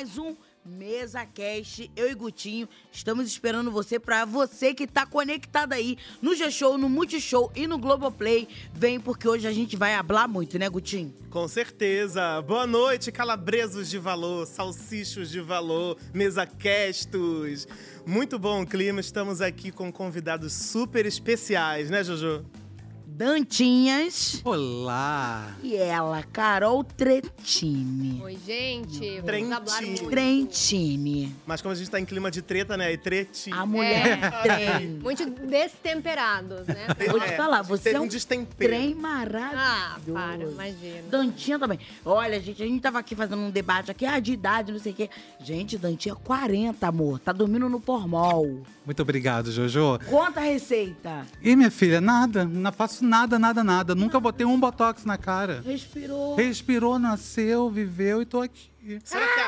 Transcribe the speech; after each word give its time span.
mais 0.00 0.16
um 0.16 0.34
Mesa 0.64 1.26
Cast. 1.26 1.90
Eu 1.94 2.10
e 2.10 2.14
Gutinho 2.14 2.66
estamos 2.90 3.26
esperando 3.26 3.70
você 3.70 4.00
pra 4.00 4.24
você 4.24 4.72
que 4.72 4.86
tá 4.86 5.04
conectado 5.04 5.74
aí 5.74 5.98
no 6.22 6.34
G-Show, 6.34 6.78
no 6.78 6.88
Multishow 6.88 7.52
e 7.54 7.66
no 7.66 7.76
Globoplay. 7.76 8.48
Vem 8.72 8.98
porque 8.98 9.28
hoje 9.28 9.46
a 9.46 9.52
gente 9.52 9.76
vai 9.76 9.92
hablar 9.92 10.26
muito, 10.26 10.58
né, 10.58 10.70
Gutinho? 10.70 11.14
Com 11.28 11.46
certeza. 11.46 12.40
Boa 12.40 12.66
noite, 12.66 13.12
calabresos 13.12 13.90
de 13.90 13.98
valor, 13.98 14.46
salsichos 14.46 15.28
de 15.28 15.42
valor, 15.42 15.98
mesa-castos. 16.14 17.68
Muito 18.06 18.38
bom 18.38 18.62
o 18.62 18.66
clima, 18.66 19.00
estamos 19.00 19.42
aqui 19.42 19.70
com 19.70 19.92
convidados 19.92 20.54
super 20.54 21.04
especiais, 21.04 21.90
né, 21.90 22.02
Jojo? 22.02 22.42
Dantinhas 23.20 24.40
Olá! 24.46 25.50
e 25.62 25.76
ela, 25.76 26.22
Carol 26.32 26.82
Tretini. 26.82 28.18
Oi, 28.24 28.38
gente. 28.46 29.20
Trentini. 29.20 30.08
Trentini. 30.08 31.36
Mas 31.46 31.60
como 31.60 31.70
a 31.72 31.76
gente 31.76 31.90
tá 31.90 32.00
em 32.00 32.06
clima 32.06 32.30
de 32.30 32.40
treta, 32.40 32.78
né? 32.78 32.90
E 32.90 32.96
treti. 32.96 33.52
A 33.52 33.66
mulher 33.66 34.18
É. 34.24 34.30
trem. 34.42 34.88
Muito 35.04 35.26
destemperados, 35.28 36.66
né? 36.66 36.86
Vou 37.10 37.20
te 37.20 37.26
É, 37.26 37.36
falar, 37.36 37.60
você 37.60 37.90
é 37.90 38.00
um 38.00 38.08
destempero. 38.08 38.70
trem 38.72 38.94
Ah, 38.96 39.00
maravilhoso. 39.02 40.12
para, 40.14 40.42
imagina. 40.42 41.02
Dantinha 41.10 41.58
também. 41.58 41.78
Olha, 42.02 42.40
gente, 42.40 42.62
a 42.62 42.66
gente 42.66 42.80
tava 42.80 43.00
aqui 43.00 43.14
fazendo 43.14 43.42
um 43.42 43.50
debate 43.50 43.90
aqui, 43.90 44.06
ah, 44.06 44.18
de 44.18 44.32
idade, 44.32 44.72
não 44.72 44.78
sei 44.78 44.92
o 44.92 44.94
quê. 44.94 45.10
Gente, 45.44 45.76
Dantinha, 45.76 46.14
40, 46.14 46.86
amor. 46.88 47.18
Tá 47.18 47.32
dormindo 47.32 47.68
no 47.68 47.80
pormol. 47.80 48.62
Muito 48.86 49.02
obrigado, 49.02 49.52
Jojo. 49.52 49.98
Conta 50.08 50.40
a 50.40 50.44
receita. 50.44 51.26
E 51.42 51.54
minha 51.54 51.70
filha, 51.70 52.00
nada. 52.00 52.46
Não 52.46 52.72
faço 52.72 53.04
nada, 53.04 53.09
nada, 53.38 53.62
nada. 53.64 53.94
Nunca 53.94 54.18
botei 54.20 54.46
um 54.46 54.58
botox 54.58 55.04
na 55.04 55.18
cara. 55.18 55.62
Respirou. 55.64 56.34
Respirou, 56.36 56.98
nasceu, 56.98 57.68
viveu 57.70 58.22
e 58.22 58.24
tô 58.26 58.40
aqui. 58.40 58.70
Será 59.04 59.26
que 59.26 59.40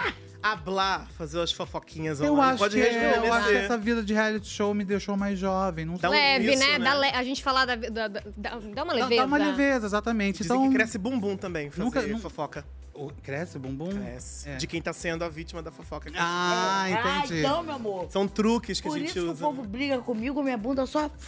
a, 0.42 0.52
a 0.52 0.56
Blá 0.56 1.06
fazer 1.16 1.40
as 1.40 1.52
fofoquinhas 1.52 2.20
Eu 2.20 2.32
online 2.34 2.50
acho, 2.52 2.58
pode 2.58 2.74
que, 2.76 2.82
é, 2.82 2.86
eu 2.86 3.08
acho 3.10 3.20
que 3.20 3.26
rejuvenescer? 3.30 3.64
essa 3.64 3.78
vida 3.78 4.02
de 4.02 4.12
reality 4.12 4.48
show 4.48 4.74
me 4.74 4.84
deixou 4.84 5.16
mais 5.16 5.38
jovem. 5.38 5.84
Não 5.86 5.96
Dá 5.96 6.08
um 6.08 6.12
Leve, 6.12 6.52
isso, 6.52 6.58
né? 6.62 6.78
né? 6.78 6.84
Dá 6.84 6.94
le- 6.94 7.06
A 7.10 7.22
gente 7.24 7.42
falar 7.42 7.64
da, 7.64 7.76
da, 7.76 8.08
da- 8.08 8.22
dá- 8.36 8.58
dá 8.74 8.82
uma 8.84 8.92
Dá- 8.94 9.00
leveza. 9.04 9.20
Dá 9.22 9.26
uma 9.26 9.38
leveza, 9.38 9.86
exatamente. 9.86 10.42
Dizem 10.42 10.56
então, 10.56 10.68
que 10.68 10.74
cresce 10.74 10.98
bumbum 10.98 11.36
também, 11.36 11.70
fazer 11.70 11.82
Nunca- 11.82 12.02
nu- 12.02 12.18
fofoca. 12.18 12.64
Oh, 12.94 13.10
Cresce 13.22 13.58
bumbum? 13.58 13.88
Cresce. 13.88 14.50
É. 14.50 14.56
De 14.56 14.66
quem 14.66 14.80
tá 14.82 14.92
sendo 14.92 15.24
a 15.24 15.28
vítima 15.28 15.62
da 15.62 15.70
fofoca. 15.70 16.10
Ah, 16.14 16.82
Ah, 16.84 17.18
entendi. 17.20 17.40
então, 17.40 17.62
meu 17.62 17.74
amor. 17.74 18.10
São 18.10 18.28
truques 18.28 18.80
que 18.82 18.86
Por 18.88 18.96
a 18.96 18.98
gente 18.98 19.06
isso 19.08 19.20
que 19.20 19.26
o 19.26 19.30
usa. 19.32 19.44
povo 19.46 19.62
briga 19.64 19.98
comigo, 20.00 20.42
minha 20.42 20.58
bunda 20.58 20.84
só. 20.86 21.10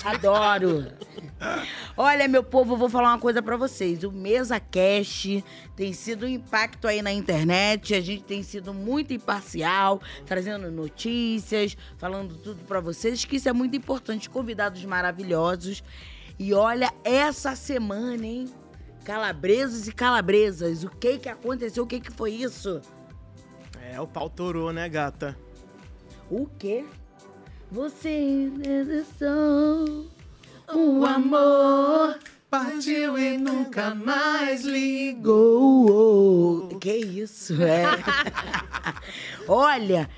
Tá. 0.00 0.10
Adoro. 0.10 0.92
Olha, 1.96 2.28
meu 2.28 2.42
povo, 2.42 2.74
eu 2.74 2.76
vou 2.76 2.88
falar 2.88 3.08
uma 3.10 3.18
coisa 3.18 3.42
pra 3.42 3.56
vocês. 3.56 4.02
O 4.04 4.12
Mesa 4.12 4.60
Cash 4.60 5.42
tem 5.74 5.92
sido 5.92 6.26
um 6.26 6.28
impacto 6.28 6.86
aí 6.86 7.02
na 7.02 7.12
internet. 7.12 7.94
A 7.94 8.00
gente 8.00 8.22
tem 8.22 8.42
sido 8.42 8.72
muito 8.74 9.12
imparcial, 9.12 10.00
trazendo 10.26 10.70
notícias, 10.70 11.76
falando 11.98 12.36
tudo 12.36 12.62
pra 12.64 12.80
vocês, 12.80 13.24
que 13.24 13.36
isso 13.36 13.48
é 13.48 13.52
muito 13.52 13.76
importante. 13.76 14.28
Convidados 14.30 14.84
maravilhosos. 14.84 15.82
E 16.38 16.54
olha, 16.54 16.92
essa 17.04 17.54
semana, 17.54 18.24
hein? 18.26 18.46
Calabresos 19.04 19.88
e 19.88 19.92
calabresas. 19.92 20.84
O 20.84 20.88
que 20.90 21.18
que 21.18 21.28
aconteceu? 21.28 21.84
O 21.84 21.86
que 21.86 22.00
que 22.00 22.12
foi 22.12 22.32
isso? 22.32 22.80
É, 23.92 24.00
o 24.00 24.06
pau 24.06 24.30
torou, 24.30 24.72
né, 24.72 24.88
gata? 24.88 25.36
O 26.30 26.46
quê? 26.58 26.84
Você 27.70 28.50
desejou 28.56 30.06
o 30.74 31.04
amor 31.04 32.18
Partiu 32.50 33.16
e 33.16 33.38
nunca 33.38 33.94
mais 33.94 34.64
ligou. 34.64 36.66
Que 36.80 36.96
isso, 36.96 37.54
é. 37.62 37.84
Olha, 39.46 40.10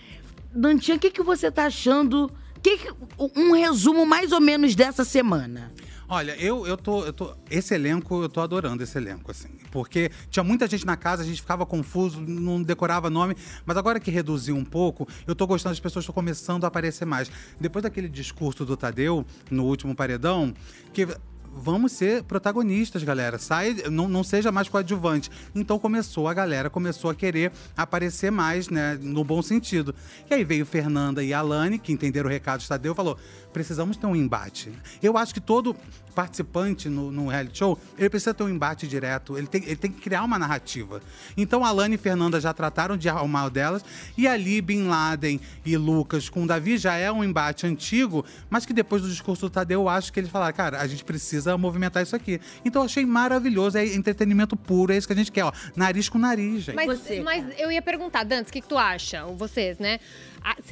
Dantinha, 0.51 0.97
o 0.97 1.01
que, 1.01 1.11
que 1.11 1.23
você 1.23 1.51
tá 1.51 1.67
achando? 1.67 2.33
Que 2.63 2.79
que- 2.79 2.95
um 3.37 3.53
resumo 3.53 4.07
mais 4.07 4.33
ou 4.33 4.41
menos 4.41 4.75
dessa 4.75 5.05
semana. 5.05 5.71
Olha, 6.15 6.37
eu, 6.37 6.67
eu, 6.67 6.77
tô, 6.77 7.07
eu 7.07 7.13
tô. 7.15 7.35
Esse 7.51 7.75
elenco, 7.75 8.23
eu 8.23 8.29
tô 8.29 8.43
adorando 8.43 8.83
esse 8.83 8.99
elenco, 8.99 9.31
assim. 9.31 9.49
Porque 9.71 10.11
tinha 10.29 10.45
muita 10.45 10.67
gente 10.67 10.85
na 10.85 10.95
casa, 10.95 11.23
a 11.23 11.25
gente 11.25 11.41
ficava 11.41 11.65
confuso, 11.65 12.21
não 12.21 12.63
decorava 12.63 13.09
nome. 13.09 13.35
Mas 13.65 13.79
agora 13.79 13.99
que 13.99 14.11
reduziu 14.11 14.55
um 14.55 14.63
pouco, 14.63 15.09
eu 15.27 15.35
tô 15.35 15.47
gostando, 15.47 15.73
as 15.73 15.81
pessoas 15.81 16.03
estão 16.03 16.15
começando 16.15 16.65
a 16.65 16.67
aparecer 16.67 17.07
mais. 17.07 17.31
Depois 17.59 17.83
daquele 17.83 18.11
discurso 18.11 18.67
do 18.67 18.77
Tadeu, 18.77 19.25
no 19.51 19.65
último 19.65 19.97
paredão, 19.97 20.53
que. 20.93 21.09
Vamos 21.55 21.93
ser 21.93 22.23
protagonistas, 22.25 23.03
galera. 23.05 23.39
Sai, 23.39 23.77
não, 23.91 24.09
não 24.09 24.25
seja 24.25 24.51
mais 24.51 24.69
coadjuvante. 24.69 25.31
Então 25.55 25.79
começou, 25.79 26.27
a 26.27 26.35
galera 26.35 26.71
começou 26.71 27.11
a 27.11 27.15
querer 27.15 27.53
aparecer 27.77 28.31
mais, 28.31 28.69
né? 28.69 28.99
No 29.01 29.23
bom 29.23 29.43
sentido. 29.43 29.95
E 30.31 30.35
aí 30.35 30.45
veio 30.45 30.65
Fernanda 30.65 31.23
e 31.23 31.35
Alane, 31.35 31.79
que 31.79 31.93
entenderam 31.93 32.29
o 32.29 32.33
recado 32.33 32.61
do 32.63 32.69
Tadeu, 32.69 32.95
falou: 32.95 33.19
precisamos 33.53 33.97
ter 33.97 34.07
um 34.07 34.17
embate. 34.17 34.73
Eu 35.03 35.19
acho 35.19 35.35
que 35.35 35.41
todo 35.41 35.77
participante 36.13 36.89
no, 36.89 37.11
no 37.11 37.29
reality 37.29 37.59
show, 37.59 37.79
ele 37.99 38.09
precisa 38.09 38.35
ter 38.35 38.43
um 38.43 38.49
embate 38.49 38.87
direto, 38.87 39.37
ele 39.37 39.47
tem, 39.47 39.63
ele 39.65 39.77
tem 39.77 39.91
que 39.91 40.01
criar 40.01 40.23
uma 40.23 40.39
narrativa. 40.39 41.01
Então, 41.37 41.65
Alane 41.65 41.95
e 41.95 41.99
Fernanda 41.99 42.41
já 42.41 42.53
trataram 42.53 42.97
de 42.97 43.09
arrumar 43.09 43.47
o 43.47 43.51
delas, 43.51 43.85
e 44.17 44.27
ali 44.27 44.61
Bin 44.61 44.87
Laden 44.87 45.41
e 45.65 45.77
Lucas 45.77 46.29
com 46.29 46.45
o 46.45 46.47
Davi 46.47 46.77
já 46.77 46.95
é 46.95 47.11
um 47.11 47.25
embate 47.25 47.67
antigo, 47.67 48.25
mas 48.49 48.67
que 48.67 48.73
depois 48.73 49.03
do 49.03 49.09
discurso 49.09 49.49
do 49.49 49.51
Tadeu, 49.51 49.83
eu 49.83 49.89
acho 49.89 50.13
que 50.13 50.21
eles 50.21 50.31
falaram, 50.31 50.55
cara, 50.55 50.81
a 50.81 50.87
gente 50.87 51.05
precisa 51.05 51.57
movimentar 51.57 52.03
isso 52.03 52.15
aqui. 52.15 52.41
Então, 52.65 52.83
eu 52.83 52.87
achei 52.87 53.05
maravilhoso, 53.05 53.79
é 53.79 53.87
entretenimento 53.87 54.57
puro, 54.57 54.93
é 54.93 54.97
isso 54.97 55.07
que 55.07 55.13
a 55.13 55.17
gente 55.17 55.33
quer, 55.33 55.45
ó, 55.45 55.53
nariz 55.75 56.09
com 56.09 56.19
nariz, 56.19 56.63
gente. 56.63 56.77
Mas, 56.77 57.01
Você, 57.01 57.23
mas 57.23 57.45
eu 57.59 57.71
ia 57.71 57.83
perguntar, 57.83 58.25
Dantes, 58.25 58.51
o 58.51 58.53
que, 58.53 58.61
que 58.61 58.69
tu 58.69 58.79
acha? 58.79 59.25
Ou 59.25 59.37
vocês, 59.37 59.79
né? 59.79 59.99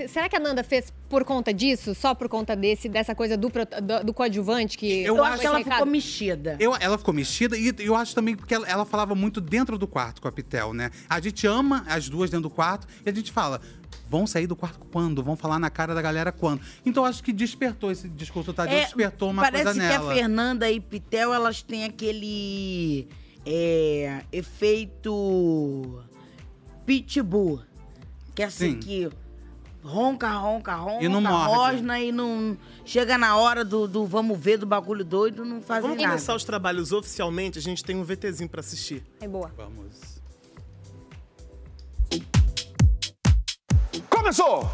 Será 0.08 0.28
que 0.28 0.36
a 0.36 0.40
Nanda 0.40 0.62
fez 0.64 0.92
por 1.08 1.24
conta 1.24 1.52
disso? 1.54 1.94
Só 1.94 2.14
por 2.14 2.28
conta 2.28 2.56
desse, 2.56 2.88
dessa 2.88 3.14
coisa 3.14 3.36
do, 3.36 3.48
do, 3.48 4.04
do 4.06 4.14
coadjuvante 4.14 4.76
que. 4.76 5.02
Eu, 5.02 5.16
Eu 5.16 5.24
acho 5.24 5.40
que 5.40 5.46
ela 5.46 5.58
recado? 5.58 5.74
ficou 5.74 5.86
mexida. 5.86 6.56
Eu, 6.58 6.74
ela 6.78 6.98
ficou 6.98 7.14
mexida 7.14 7.56
e 7.56 7.74
eu 7.78 7.94
acho 7.94 8.14
também 8.14 8.34
porque 8.36 8.54
ela, 8.54 8.68
ela 8.68 8.84
falava 8.84 9.14
muito 9.14 9.40
dentro 9.40 9.78
do 9.78 9.86
quarto 9.86 10.20
com 10.20 10.28
a 10.28 10.32
Pitel, 10.32 10.72
né? 10.72 10.90
A 11.08 11.20
gente 11.20 11.46
ama 11.46 11.84
as 11.86 12.08
duas 12.08 12.30
dentro 12.30 12.48
do 12.48 12.50
quarto 12.50 12.86
e 13.04 13.08
a 13.08 13.12
gente 13.12 13.30
fala. 13.32 13.60
Vão 14.08 14.26
sair 14.26 14.48
do 14.48 14.56
quarto 14.56 14.80
quando? 14.90 15.22
Vão 15.22 15.36
falar 15.36 15.58
na 15.60 15.70
cara 15.70 15.94
da 15.94 16.02
galera 16.02 16.32
quando? 16.32 16.60
Então 16.84 17.04
eu 17.04 17.08
acho 17.08 17.22
que 17.22 17.32
despertou 17.32 17.92
esse 17.92 18.08
discurso 18.08 18.52
Tadeu, 18.52 18.76
É, 18.76 18.82
despertou 18.84 19.30
uma 19.30 19.42
Parece 19.42 19.64
coisa 19.64 19.80
que 19.80 19.86
nela. 19.86 20.10
a 20.10 20.14
Fernanda 20.14 20.70
e 20.70 20.80
Pitel, 20.80 21.32
elas 21.32 21.62
têm 21.62 21.84
aquele 21.84 23.06
é, 23.46 24.24
efeito 24.32 26.02
pitbull. 26.84 27.60
Que 28.34 28.42
é 28.42 28.46
assim, 28.46 28.72
Sim. 28.72 28.78
que 28.80 29.10
ronca, 29.82 30.28
ronca, 30.30 30.74
ronca, 30.74 31.04
E 31.04 31.08
não 31.08 31.20
morde. 31.20 31.46
rosna 31.54 32.00
e 32.00 32.12
não... 32.12 32.56
Chega 32.84 33.16
na 33.16 33.36
hora 33.36 33.64
do, 33.64 33.86
do 33.88 34.06
vamos 34.06 34.38
ver, 34.38 34.56
do 34.58 34.66
bagulho 34.66 35.04
doido, 35.04 35.44
não 35.44 35.60
fazem 35.62 35.82
Vamos 35.82 35.96
nada. 35.96 36.08
começar 36.08 36.34
os 36.34 36.44
trabalhos 36.44 36.92
oficialmente, 36.92 37.58
a 37.58 37.62
gente 37.62 37.82
tem 37.84 37.96
um 37.96 38.04
VTzinho 38.04 38.48
pra 38.48 38.60
assistir. 38.60 39.02
É 39.20 39.28
boa. 39.28 39.50
Vamos. 39.56 40.20
Começou! 44.08 44.70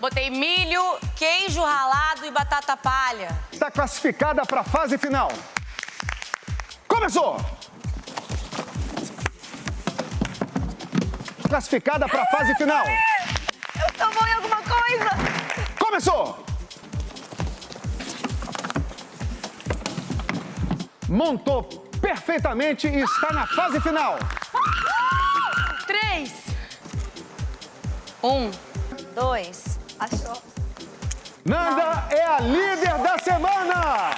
Botei 0.00 0.30
milho, 0.30 0.82
queijo 1.16 1.60
ralado 1.60 2.24
e 2.24 2.30
batata 2.30 2.76
palha. 2.76 3.36
Está 3.52 3.70
classificada 3.70 4.42
para 4.46 4.62
a 4.62 4.64
fase 4.64 4.96
final. 4.96 5.30
Começou! 6.88 7.36
Classificada 11.50 12.06
para 12.08 12.22
a 12.22 12.26
fase 12.26 12.54
final. 12.54 12.86
Eu 12.86 13.92
tô 13.94 14.20
bom 14.20 14.24
em 14.24 14.32
alguma 14.34 14.58
coisa? 14.58 15.10
Começou! 15.80 16.44
Montou 21.08 21.64
perfeitamente 22.00 22.86
e 22.86 23.00
está 23.00 23.32
na 23.32 23.48
fase 23.48 23.80
final. 23.80 24.16
Três. 25.88 26.32
Um. 28.22 28.52
Dois. 29.16 29.80
Achou. 29.98 30.40
Nanda 31.44 32.06
é 32.12 32.26
a 32.26 32.38
líder 32.38 32.96
da 32.98 33.18
semana! 33.18 34.10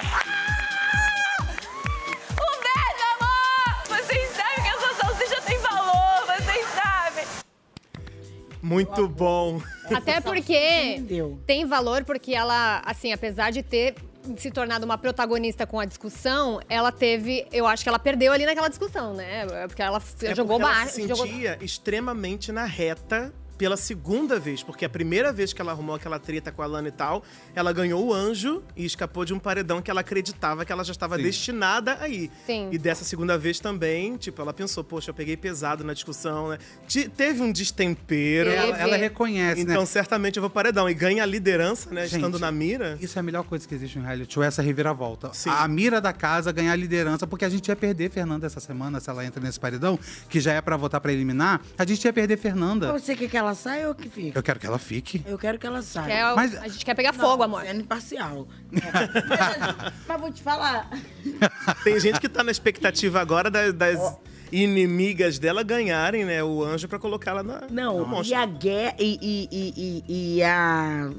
Muito 8.62 9.09
bom. 9.09 9.61
Até 9.93 10.20
porque 10.20 11.03
tem 11.47 11.67
valor, 11.67 12.05
porque 12.05 12.32
ela, 12.35 12.81
assim, 12.87 13.12
apesar 13.12 13.50
de 13.50 13.62
ter 13.62 13.94
se 14.37 14.53
tornado 14.53 14.85
uma 14.85 14.97
protagonista 14.97 15.67
com 15.67 15.81
a 15.81 15.85
discussão, 15.85 16.61
ela 16.69 16.93
teve. 16.93 17.44
Eu 17.53 17.67
acho 17.67 17.82
que 17.82 17.88
ela 17.88 17.99
perdeu 17.99 18.32
ali 18.32 18.47
naquela 18.47 18.69
discussão, 18.69 19.14
né? 19.14 19.44
Porque 19.67 19.82
ela 19.82 20.00
É 20.23 20.32
jogou 20.35 20.59
porque 20.61 20.70
ela 20.70 20.79
baixo. 20.81 20.94
se 20.94 21.09
jogou- 21.09 21.26
sentia 21.26 21.59
extremamente 21.61 22.53
na 22.53 22.64
reta 22.64 23.35
pela 23.62 23.76
segunda 23.76 24.41
vez, 24.41 24.61
porque 24.61 24.85
a 24.85 24.88
primeira 24.88 25.32
vez 25.32 25.53
que 25.53 25.62
ela 25.62 25.70
arrumou 25.70 25.94
aquela 25.94 26.19
treta 26.19 26.50
com 26.50 26.62
a 26.62 26.67
Lana 26.67 26.88
e 26.88 26.91
tal, 26.91 27.23
ela 27.55 27.73
ganhou 27.73 28.05
o 28.05 28.12
anjo 28.12 28.61
e 28.76 28.85
escapou 28.85 29.25
de 29.25 29.32
um 29.32 29.38
paredão 29.38 29.81
que 29.81 29.88
ela 29.88 30.00
acreditava 30.00 30.64
que 30.64 30.73
ela 30.73 30.82
já 30.82 30.91
estava 30.91 31.17
Sim. 31.17 31.23
destinada 31.23 31.97
a 32.00 32.09
ir. 32.09 32.29
Sim. 32.44 32.70
E 32.73 32.76
dessa 32.79 33.05
segunda 33.05 33.38
vez 33.38 33.61
também, 33.61 34.17
tipo, 34.17 34.43
ela 34.43 34.53
pensou, 34.53 34.82
poxa, 34.82 35.11
eu 35.11 35.14
peguei 35.14 35.37
pesado 35.37 35.85
na 35.85 35.93
discussão, 35.94 36.49
né? 36.49 36.59
Te- 36.88 37.09
teve 37.09 37.41
um 37.41 37.53
destempero. 37.53 38.50
Ela, 38.50 38.76
ela 38.79 38.97
reconhece, 38.97 39.61
Então, 39.61 39.82
né? 39.82 39.87
certamente 39.87 40.38
eu 40.38 40.41
vou 40.41 40.50
paredão. 40.50 40.91
E 40.91 40.94
ganha 40.94 41.23
a 41.23 41.26
liderança, 41.26 41.88
né? 41.94 42.03
Gente, 42.09 42.17
estando 42.17 42.41
na 42.41 42.50
mira. 42.50 42.99
Isso 43.00 43.17
é 43.17 43.20
a 43.20 43.23
melhor 43.23 43.44
coisa 43.44 43.69
que 43.69 43.76
existe 43.76 43.97
no 43.97 44.05
reality 44.05 44.35
show, 44.35 44.43
essa 44.43 44.61
reviravolta. 44.61 45.31
Sim. 45.32 45.50
A 45.50 45.69
mira 45.69 46.00
da 46.00 46.12
casa 46.12 46.50
ganhar 46.50 46.73
a 46.73 46.76
liderança, 46.76 47.29
porque 47.29 47.44
a 47.44 47.49
gente 47.49 47.69
ia 47.69 47.76
perder 47.76 48.11
Fernanda 48.11 48.44
essa 48.44 48.59
semana, 48.59 48.99
se 48.99 49.09
ela 49.09 49.25
entra 49.25 49.41
nesse 49.41 49.61
paredão, 49.61 49.97
que 50.29 50.41
já 50.41 50.53
é 50.53 50.61
pra 50.61 50.76
votar 50.76 51.00
pra 51.00 51.12
eliminar, 51.12 51.61
a 51.79 51.85
gente 51.85 52.05
ia 52.05 52.12
perder 52.12 52.37
Fernanda. 52.37 52.91
Você 52.93 53.14
quer 53.14 53.29
que 53.29 53.37
ela 53.37 53.51
saia 53.54 53.88
ou 53.88 53.94
que 53.94 54.08
fique? 54.08 54.37
Eu 54.37 54.43
quero 54.43 54.58
que 54.60 54.66
ela 54.66 54.78
fique. 54.78 55.22
Eu 55.26 55.38
quero 55.38 55.58
que 55.58 55.66
ela 55.66 55.82
saia. 55.82 56.06
Quer- 56.06 56.34
Mas- 56.37 56.54
A 56.56 56.69
gente 56.69 56.84
quer 56.84 56.94
pegar 56.94 57.12
fogo, 57.12 57.43
amor. 57.43 57.62
Sendo 57.62 57.81
imparcial. 57.81 58.46
É. 58.72 59.93
Mas 60.08 60.20
vou 60.20 60.32
te 60.32 60.43
falar. 60.43 60.90
Tem 61.84 61.99
gente 62.00 62.20
que 62.20 62.28
tá 62.28 62.43
na 62.44 62.50
expectativa 62.50 63.20
agora 63.20 63.50
da- 63.50 63.70
das 63.70 64.16
inimigas 64.50 65.38
dela 65.38 65.62
ganharem, 65.62 66.25
né? 66.25 66.43
O 66.44 66.62
anjo 66.62 66.87
pra 66.88 66.99
colocar 66.99 67.31
ela 67.32 67.43
na. 67.43 67.62
Não, 67.70 68.06
no 68.06 68.22
e 68.25 68.34
a 68.34 68.44
guerra 68.46 68.94
e, 68.99 69.19
e, 69.22 69.49
e, 69.50 70.04
e- 70.08 70.37
e 70.38 70.43
a 70.43 71.10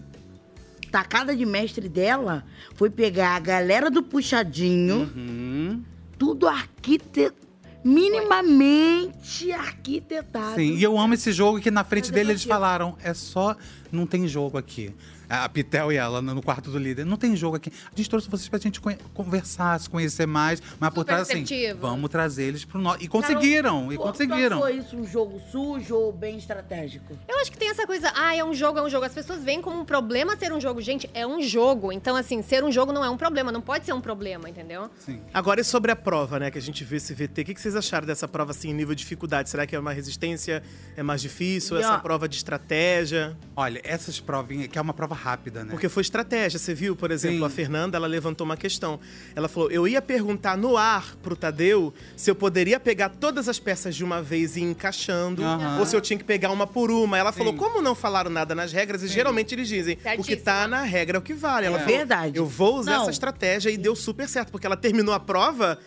tacada 0.91 1.35
de 1.35 1.43
mestre 1.45 1.89
dela 1.89 2.45
foi 2.75 2.89
pegar 2.89 3.35
a 3.35 3.39
galera 3.39 3.89
do 3.89 4.03
puxadinho, 4.03 5.11
Hum, 5.15 5.83
tudo 6.19 6.47
arquitetado, 6.47 7.35
minimamente 7.83 9.51
arquitetado. 9.51 10.55
sim, 10.55 10.75
e 10.75 10.83
eu 10.83 10.97
amo 10.97 11.13
esse 11.13 11.31
jogo 11.31 11.59
que 11.59 11.69
na 11.69 11.83
frente 11.83 12.05
Mas 12.05 12.11
dele 12.11 12.31
eles 12.31 12.43
falaram, 12.43 12.97
é 13.03 13.13
só, 13.13 13.55
não 13.91 14.05
tem 14.05 14.27
jogo 14.27 14.57
aqui. 14.57 14.93
A 15.41 15.49
Pitel 15.49 15.91
e 15.91 15.95
ela 15.97 16.21
no 16.21 16.41
quarto 16.41 16.69
do 16.69 16.77
líder, 16.77 17.05
não 17.05 17.17
tem 17.17 17.35
jogo 17.35 17.55
aqui. 17.55 17.71
A 17.91 17.95
gente 17.95 18.09
trouxe 18.09 18.29
vocês 18.29 18.47
pra 18.47 18.59
gente 18.59 18.79
conversar, 19.13 19.79
se 19.79 19.89
conhecer 19.89 20.25
mais, 20.25 20.61
mas 20.79 20.89
por 20.89 21.01
Super 21.01 21.05
trás 21.05 21.21
assim, 21.29 21.39
receptivo. 21.41 21.79
vamos 21.79 22.09
trazer 22.09 22.43
eles 22.43 22.65
pro 22.65 22.79
nosso. 22.79 23.03
E 23.03 23.07
conseguiram, 23.07 23.91
e 23.91 23.97
Pô, 23.97 24.03
conseguiram. 24.03 24.59
Foi 24.59 24.77
isso 24.77 24.95
um 24.95 25.05
jogo 25.05 25.41
sujo 25.51 25.95
ou 25.95 26.11
bem 26.11 26.37
estratégico? 26.37 27.17
Eu 27.27 27.39
acho 27.39 27.51
que 27.51 27.57
tem 27.57 27.69
essa 27.69 27.85
coisa, 27.87 28.11
ah, 28.15 28.35
é 28.35 28.43
um 28.43 28.53
jogo, 28.53 28.79
é 28.79 28.81
um 28.83 28.89
jogo. 28.89 29.05
As 29.05 29.13
pessoas 29.13 29.43
veem 29.43 29.61
como 29.61 29.79
um 29.79 29.85
problema 29.85 30.37
ser 30.37 30.51
um 30.53 30.59
jogo. 30.61 30.81
Gente, 30.81 31.09
é 31.13 31.25
um 31.25 31.41
jogo. 31.41 31.91
Então, 31.91 32.15
assim, 32.15 32.41
ser 32.41 32.63
um 32.63 32.71
jogo 32.71 32.91
não 32.91 33.03
é 33.03 33.09
um 33.09 33.17
problema. 33.17 33.51
Não 33.51 33.61
pode 33.61 33.85
ser 33.85 33.93
um 33.93 34.01
problema, 34.01 34.49
entendeu? 34.49 34.89
Sim. 34.99 35.21
Agora 35.33 35.61
e 35.61 35.63
sobre 35.63 35.91
a 35.91 35.95
prova, 35.95 36.39
né? 36.39 36.51
Que 36.51 36.57
a 36.57 36.61
gente 36.61 36.83
viu 36.83 36.97
esse 36.97 37.13
VT. 37.13 37.41
O 37.41 37.45
que 37.45 37.53
que 37.53 37.61
vocês 37.61 37.75
acharam 37.75 38.05
dessa 38.05 38.27
prova, 38.27 38.51
assim, 38.51 38.69
em 38.69 38.73
nível 38.73 38.93
de 38.95 39.01
dificuldade? 39.03 39.49
Será 39.49 39.65
que 39.65 39.75
é 39.75 39.79
uma 39.79 39.91
resistência? 39.93 40.61
É 40.95 41.03
mais 41.03 41.21
difícil? 41.21 41.77
E, 41.77 41.79
Essa 41.79 41.95
ó, 41.95 41.99
prova 41.99 42.27
de 42.27 42.35
estratégia? 42.35 43.35
Olha, 43.55 43.81
essas 43.83 44.19
provinhas, 44.19 44.67
que 44.67 44.77
é 44.77 44.81
uma 44.81 44.93
prova 44.93 45.15
rápida, 45.23 45.63
né? 45.63 45.71
Porque 45.71 45.87
foi 45.87 46.01
estratégia. 46.01 46.59
Você 46.59 46.73
viu, 46.73 46.95
por 46.95 47.09
exemplo, 47.11 47.39
Sim. 47.39 47.45
a 47.45 47.49
Fernanda, 47.49 47.97
ela 47.97 48.07
levantou 48.07 48.43
uma 48.45 48.57
questão. 48.57 48.99
Ela 49.35 49.47
falou: 49.47 49.71
eu 49.71 49.87
ia 49.87 50.01
perguntar 50.01 50.57
no 50.57 50.75
ar 50.75 51.15
pro 51.23 51.35
Tadeu 51.35 51.93
se 52.17 52.29
eu 52.29 52.35
poderia 52.35 52.79
pegar 52.79 53.09
todas 53.09 53.47
as 53.47 53.59
peças 53.59 53.95
de 53.95 54.03
uma 54.03 54.21
vez 54.21 54.55
e 54.57 54.59
ir 54.59 54.63
encaixando, 54.63 55.43
Aham. 55.43 55.79
ou 55.79 55.85
se 55.85 55.95
eu 55.95 56.01
tinha 56.01 56.17
que 56.17 56.23
pegar 56.25 56.51
uma 56.51 56.67
por 56.67 56.91
uma. 56.91 57.17
Ela 57.17 57.31
falou: 57.31 57.53
Sim. 57.53 57.59
como 57.59 57.81
não 57.81 57.95
falaram 57.95 58.29
nada 58.29 58.53
nas 58.53 58.73
regras, 58.73 59.01
e 59.03 59.07
geralmente 59.07 59.55
eles 59.55 59.67
dizem: 59.67 59.97
o 60.17 60.23
que 60.23 60.35
tá 60.35 60.67
na 60.67 60.81
regra 60.83 61.17
é 61.17 61.19
o 61.19 61.21
que 61.21 61.33
vale. 61.33 61.65
Ela 61.67 61.77
É 61.77 61.79
falou, 61.83 61.97
verdade. 61.97 62.37
Eu 62.37 62.45
vou 62.45 62.77
usar 62.79 62.91
Não. 62.97 63.01
essa 63.03 63.11
estratégia 63.11 63.69
e 63.69 63.77
deu 63.77 63.95
super 63.95 64.27
certo, 64.27 64.51
porque 64.51 64.65
ela 64.67 64.75
terminou 64.77 65.13
a 65.13 65.19
prova. 65.19 65.79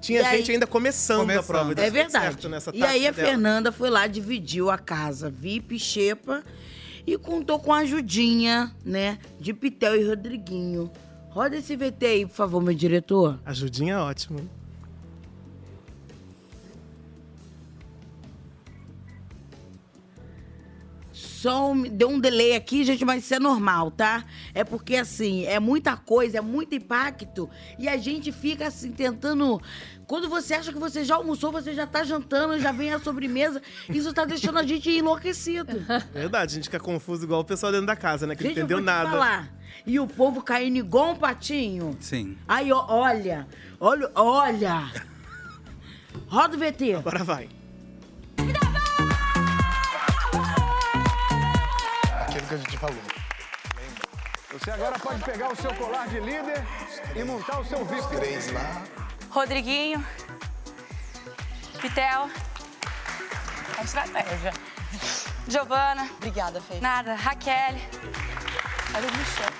Tinha 0.00 0.22
E 0.22 0.24
aí- 0.24 0.38
gente 0.38 0.52
ainda 0.52 0.66
começando, 0.66 1.18
a 1.18 1.34
Começando. 1.34 1.46
prova. 1.46 1.72
e 1.72 1.74
deu 1.74 1.84
É 1.84 1.90
verdade. 1.90 2.24
certo 2.24 2.48
nessa 2.48 2.70
E 2.74 2.82
aí 2.82 3.06
a 3.06 3.10
dela. 3.10 3.28
Fernanda 3.28 3.70
foi 3.70 3.90
lá, 3.90 4.06
dividiu 4.06 4.70
a 4.70 4.78
casa 4.78 5.28
VIP 5.28 5.78
Xepa 5.78 6.42
e 7.14 7.18
contou 7.18 7.58
com 7.58 7.72
a 7.72 7.78
ajudinha, 7.78 8.74
né, 8.84 9.18
de 9.40 9.52
Pitel 9.52 9.96
e 9.96 10.06
Rodriguinho. 10.06 10.90
Roda 11.30 11.56
esse 11.56 11.76
VT 11.76 12.06
aí, 12.06 12.26
por 12.26 12.34
favor, 12.34 12.62
meu 12.62 12.74
diretor. 12.74 13.38
Ajudinha 13.44 13.94
é 13.94 13.98
ótimo. 13.98 14.48
Só 21.40 21.70
um- 21.72 21.82
deu 21.84 22.10
um 22.10 22.20
delay 22.20 22.54
aqui, 22.54 22.84
gente, 22.84 23.02
mas 23.02 23.24
isso 23.24 23.34
é 23.34 23.38
normal, 23.38 23.90
tá? 23.90 24.22
É 24.52 24.62
porque, 24.62 24.96
assim, 24.96 25.46
é 25.46 25.58
muita 25.58 25.96
coisa, 25.96 26.36
é 26.36 26.40
muito 26.42 26.74
impacto. 26.74 27.48
E 27.78 27.88
a 27.88 27.96
gente 27.96 28.30
fica, 28.30 28.66
assim, 28.66 28.92
tentando. 28.92 29.58
Quando 30.06 30.28
você 30.28 30.52
acha 30.52 30.70
que 30.70 30.78
você 30.78 31.02
já 31.02 31.14
almoçou, 31.14 31.50
você 31.50 31.72
já 31.72 31.86
tá 31.86 32.04
jantando, 32.04 32.60
já 32.60 32.72
vem 32.72 32.92
a 32.92 32.98
sobremesa. 32.98 33.62
Isso 33.88 34.12
tá 34.12 34.26
deixando 34.26 34.58
a 34.58 34.62
gente 34.64 34.90
enlouquecido. 34.90 35.72
Verdade, 36.12 36.52
a 36.52 36.54
gente 36.56 36.64
fica 36.64 36.78
confuso 36.78 37.24
igual 37.24 37.40
o 37.40 37.44
pessoal 37.44 37.72
dentro 37.72 37.86
da 37.86 37.96
casa, 37.96 38.26
né? 38.26 38.36
Que 38.36 38.42
Gente, 38.42 38.56
não 38.56 38.64
entendeu 38.64 38.78
eu 38.78 38.84
vou 38.84 38.92
te 38.92 38.96
nada. 38.96 39.08
falar. 39.10 39.48
E 39.86 39.98
o 39.98 40.06
povo 40.06 40.42
caindo 40.42 40.76
igual 40.76 41.12
um 41.12 41.16
patinho. 41.16 41.96
Sim. 42.00 42.36
Aí, 42.46 42.70
ó, 42.70 42.84
olha, 42.86 43.48
olha, 43.80 44.10
olha. 44.14 44.92
Roda 46.26 46.54
o 46.54 46.58
VT. 46.58 46.94
Agora 46.96 47.24
vai. 47.24 47.48
Que 52.50 52.54
a 52.54 52.58
gente 52.58 52.78
falou. 52.78 53.02
Você 54.52 54.70
agora 54.72 54.98
pode 54.98 55.22
pegar 55.22 55.52
o 55.52 55.56
seu 55.56 55.72
colar 55.74 56.08
de 56.08 56.18
líder 56.18 56.64
e 57.14 57.22
montar 57.22 57.60
o 57.60 57.64
seu 57.64 57.84
VIP. 57.84 58.08
Três 58.08 58.50
lá. 58.50 58.82
Rodriguinho. 59.30 60.04
Pitel. 61.80 62.28
É 63.78 63.84
estratégia. 63.84 64.52
Giovana. 65.46 66.10
Obrigada, 66.16 66.60
Fê. 66.60 66.80
Nada. 66.80 67.14
Raquel. 67.14 67.76
Olha 68.96 69.08
o 69.08 69.16
Michel. 69.16 69.52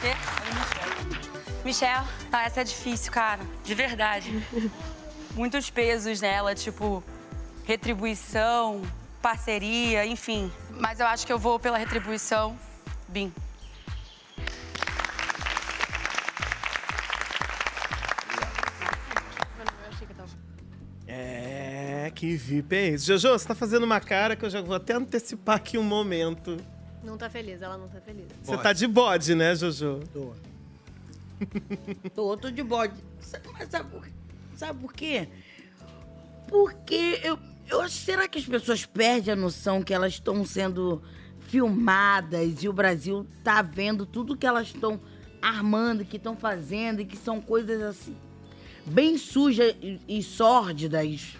Quê? 0.00 0.16
Olha 0.40 0.50
o 0.50 0.54
Michel. 0.58 1.62
Michel. 1.64 2.04
Ah, 2.32 2.44
essa 2.44 2.62
é 2.62 2.64
difícil, 2.64 3.12
cara. 3.12 3.40
De 3.62 3.74
verdade. 3.74 4.44
Muitos 5.36 5.70
pesos 5.70 6.20
nela, 6.20 6.56
tipo, 6.56 7.04
retribuição, 7.64 8.82
parceria, 9.22 10.04
enfim. 10.04 10.50
Mas 10.70 10.98
eu 11.00 11.06
acho 11.06 11.24
que 11.24 11.32
eu 11.32 11.38
vou 11.38 11.58
pela 11.58 11.78
retribuição. 11.78 12.58
Bim. 13.08 13.32
É, 21.06 22.10
que 22.14 22.36
VIP 22.36 22.74
é 22.74 22.88
esse? 22.88 23.04
Jojo, 23.04 23.38
você 23.38 23.46
tá 23.46 23.54
fazendo 23.54 23.84
uma 23.84 24.00
cara 24.00 24.34
que 24.34 24.44
eu 24.44 24.50
já 24.50 24.62
vou 24.62 24.74
até 24.74 24.94
antecipar 24.94 25.56
aqui 25.56 25.76
um 25.76 25.82
momento. 25.82 26.56
Não 27.04 27.18
tá 27.18 27.28
feliz, 27.28 27.60
ela 27.60 27.76
não 27.76 27.86
tá 27.88 28.00
feliz. 28.00 28.24
Você 28.42 28.56
tá 28.56 28.72
de 28.72 28.86
bode, 28.86 29.34
né, 29.34 29.54
Jojo? 29.54 30.00
Tô. 30.12 30.32
tô, 32.14 32.36
tô 32.36 32.50
de 32.50 32.62
bode. 32.62 32.94
Sabe, 33.20 33.48
mas 33.52 33.68
sabe 33.68 33.90
por, 33.90 34.08
sabe 34.56 34.80
por 34.80 34.92
quê? 34.94 35.28
Porque 36.48 37.20
eu, 37.22 37.38
eu 37.72 37.80
acho, 37.80 37.96
será 37.96 38.28
que 38.28 38.38
as 38.38 38.44
pessoas 38.44 38.84
perdem 38.84 39.32
a 39.32 39.36
noção 39.36 39.82
que 39.82 39.92
elas 39.92 40.12
estão 40.12 40.44
sendo 40.44 41.02
filmadas 41.40 42.62
e 42.62 42.68
o 42.68 42.72
Brasil 42.72 43.26
tá 43.42 43.62
vendo 43.62 44.06
tudo 44.06 44.36
que 44.36 44.46
elas 44.46 44.68
estão 44.68 45.00
armando, 45.40 46.04
que 46.04 46.16
estão 46.16 46.36
fazendo 46.36 47.00
e 47.00 47.04
que 47.04 47.16
são 47.16 47.40
coisas 47.40 47.82
assim 47.82 48.16
bem 48.86 49.16
sujas 49.16 49.74
e, 49.80 50.00
e 50.08 50.22
sórdidas. 50.22 51.36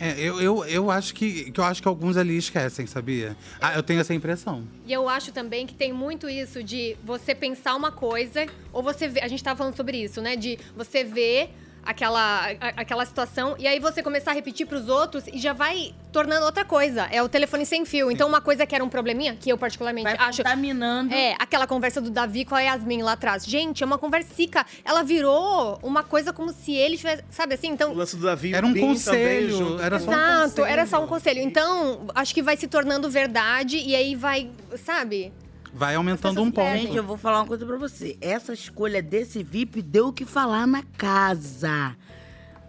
É, 0.00 0.18
eu, 0.18 0.40
eu, 0.40 0.64
eu 0.64 0.90
acho 0.90 1.14
que, 1.14 1.50
que 1.52 1.60
eu 1.60 1.64
acho 1.64 1.80
que 1.80 1.86
alguns 1.86 2.16
ali 2.16 2.36
esquecem, 2.36 2.86
sabia? 2.86 3.36
Ah, 3.60 3.74
eu 3.74 3.82
tenho 3.82 4.00
essa 4.00 4.12
impressão. 4.12 4.66
E 4.86 4.92
eu 4.92 5.08
acho 5.08 5.30
também 5.32 5.66
que 5.66 5.74
tem 5.74 5.92
muito 5.92 6.28
isso 6.28 6.62
de 6.62 6.96
você 7.04 7.34
pensar 7.34 7.76
uma 7.76 7.92
coisa, 7.92 8.46
ou 8.72 8.82
você 8.82 9.06
vê. 9.06 9.20
A 9.20 9.28
gente 9.28 9.44
tava 9.44 9.56
falando 9.56 9.76
sobre 9.76 10.02
isso, 10.02 10.20
né? 10.20 10.34
De 10.34 10.58
você 10.76 11.04
ver 11.04 11.50
aquela, 11.84 12.46
a- 12.60 12.68
aquela 12.76 13.04
situação 13.04 13.54
e 13.58 13.66
aí 13.66 13.78
você 13.80 14.02
começar 14.02 14.30
a 14.30 14.34
repetir 14.34 14.66
pros 14.66 14.88
outros 14.88 15.24
e 15.26 15.38
já 15.38 15.52
vai 15.52 15.94
tornando 16.12 16.44
outra 16.44 16.64
coisa. 16.64 17.08
É 17.10 17.22
o 17.22 17.28
telefone 17.28 17.64
sem 17.64 17.84
fio. 17.84 18.10
Então, 18.10 18.28
uma 18.28 18.40
coisa 18.40 18.66
que 18.66 18.74
era 18.74 18.84
um 18.84 18.88
probleminha, 18.88 19.34
que 19.34 19.50
eu 19.50 19.56
particularmente 19.58 20.04
Vai 20.04 20.16
acho. 20.28 20.38
contaminando. 20.42 21.12
É, 21.14 21.34
aquela 21.38 21.66
conversa 21.66 22.00
do 22.00 22.10
Davi 22.10 22.44
com 22.44 22.54
a 22.54 22.60
Yasmin 22.60 23.02
lá 23.02 23.12
atrás. 23.12 23.44
Gente, 23.44 23.82
é 23.82 23.86
uma 23.86 23.96
conversica. 23.98 24.64
Ela 24.84 25.02
virou 25.02 25.78
uma 25.82 26.02
coisa 26.02 26.32
como 26.32 26.52
se 26.52 26.72
ele 26.74 26.96
tivesse. 26.98 27.24
Sabe 27.30 27.54
assim? 27.54 27.70
O 27.70 27.74
Então. 27.74 27.94
lance 27.94 28.14
do 28.16 28.22
Davi 28.26 28.54
Era 28.54 28.64
o 28.66 28.68
um 28.68 28.72
também 28.74 28.88
conselho, 28.88 29.56
junto. 29.56 29.82
era 29.82 29.98
só 29.98 30.10
um 30.10 30.12
Exato, 30.14 30.42
conselho. 30.50 30.66
era 30.66 30.86
só 30.86 31.02
um 31.02 31.06
conselho. 31.06 31.40
Então, 31.40 32.06
acho 32.14 32.34
que 32.34 32.42
vai 32.42 32.56
se 32.56 32.68
tornando 32.68 33.08
verdade 33.10 33.78
e 33.78 33.96
aí 33.96 34.14
vai, 34.14 34.50
sabe? 34.84 35.32
Vai 35.74 35.94
aumentando 35.94 36.42
um 36.42 36.50
ponto. 36.50 36.76
Gente, 36.76 36.96
eu 36.96 37.02
vou 37.04 37.16
falar 37.16 37.40
uma 37.40 37.46
coisa 37.46 37.64
pra 37.64 37.76
você. 37.78 38.16
Essa 38.20 38.52
escolha 38.52 39.02
desse 39.02 39.42
VIP 39.42 39.80
deu 39.80 40.08
o 40.08 40.12
que 40.12 40.24
falar 40.26 40.66
na 40.66 40.82
casa. 40.98 41.96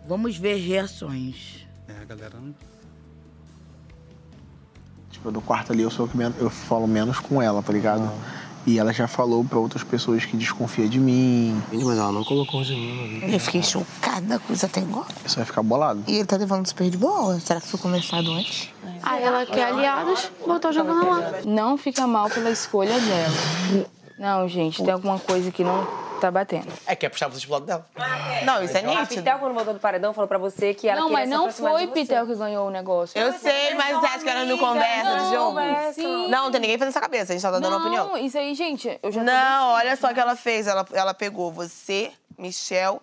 Vamos 0.08 0.38
ver 0.38 0.56
reações. 0.56 1.68
É, 1.88 2.02
a 2.02 2.06
galera. 2.06 2.38
não- 2.40 2.56
Tipo, 5.12 5.32
do 5.32 5.42
quarto 5.42 5.72
ali 5.72 5.84
eu 5.84 5.92
sou 5.92 6.06
o 6.06 6.10
que 6.10 6.18
menos, 6.18 6.40
eu 6.40 6.50
falo 6.50 6.88
menos 6.88 7.20
com 7.20 7.42
ela, 7.42 7.62
tá 7.62 7.72
ligado? 7.72 8.10
E 8.66 8.80
ela 8.80 8.94
já 8.94 9.08
falou 9.08 9.44
pra 9.44 9.60
outras 9.60 9.84
pessoas 9.84 10.24
que 10.26 10.38
desconfia 10.38 10.88
de 10.88 11.00
mim. 11.00 11.62
Mas 11.72 11.98
ela 11.98 12.12
não 12.12 12.24
colocou 12.24 12.62
o 12.62 12.64
Geninho 12.64 13.20
na 13.20 13.28
Eu 13.28 13.40
fiquei 13.40 13.62
chocada 13.62 14.40
com 14.40 14.54
isso 14.54 14.66
até 14.66 14.80
agora. 14.80 15.08
Você 15.26 15.36
vai 15.36 15.46
ficar 15.46 15.62
bolado. 15.62 16.04
E 16.08 16.16
ele 16.16 16.26
tá 16.26 16.38
levando 16.38 16.66
super 16.66 16.90
de 16.90 16.98
boa. 16.98 17.40
Será 17.40 17.60
que 17.60 17.68
foi 17.68 17.80
conversado 17.80 18.32
antes? 18.32 18.70
Aí 19.02 19.22
ela 19.22 19.46
quer 19.46 19.66
aliados, 19.66 20.32
botou 20.48 20.72
Giovana 20.72 21.04
lá. 21.04 21.32
Não 21.46 21.78
fica 21.78 22.08
mal 22.08 22.30
pela 22.30 22.50
escolha 22.52 22.98
dela. 22.98 23.88
Não, 24.18 24.48
gente, 24.48 24.82
tem 24.82 24.94
alguma 24.94 25.20
coisa 25.20 25.52
que 25.52 25.64
não 25.64 25.86
tá 26.24 26.32
batendo. 26.32 26.72
É, 26.88 26.96
quer 26.96 27.10
puxar 27.10 27.28
vocês 27.28 27.44
pro 27.44 27.54
lado 27.54 27.66
dela. 27.66 27.86
Não, 28.46 28.64
isso 28.64 28.78
é 28.78 28.80
A 28.80 28.84
nítido. 28.84 29.08
Pitel, 29.16 29.40
quando 29.40 29.54
voltou 29.54 29.74
do 29.74 29.80
paredão, 29.80 30.14
falou 30.14 30.28
pra 30.28 30.38
você 30.38 30.74
que 30.74 30.88
ela 30.88 31.02
Não, 31.02 31.10
queria 31.10 31.28
mas 31.28 31.54
se 31.56 31.62
não 31.62 31.70
foi. 31.72 31.88
Pitel 31.88 32.26
que 32.26 32.36
ganhou 32.36 32.68
o 32.68 32.72
negócio. 32.72 33.20
Eu 33.20 33.34
sei, 33.34 33.74
mas 33.76 33.98
você 33.98 34.06
acha 34.06 34.20
que 34.20 34.30
ela 34.30 34.46
não 34.46 34.58
conversa 34.58 35.20
de 35.20 35.30
jogo? 35.32 35.60
Sim. 35.94 36.28
Não, 36.30 36.46
não 36.46 36.52
tem 36.52 36.62
ninguém 36.62 36.78
fazendo 36.78 36.92
essa 36.92 37.02
cabeça, 37.02 37.34
a 37.34 37.36
gente 37.36 37.42
só 37.42 37.52
tá 37.52 37.60
dando 37.60 37.78
opinião. 37.78 38.08
Não, 38.08 38.18
isso 38.18 38.38
aí, 38.38 38.54
gente, 38.56 38.98
eu 39.04 39.12
já 39.12 39.22
Não, 39.24 39.70
olha 39.72 39.96
só 39.98 40.12
o 40.12 40.14
que 40.14 40.20
ela 40.20 40.36
fez. 40.36 40.66
Ela, 40.68 40.86
ela 40.94 41.14
pegou 41.14 41.52
você, 41.52 42.12
Michel 42.38 43.02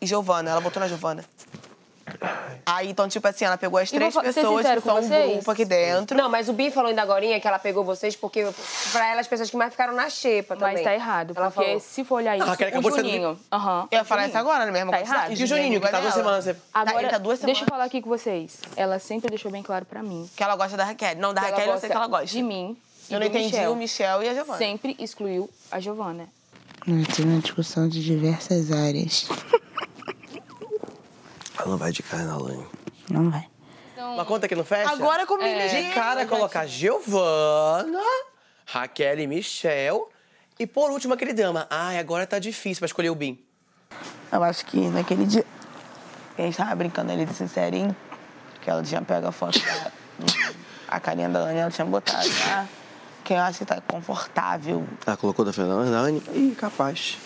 e 0.00 0.06
Giovana. 0.06 0.50
Ela 0.50 0.60
botou 0.60 0.80
na 0.80 0.88
Giovana. 0.88 1.24
Aí, 2.64 2.88
então, 2.90 3.08
tipo 3.08 3.26
assim, 3.26 3.44
ela 3.44 3.56
pegou 3.58 3.78
as 3.78 3.90
vou 3.90 3.98
três 3.98 4.14
pessoas 4.14 4.66
que 4.66 4.80
são 4.80 5.00
com 5.00 5.00
um 5.00 5.32
grupo 5.34 5.50
aqui 5.50 5.64
dentro. 5.64 6.16
Não, 6.16 6.28
mas 6.28 6.48
o 6.48 6.52
Bi 6.52 6.70
falou 6.70 6.88
ainda 6.90 7.02
agora 7.02 7.20
que 7.40 7.46
ela 7.48 7.58
pegou 7.58 7.84
vocês 7.84 8.14
porque, 8.16 8.46
pra 8.92 9.08
ela, 9.08 9.20
as 9.20 9.26
pessoas 9.26 9.50
que 9.50 9.56
mais 9.56 9.72
ficaram 9.72 9.94
na 9.94 10.08
xepa 10.08 10.56
também. 10.56 10.74
Mas 10.74 10.84
tá 10.84 10.94
errado, 10.94 11.32
Ela 11.36 11.50
porque 11.50 11.66
falou. 11.66 11.80
se 11.80 12.04
for 12.04 12.16
olhar 12.16 12.36
isso, 12.36 12.46
Raquel 12.46 12.78
o 12.78 12.90
Juninho... 12.90 13.38
Aham. 13.52 13.88
Eu 13.90 13.98
ia 13.98 14.04
falar 14.04 14.28
isso 14.28 14.38
agora, 14.38 14.64
né? 14.66 14.70
Mesmo 14.70 14.90
Tá 14.90 15.00
errado. 15.00 15.32
E 15.32 15.42
o 15.42 15.46
Juninho, 15.46 15.80
que 15.80 15.88
tá 15.88 16.00
duas 16.00 16.14
semanas. 16.14 16.44
Você... 16.44 16.56
Agora, 16.72 17.00
ele 17.00 17.08
tá 17.08 17.18
duas 17.18 17.38
deixa 17.40 17.50
eu 17.62 17.64
semanas. 17.64 17.68
falar 17.70 17.84
aqui 17.84 18.00
com 18.02 18.08
vocês. 18.08 18.58
Ela 18.76 18.98
sempre 18.98 19.28
deixou 19.30 19.50
bem 19.50 19.62
claro 19.62 19.84
pra 19.84 20.02
mim. 20.02 20.28
Que 20.36 20.42
ela 20.42 20.56
gosta 20.56 20.76
da 20.76 20.84
Raquel. 20.84 21.16
Não, 21.16 21.34
da 21.34 21.42
que 21.42 21.50
Raquel 21.50 21.66
eu 21.74 21.78
sei 21.78 21.90
que 21.90 21.96
ela 21.96 22.06
gosta. 22.06 22.26
De 22.26 22.42
mim 22.42 22.76
e 23.08 23.14
Eu 23.14 23.20
não 23.20 23.26
entendi 23.26 23.46
Michel. 23.46 23.72
o 23.72 23.76
Michel 23.76 24.22
e 24.22 24.28
a 24.28 24.34
Giovana. 24.34 24.58
Sempre 24.58 24.96
excluiu 24.98 25.50
a 25.70 25.80
Giovana. 25.80 26.28
Nós 26.86 27.08
tivemos 27.08 27.34
uma 27.34 27.42
discussão 27.42 27.88
de 27.88 28.02
diversas 28.02 28.70
áreas. 28.72 29.28
Ela 31.60 31.70
não 31.70 31.76
vai 31.76 31.92
de 31.92 32.02
cara 32.02 32.24
na 32.24 32.36
Lane. 32.36 32.66
Não 33.08 33.30
vai. 33.30 33.46
Uma 33.96 34.24
conta 34.24 34.48
que 34.48 34.54
não 34.56 34.64
fecha? 34.64 34.90
Agora 34.90 35.26
comigo, 35.26 35.58
De 35.58 35.68
gente. 35.68 35.94
cara, 35.94 36.24
colocar 36.26 36.66
Giovana, 36.66 38.00
Raquel 38.66 39.18
e 39.20 39.26
Michel. 39.26 40.10
E 40.58 40.66
por 40.66 40.90
último, 40.90 41.14
aquele 41.14 41.32
drama. 41.32 41.66
Ai, 41.70 41.98
agora 41.98 42.26
tá 42.26 42.38
difícil 42.38 42.80
pra 42.80 42.86
escolher 42.86 43.10
o 43.10 43.14
Bim. 43.14 43.38
Eu 44.32 44.42
acho 44.42 44.64
que 44.66 44.78
naquele 44.88 45.24
dia 45.26 45.44
a 46.38 46.42
gente 46.42 46.56
tava 46.56 46.74
brincando 46.74 47.12
ali 47.12 47.24
de 47.26 47.34
sincerinho, 47.34 47.94
que 48.62 48.70
ela 48.70 48.82
tinha 48.82 49.02
pego 49.02 49.26
a 49.26 49.32
foto 49.32 49.58
da, 49.60 49.90
a 50.88 51.00
carinha 51.00 51.28
da 51.28 51.40
Lani, 51.40 51.58
ela 51.58 51.70
tinha 51.70 51.84
botado 51.84 52.26
lá. 52.46 52.66
Que 53.24 53.34
eu 53.34 53.38
acho 53.38 53.58
que 53.58 53.64
tá 53.66 53.80
confortável. 53.82 54.86
Ela 55.06 55.16
colocou 55.16 55.44
da 55.44 55.52
Fernanda, 55.52 55.90
da 55.90 55.98
Anne. 55.98 56.22
Ih, 56.32 56.54
capaz. 56.58 57.18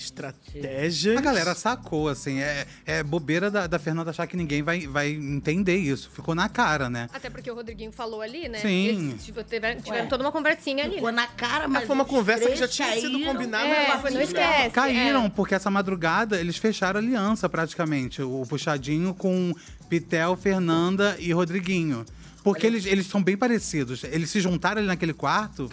É, 0.00 0.86
estratégia. 0.86 1.18
A 1.18 1.20
galera 1.20 1.54
sacou, 1.54 2.08
assim. 2.08 2.40
É, 2.40 2.66
é 2.86 3.02
bobeira 3.02 3.50
da, 3.50 3.66
da 3.66 3.78
Fernanda 3.78 4.10
achar 4.10 4.26
que 4.26 4.36
ninguém 4.36 4.62
vai, 4.62 4.86
vai 4.86 5.10
entender 5.10 5.76
isso. 5.76 6.10
Ficou 6.10 6.34
na 6.34 6.48
cara, 6.48 6.88
né? 6.88 7.08
Até 7.12 7.28
porque 7.28 7.50
o 7.50 7.54
Rodriguinho 7.54 7.92
falou 7.92 8.20
ali, 8.20 8.48
né? 8.48 8.58
Sim. 8.58 8.86
Eles 8.86 9.24
tipo, 9.24 9.42
tiveram, 9.44 9.80
tiveram 9.80 10.08
toda 10.08 10.24
uma 10.24 10.32
conversinha 10.32 10.84
ali. 10.84 10.94
Ficou 10.94 11.12
né? 11.12 11.22
na 11.22 11.26
cara, 11.26 11.68
Mas 11.68 11.80
mas. 11.80 11.86
foi 11.86 11.94
uma 11.94 12.04
conversa 12.04 12.48
que 12.48 12.56
já 12.56 12.68
tinha 12.68 12.92
sido 12.94 13.12
caíram. 13.12 13.32
combinada. 13.32 13.66
É, 13.66 13.98
foi, 13.98 14.10
não 14.10 14.20
esquece. 14.20 14.70
Caíram, 14.70 15.24
é. 15.26 15.28
porque 15.28 15.54
essa 15.54 15.70
madrugada 15.70 16.40
eles 16.40 16.56
fecharam 16.56 16.98
aliança 16.98 17.48
praticamente. 17.48 18.22
O 18.22 18.44
puxadinho 18.48 19.14
com 19.14 19.54
Pitel, 19.88 20.36
Fernanda 20.36 21.16
e 21.18 21.32
Rodriguinho. 21.32 22.04
Porque 22.42 22.66
eles, 22.66 22.86
eles 22.86 23.06
são 23.06 23.22
bem 23.22 23.36
parecidos. 23.36 24.02
Eles 24.04 24.30
se 24.30 24.40
juntaram 24.40 24.78
ali 24.78 24.86
naquele 24.86 25.12
quarto, 25.12 25.70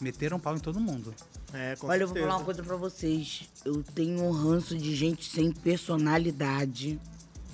meteram 0.00 0.38
pau 0.38 0.54
em 0.54 0.60
todo 0.60 0.78
mundo. 0.78 1.14
É, 1.54 1.76
com 1.76 1.86
Olha, 1.86 2.02
eu 2.02 2.06
vou 2.06 2.14
certeza. 2.14 2.26
falar 2.26 2.38
uma 2.38 2.44
coisa 2.44 2.62
pra 2.62 2.76
vocês. 2.76 3.42
Eu 3.64 3.82
tenho 3.94 4.22
um 4.22 4.30
ranço 4.30 4.76
de 4.76 4.94
gente 4.94 5.28
sem 5.28 5.52
personalidade. 5.52 6.98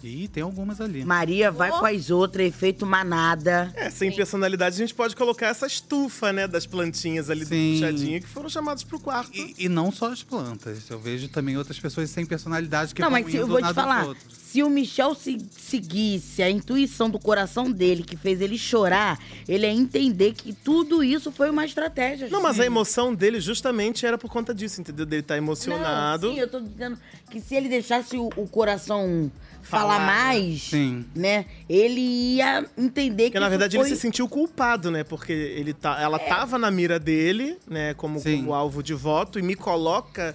E 0.02 0.28
tem 0.28 0.43
algumas 0.43 0.81
ali. 0.81 1.05
Maria 1.05 1.50
vai 1.50 1.71
com 1.71 1.85
as 1.85 2.09
outras, 2.11 2.47
efeito 2.47 2.87
manada. 2.87 3.73
É, 3.75 3.90
sem 3.90 4.14
personalidade, 4.14 4.76
a 4.76 4.78
gente 4.78 4.95
pode 4.95 5.17
colocar 5.17 5.47
essa 5.49 5.67
estufa, 5.67 6.33
né, 6.33 6.47
das 6.47 6.67
plantinhas 6.67 7.28
ali 7.31 7.45
Sim. 7.45 7.75
do 7.75 7.81
puxadinho, 7.81 8.21
que 8.21 8.28
foram 8.28 8.49
chamados 8.49 8.85
pro 8.85 9.00
quarto. 9.00 9.31
E, 9.37 9.55
e 9.59 9.69
não 9.69 9.90
só 9.90 10.12
as 10.12 10.23
plantas. 10.23 10.88
Eu 10.88 11.00
vejo 11.00 11.28
também 11.28 11.57
outras 11.57 11.78
pessoas 11.78 12.11
sem 12.11 12.25
personalidade 12.25 12.95
que 12.95 13.00
Não, 13.02 13.11
vão 13.11 13.21
mas 13.21 13.31
se, 13.31 13.37
eu 13.37 13.45
indo 13.47 13.52
vou 13.52 13.62
te 13.62 13.75
falar. 13.75 14.14
Se 14.31 14.62
o 14.62 14.71
Michel 14.71 15.14
se- 15.14 15.38
seguisse 15.59 16.43
a 16.43 16.50
intuição 16.50 17.11
do 17.11 17.19
coração 17.19 17.71
dele, 17.71 18.02
que 18.02 18.17
fez 18.17 18.40
ele 18.40 18.57
chorar, 18.57 19.19
ele 19.49 19.67
ia 19.67 19.73
entender 19.73 20.33
que 20.33 20.52
tudo 20.52 21.02
isso 21.05 21.31
foi 21.33 21.50
uma 21.50 21.64
estratégia. 21.64 22.28
Não, 22.31 22.40
mas 22.43 22.59
a 22.59 22.64
emoção 22.64 23.14
dele 23.14 23.40
justamente 23.40 24.07
era 24.07 24.17
por 24.17 24.31
conta 24.31 24.55
disso, 24.55 24.81
entendeu? 24.81 25.05
Dele 25.05 25.21
estar 25.23 25.37
emocionado. 25.37 26.28
Não, 26.28 26.35
sim, 26.35 26.40
eu 26.40 26.49
tô 26.49 26.61
dizendo 26.61 26.99
que 27.31 27.40
se 27.40 27.55
ele 27.55 27.69
deixasse 27.69 28.17
o, 28.17 28.28
o 28.37 28.47
coração 28.49 29.31
falar, 29.68 29.82
Falar, 29.82 29.98
né? 30.00 30.06
mais, 30.06 30.62
Sim. 30.62 31.04
né? 31.14 31.44
Ele 31.68 32.00
ia 32.00 32.64
entender 32.76 33.25
que 33.25 33.30
Porque, 33.30 33.38
na 33.40 33.46
isso 33.46 33.50
verdade, 33.50 33.76
foi... 33.76 33.87
ele 33.87 33.94
se 33.94 34.00
sentiu 34.00 34.28
culpado, 34.28 34.90
né? 34.90 35.04
Porque 35.04 35.32
ele 35.32 35.75
tá, 35.75 36.00
ela 36.00 36.18
tava 36.18 36.58
na 36.58 36.70
mira 36.70 36.98
dele, 36.98 37.58
né? 37.68 37.94
Como, 37.94 38.22
como 38.22 38.54
alvo 38.54 38.82
de 38.82 38.94
voto 38.94 39.38
e 39.38 39.42
me 39.42 39.54
coloca 39.54 40.34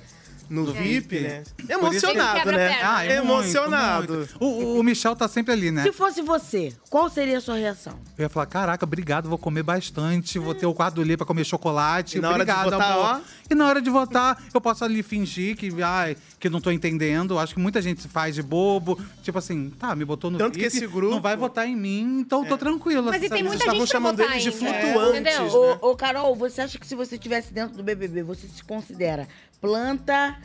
no 0.49 0.65
VIP, 0.65 1.17
VIP. 1.17 1.19
né? 1.21 1.43
Emocionado, 1.69 2.51
né? 2.51 2.79
Ah, 2.83 3.03
é 3.05 3.21
muito, 3.21 3.31
Emocionado. 3.33 4.13
muito. 4.17 4.35
O, 4.39 4.45
o- 4.45 4.79
o 4.79 4.83
Michel 4.83 5.15
tá 5.15 5.27
sempre 5.27 5.53
ali, 5.53 5.71
né? 5.71 5.83
Se 5.83 5.91
fosse 5.91 6.21
você, 6.21 6.73
qual 6.89 7.09
seria 7.09 7.37
a 7.37 7.41
sua 7.41 7.55
reação? 7.55 7.93
Eu 8.17 8.23
ia 8.23 8.29
falar, 8.29 8.45
caraca, 8.45 8.85
obrigado, 8.85 9.27
vou 9.29 9.37
comer 9.37 9.63
bastante, 9.63 10.37
vou 10.39 10.53
ter 10.53 10.65
o 10.65 10.73
quadro 10.73 11.01
ali 11.01 11.15
pra 11.17 11.25
comer 11.25 11.43
chocolate. 11.43 12.17
E 12.17 12.21
na 12.21 12.29
hora 12.29 12.45
de 12.45 12.51
obrigado, 12.51 12.71
votar, 12.71 12.91
amor. 12.91 13.05
ó. 13.05 13.43
E 13.49 13.55
na 13.55 13.67
hora 13.67 13.81
de 13.81 13.89
votar, 13.89 14.41
eu 14.53 14.61
posso 14.61 14.83
ali 14.83 15.03
fingir 15.03 15.55
que, 15.55 15.69
ai, 15.83 16.15
que 16.39 16.49
não 16.49 16.61
tô 16.61 16.71
entendendo. 16.71 17.37
Acho 17.39 17.53
que 17.53 17.59
muita 17.59 17.81
gente 17.81 18.01
se 18.01 18.07
faz 18.07 18.35
de 18.35 18.41
bobo. 18.41 18.99
Tipo 19.21 19.37
assim, 19.37 19.69
tá, 19.71 19.95
me 19.95 20.05
botou 20.05 20.31
no 20.31 20.37
Tanto 20.37 20.53
que 20.57 20.63
VIP, 20.65 20.77
esse 20.77 20.87
grupo- 20.87 21.13
É. 21.13 21.15
não 21.15 21.21
vai 21.21 21.35
votar 21.35 21.67
em 21.67 21.75
mim, 21.75 22.19
então 22.21 22.43
eu 22.43 22.49
tô 22.49 22.57
tranquila. 22.57 23.11
Mas 23.11 23.21
e 23.23 23.29
tem 23.29 23.43
muita 23.43 23.69
gente 23.71 23.87
chamando 23.87 24.17
votar 24.17 24.31
eles 24.33 24.43
de 24.43 24.49
ainda, 24.65 24.79
flutuantes, 24.81 25.19
entendeu? 25.21 25.43
né? 25.43 25.77
Ô, 25.81 25.91
ô, 25.91 25.95
Carol, 25.95 26.35
você 26.35 26.61
acha 26.61 26.77
que 26.79 26.87
se 26.87 26.95
você 26.95 27.15
estivesse 27.15 27.53
dentro 27.53 27.75
do 27.77 27.83
BBB, 27.83 28.23
você 28.23 28.47
se 28.47 28.63
considera 28.63 29.27
planta 29.67 30.35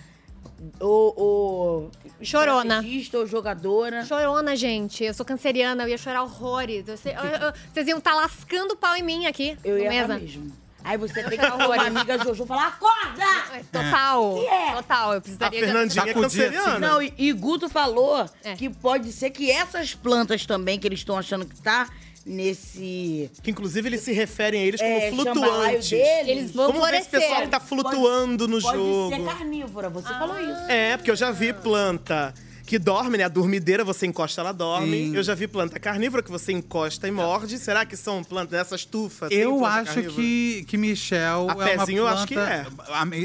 ou, 0.81 1.15
ou 1.17 1.91
Chorona. 2.23 2.85
ou 3.15 3.27
jogadora? 3.27 4.05
Chorona, 4.05 4.55
gente. 4.55 5.03
Eu 5.03 5.13
sou 5.13 5.27
canceriana, 5.27 5.83
eu 5.83 5.89
ia 5.89 5.99
chorar 5.99 6.23
horrores. 6.23 6.87
Eu 6.87 6.97
sei- 6.97 7.15
eu- 7.15 7.25
eu- 7.49 7.53
vocês 7.73 7.89
iam 7.89 7.99
estar 7.99 8.15
lascando 8.15 8.77
pau 8.77 8.95
em 8.95 9.03
mim 9.03 9.27
aqui 9.27 9.57
Eu 9.65 9.77
ia 9.77 9.89
mesa. 9.89 10.09
dar 10.09 10.21
mesmo. 10.21 10.53
Aí 10.85 10.97
você 10.97 11.23
tem 11.25 11.37
que 11.39 11.51
com 11.51 11.57
uma 11.57 11.83
amiga 11.85 12.17
Jojo 12.25 12.45
e 12.45 12.47
falar, 12.47 12.69
acorda! 12.69 13.25
É, 13.57 13.63
Total. 13.73 14.35
Que 14.39 14.47
é? 14.47 14.75
Total. 14.77 15.13
Eu 15.13 15.19
A 15.19 15.21
precisaria... 15.21 15.61
de- 15.61 15.67
Fernandinha 15.67 16.03
é 16.03 16.07
Sacudir, 16.07 16.23
canceriana. 16.23 16.71
assim, 16.71 16.81
Não, 16.81 17.03
e, 17.03 17.13
e 17.19 17.33
Guto 17.33 17.69
falou 17.69 18.31
É. 18.45 18.55
que 18.55 18.71
pode 18.71 19.11
ser 19.13 19.31
que 19.31 19.51
essas 19.51 19.95
plantas 19.97 20.47
também, 20.47 20.79
que 20.79 20.87
eles 20.87 21.01
estão 21.01 21.19
achando 21.19 21.45
que 21.45 21.61
tá 21.61 21.91
nesse 22.29 23.31
Que 23.43 23.51
inclusive 23.51 23.89
eles 23.89 24.01
se 24.03 24.13
referem 24.13 24.63
a 24.63 24.65
eles 24.67 24.81
como 24.81 24.93
é, 24.93 25.11
flutuantes. 25.11 25.91
deles, 25.91 26.29
Eles 26.29 26.51
vão 26.53 26.73
Como 26.73 26.85
ver 26.87 26.95
esse 26.95 27.09
pessoal 27.09 27.43
que 27.43 27.49
tá 27.49 27.61
flutuando 27.61 28.47
no 28.47 28.61
pode 28.61 28.77
jogo? 28.79 29.09
ser 29.15 29.25
carnívora. 29.25 29.89
Você 29.91 30.09
falou 30.09 30.39
isso. 30.39 30.71
É, 30.71 30.97
porque 30.97 31.11
eu 31.11 31.17
já 31.17 31.31
vi 31.31 31.53
planta 31.53 32.33
que 32.67 32.79
dorme, 32.79 33.17
né? 33.17 33.25
A 33.25 33.29
dormideira, 33.29 33.83
você 33.83 34.05
encosta, 34.07 34.43
ela 34.43 34.53
dorme. 34.53 35.09
Sim. 35.09 35.17
Eu 35.17 35.23
já 35.23 35.35
vi 35.35 35.49
planta 35.49 35.81
carnívora 35.81 36.23
que 36.23 36.31
você 36.31 36.53
encosta 36.53 37.09
e 37.09 37.11
morde. 37.11 37.59
Será 37.59 37.87
que 37.87 37.97
são 37.97 38.23
plantas 38.23 38.51
dessa 38.51 38.77
estufa? 38.77 39.29
tem 39.31 39.39
Eu 39.39 39.57
planta 39.57 39.75
acho 39.81 39.95
carnívora? 39.95 40.15
que, 40.17 40.65
que 40.69 40.77
Michel 40.77 41.47
A 41.49 41.53
é 41.53 41.55
uma 41.55 41.65
pezinho 41.65 41.99
eu 42.01 42.05
planta... 42.05 42.19
acho 42.19 42.27
que 42.27 42.39
é. 42.39 42.67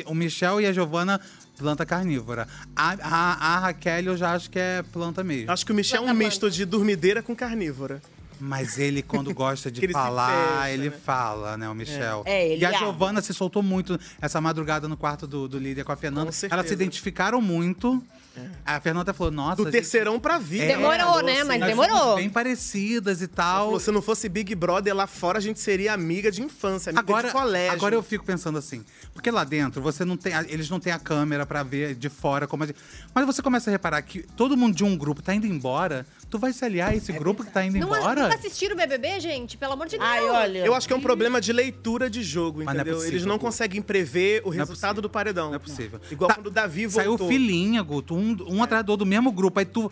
a- 0.06 0.10
o 0.10 0.16
Michel 0.16 0.62
e 0.62 0.66
a 0.66 0.72
Giovana, 0.72 1.20
planta 1.58 1.86
carnívora. 1.86 2.48
A, 2.74 2.92
a, 3.02 3.56
a 3.56 3.60
Raquel 3.60 4.04
eu 4.06 4.16
já 4.18 4.32
acho 4.34 4.50
que 4.50 4.58
é 4.58 4.82
planta 4.94 5.22
mesmo. 5.26 5.52
Acho 5.52 5.66
que 5.66 5.74
o 5.74 5.76
Michel 5.76 5.98
é 5.98 6.02
um 6.02 6.06
Planta 6.06 6.24
misto 6.24 6.50
de 6.50 6.64
dormideira 6.64 7.22
com 7.22 7.36
carnívora. 7.36 8.02
Mas 8.40 8.78
ele, 8.78 9.02
quando 9.02 9.34
gosta 9.36 9.72
de 9.72 9.84
ele 9.84 9.94
falar, 9.94 10.58
fecha, 10.58 10.70
ele 10.72 10.90
né? 10.90 10.96
fala, 11.04 11.58
né, 11.58 11.70
o 11.70 11.76
Michel. 11.76 12.24
É, 12.26 12.48
ele 12.50 12.62
E 12.62 12.66
a 12.66 12.70
abre. 12.70 12.80
Giovana 12.80 13.22
se 13.22 13.34
soltou 13.34 13.64
muito 13.64 14.00
essa 14.22 14.40
madrugada 14.42 14.88
no 14.88 14.98
quarto 14.98 15.26
do, 15.26 15.48
do 15.48 15.58
líder 15.58 15.84
com 15.84 15.92
a 15.92 15.96
Fernanda. 15.96 16.32
Com. 16.32 16.48
Elas 16.54 16.68
se 16.68 16.74
identificaram 16.74 17.42
muito. 17.42 18.04
A 18.66 18.80
Fernanda 18.80 19.14
falou, 19.14 19.32
nossa. 19.32 19.58
Do 19.58 19.64
gente, 19.66 19.74
terceirão 19.74 20.20
pra 20.20 20.38
vida. 20.40 20.64
É, 20.64 20.68
Demorou, 20.76 20.98
Falou 20.98 21.24
né? 21.24 21.44
Mas 21.44 21.60
nós 21.60 21.70
demorou. 21.70 22.16
bem 22.16 22.30
parecidas 22.30 23.22
e 23.22 23.28
tal. 23.28 23.66
falou, 23.66 23.80
se 23.80 23.92
não 23.92 24.02
fosse 24.02 24.28
Big 24.30 24.54
Brother 24.56 24.96
lá 24.96 25.06
fora, 25.08 25.38
a 25.38 25.42
gente 25.42 25.60
seria 25.60 25.94
amiga 25.94 26.32
de 26.32 26.42
infância, 26.42 26.90
amiga 26.90 27.02
Agora, 27.02 27.28
de 27.28 27.34
colégio. 27.34 27.72
agora 27.74 27.96
eu 27.96 28.02
fico 28.04 28.24
pensando 28.26 28.58
assim, 28.58 28.84
porque 29.14 29.30
lá 29.30 29.44
dentro 29.44 29.82
você 29.82 30.04
não 30.06 30.18
tem, 30.18 30.34
eles 30.50 30.70
não 30.70 30.80
têm 30.80 30.94
a 30.94 31.00
câmera 31.00 31.46
pra 31.46 31.62
ver 31.64 31.94
de 31.96 32.10
fora 32.10 32.48
como 32.48 32.64
a 32.64 32.68
gente, 32.68 32.78
mas 33.14 33.26
você 33.26 33.42
começa 33.42 33.70
a 33.70 33.72
reparar 33.72 34.02
que 34.02 34.24
todo 34.36 34.56
mundo 34.58 34.76
de 34.76 34.84
um 34.84 34.98
grupo 34.98 35.22
tá 35.22 35.34
indo 35.34 35.46
embora, 35.46 36.06
tu 36.30 36.40
vai 36.40 36.52
se 36.54 36.64
aliar 36.66 36.90
a 36.92 36.96
esse 36.96 37.12
grupo 37.12 37.44
que 37.44 37.52
tá 37.52 37.64
indo 37.64 37.78
Não, 37.78 37.88
embora? 37.96 38.24
nunca 38.24 38.36
assistiram 38.36 38.74
o 38.76 38.78
BBB, 38.78 39.20
gente? 39.20 39.58
Pelo 39.58 39.74
amor 39.74 39.88
de 39.88 39.98
Deus. 39.98 40.10
Ai, 40.10 40.24
olha. 40.24 40.66
Eu 40.66 40.74
acho 40.74 40.88
que 40.88 40.94
é 40.94 40.96
um 40.98 41.02
problema 41.02 41.40
de 41.40 41.54
leitura 41.54 42.10
de 42.10 42.24
jogo, 42.24 42.60
Mas 42.64 42.66
não 42.66 42.72
é 42.72 42.76
entendeu? 42.78 42.96
possível, 42.96 43.14
Eles 43.18 43.26
não 43.26 43.36
Gu. 43.38 43.42
conseguem 43.46 43.82
prever 43.82 44.42
o 44.46 44.54
é 44.54 44.58
resultado 44.58 44.96
possível. 44.96 45.02
do 45.02 45.10
paredão. 45.10 45.50
Não 45.50 45.56
é 45.56 45.60
possível. 45.60 46.00
Igual 46.10 46.30
Tá, 46.30 46.36
quando 46.36 46.48
o 46.48 46.52
Davi 46.52 46.90
Saiu 46.90 47.12
voltou. 47.12 47.28
filhinha, 47.28 47.82
Guto, 47.84 48.16
um, 48.16 48.23
um 48.48 48.64
atrás 48.64 48.84
do 48.86 48.92
outro 48.92 49.06
do 49.06 49.10
mesmo 49.10 49.32
grupo, 49.32 49.60
aí 49.60 49.66
tu 49.66 49.92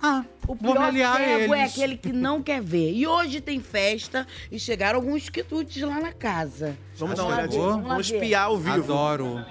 Ah, 0.00 0.24
o 0.46 0.54
pior 0.54 0.92
cego 0.92 1.54
é 1.54 1.64
aquele 1.64 1.96
que 1.96 2.12
não 2.12 2.42
quer 2.42 2.60
ver. 2.60 2.92
E 2.92 3.06
hoje 3.06 3.40
tem 3.40 3.60
festa 3.60 4.26
e 4.52 4.58
chegaram 4.58 4.98
alguns 4.98 5.28
quitutes 5.28 5.82
lá 5.82 6.00
na 6.00 6.12
casa. 6.12 6.76
Vamos 6.96 7.16
dar 7.16 7.24
uma 7.24 7.34
olhadinha. 7.34 7.62
Vamos 7.62 8.08
ver. 8.08 8.16
espiar 8.16 8.44
ao 8.44 8.58
vivo. 8.58 8.92
Adoro. 8.92 9.44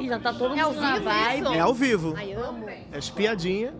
Ih, 0.00 0.08
já 0.08 0.18
tá 0.18 0.32
todo 0.32 0.50
mundo 0.50 0.58
É 0.58 0.62
ao 0.62 0.72
na 0.74 0.94
vivo 0.94 1.04
vibe. 1.04 1.56
É 1.56 1.60
ao 1.60 1.74
vivo. 1.74 2.14
Ai, 2.16 2.32
amo. 2.32 2.68
É 2.68 2.98
espiadinha. 2.98 3.72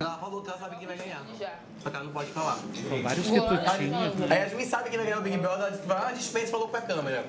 Ela 0.00 0.18
falou 0.18 0.42
que 0.42 0.48
ela 0.48 0.58
sabe 0.58 0.76
quem 0.76 0.86
vai 0.86 0.96
ganhar. 0.96 1.22
Só 1.82 1.88
que 1.88 1.96
ela 1.96 2.04
não 2.04 2.12
pode 2.12 2.30
falar. 2.30 2.58
São 2.88 3.02
vários 3.02 3.26
quitutinhos. 3.26 4.30
A 4.30 4.34
Yasmin 4.34 4.66
sabe 4.66 4.90
quem 4.90 4.98
vai 4.98 5.06
ganhar 5.06 5.18
o 5.18 5.22
Big 5.22 5.38
Brother, 5.38 5.60
ela 5.60 5.70
disse 5.70 5.82
que 5.82 5.88
vai 5.88 6.00
lá 6.00 6.12
dispensa 6.12 6.46
e 6.46 6.50
falou 6.50 6.68
pra 6.68 6.82
câmera. 6.82 7.24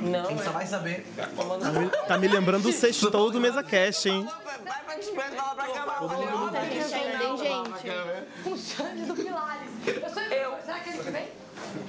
Não, 0.00 0.26
Quem 0.26 0.38
só 0.38 0.50
vai 0.50 0.66
saber. 0.66 1.06
Tá 1.16 1.70
me, 1.72 1.88
tá 2.06 2.18
me 2.18 2.28
lembrando 2.28 2.68
o 2.68 2.72
sextou 2.72 3.30
do 3.30 3.40
Mesa 3.40 3.62
Cash, 3.64 4.06
hein? 4.06 4.28
Vai 4.64 4.82
pra 4.84 4.94
dispensa 4.96 5.32
e 5.32 5.36
fala 5.36 5.54
pra 5.54 5.66
câmera. 5.66 6.60
Tem 6.60 6.88
gente. 6.88 8.48
O 8.48 8.56
Xande 8.56 9.02
do 9.02 9.14
Pilares. 9.14 9.70
Eu 9.86 10.10
sou 10.10 10.22
eu. 10.22 10.56
Será 10.64 10.80
que 10.80 10.88
ele 10.90 10.98
que 10.98 11.10
vem? 11.10 11.28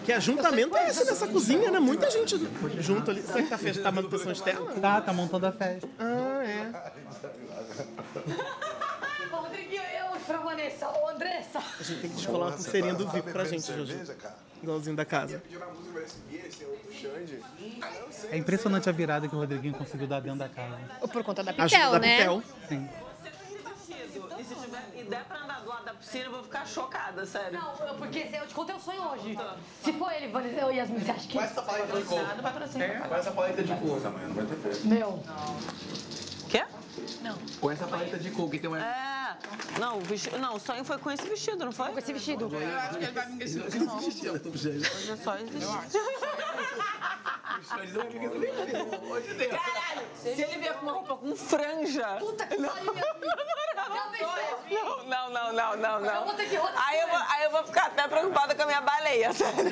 Que 0.06 0.14
ajuntamento 0.14 0.76
é 0.76 0.90
esse 0.90 1.06
nessa 1.06 1.28
cozinha, 1.28 1.70
né? 1.70 1.80
Muita 1.80 2.10
gente 2.10 2.36
junto 2.80 3.12
ali. 3.12 3.22
Será 3.22 3.44
que 3.44 3.50
tá, 3.50 3.58
festa, 3.58 3.84
tá 3.84 3.92
manutenção 3.92 4.32
externa? 4.32 4.66
Tá, 4.82 5.02
tá 5.02 5.14
montando 5.14 5.46
a 5.46 5.52
festa. 5.52 5.88
Ah, 6.00 6.44
é. 6.44 6.72
Pra 10.28 10.38
Vanessa. 10.40 10.90
Ô, 10.90 11.10
Andressa. 11.10 11.60
A 11.60 11.84
gente 11.84 12.02
tem 12.02 12.10
que 12.10 12.16
descolar 12.18 12.48
uma 12.48 12.52
pulseirinha 12.52 12.94
do 12.94 13.08
VIP 13.10 13.32
pra 13.32 13.46
gente, 13.46 13.66
Jojo. 13.66 13.96
Igualzinho 14.62 14.96
da 14.96 15.06
casa. 15.06 15.42
É 18.32 18.38
impressionante 18.38 18.90
a 18.90 18.92
virada 18.92 19.28
que 19.28 19.36
o 19.36 19.40
Rodriguinho 19.40 19.74
conseguiu 19.76 20.08
dar 20.08 20.20
dentro 20.20 20.40
da 20.40 20.50
casa. 20.50 20.78
Por 21.12 21.24
conta 21.24 21.44
da 21.44 21.52
Ajuda 21.52 21.64
Pitel, 21.70 21.92
da 21.92 22.00
né? 22.00 22.18
Pitel. 22.18 22.44
Sim. 22.68 22.90
E 24.40 24.44
se 24.44 24.56
tiver, 24.56 24.84
e 24.96 25.04
der 25.04 25.24
pra 25.26 25.44
andar 25.44 25.62
do 25.62 25.70
lado 25.70 25.86
da 25.86 25.94
piscina, 25.94 26.26
eu 26.26 26.32
vou 26.32 26.44
ficar 26.44 26.66
chocada, 26.66 27.26
sério. 27.26 27.60
Não, 27.60 27.88
eu- 27.88 27.96
porque 27.96 28.28
se 28.28 28.36
eu 28.36 28.48
te 28.48 28.54
contei 28.54 28.76
o 28.76 28.80
sonho 28.80 29.02
hoje. 29.12 29.38
Se 29.84 29.94
for 29.94 30.12
ele, 30.12 30.28
Vanessa, 30.30 30.60
eu 30.62 30.72
e 30.72 30.76
Yasmin, 30.78 31.00
você 31.00 31.12
acha 31.12 31.28
que... 31.28 31.34
Com 31.38 31.42
essa 31.44 31.62
paleta 31.62 31.98
de 31.98 32.04
cor. 32.04 32.20
Com 33.10 33.16
essa 33.16 33.32
paleta 33.32 33.64
de 33.64 33.74
cor. 33.76 34.02
Meu. 34.86 35.24
Quê? 36.50 36.66
Com 37.60 37.72
essa 37.72 37.88
paleta 37.88 38.18
de 38.18 38.32
cor 38.32 38.50
que 38.50 38.60
tem 38.60 38.70
uma... 38.70 38.80
É. 38.80 39.08
Não, 39.80 39.98
o 39.98 40.01
vestido, 40.01 40.38
não, 40.39 40.56
o 40.56 40.60
sonho 40.60 40.84
foi 40.84 40.98
com 40.98 41.12
esse 41.12 41.27
vestido, 41.27 41.66
não 41.66 41.72
foi? 41.72 41.92
Com 41.92 42.00
esse 42.00 42.13
vestido. 42.13 42.50
Eu 42.51 42.77
acho 42.77 42.98
que 42.98 43.04
ele 43.04 43.12
vai 43.12 43.25
vir 43.27 43.38
com 43.38 43.44
esse 43.44 43.60
vestido. 43.60 44.50
Hoje 44.50 45.12
é 45.12 45.16
só 45.18 45.36
esse 45.36 45.51
vestido. 45.51 45.82
Caralho, 49.50 50.08
se 50.16 50.30
ele 50.30 50.58
vier 50.58 50.74
com 50.75 50.86
uma 50.86 50.92
roupa 50.94 51.18
com 51.18 51.36
franja. 51.36 52.08
Puta 52.20 52.46
que 52.48 52.58
pariu, 52.58 52.96
Não, 55.08 55.30
não, 55.30 55.54
não, 55.54 55.77
não, 55.77 56.00
não. 56.00 56.25
Rodar. 56.25 56.46
Aí 56.88 57.00
eu 57.00 57.08
vou, 57.08 57.18
aí 57.18 57.44
eu 57.44 57.51
vou 57.51 57.63
ficar 57.63 57.86
até 57.88 58.08
preocupada 58.08 58.56
com 58.56 58.63
a 58.63 58.66
minha 58.66 58.82
baleia, 58.82 59.34
sério. 59.34 59.72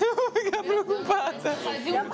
Eu 0.00 0.16
vou 0.16 0.32
ficar 0.32 0.62
preocupada. 0.62 1.56
Já 1.84 2.04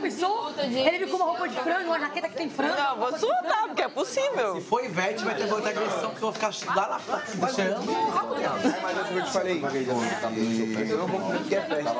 pensou? 0.00 0.54
Ele 0.58 0.98
viu 0.98 1.08
com 1.08 1.16
uma 1.16 1.24
roupa 1.26 1.48
de 1.48 1.56
frango, 1.60 1.86
uma 1.86 2.00
jaqueta 2.00 2.28
que 2.28 2.36
tem 2.36 2.50
frango. 2.50 2.74
Não, 2.74 2.96
vou 2.96 3.18
surtar, 3.18 3.66
porque 3.66 3.82
é 3.82 3.88
possível. 3.94 4.56
Se 4.56 4.60
for 4.62 4.84
Ivete, 4.84 5.24
vai 5.24 5.34
ter 5.34 5.52
outra 5.52 5.70
agressão, 5.70 6.10
porque 6.10 6.24
eu 6.24 6.32
vou 6.32 6.32
ficar 6.32 6.50
lá 6.74 6.88
na 6.88 6.98
frente, 6.98 7.54
cheirando. 7.54 7.86
Mas 8.82 9.10
eu 9.10 9.24
te 9.24 9.30
falei. 9.30 9.62
Eu 10.90 10.98
não 10.98 11.06
vou 11.06 11.20
comer 11.20 11.38
que 11.44 11.60
festa. 11.60 11.94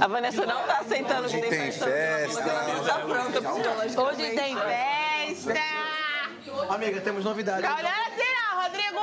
A 0.00 0.06
Vanessa 0.08 0.46
não 0.46 0.62
tá 0.66 0.78
aceitando 0.80 1.28
que 1.28 1.40
tem, 1.40 1.50
Tem 1.50 1.72
festa. 1.72 2.44
Tá 2.86 2.98
pronta 2.98 3.42
psicologicamente. 3.42 3.98
Hoje 3.98 4.30
tem 4.34 4.56
festa. 4.56 5.54
Amiga, 6.68 7.00
temos 7.00 7.24
novidades. 7.24 7.62
Tá 7.62 7.74
olhando 7.74 7.88
assim 7.88 8.32
não, 8.34 8.62
Rodrigo. 8.62 9.00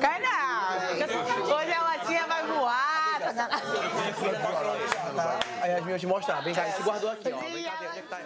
Cai 0.00 0.20
não. 0.20 1.56
Hoje 1.56 1.72
a 1.72 1.82
latinha 1.82 2.26
vai 2.26 2.46
voar. 2.46 2.98
A 5.60 5.66
Yasmin 5.66 5.90
vai 5.90 5.98
te 5.98 6.06
mostrar. 6.06 6.40
Vem 6.42 6.54
cá, 6.54 6.64
ele 6.64 6.72
se 6.72 6.82
guardou 6.82 7.10
aqui, 7.10 7.28
ó. 7.32 7.38
Cá, 7.38 7.44
onde 7.44 7.66
é 7.66 7.70
que 7.90 8.02
tá 8.02 8.18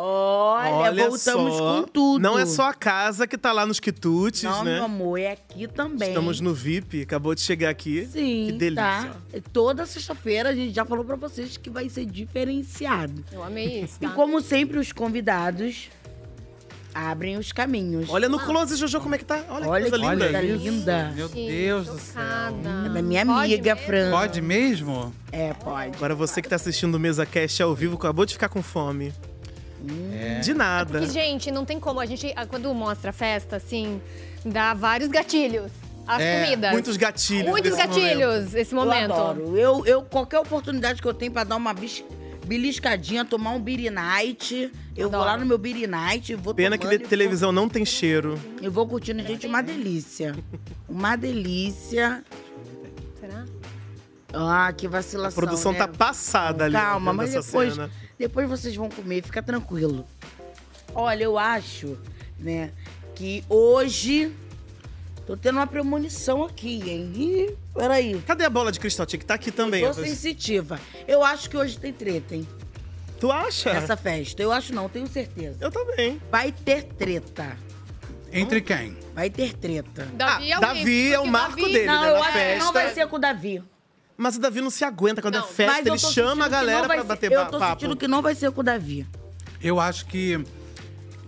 ele? 0.00 0.74
Olha, 0.74 1.08
voltamos 1.08 1.54
só. 1.56 1.82
com 1.82 1.88
tudo. 1.88 2.22
Não 2.22 2.38
é 2.38 2.46
só 2.46 2.68
a 2.70 2.74
casa 2.74 3.26
que 3.26 3.36
tá 3.36 3.52
lá 3.52 3.66
nos 3.66 3.80
quitutes, 3.80 4.42
Não, 4.44 4.64
né? 4.64 4.74
meu 4.76 4.84
amor, 4.84 5.18
é 5.18 5.32
aqui 5.32 5.66
também. 5.66 6.08
Estamos 6.08 6.40
no 6.40 6.54
VIP, 6.54 7.02
acabou 7.02 7.34
de 7.34 7.40
chegar 7.40 7.70
aqui. 7.70 8.06
Sim, 8.06 8.46
Que 8.46 8.52
delícia. 8.52 8.82
tá. 8.84 9.16
Toda 9.52 9.84
sexta-feira 9.86 10.50
a 10.50 10.54
gente 10.54 10.74
já 10.74 10.84
falou 10.84 11.04
pra 11.04 11.16
vocês 11.16 11.56
que 11.56 11.68
vai 11.70 11.88
ser 11.88 12.04
diferenciado. 12.06 13.24
Eu 13.32 13.42
amei 13.42 13.82
isso, 13.82 13.98
E 14.00 14.06
tá? 14.06 14.12
como 14.14 14.40
sempre, 14.40 14.78
os 14.78 14.92
convidados 14.92 15.88
abrem 16.94 17.36
os 17.36 17.52
caminhos. 17.52 18.08
Olha 18.10 18.28
no 18.28 18.40
close, 18.40 18.74
Jojo, 18.76 19.00
como 19.00 19.14
é 19.14 19.18
que 19.18 19.24
tá. 19.24 19.44
Olha, 19.50 19.68
Olha 19.68 19.84
que 19.84 19.90
coisa 19.90 20.04
linda. 20.14 20.24
coisa 20.30 20.40
linda. 20.42 21.12
Meu 21.14 21.28
Deus 21.28 21.86
do 21.86 21.98
céu. 21.98 22.22
É 22.22 22.88
da 22.88 23.02
minha 23.02 23.22
amiga, 23.22 23.76
Fran. 23.76 24.10
Pode 24.10 24.40
mesmo? 24.40 25.14
É, 25.30 25.52
pode. 25.52 25.96
Agora 25.96 26.14
você 26.14 26.42
que 26.42 26.48
tá 26.48 26.56
assistindo 26.56 26.94
o 26.96 26.98
Mesa 26.98 27.24
Cast 27.24 27.62
ao 27.62 27.74
vivo, 27.74 27.96
acabou 27.96 28.24
de 28.26 28.32
ficar 28.34 28.48
com 28.48 28.62
fome. 28.62 29.12
É. 30.12 30.40
De 30.40 30.54
nada. 30.54 30.98
Porque, 31.00 31.12
gente, 31.12 31.50
não 31.50 31.64
tem 31.64 31.78
como. 31.78 32.00
A 32.00 32.06
gente, 32.06 32.32
ah, 32.36 32.46
quando 32.46 32.72
mostra 32.74 33.10
a 33.10 33.12
festa, 33.12 33.56
assim, 33.56 34.00
dá 34.44 34.74
vários 34.74 35.08
gatilhos. 35.08 35.70
As 36.06 36.20
É, 36.22 36.42
comidas. 36.44 36.72
muitos 36.72 36.96
gatilhos 36.96 37.48
Muitos 37.50 37.76
gatilhos 37.76 38.36
momento. 38.44 38.54
esse 38.56 38.74
momento. 38.74 39.10
Eu 39.10 39.14
adoro. 39.14 39.56
Eu, 39.58 39.86
eu, 39.86 40.02
qualquer 40.02 40.38
oportunidade 40.38 41.02
que 41.02 41.06
eu 41.06 41.12
tenho 41.12 41.30
pra 41.30 41.44
dar 41.44 41.56
uma 41.56 41.74
bis- 41.74 42.02
beliscadinha, 42.46 43.26
tomar 43.26 43.50
um 43.50 43.60
beer 43.60 43.92
night, 43.92 44.72
eu 44.96 45.10
vou 45.10 45.20
Adoro. 45.20 45.24
lá 45.32 45.36
no 45.36 45.44
meu 45.44 45.58
beer 45.58 45.86
night, 45.86 46.34
vou 46.34 46.54
Pena 46.54 46.78
que 46.78 46.86
de 46.88 46.94
e 46.94 46.98
televisão 46.98 47.52
não 47.52 47.68
tem 47.68 47.84
cheiro. 47.84 48.36
vou- 48.36 48.62
Eu 48.62 48.72
vou 48.72 48.88
curtindo, 48.88 49.22
gente, 49.22 49.46
uma 49.46 49.62
delícia. 49.62 50.34
Uma 50.88 51.14
delícia. 51.14 52.24
Será? 53.20 53.44
Ah, 54.32 54.72
que 54.74 54.88
vacilação, 54.88 55.28
A 55.42 55.46
produção 55.46 55.72
né? 55.72 55.78
tá 55.78 55.88
passada 55.88 56.64
ali. 56.64 56.72
Calma, 56.74 57.12
mas 57.12 57.32
depois, 57.32 57.74
cena. 57.74 57.90
Depois 58.18 58.48
vocês 58.48 58.74
vão 58.74 58.88
comer, 58.88 59.22
fica 59.22 59.42
tranquilo. 59.42 60.04
Olha, 60.94 61.24
eu 61.24 61.38
acho, 61.38 61.98
né, 62.38 62.72
que 63.14 63.44
hoje 63.48 64.34
tô 65.26 65.36
tendo 65.36 65.56
uma 65.56 65.66
premonição 65.66 66.42
aqui, 66.44 66.82
hein? 66.90 67.12
Ih, 67.14 67.56
peraí. 67.74 68.20
Cadê 68.26 68.44
a 68.44 68.50
bola 68.50 68.72
de 68.72 68.80
cristal? 68.80 69.06
Tinha 69.06 69.18
que 69.18 69.24
estar 69.24 69.34
aqui 69.34 69.50
também. 69.52 69.84
Tô 69.84 69.92
sensitiva. 69.94 70.80
Eu 71.06 71.22
acho 71.22 71.48
que 71.50 71.56
hoje 71.56 71.78
tem 71.78 71.92
treta, 71.92 72.34
hein? 72.34 72.46
Tu 73.20 73.30
acha? 73.30 73.72
Nessa 73.72 73.96
festa. 73.96 74.40
Eu 74.42 74.52
acho 74.52 74.72
não, 74.72 74.88
tenho 74.88 75.06
certeza. 75.08 75.58
Eu 75.60 75.70
também. 75.70 76.20
Vai 76.30 76.52
ter 76.52 76.84
treta. 76.84 77.56
Entre 78.32 78.60
quem? 78.60 78.96
Vai 79.14 79.28
ter 79.30 79.54
treta. 79.54 80.06
Davi 80.14 80.52
é 80.52 80.56
o 80.58 80.60
Davi 80.60 81.12
é 81.14 81.18
o 81.18 81.26
marco 81.26 81.56
Davi- 81.56 81.72
dele, 81.72 81.86
Não, 81.86 82.00
né? 82.02 82.08
eu 82.10 82.14
Na 82.14 82.20
acho 82.20 82.28
que 82.32 82.38
festa. 82.38 82.64
não 82.64 82.72
vai 82.72 82.94
ser 82.94 83.06
com 83.08 83.16
o 83.16 83.18
Davi. 83.18 83.62
Mas 84.20 84.34
o 84.36 84.40
Davi 84.40 84.60
não 84.60 84.68
se 84.68 84.84
aguenta 84.84 85.22
quando 85.22 85.34
Não, 85.36 85.44
é 85.44 85.46
festa, 85.46 85.88
eu 85.88 85.94
ele 85.94 85.98
chama 85.98 86.44
a 86.44 86.48
galera 86.48 86.86
pra 86.88 86.96
ser- 86.98 87.04
bater 87.04 87.32
Eu 87.32 87.38
ba- 87.44 87.46
tô 87.46 87.58
papo. 87.60 87.80
sentindo 87.80 87.96
que 87.96 88.08
não 88.08 88.20
vai 88.20 88.34
ser 88.34 88.50
com 88.50 88.60
o 88.60 88.64
Davi. 88.64 89.06
Eu 89.62 89.78
acho 89.78 90.06
que 90.06 90.44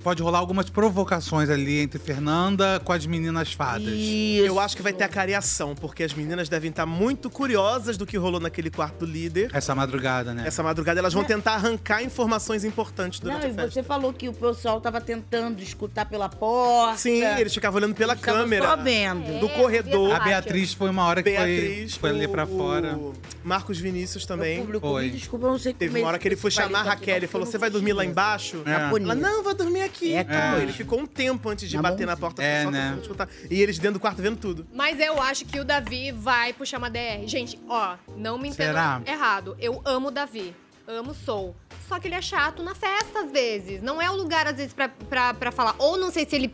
pode 0.03 0.23
rolar 0.23 0.39
algumas 0.39 0.69
provocações 0.71 1.49
ali 1.51 1.81
entre 1.81 1.99
Fernanda 1.99 2.81
com 2.85 2.93
as 2.93 3.07
meninas 3.07 3.53
fadas. 3.53 3.87
Isso. 3.89 4.45
Eu 4.47 4.59
acho 4.59 4.77
que 4.77 4.83
vai 4.83 4.93
ter 4.93 5.05
a 5.05 5.09
cariação, 5.09 5.75
porque 5.75 6.03
as 6.03 6.13
meninas 6.15 6.49
devem 6.49 6.71
estar 6.71 6.87
muito 6.87 7.29
curiosas 7.31 7.97
do 7.97 8.07
que 8.07 8.17
rolou 8.17 8.41
naquele 8.41 8.71
quarto 8.71 9.01
do 9.01 9.07
líder. 9.07 9.51
Essa 9.53 9.75
madrugada, 9.75 10.33
né? 10.35 10.45
Essa 10.47 10.63
madrugada 10.63 10.99
elas 11.01 11.13
vão 11.13 11.25
tentar 11.25 11.53
arrancar 11.55 12.03
informações 12.03 12.65
importantes 12.65 13.21
Não, 13.21 13.31
durante 13.33 13.47
e 13.47 13.51
a 13.51 13.55
festa. 13.55 13.71
você 13.71 13.83
falou 13.83 14.13
que 14.13 14.29
o 14.29 14.33
pessoal 14.33 14.81
tava 14.81 15.01
tentando 15.01 15.63
escutar 15.63 16.05
pela 16.07 16.29
porta. 16.29 16.99
Sim, 16.99 17.23
eles 17.39 17.53
ficavam 17.55 17.79
olhando 17.79 17.95
pela 17.95 18.17
Tava 18.17 18.39
câmera. 18.39 18.65
só 18.67 18.77
vendo. 18.77 19.41
Do 19.41 19.49
corredor. 19.51 20.15
A 20.15 20.21
Beatriz 20.21 20.73
foi 20.73 20.89
uma 20.91 21.05
hora 21.05 21.23
que 21.23 21.31
Beatriz, 21.31 21.97
foi, 21.97 22.11
foi 22.11 22.19
ali 22.19 22.29
pra 22.29 22.45
o- 22.45 22.47
fora. 22.57 22.97
o 22.97 23.15
Marcos 23.45 23.79
Vinícius 23.79 24.27
também. 24.27 24.61
Público, 24.61 24.87
Foi. 24.89 25.05
me 25.05 25.11
desculpa, 25.11 25.47
eu 25.47 25.51
não 25.53 25.59
sei 25.59 25.73
Teve 25.73 25.93
como 25.93 26.03
uma 26.05 26.09
hora 26.09 26.19
que 26.19 26.27
ele 26.29 26.37
foi 26.37 26.51
chamar 26.51 26.79
a 26.79 26.81
aqui, 26.83 26.89
Raquel 26.91 27.19
não, 27.19 27.25
e 27.25 27.27
falou: 27.27 27.47
Você 27.47 27.59
vai 27.59 27.69
não 27.69 27.75
dormir 27.75 27.93
lá 27.93 28.05
embaixo? 28.05 28.63
É. 28.67 28.89
bonita. 28.89 29.13
Ela, 29.13 29.21
não, 29.21 29.43
vou 29.43 29.55
dormir 29.55 29.83
aqui. 29.83 29.90
É, 30.03 30.19
Não, 30.25 30.25
cara. 30.25 30.63
ele 30.63 30.73
ficou 30.73 31.01
um 31.01 31.07
tempo 31.07 31.49
antes 31.49 31.69
de 31.69 31.77
Na 31.77 31.83
bater 31.83 32.07
na 32.07 32.17
porta 32.17 32.43
É, 32.43 32.65
só 32.65 32.71
né? 32.71 32.99
escutar. 33.01 33.29
E 33.51 33.61
eles 33.61 33.79
dentro 33.79 33.95
do 33.95 34.01
quarto 34.01 34.23
vendo 34.23 34.37
tudo. 34.39 34.67
Mas 34.73 34.99
eu 35.01 35.21
acho 35.21 35.45
que 35.45 35.59
o 35.61 35.65
Davi 35.65 36.13
vai 36.13 36.53
puxar 36.53 36.79
uma 36.79 36.91
DR. 36.91 37.27
Gente, 37.27 37.59
ó, 37.69 37.97
não 38.17 38.39
me 38.39 38.49
entendam 38.49 38.73
Será? 38.75 39.03
errado. 39.07 39.57
Eu 39.61 39.81
amo 39.85 40.09
o 40.09 40.11
Davi. 40.11 40.55
Amo 40.89 41.15
Soul. 41.15 41.55
Só 41.89 42.01
que 42.01 42.09
ele 42.09 42.17
é 42.17 42.23
chato 42.23 42.63
na 42.65 42.75
festa, 42.75 43.21
às 43.21 43.31
vezes. 43.31 43.81
Não 43.81 44.03
é 44.03 44.11
o 44.11 44.15
lugar, 44.17 44.47
às 44.49 44.57
vezes, 44.57 44.73
pra, 44.73 44.89
pra, 44.89 45.33
pra 45.35 45.53
falar. 45.53 45.75
Ou 45.79 45.97
não 45.97 46.11
sei 46.11 46.27
se 46.29 46.35
ele. 46.35 46.53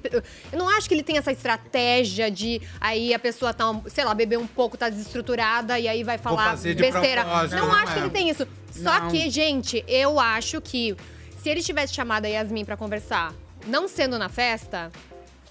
Eu 0.52 0.58
não 0.58 0.68
acho 0.68 0.86
que 0.88 0.94
ele 0.94 1.02
tem 1.02 1.16
essa 1.16 1.32
estratégia 1.32 2.30
de 2.30 2.60
aí 2.80 3.14
a 3.14 3.18
pessoa 3.18 3.54
tá, 3.54 3.64
sei 3.86 4.04
lá, 4.04 4.12
beber 4.14 4.38
um 4.38 4.46
pouco, 4.46 4.76
tá 4.76 4.88
desestruturada 4.90 5.78
e 5.78 5.88
aí 5.88 6.02
vai 6.04 6.18
falar 6.18 6.50
fazer 6.50 6.74
de 6.74 6.82
besteira. 6.82 7.22
propósito, 7.24 7.56
Não 7.58 7.66
não 7.68 7.74
acho 7.74 7.92
é. 7.92 7.94
que 7.94 8.00
ele 8.00 8.10
tem 8.10 8.28
isso. 8.28 8.46
Só 8.72 9.00
Não. 9.00 9.08
que, 9.10 9.30
gente, 9.30 9.82
eu 9.88 10.20
acho 10.20 10.60
que 10.60 10.94
se 11.46 11.50
ele 11.50 11.62
tivesse 11.62 11.94
chamado 11.94 12.24
a 12.24 12.28
Yasmin 12.28 12.64
pra 12.64 12.76
conversar, 12.76 13.32
não 13.68 13.86
sendo 13.86 14.18
na 14.18 14.28
festa, 14.28 14.90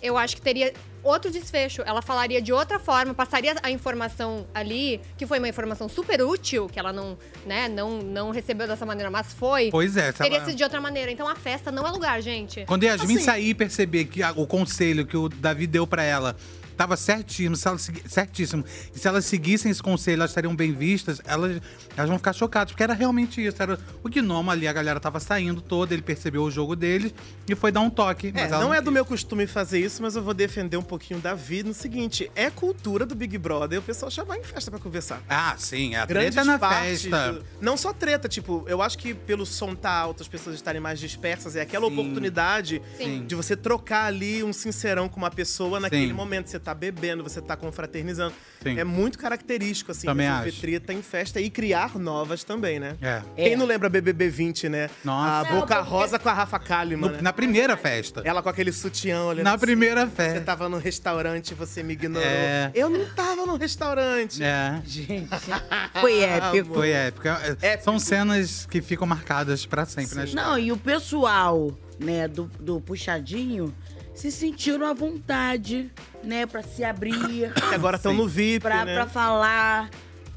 eu 0.01 0.17
acho 0.17 0.35
que 0.35 0.41
teria 0.41 0.73
outro 1.07 1.31
desfecho. 1.31 1.81
Ela 1.85 2.01
falaria 2.01 2.41
de 2.41 2.51
outra 2.51 2.79
forma, 2.79 3.13
passaria 3.13 3.55
a 3.61 3.71
informação 3.71 4.45
ali, 4.53 4.99
que 5.17 5.25
foi 5.25 5.37
uma 5.39 5.47
informação 5.47 5.87
super 5.87 6.21
útil, 6.21 6.67
que 6.67 6.79
ela 6.79 6.91
não, 6.91 7.17
né, 7.45 7.67
não, 7.69 7.99
não 8.01 8.31
recebeu 8.31 8.67
dessa 8.67 8.85
maneira, 8.85 9.09
mas 9.11 9.33
foi. 9.33 9.69
Pois 9.71 9.95
é, 9.97 10.11
Teria 10.11 10.37
ela- 10.37 10.45
sido 10.45 10.57
de 10.57 10.63
outra 10.63 10.81
maneira. 10.81 11.11
Então 11.11 11.27
a 11.27 11.35
festa 11.35 11.71
não 11.71 11.85
é 11.87 11.91
lugar, 11.91 12.21
gente. 12.21 12.65
Quando 12.65 12.83
Yasmin 12.83 13.15
Assim, 13.15 13.23
sair 13.23 13.49
e 13.49 13.53
perceber 13.55 14.05
que 14.05 14.21
a- 14.23 14.31
o 14.31 14.45
conselho 14.47 15.05
que 15.05 15.15
o 15.15 15.29
Davi 15.29 15.67
deu 15.67 15.85
pra 15.87 16.03
ela 16.03 16.35
tava 16.77 16.97
certíssimo, 16.97 17.55
se 17.55 17.69
segui- 17.79 18.03
certíssimo, 18.05 18.65
e 18.93 18.99
se 18.99 19.07
elas 19.07 19.23
seguissem 19.23 19.71
esse 19.71 19.81
conselho, 19.81 20.15
elas 20.19 20.31
estariam 20.31 20.53
bem 20.53 20.73
vistas, 20.73 21.21
elas, 21.23 21.61
elas 21.95 22.09
vão 22.09 22.17
ficar 22.17 22.33
chocadas, 22.33 22.73
porque 22.73 22.83
era 22.83 22.93
realmente 22.93 23.39
isso. 23.45 23.63
Era 23.63 23.79
o 24.03 24.09
gnomo 24.09 24.51
ali, 24.51 24.67
a 24.67 24.73
galera 24.73 24.99
tava 24.99 25.21
saindo 25.21 25.61
toda, 25.61 25.93
ele 25.93 26.01
percebeu 26.01 26.43
o 26.43 26.51
jogo 26.51 26.75
deles 26.75 27.13
e 27.47 27.55
foi 27.55 27.71
dar 27.71 27.79
um 27.79 27.89
toque. 27.89 28.33
É, 28.35 28.41
ela 28.41 28.59
não 28.59 28.73
é 28.73 28.81
do 28.81 28.91
meu 28.91 29.05
costume 29.05 29.47
fazer 29.47 29.79
isso, 29.79 30.01
mas 30.01 30.17
eu 30.17 30.21
vou 30.21 30.33
defender 30.33 30.75
um 30.75 30.81
pouquinho 30.95 31.19
Davi 31.19 31.61
no 31.63 31.73
seguinte: 31.73 32.31
é 32.35 32.49
cultura 32.49 33.05
do 33.05 33.13
Big 33.13 33.37
Brother 33.37 33.79
o 33.79 33.81
pessoal 33.81 34.09
chamar 34.09 34.37
em 34.37 34.43
festa 34.43 34.71
pra 34.71 34.79
conversar. 34.79 35.21
Ah, 35.29 35.55
sim, 35.57 35.93
a 35.95 36.05
Grandes 36.05 36.35
treta 36.35 36.45
na 36.45 36.57
festa. 36.57 37.33
do- 37.33 37.45
Não 37.61 37.75
só 37.75 37.91
treta, 37.91 38.29
tipo, 38.29 38.63
eu 38.67 38.81
acho 38.81 38.97
que 38.97 39.13
pelo 39.13 39.45
som 39.45 39.75
tá 39.75 39.91
alto, 39.91 40.21
as 40.23 40.27
pessoas 40.27 40.55
estarem 40.55 40.79
mais 40.79 40.99
dispersas, 40.99 41.55
é 41.55 41.61
aquela 41.61 41.87
Sim. 41.87 41.93
oportunidade 41.93 42.81
Sim. 42.97 43.25
de 43.25 43.35
você 43.35 43.55
trocar 43.57 44.05
ali 44.05 44.43
um 44.43 44.53
sincerão 44.53 45.09
com 45.09 45.17
uma 45.17 45.29
pessoa 45.31 45.79
naquele 45.79 46.07
Sim. 46.07 46.13
momento. 46.13 46.49
Você 46.49 46.59
tá 46.59 46.73
bebendo, 46.73 47.23
você 47.23 47.41
tá 47.41 47.55
confraternizando. 47.57 48.33
Sim. 48.63 48.79
É 48.79 48.83
muito 48.83 49.19
característico, 49.19 49.91
assim, 49.91 50.07
Também 50.07 50.27
resolver 50.27 50.49
acho. 50.49 50.61
treta 50.61 50.93
em 50.93 51.01
festa 51.01 51.39
e 51.41 51.49
criar 51.49 51.97
novas 51.99 52.43
também, 52.43 52.79
né? 52.79 52.95
É. 53.01 53.21
Quem 53.35 53.55
não 53.55 53.65
lembra 53.65 53.89
BBB 53.89 54.29
20, 54.29 54.69
né? 54.69 54.89
Nossa. 55.03 55.49
A 55.49 55.53
Boca 55.53 55.81
Rosa 55.81 56.17
com 56.17 56.29
a 56.29 56.33
Rafa 56.33 56.57
Kalimann, 56.57 57.09
No- 57.11 57.15
né? 57.17 57.21
na 57.21 57.33
primeira 57.33 57.75
festa. 57.77 58.21
Ela 58.23 58.41
com 58.41 58.49
aquele 58.49 58.71
sutiã 58.71 59.23
olhando 59.25 59.43
Na 59.43 59.51
assim, 59.55 59.59
primeira 59.65 60.05
Você 60.05 60.11
festa. 60.15 60.41
tava 60.41 60.67
no 60.69 60.77
restaurante, 60.85 61.55
você 61.55 61.81
me 61.81 61.93
ignorou. 61.93 62.27
É. 62.27 62.71
Eu 62.75 62.89
não 62.91 63.05
tava 63.15 63.43
no 63.45 63.57
restaurante. 63.57 64.43
É. 64.43 64.79
Gente. 64.85 65.29
Foi 65.99 66.19
épico. 66.21 66.75
Foi 66.75 66.91
épico. 66.91 67.27
É- 67.59 67.77
São 67.79 67.97
cenas 67.97 68.67
que 68.69 68.81
ficam 68.83 69.07
marcadas 69.07 69.65
pra 69.65 69.83
sempre, 69.85 70.15
né? 70.15 70.25
Não, 70.33 70.59
e 70.59 70.71
o 70.71 70.77
pessoal, 70.77 71.71
né, 71.99 72.27
do, 72.27 72.43
do 72.59 72.79
puxadinho 72.79 73.73
se 74.13 74.31
sentiram 74.31 74.85
à 74.85 74.93
vontade, 74.93 75.91
né, 76.23 76.45
pra 76.45 76.61
se 76.61 76.83
abrir. 76.83 77.51
Que 77.67 77.73
agora 77.75 77.97
estão 77.97 78.13
no 78.13 78.27
VIP, 78.27 78.61
pra, 78.61 78.85
né? 78.85 78.93
pra 78.93 79.07
falar 79.07 79.89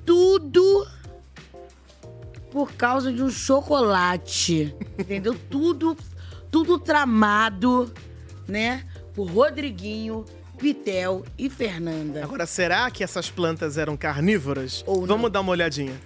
tudo 0.07 0.89
por 2.51 2.73
causa 2.73 3.13
de 3.13 3.23
um 3.23 3.29
chocolate. 3.31 4.75
entendeu? 4.99 5.37
Tudo, 5.51 5.95
tudo 6.51 6.79
tramado, 6.79 7.93
né, 8.49 8.85
por 9.15 9.31
Rodriguinho, 9.31 10.25
Pitel 10.59 11.25
e 11.39 11.49
Fernanda. 11.49 12.25
Agora, 12.25 12.45
será 12.47 12.91
que 12.91 13.05
essas 13.05 13.31
plantas 13.31 13.79
eram 13.79 13.97
carnívoras? 13.97 14.83
Ou 14.87 15.01
não? 15.03 15.07
Vamos 15.07 15.31
dar 15.31 15.41
uma 15.41 15.53
olhadinha. 15.53 15.99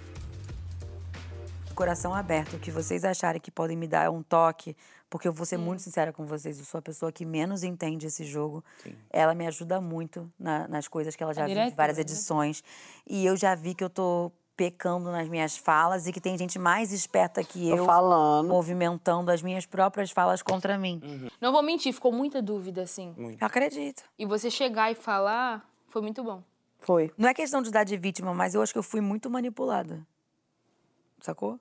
Coração 1.73 2.13
aberto, 2.13 2.55
o 2.55 2.59
que 2.59 2.69
vocês 2.69 3.03
acharem 3.03 3.41
que 3.41 3.49
podem 3.49 3.75
me 3.75 3.87
dar 3.87 4.03
é 4.05 4.09
um 4.09 4.21
toque, 4.21 4.77
porque 5.09 5.27
eu 5.27 5.33
vou 5.33 5.43
ser 5.43 5.57
muito 5.57 5.81
sincera 5.81 6.13
com 6.13 6.23
vocês, 6.23 6.59
eu 6.59 6.65
sou 6.65 6.77
a 6.77 6.81
pessoa 6.83 7.11
que 7.11 7.25
menos 7.25 7.63
entende 7.63 8.05
esse 8.05 8.23
jogo. 8.23 8.63
Ela 9.09 9.33
me 9.33 9.47
ajuda 9.47 9.81
muito 9.81 10.31
na- 10.39 10.67
nas 10.67 10.87
coisas 10.87 11.15
que 11.15 11.23
ela 11.23 11.33
já 11.33 11.45
A 11.45 11.47
viu 11.47 11.55
de 11.55 11.75
várias 11.75 11.97
né? 11.97 12.01
edições. 12.01 12.63
E 13.09 13.25
eu 13.25 13.35
já 13.35 13.55
vi 13.55 13.73
que 13.73 13.83
eu 13.83 13.89
tô 13.89 14.31
pecando 14.55 15.11
nas 15.11 15.27
minhas 15.27 15.57
falas 15.57 16.07
e 16.07 16.13
que 16.13 16.21
tem 16.21 16.37
gente 16.37 16.59
mais 16.59 16.91
esperta 16.91 17.43
que 17.43 17.69
Tô 17.69 17.75
eu 17.77 17.85
falando. 17.85 18.47
movimentando 18.47 19.31
as 19.31 19.41
minhas 19.41 19.65
próprias 19.65 20.11
falas 20.11 20.41
contra 20.41 20.77
mim. 20.77 21.29
Não 21.41 21.51
vou 21.51 21.63
mentir, 21.63 21.93
ficou 21.93 22.11
muita 22.11 22.41
dúvida, 22.41 22.83
assim. 22.83 23.15
Acredito. 23.41 24.03
E 24.17 24.25
você 24.25 24.49
chegar 24.51 24.91
e 24.91 24.95
falar 24.95 25.67
foi 25.89 26.01
muito 26.01 26.23
bom. 26.23 26.43
Foi. 26.79 27.11
Não 27.17 27.29
é 27.29 27.33
questão 27.33 27.61
de 27.61 27.71
dar 27.71 27.83
de 27.83 27.95
vítima, 27.97 28.33
mas 28.33 28.53
eu 28.53 28.61
acho 28.61 28.73
que 28.73 28.79
eu 28.79 28.83
fui 28.83 29.01
muito 29.01 29.29
manipulada. 29.29 30.05
Sacou? 31.21 31.59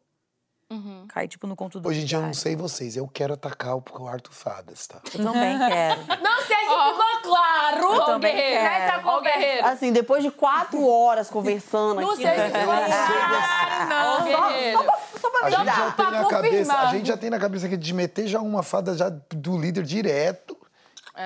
Uhum. 0.72 1.04
Caí, 1.08 1.28
tipo, 1.28 1.46
no 1.46 1.54
conto 1.54 1.78
do 1.78 1.88
Hoje 1.88 2.00
em 2.02 2.04
dia 2.04 2.18
eu 2.18 2.22
não 2.22 2.32
sei 2.34 2.56
vocês, 2.56 2.96
eu 2.96 3.06
quero 3.06 3.34
atacar 3.34 3.76
o 3.76 4.08
Arthur 4.08 4.32
Fadas, 4.32 4.86
tá? 4.86 5.00
Eu 5.14 5.24
também 5.24 5.58
quero. 5.68 6.00
Não 6.22 6.36
sei 6.42 6.56
se 6.56 6.62
ficou 6.62 7.20
claro, 7.22 7.94
Eu 7.94 8.04
também 8.06 8.34
guerreiro. 8.34 8.62
Nessa 8.64 8.98
Ó, 8.98 9.16
conversa. 9.18 9.68
Assim, 9.68 9.92
depois 9.92 10.22
de 10.22 10.30
quatro 10.30 10.86
horas 10.88 11.28
conversando 11.28 12.00
Não 12.00 12.10
aqui. 12.12 12.22
sei 12.22 12.30
se 12.32 12.36
né? 12.38 12.50
ficou 12.50 12.64
claro, 12.64 13.88
não, 13.88 14.16
Só- 14.16 14.48
guerreiro. 14.48 14.78
Só, 14.78 14.84
pra- 14.84 14.98
só 15.20 15.30
pra 15.30 15.46
A 15.46 15.50
gente, 15.50 15.66
já 15.66 15.90
tem 15.92 16.10
na 16.10 16.24
cabeça, 16.26 16.74
a 16.78 16.86
gente 16.86 17.08
já 17.08 17.16
tem 17.16 17.30
na 17.30 17.38
cabeça 17.38 17.66
aqui 17.66 17.76
de 17.76 17.92
meter 17.94 18.26
já 18.26 18.40
uma 18.40 18.62
fada 18.62 18.96
já 18.96 19.08
do 19.08 19.58
líder 19.58 19.82
direto. 19.84 20.56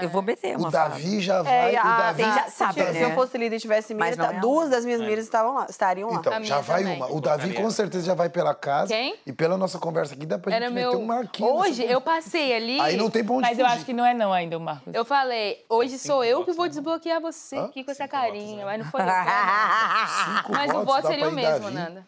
Eu 0.03 0.09
vou 0.09 0.21
meter 0.21 0.57
O 0.57 0.61
uma 0.61 0.71
Davi 0.71 1.21
já 1.21 1.37
É, 1.39 1.43
vai. 1.43 1.75
e 1.75 1.77
o 1.77 1.81
a- 1.81 1.97
Davi 1.99 2.23
a- 2.25 2.35
já 2.35 2.49
sabe, 2.51 2.81
se, 2.81 2.87
se 2.87 2.93
né? 2.95 3.05
eu 3.05 3.11
fosse 3.15 3.39
líder 3.39 3.57
e 3.57 3.61
tivesse 3.61 3.95
mira, 3.95 4.17
não 4.17 4.25
é 4.25 4.33
duas 4.41 4.65
uma. 4.67 4.71
das 4.71 4.85
minhas 4.85 5.01
miras 5.01 5.25
estavam 5.25 5.55
lá, 5.55 5.67
estariam 5.71 6.11
lá. 6.11 6.17
Então, 6.19 6.43
já 6.45 6.61
vai 6.61 6.85
uma. 6.85 7.07
O 7.13 7.21
Davi 7.21 7.55
com 7.55 7.71
certeza 7.71 8.05
já 8.07 8.15
vai 8.15 8.29
pela 8.29 8.53
casa. 8.53 8.89
Quem? 8.93 9.15
E 9.25 9.33
pela 9.33 9.57
nossa 9.57 9.79
conversa 9.79 10.15
aqui 10.15 10.27
dá 10.27 10.39
pra 10.41 10.53
Era 10.55 10.67
gente 10.67 10.75
meu. 10.75 10.91
meter 10.91 11.03
um 11.03 11.07
marquinho. 11.07 11.55
Hoje 11.55 11.85
eu 11.85 12.01
passei 12.01 12.53
ali. 12.55 12.81
Aí 12.81 12.97
não 12.97 13.09
tem 13.09 13.25
pra 13.25 13.35
onde 13.35 13.43
Mas 13.49 13.59
eu 13.59 13.65
fugir. 13.65 13.77
acho 13.77 13.85
que 13.87 13.93
não 13.93 14.05
é 14.05 14.13
não 14.13 14.33
ainda, 14.33 14.57
o 14.57 14.61
Marcos. 14.61 14.93
Eu 14.93 15.05
falei, 15.05 15.65
hoje 15.69 15.99
sou 15.99 16.25
eu 16.25 16.45
que 16.45 16.53
vou 16.53 16.67
desbloquear 16.69 17.21
você 17.21 17.57
aqui 17.57 17.85
com 17.85 17.91
essa 17.93 18.09
carinha, 18.09 18.65
mas 18.67 18.79
não 18.81 18.91
foi 18.91 19.03
eu. 19.03 19.09
a. 19.09 20.45
Mas 20.49 20.71
o 20.75 20.85
voto 20.85 21.07
seria 21.07 21.29
o 21.29 21.33
mesmo, 21.33 21.61
Davi. 21.71 21.75
Nanda. 21.75 22.07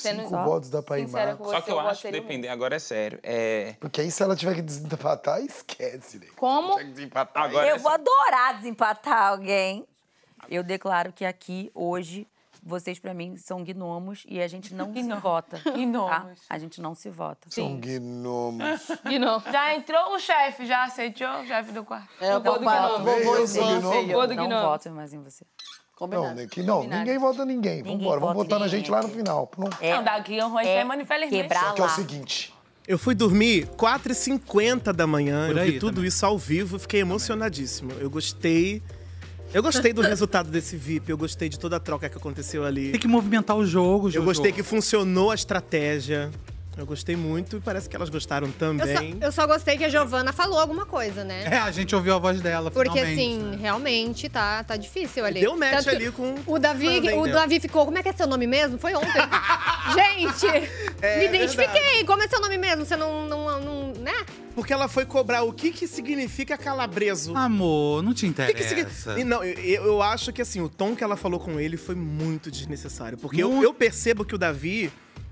Sendo 0.00 0.22
Cinco 0.22 0.44
votos 0.44 0.70
dá 0.70 0.82
pra 0.82 0.98
ir 0.98 1.06
sincera 1.06 1.26
Marcos. 1.26 1.46
com 1.46 1.52
Só 1.52 1.60
que 1.60 1.70
eu 1.70 1.74
voto 1.74 1.88
acho 1.88 2.02
que 2.02 2.10
depender, 2.10 2.48
agora 2.48 2.76
é 2.76 2.78
sério. 2.78 3.20
É... 3.22 3.74
Porque 3.78 4.00
aí 4.00 4.10
se 4.10 4.22
ela 4.22 4.34
tiver 4.34 4.54
que 4.54 4.62
desempatar, 4.62 5.40
esquece, 5.40 6.18
né? 6.18 6.26
Como? 6.36 6.76
Desempatar. 6.82 7.44
Agora 7.44 7.68
eu 7.68 7.76
é 7.76 7.78
vou 7.78 7.92
adorar 7.92 8.56
desempatar 8.56 9.28
alguém. 9.28 9.86
Eu 10.48 10.62
declaro 10.62 11.12
que 11.12 11.24
aqui, 11.24 11.70
hoje, 11.74 12.26
vocês 12.62 12.98
pra 12.98 13.14
mim 13.14 13.36
são 13.36 13.62
gnomos 13.62 14.24
e 14.28 14.40
a 14.40 14.48
gente 14.48 14.74
não 14.74 14.92
se 14.92 15.02
vota. 15.20 15.60
tá? 15.62 15.70
Gnomos. 15.70 16.40
A 16.48 16.58
gente 16.58 16.80
não 16.80 16.94
se 16.94 17.10
vota. 17.10 17.50
São 17.50 17.76
gnomos. 17.80 18.88
Já 19.52 19.74
entrou 19.74 20.14
o 20.14 20.18
chefe, 20.18 20.66
já 20.66 20.84
aceitou 20.84 21.28
o 21.40 21.46
chefe 21.46 21.72
do 21.72 21.84
quarto. 21.84 22.08
É, 22.20 22.36
o 22.36 22.40
vô 22.40 22.58
do 22.58 22.60
gnomo. 22.60 23.04
vovô 23.04 23.36
Eu 23.36 23.46
sou 23.46 23.80
gnomo. 23.80 24.26
Do 24.26 24.34
Não 24.34 24.62
voto 24.62 24.90
mais 24.90 25.12
em 25.12 25.22
você. 25.22 25.44
Não, 26.08 26.34
né, 26.34 26.46
que 26.50 26.62
não, 26.62 26.82
ninguém 26.86 27.18
vota 27.18 27.44
ninguém. 27.44 27.76
Ninguém 27.82 27.98
Vambora, 27.98 28.20
vamos 28.20 28.34
vota 28.36 28.44
votar 28.48 28.60
na 28.60 28.68
gente 28.68 28.90
lá 28.90 29.02
no 29.02 29.08
final. 29.08 29.46
Pronto. 29.46 29.76
É, 29.80 29.94
Não, 29.94 30.04
daqui 30.04 30.38
é 30.38 30.46
um 30.46 30.50
ruim, 30.50 30.62
é 30.66 30.78
semana, 30.80 31.02
infelizmente. 31.02 31.42
quebrar 31.42 31.64
Só 31.68 31.72
que 31.72 31.82
é 31.82 31.84
o 31.84 31.88
seguinte. 31.88 32.54
Eu 32.88 32.98
fui 32.98 33.14
dormir 33.14 33.66
4h50 33.76 34.92
da 34.92 35.06
manhã, 35.06 35.46
Por 35.48 35.56
eu 35.58 35.62
aí 35.62 35.70
vi 35.72 35.78
tudo 35.78 35.96
também. 35.96 36.08
isso 36.08 36.24
ao 36.26 36.36
vivo, 36.38 36.78
fiquei 36.78 37.00
emocionadíssimo. 37.00 37.92
Eu 38.00 38.10
gostei. 38.10 38.82
Eu 39.52 39.62
gostei 39.62 39.92
do 39.92 40.00
resultado 40.00 40.48
desse 40.48 40.76
VIP, 40.76 41.10
eu 41.10 41.18
gostei 41.18 41.48
de 41.48 41.58
toda 41.58 41.76
a 41.76 41.80
troca 41.80 42.08
que 42.08 42.16
aconteceu 42.16 42.64
ali. 42.64 42.92
Tem 42.92 43.00
que 43.00 43.08
movimentar 43.08 43.56
o 43.56 43.66
jogo, 43.66 44.06
Eu 44.06 44.12
Jojo. 44.12 44.24
gostei 44.26 44.52
que 44.52 44.62
funcionou 44.62 45.30
a 45.32 45.34
estratégia. 45.34 46.30
Eu 46.80 46.86
gostei 46.86 47.14
muito 47.14 47.58
e 47.58 47.60
parece 47.60 47.88
que 47.88 47.94
elas 47.94 48.08
gostaram 48.08 48.46
Eu 48.48 48.52
só, 48.52 48.58
também. 48.94 49.18
eu 49.20 49.32
só 49.32 49.46
gostei 49.46 49.76
que 49.76 49.84
a 49.84 49.88
Giovana 49.90 50.32
falou 50.32 50.58
alguma 50.58 50.86
coisa, 50.86 51.22
né? 51.24 51.44
É, 51.44 51.58
a 51.58 51.70
gente 51.70 51.94
ouviu 51.94 52.14
a 52.14 52.18
voz 52.18 52.40
dela, 52.40 52.70
Porque 52.70 52.90
finalmente. 52.90 53.20
assim, 53.20 53.56
realmente 53.60 54.28
tá, 54.30 54.64
tá 54.64 54.76
difícil 54.76 55.24
ali. 55.24 55.40
Deu 55.40 55.56
match 55.56 55.84
Tanto 55.84 55.90
ali 55.90 56.10
com 56.10 56.34
O 56.46 56.58
Davi, 56.58 57.00
o? 57.12 57.26
Davi 57.28 57.60
ficou. 57.60 57.84
Como 57.84 57.98
é 57.98 58.02
que 58.02 58.08
é 58.08 58.12
seu 58.14 58.26
nome 58.26 58.46
mesmo? 58.46 58.78
Foi 58.78 58.94
ontem. 58.94 59.08
Gente, 59.94 60.46
É 61.02 61.18
me 61.18 61.26
identifiquei. 61.26 61.66
verdade. 61.82 62.04
Como 62.04 62.22
é 62.22 62.28
seu 62.28 62.40
nome 62.40 62.56
mesmo? 62.58 62.84
Você 62.84 62.96
não. 62.96 63.26
não, 63.28 63.60
não 63.60 63.92
né? 64.00 64.14
Porque 64.54 64.72
ela 64.72 64.88
foi 64.88 65.04
cobrar 65.04 65.42
o 65.42 65.52
que 65.52 65.70
que 65.70 65.86
significa 65.86 66.56
calabreso. 66.58 67.36
Amor, 67.36 68.02
não 68.02 68.12
te 68.12 68.26
O 68.26 68.32
que 68.34 68.54
que 68.54 68.62
signi- 68.64 68.80
interessa. 68.82 69.18
E 69.18 69.24
não, 69.24 69.44
eu, 69.44 69.84
eu 69.84 70.02
acho 70.02 70.32
que 70.32 70.42
assim, 70.42 70.60
o 70.60 70.68
tom 70.68 70.94
que 70.96 71.04
ela 71.04 71.16
falou 71.16 71.38
com 71.38 71.58
ele 71.60 71.76
foi 71.76 71.94
muito 71.94 72.50
desnecessário. 72.50 73.16
Porque 73.18 73.42
eu, 73.42 73.50
Muito. 73.50 73.64
eu 73.64 73.72
percebo 73.74 74.24
que 74.24 74.34
o 74.34 74.38
Davi, 74.38 74.90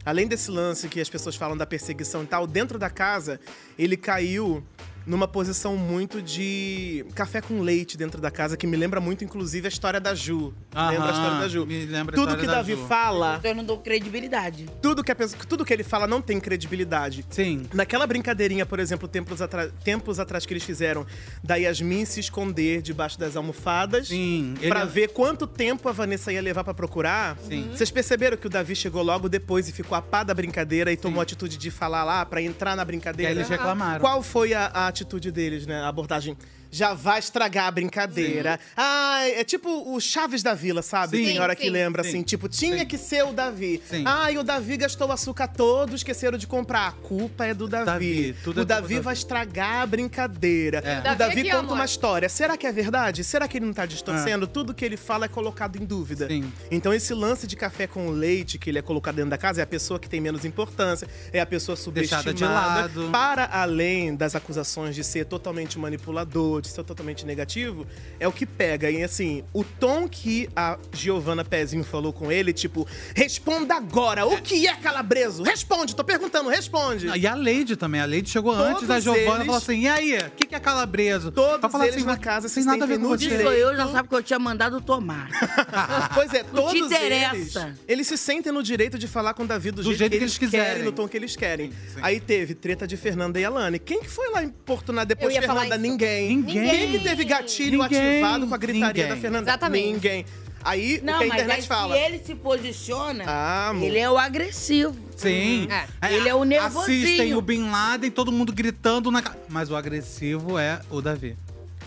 além 0.09 0.27
desse 0.27 0.51
lance 0.51 0.89
que 0.89 1.03
as 1.03 1.11
pessoas 1.11 1.37
falam 1.37 1.55
da 1.55 1.67
perseguição 1.67 2.23
e 2.23 2.27
tal, 2.27 2.47
dentro 2.47 2.79
da 2.79 2.89
casa, 2.89 3.39
ele 3.79 3.95
caiu 3.95 4.65
numa 5.09 5.27
posição 5.27 5.77
muito 5.77 6.21
de 6.21 7.05
café 7.15 7.41
com 7.41 7.61
leite 7.63 7.97
dentro 7.97 8.21
da 8.21 8.31
casa, 8.31 8.57
que 8.57 8.67
me 8.67 8.77
lembra 8.77 9.01
muito, 9.01 9.25
inclusive, 9.25 9.67
a 9.67 9.69
história 9.69 9.99
da 9.99 10.15
Ju. 10.15 10.53
Aham, 10.75 10.91
lembra 10.91 11.09
a 11.09 11.13
história 11.13 11.39
da 11.41 11.49
Ju. 11.49 11.67
me 11.67 11.87
lembra 11.87 12.15
Tudo 12.15 12.37
que 12.37 12.47
da 12.47 12.57
Davi 12.57 12.75
Ju. 12.75 12.87
fala, 12.87 13.41
Eu 13.43 13.55
não 13.55 13.65
dou 13.65 13.79
credibilidade. 13.79 14.67
tudo 14.83 15.03
que, 15.03 15.11
a 15.11 15.15
pessoa- 15.17 15.43
tudo 15.49 15.65
que 15.65 15.73
ele 15.73 15.83
fala 15.83 16.07
não 16.07 16.21
tem 16.21 16.39
credibilidade. 16.39 17.25
Sim. 17.31 17.67
Naquela 17.73 18.07
brincadeirinha, 18.07 18.67
por 18.67 18.79
exemplo, 18.79 19.09
tempos, 19.09 19.41
atra- 19.41 19.71
tempos 19.83 20.21
atrás 20.21 20.45
que 20.45 20.53
eles 20.53 20.63
fizeram, 20.63 21.07
da 21.43 21.57
Yasmin 21.57 22.05
se 22.05 22.21
esconder 22.21 22.83
debaixo 22.83 23.19
das 23.19 23.35
almofadas. 23.37 24.09
Sim. 24.09 24.55
ele- 24.61 24.69
Pra 24.69 24.85
ver 24.85 25.09
quanto 25.09 25.47
tempo 25.47 25.89
a 25.89 25.93
Vanessa 25.93 26.31
ia 26.33 26.43
levar 26.43 26.63
pra 26.65 26.75
procurar. 26.75 27.37
Sim. 27.49 27.69
Vocês 27.73 27.91
perceberam 27.91 28.37
que 28.37 28.47
o 28.47 28.51
Davi 28.51 28.77
chegou 28.77 29.03
logo 29.03 29.29
depois 29.29 29.69
e 29.69 29.73
ficou 29.73 29.97
a 29.97 30.03
pá 30.03 30.23
da 30.23 30.35
brincadeira 30.35 30.93
e 30.93 30.97
tomou 30.97 31.21
a 31.21 31.23
atitude 31.23 31.57
de 31.57 31.71
falar 31.71 32.05
lá 32.05 32.25
pra 32.27 32.43
entrar 32.43 32.77
na 32.77 32.83
E 32.83 32.85
brincadeira? 32.85 33.33
aí 33.33 33.37
eles 33.39 33.49
reclamaram. 33.49 34.01
Qual 34.01 34.23
foi 34.23 34.53
a, 34.53 34.67
a 34.67 34.89
atitude 35.03 35.31
deles, 35.31 35.67
né? 35.67 35.81
A 35.81 35.89
abordagem. 35.89 36.37
Já 36.71 36.95
vai 36.95 37.19
estragar 37.19 37.67
a 37.67 37.71
brincadeira. 37.71 38.59
Ah, 38.77 39.23
é 39.29 39.43
tipo 39.45 39.95
o 39.95 40.01
Chaves 40.01 40.43
da 40.43 40.55
Vila, 40.55 40.83
sabe? 40.83 41.19
Sim, 41.19 41.25
Tem 41.25 41.41
hora 41.41 41.55
sim. 41.55 41.63
que 41.63 41.71
lembra, 41.71 42.03
Sim. 42.03 42.09
assim, 42.09 42.23
tipo, 42.23 42.49
tinha 42.49 42.85
que 42.85 42.99
ser 42.99 43.25
o 43.25 43.33
Davi. 43.33 43.83
Sim. 43.89 44.05
Ah, 44.07 44.31
e 44.31 44.39
o 44.39 44.43
Davi 44.43 44.77
gastou 44.77 45.09
o 45.09 45.13
açúcar 45.13 45.49
todo, 45.49 45.95
esqueceram 45.95 46.37
de 46.39 46.47
comprar. 46.47 46.89
A 46.89 46.93
culpa 46.93 47.47
é 47.47 47.55
do 47.55 47.67
Davi. 47.69 47.85
Davi, 47.87 48.37
tudo 48.45 48.61
é 48.61 48.63
o 48.63 48.67
culpa 48.67 48.81
Davi 48.81 49.01
vai 49.01 49.15
estragar 49.15 49.83
a 49.83 49.87
brincadeira. 49.87 50.79
É. 50.79 51.01
O 51.01 51.03
Davi 51.03 51.19
Davi, 51.19 51.41
é 51.41 51.43
que 51.45 51.51
conta 51.51 51.65
ama. 51.65 51.75
uma 51.75 51.85
história. 51.85 52.29
Será 52.29 52.57
que 52.57 52.67
é 52.67 52.73
verdade? 52.73 53.25
Será 53.25 53.47
que 53.49 53.59
ele 53.59 53.67
não 53.67 53.73
tá 53.73 53.87
distorcendo? 53.87 54.47
Tudo 54.47 54.75
que 54.75 54.85
ele 54.85 54.97
fala 54.97 55.25
é 55.27 55.29
colocado 55.29 55.77
em 55.77 55.85
dúvida. 55.85 56.29
Então, 56.71 56.93
esse 56.93 57.13
lance 57.15 57.47
de 57.47 57.57
café 57.57 57.87
com 57.87 58.11
leite 58.11 58.59
que 58.59 58.71
ele 58.71 58.79
é 58.79 58.83
colocado 58.83 59.17
dentro 59.17 59.31
da 59.31 59.39
casa 59.39 59.61
é 59.61 59.65
a 59.65 59.67
pessoa 59.67 59.99
que 59.99 60.09
tem 60.09 60.21
menos 60.21 60.45
importância, 60.45 61.09
é 61.33 61.41
a 61.41 61.47
pessoa 61.47 61.77
subestimada. 61.77 62.33
Deixada 62.33 62.35
de 62.35 62.45
lado. 62.45 63.11
Para 63.11 63.45
além 63.53 64.15
das 64.15 64.35
acusações 64.35 64.95
de 64.95 65.03
ser 65.05 65.25
totalmente 65.27 65.79
manipulador, 65.79 66.58
de 66.61 66.69
ser 66.69 66.83
totalmente 66.85 67.25
negativo, 67.27 67.87
é 68.19 68.27
o 68.29 68.33
que 68.33 68.45
pega. 68.47 68.91
E 68.91 69.03
assim, 69.03 69.45
o 69.53 69.63
tom 69.65 70.09
que 70.09 70.49
a 70.57 70.79
Giovanna 70.93 71.45
Pezinho 71.45 71.85
falou 71.85 72.13
com 72.13 72.31
ele, 72.33 72.53
tipo, 72.53 72.87
responda 73.15 73.75
agora, 73.75 74.27
o 74.27 74.41
que 74.41 74.67
é 74.67 74.75
calabreso? 74.77 75.43
Responde, 75.43 75.95
tô 75.95 76.05
perguntando, 76.05 76.49
responde. 76.49 77.09
Ah, 77.11 77.17
E 77.17 77.27
a 77.27 77.35
Lady 77.35 77.77
também. 77.77 78.01
A 78.01 78.07
Lady 78.07 78.29
chegou 78.31 78.55
Todos 78.55 78.71
antes 78.73 78.89
da 78.89 79.01
Giovanna 79.01 79.21
e 79.21 79.33
eles- 79.35 79.45
falou 79.47 79.57
assim: 79.57 79.81
e 79.83 79.89
aí, 79.89 80.19
o 80.19 80.31
que, 80.33 80.47
que 80.47 80.55
é 80.55 80.61
calabreso? 80.61 81.31
Todos 81.33 81.71
falar 81.71 81.85
eles 81.87 81.97
assim, 81.97 82.07
na 82.07 82.13
"Não 82.15 82.21
casa 82.21 82.49
tem 82.49 82.63
se 82.63 82.69
nada 82.69 82.85
a 82.85 82.87
ver 82.87 82.97
com 82.99 83.03
no 83.05 83.09
você. 83.11 83.27
Isso 83.27 83.35
eu 83.49 83.77
já 83.77 83.89
sabe 83.89 84.09
que 84.09 84.15
eu 84.15 84.23
tinha 84.23 84.39
mandado 84.39 84.81
tomar. 84.81 85.29
Pois 86.15 86.33
é, 86.33 86.43
Não 86.53 86.69
te 86.69 86.79
todos 86.81 86.93
interessa. 86.93 87.37
eles, 87.37 87.79
eles 87.87 88.07
se 88.07 88.17
sentem 88.17 88.53
no 88.53 88.63
direito 88.63 88.99
de 88.99 89.07
falar 89.07 89.35
com 89.35 89.43
o 89.45 89.47
Davi 89.47 89.71
do, 89.71 89.83
Do 89.83 89.95
jeito 89.95 90.11
que 90.13 90.17
eles 90.17 90.37
querem, 90.39 90.51
quiserem. 90.51 90.83
no 90.85 90.93
tom 90.93 91.07
que 91.09 91.17
eles 91.17 91.37
querem. 91.37 91.73
Aí 92.03 92.19
teve 92.21 92.55
treta 92.55 92.87
de 92.87 92.97
Fernanda 92.97 93.39
e 93.41 93.45
Alane. 93.45 93.79
Quem 93.79 94.01
que 94.01 94.09
foi 94.11 94.29
lá 94.31 94.43
importunar 94.43 95.07
depois 95.07 95.33
de 95.35 95.41
Fernanda? 95.41 95.75
isso. 95.77 95.79
Ninguém. 95.79 96.29
Ninguém. 96.55 96.71
Quem 96.71 96.91
que 96.93 96.99
teve 97.01 97.25
gatilho 97.25 97.83
Ninguém. 97.83 97.99
ativado 98.23 98.47
com 98.47 98.55
a 98.55 98.59
gritaria 98.59 98.89
Ninguém. 98.89 99.09
da 99.09 99.17
Fernanda? 99.17 99.51
Exatamente. 99.51 99.93
Ninguém. 99.93 100.27
Aí 100.65 101.01
Não, 101.05 101.15
o 101.15 101.19
que 101.19 101.25
a 101.25 101.27
internet 101.29 101.69
fala. 101.69 101.95
se 101.95 102.01
ele 102.03 102.19
se 102.19 102.35
posiciona, 102.35 103.25
Ah, 103.27 103.73
ele 103.81 103.99
é 103.99 104.11
o 104.11 104.19
agressivo. 104.19 104.97
Sim. 105.17 105.69
É. 106.03 106.13
Ele 106.15 106.29
é 106.29 106.35
o 106.35 106.43
nervosinho. 106.45 107.05
Assistem 107.05 107.35
o 107.35 107.41
Bin 107.41 107.71
Laden, 107.71 108.11
todo 108.11 108.33
mundo 108.33 108.53
gritando 108.53 109.11
na 109.11 109.23
cara. 109.23 109.39
Mas 109.49 109.71
o 109.71 109.77
agressivo 109.77 110.59
é 110.59 110.81
o 110.91 111.01
Davi. 111.01 111.37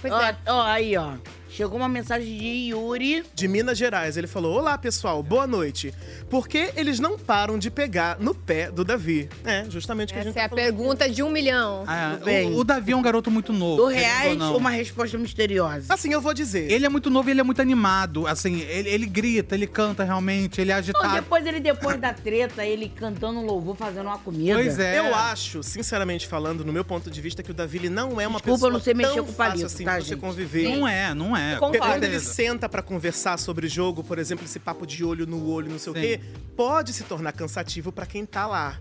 ó, 0.06 0.34
ó, 0.54 0.62
aí, 0.63 0.95
ó. 0.97 1.13
Chegou 1.54 1.78
uma 1.78 1.90
mensagem 1.90 2.38
de 2.38 2.46
Yuri. 2.72 3.26
De 3.36 3.46
Minas 3.46 3.78
Gerais. 3.78 4.16
Ele 4.16 4.26
falou: 4.26 4.58
Olá, 4.58 4.78
pessoal, 4.78 5.22
boa 5.22 5.46
noite. 5.46 5.94
Por 6.30 6.48
que 6.48 6.72
eles 6.78 6.98
não 6.98 7.20
param 7.20 7.60
de 7.60 7.70
pegar 7.70 8.18
no 8.22 8.34
pé 8.34 8.72
do 8.72 8.86
Davi? 8.86 9.28
É, 9.44 9.66
justamente 9.70 10.12
o 10.12 10.14
que 10.14 10.20
a 10.20 10.24
gente 10.24 10.32
Essa 10.32 10.40
é 10.40 10.46
a 10.46 10.50
tá 10.50 10.56
falando. 10.56 10.66
pergunta 10.66 11.10
de 11.10 11.22
um 11.22 11.30
milhão. 11.30 11.84
Ah, 11.86 12.12
Tudo 12.14 12.26
bem. 12.26 12.54
o, 12.54 12.60
o 12.60 12.64
Davi 12.64 12.94
é 12.94 12.96
um 12.96 13.02
garoto 13.02 13.30
muito 13.30 13.52
novo. 13.52 13.76
Do 13.76 13.82
ou 13.84 13.88
reais, 13.90 14.38
não. 14.38 14.56
uma 14.56 14.70
resposta 14.70 15.18
misteriosa. 15.18 15.94
Assim, 15.94 16.14
eu 16.14 16.22
vou 16.22 16.34
dizer. 16.34 16.72
Ele 16.72 16.86
é 16.86 16.90
muito 16.90 17.10
novo 17.10 17.28
e 17.30 17.32
ele 17.32 17.42
é 17.42 17.44
muito 17.44 17.62
animado. 17.62 18.26
Assim, 18.28 18.62
ele, 18.62 18.88
ele 18.90 19.06
grita, 19.06 19.54
ele 19.54 19.68
canta 19.68 20.06
realmente, 20.06 20.62
ele 20.62 20.72
é 20.72 20.76
Não, 20.76 20.80
agitado. 20.80 21.14
depois 21.16 21.46
ele, 21.46 21.60
depois 21.60 22.00
da 22.00 22.14
treta, 22.14 22.66
ele 22.66 22.88
cantando 22.88 23.40
um 23.40 23.46
louvor, 23.46 23.76
fazendo 23.76 24.06
uma 24.06 24.18
comida. 24.18 24.54
Pois 24.56 24.80
é. 24.80 25.00
Eu 25.00 25.14
acho, 25.14 25.62
sinceramente 25.64 26.28
falando, 26.28 26.64
no 26.64 26.72
meu 26.72 26.86
ponto 26.86 27.12
de 27.12 27.20
vista, 27.20 27.44
que 27.44 27.52
o 27.52 27.54
Davi 27.54 27.78
ele 27.80 27.90
não 27.90 28.22
é 28.22 28.26
uma 28.26 28.38
Desculpa, 28.40 28.54
pessoa 28.58 28.72
não 28.72 28.80
sei 28.80 28.94
mexer 28.94 29.16
tão 29.16 29.26
com 29.26 29.34
fácil 29.34 29.52
palito, 29.52 29.66
assim 29.66 29.84
tá, 29.84 29.92
pra 29.92 30.02
você 30.02 30.08
gente? 30.12 30.20
conviver. 30.22 30.64
Não 30.78 30.88
é, 30.88 31.14
não 31.14 31.36
é. 31.36 31.40
Porque 31.60 31.77
com 31.80 31.86
quando 31.86 32.04
ele 32.04 32.19
senta 32.19 32.67
pra 32.69 32.82
conversar 32.82 33.38
sobre 33.38 33.67
jogo, 33.67 34.04
por 34.04 34.17
exemplo, 34.19 34.45
esse 34.45 34.60
papo 34.60 34.86
de 34.86 35.04
olho 35.04 35.25
no 35.25 35.47
olho, 35.49 35.69
não 35.71 35.80
sei 35.80 35.91
o 35.91 35.95
Sim. 35.95 36.01
quê, 36.01 36.19
pode 36.56 36.93
se 36.93 37.04
tornar 37.04 37.32
cansativo 37.34 37.91
pra 37.91 38.06
quem 38.06 38.25
tá 38.25 38.47
lá. 38.47 38.80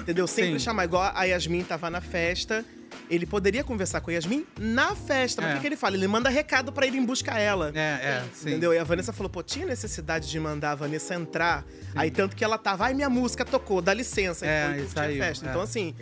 Entendeu? 0.00 0.26
Sempre 0.26 0.52
Sim. 0.52 0.58
chamar 0.60 0.84
igual 0.84 1.10
a 1.14 1.24
Yasmin 1.24 1.62
tava 1.64 1.88
na 1.90 2.00
festa. 2.00 2.64
Ele 3.10 3.26
poderia 3.26 3.64
conversar 3.64 4.00
com 4.00 4.10
a 4.10 4.14
Yasmin 4.14 4.46
na 4.58 4.94
festa. 4.94 5.42
Mas 5.42 5.50
o 5.50 5.52
É. 5.52 5.54
que, 5.56 5.60
que 5.62 5.66
ele 5.66 5.76
fala? 5.76 5.96
Ele 5.96 6.06
manda 6.06 6.28
recado 6.30 6.72
pra 6.72 6.86
ir 6.86 6.94
em 6.94 7.04
busca 7.04 7.36
ela. 7.38 7.72
É, 7.74 7.78
é, 7.80 8.24
sim. 8.32 8.50
Entendeu? 8.50 8.72
E 8.72 8.78
a 8.78 8.84
Vanessa 8.84 9.12
falou, 9.12 9.28
pô, 9.28 9.42
tinha 9.42 9.66
necessidade 9.66 10.30
de 10.30 10.38
mandar 10.40 10.70
a 10.70 10.74
Vanessa 10.76 11.14
entrar. 11.14 11.64
Aí 11.94 12.10
tanto 12.10 12.36
que 12.36 12.44
ela 12.44 12.56
tava, 12.56 12.84
ai, 12.86 12.94
minha 12.94 13.10
música 13.10 13.44
tocou, 13.44 13.82
dá 13.82 13.92
licença. 13.92 14.46
É, 14.46 14.70
e 14.70 14.74
foi 14.76 14.84
e 14.84 14.88
saiu, 14.88 15.18
festa. 15.22 15.46
é. 15.46 15.50
Então, 15.50 15.60
assim, 15.60 15.94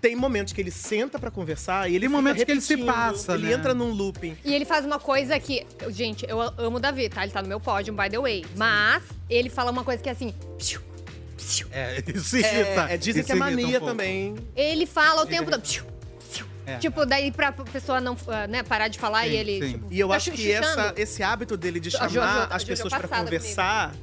tem 0.00 0.14
momentos 0.16 0.52
que 0.52 0.60
ele 0.60 0.70
senta 0.70 1.18
pra 1.18 1.30
conversar 1.30 1.88
e 1.90 1.94
ele 1.96 2.06
Tem 2.06 2.08
momentos 2.08 2.44
que 2.44 2.50
ele 2.50 2.60
se 2.60 2.76
passa, 2.76 3.34
Ele 3.34 3.46
né? 3.48 3.52
entra 3.54 3.74
num 3.74 3.90
looping. 3.90 4.36
E 4.44 4.54
ele 4.54 4.64
faz 4.64 4.84
uma 4.84 4.98
coisa 4.98 5.38
que. 5.40 5.66
Gente, 5.88 6.24
eu 6.28 6.40
amo 6.40 6.76
o 6.76 6.80
Davi, 6.80 7.08
tá? 7.08 7.22
Ele 7.24 7.32
tá 7.32 7.42
no 7.42 7.48
meu 7.48 7.58
pódio, 7.60 7.92
by 7.94 8.08
the 8.10 8.18
way. 8.18 8.44
Mas 8.56 9.02
ele 9.28 9.48
fala 9.48 9.70
uma 9.70 9.82
coisa 9.84 10.02
que 10.02 10.08
é 10.08 10.12
assim. 10.12 10.32
psiu, 10.58 10.80
psiu. 11.36 11.66
É, 11.72 12.02
isso 12.14 12.36
É, 12.36 12.40
irrita. 12.40 12.86
é, 12.92 12.96
dizem 12.96 13.20
Isso 13.20 13.26
que 13.26 13.32
é 13.32 13.34
um 13.34 13.38
mania 13.38 13.68
pouco. 13.80 13.86
também. 13.86 14.34
Ele 14.54 14.86
fala 14.86 15.22
o 15.22 15.26
tempo 15.26 15.50
todo. 15.50 15.60
psiu, 15.62 15.84
psiu. 16.28 16.46
É. 16.66 16.78
Tipo, 16.78 17.06
daí 17.06 17.30
pra 17.32 17.52
pessoa 17.52 18.00
não 18.00 18.16
ah, 18.28 18.46
né, 18.46 18.62
parar 18.62 18.88
de 18.88 18.98
falar 18.98 19.24
Sim, 19.24 19.30
e 19.30 19.36
ele. 19.36 19.60
sim. 19.66 19.72
Tipo, 19.72 19.86
E 19.90 20.00
eu 20.00 20.06
fica 20.08 20.16
acho 20.16 20.30
que 20.32 20.50
essa, 20.52 20.92
esse 20.96 21.22
hábito 21.22 21.56
dele 21.56 21.78
de 21.80 21.90
chamar 21.90 22.48
as 22.50 22.64
pessoas 22.64 22.92
pra 22.92 23.00
passada 23.08 23.24
conversar, 23.24 23.94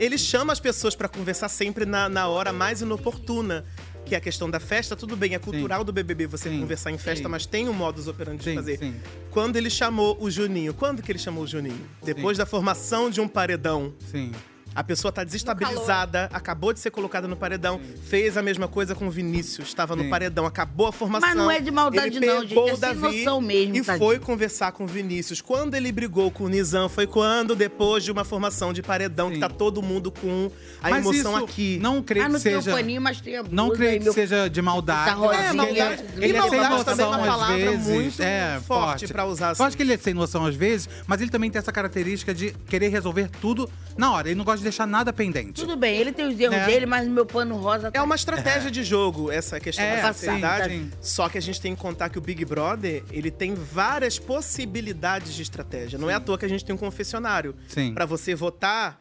ele 0.00 0.16
chama 0.16 0.52
as 0.52 0.60
pessoas 0.60 0.94
pra 0.94 1.08
conversar 1.08 1.48
sempre 1.48 1.84
na, 1.84 2.08
na 2.08 2.28
hora 2.28 2.52
mais 2.52 2.80
inoportuna. 2.80 3.64
Que 4.12 4.16
é 4.16 4.18
a 4.18 4.20
questão 4.20 4.50
da 4.50 4.60
festa, 4.60 4.94
tudo 4.94 5.16
bem, 5.16 5.34
é 5.34 5.38
cultural 5.38 5.82
do 5.82 5.90
BBB 5.90 6.26
você 6.26 6.50
Sim, 6.50 6.60
conversar 6.60 6.90
em 6.90 6.98
festa, 6.98 7.24
sim. 7.24 7.30
mas 7.30 7.46
tem 7.46 7.66
um 7.66 7.72
modus 7.72 8.08
operandi 8.08 8.44
de 8.44 8.50
Sim, 8.50 8.54
fazer. 8.54 8.78
sim. 8.78 8.94
Quando 9.30 9.56
ele 9.56 9.70
chamou 9.70 10.18
o 10.20 10.30
Juninho, 10.30 10.74
quando 10.74 11.00
que 11.00 11.10
ele 11.10 11.18
chamou 11.18 11.44
o 11.44 11.46
Juninho? 11.46 11.80
Depois 12.04 12.36
da 12.36 12.44
formação 12.44 13.08
de 13.08 13.22
um 13.22 13.26
paredão. 13.26 13.94
Sim. 14.10 14.30
A 14.74 14.82
pessoa 14.82 15.12
tá 15.12 15.22
desestabilizada, 15.24 16.28
acabou 16.32 16.72
de 16.72 16.80
ser 16.80 16.90
colocada 16.90 17.28
no 17.28 17.36
paredão, 17.36 17.80
fez 18.08 18.36
a 18.36 18.42
mesma 18.42 18.66
coisa 18.66 18.94
com 18.94 19.06
o 19.06 19.10
Vinícius, 19.10 19.68
estava 19.68 19.94
no 19.94 20.04
Sim. 20.04 20.10
paredão, 20.10 20.46
acabou 20.46 20.86
a 20.86 20.92
formação. 20.92 21.28
Mas 21.28 21.36
não 21.36 21.50
é 21.50 21.60
de 21.60 21.70
maldade 21.70 22.16
ele 22.16 22.26
não, 22.26 22.46
pegou 22.46 22.66
gente, 22.66 22.70
é 22.70 22.72
o 22.72 22.76
sem 22.76 22.80
Davi 22.80 23.18
noção 23.18 23.40
mesmo, 23.40 23.76
E 23.76 23.82
tadinho. 23.82 24.04
foi 24.06 24.18
conversar 24.18 24.72
com 24.72 24.84
o 24.84 24.86
Vinícius. 24.86 25.40
Quando 25.40 25.74
ele 25.74 25.92
brigou 25.92 26.30
com 26.30 26.44
o 26.44 26.48
Nizam, 26.48 26.88
foi 26.88 27.06
quando, 27.06 27.54
depois 27.54 28.02
de 28.04 28.10
uma 28.10 28.24
formação 28.24 28.72
de 28.72 28.82
paredão, 28.82 29.30
que 29.30 29.38
tá 29.38 29.48
todo 29.48 29.82
mundo 29.82 30.10
com 30.10 30.50
a 30.82 30.90
Mas 30.90 31.04
emoção 31.04 31.34
isso 31.36 31.44
aqui. 31.44 31.78
Não 31.82 32.02
creio 32.02 32.24
Ah, 32.24 32.28
que 32.28 32.32
não 32.32 32.40
tem 32.40 32.56
o 32.56 32.62
seja. 32.62 32.76
paninho, 32.76 33.02
mas 33.02 33.20
tem 33.20 33.36
a 33.36 33.42
blusa 33.42 33.54
Não 33.56 33.70
creio 33.70 34.00
que 34.00 34.12
seja 34.12 34.48
de 34.48 34.62
maldade. 34.62 35.10
Tá 35.10 35.16
rosinha. 35.16 35.32
Eu 35.32 35.40
acho 35.42 35.52
que 35.52 35.56
ele 35.56 35.56
maldade- 35.80 36.02
é, 36.02 36.04
e 36.20 36.24
ele 36.24 36.36
é 36.38 36.42
sem 36.42 36.50
maldade 36.60 36.84
também 36.84 37.06
é 37.06 37.08
noção 37.08 37.08
uma 37.08 37.18
às 37.20 37.26
palavra 37.26 37.56
vezes. 37.56 37.86
muito 37.86 38.22
é, 38.22 38.60
forte 38.66 39.06
pra 39.08 39.24
usar 39.26 39.46
Eu 39.46 39.50
assim. 39.52 39.62
acho 39.64 39.76
que 39.76 39.82
ele 39.82 39.92
é 39.92 39.98
sem 39.98 40.14
noção 40.14 40.46
às 40.46 40.54
vezes, 40.54 40.88
mas 41.06 41.20
ele 41.20 41.30
também 41.30 41.50
tem 41.50 41.58
essa 41.58 41.72
característica 41.72 42.32
de 42.34 42.52
querer 42.68 42.88
resolver 42.88 43.28
tudo 43.40 43.68
na 43.96 44.10
hora. 44.12 44.28
Ele 44.28 44.34
não 44.36 44.44
gosta 44.44 44.58
de 44.58 44.61
deixar 44.62 44.86
nada 44.86 45.12
pendente. 45.12 45.60
Tudo 45.60 45.76
bem, 45.76 45.96
ele 45.96 46.12
tem 46.12 46.26
os 46.26 46.38
erros 46.38 46.56
Né? 46.56 46.66
dele, 46.66 46.86
mas 46.86 47.06
meu 47.08 47.26
pano 47.26 47.56
rosa 47.56 47.90
tá... 47.90 47.98
É 47.98 48.02
uma 48.02 48.14
estratégia 48.14 48.70
de 48.70 48.82
jogo, 48.84 49.30
essa 49.30 49.58
questão 49.60 49.84
É, 49.84 50.00
da 50.02 50.12
sim, 50.12 50.26
sim. 50.68 50.90
Só 51.00 51.28
que 51.28 51.36
a 51.38 51.42
gente 51.42 51.60
tem 51.60 51.74
que 51.74 51.80
contar 51.80 52.08
que 52.08 52.18
o 52.18 52.20
Big 52.20 52.44
Brother, 52.44 53.02
ele 53.10 53.30
tem 53.30 53.54
várias 53.54 54.18
possibilidades 54.18 55.34
de 55.34 55.42
estratégia. 55.42 55.98
Não 55.98 56.08
é 56.08 56.14
à 56.14 56.20
toa 56.20 56.38
que 56.38 56.44
a 56.44 56.48
gente 56.48 56.64
tem 56.64 56.74
um 56.74 56.78
confessionário. 56.78 57.54
Sim. 57.68 57.92
Pra 57.94 58.06
você 58.06 58.34
votar, 58.34 59.00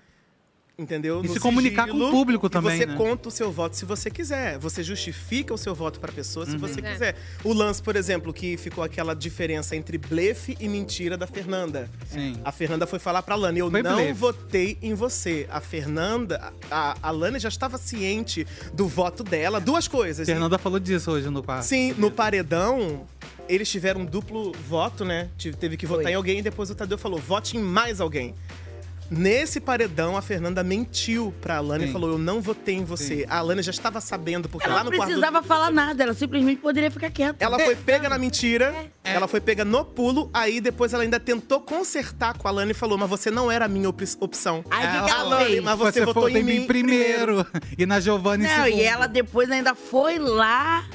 entendeu? 0.78 1.24
E 1.24 1.28
No 1.28 1.34
se 1.34 1.40
comunicar 1.40 1.88
com 1.88 1.98
o 1.98 2.10
público 2.10 2.48
e 2.48 2.50
também, 2.50 2.78
você 2.78 2.86
né? 2.86 2.96
conta 2.96 3.30
o 3.30 3.32
seu 3.32 3.52
voto 3.52 3.76
se 3.76 3.86
você 3.86 4.10
quiser. 4.10 4.58
Você 4.58 4.82
justifica 4.84 5.54
o 5.54 5.58
seu 5.58 5.76
voto 5.76 6.00
pra 6.00 6.12
pessoa 6.12 6.46
se 6.46 6.54
Uhum. 6.54 6.58
você 6.60 6.80
É. 6.80 6.92
quiser. 6.92 7.16
O 7.44 7.54
lance, 7.54 7.82
por 7.82 7.96
exemplo, 7.96 8.34
que 8.34 8.58
ficou 8.58 8.84
aquela 8.84 9.14
diferença 9.14 9.76
entre 9.76 9.98
blefe 9.98 10.58
e 10.60 10.68
mentira 10.68 11.16
da 11.18 11.28
Fernanda. 11.28 11.90
Sim. 12.10 12.36
A 12.44 12.52
Fernanda 12.52 12.88
foi 12.88 12.98
falar 13.00 13.22
pra 13.22 13.36
Lana, 13.36 13.58
eu 13.60 13.70
Foi 13.70 13.84
não 13.84 13.96
blefe. 13.96 14.14
votei 14.14 14.78
em 14.82 14.94
você. 14.94 15.48
A 15.52 15.62
Fernanda, 15.62 16.52
a, 16.70 16.96
a 17.02 17.12
Lana 17.12 17.40
já 17.40 17.50
estava 17.50 17.78
ciente 17.78 18.48
do 18.74 18.88
voto 18.88 19.24
dela. 19.24 19.60
Duas 19.60 19.88
coisas. 19.88 20.26
Fernanda 20.26 20.58
falou 20.58 20.80
disso 20.80 21.12
hoje 21.12 21.30
no 21.30 21.44
quarto. 21.44 21.64
Sim, 21.66 21.94
no 21.98 22.10
paredão, 22.10 23.06
eles 23.48 23.70
tiveram 23.70 24.02
um 24.02 24.06
duplo 24.06 24.52
voto, 24.68 25.04
né? 25.06 25.30
Teve 25.60 25.78
que 25.78 25.86
votar 25.86 26.04
Foi. 26.04 26.12
em 26.12 26.16
alguém 26.16 26.40
e 26.40 26.42
depois 26.42 26.70
o 26.72 26.76
Tadeu 26.76 26.98
falou, 26.98 27.20
vote 27.20 27.58
em 27.58 27.60
mais 27.62 28.00
alguém. 28.02 28.34
Nesse 29.14 29.60
paredão, 29.60 30.16
a 30.16 30.22
Fernanda 30.22 30.64
mentiu 30.64 31.34
pra 31.42 31.58
Alana 31.58 31.84
e 31.84 31.92
falou: 31.92 32.12
Eu 32.12 32.18
não 32.18 32.40
votei 32.40 32.76
em 32.76 32.86
você. 32.86 33.18
Sim. 33.18 33.26
A 33.28 33.40
Alana 33.40 33.62
já 33.62 33.72
estava 33.72 34.00
sabendo, 34.00 34.48
porque 34.48 34.66
Ela 34.66 34.76
lá 34.76 34.84
não 34.86 34.92
no 34.92 34.96
quarto. 34.96 35.10
do- 35.10 35.16
precisava 35.20 35.46
falar 35.46 35.70
nada, 35.70 36.02
ela 36.02 36.14
simplesmente 36.14 36.62
poderia 36.62 36.90
ficar 36.90 37.12
quieta. 37.12 37.44
Ela 37.44 37.60
foi 37.60 37.76
pega 37.76 38.08
na 38.08 38.18
mentira, 38.18 38.74
É. 39.04 39.14
ela 39.14 39.28
foi 39.28 39.42
pega 39.42 39.66
no 39.66 39.84
pulo, 39.84 40.30
aí 40.34 40.62
depois 40.62 40.94
ela 40.94 41.04
ainda 41.04 41.20
tentou 41.20 41.60
consertar 41.60 42.38
com 42.38 42.48
a 42.48 42.52
Alana 42.52 42.72
e 42.72 42.74
falou: 42.74 42.98
Mas 42.98 43.10
você 43.10 43.30
não 43.30 43.52
era 43.52 43.66
a 43.66 43.68
minha 43.68 43.90
op- 43.90 44.02
opção. 44.22 44.64
Aí 44.72 44.88
o 44.88 44.92
que, 44.92 45.04
que 45.06 45.12
ela 45.12 45.20
Alana, 45.22 45.46
fez? 45.46 45.64
mas 45.64 45.78
você, 45.78 46.06
votou 46.06 46.30
em 46.30 46.42
mim 46.44 46.66
primeiro. 46.66 47.46
E 47.78 47.86
na 47.86 48.00
Giovanna 48.00 48.46
em 48.46 48.48
Não, 48.48 48.64
segundo. 48.66 48.80
e 48.82 48.84
ela 48.84 49.08
depois 49.08 49.52
ainda 49.52 49.76
foi 49.76 50.18
lá, 50.20 50.86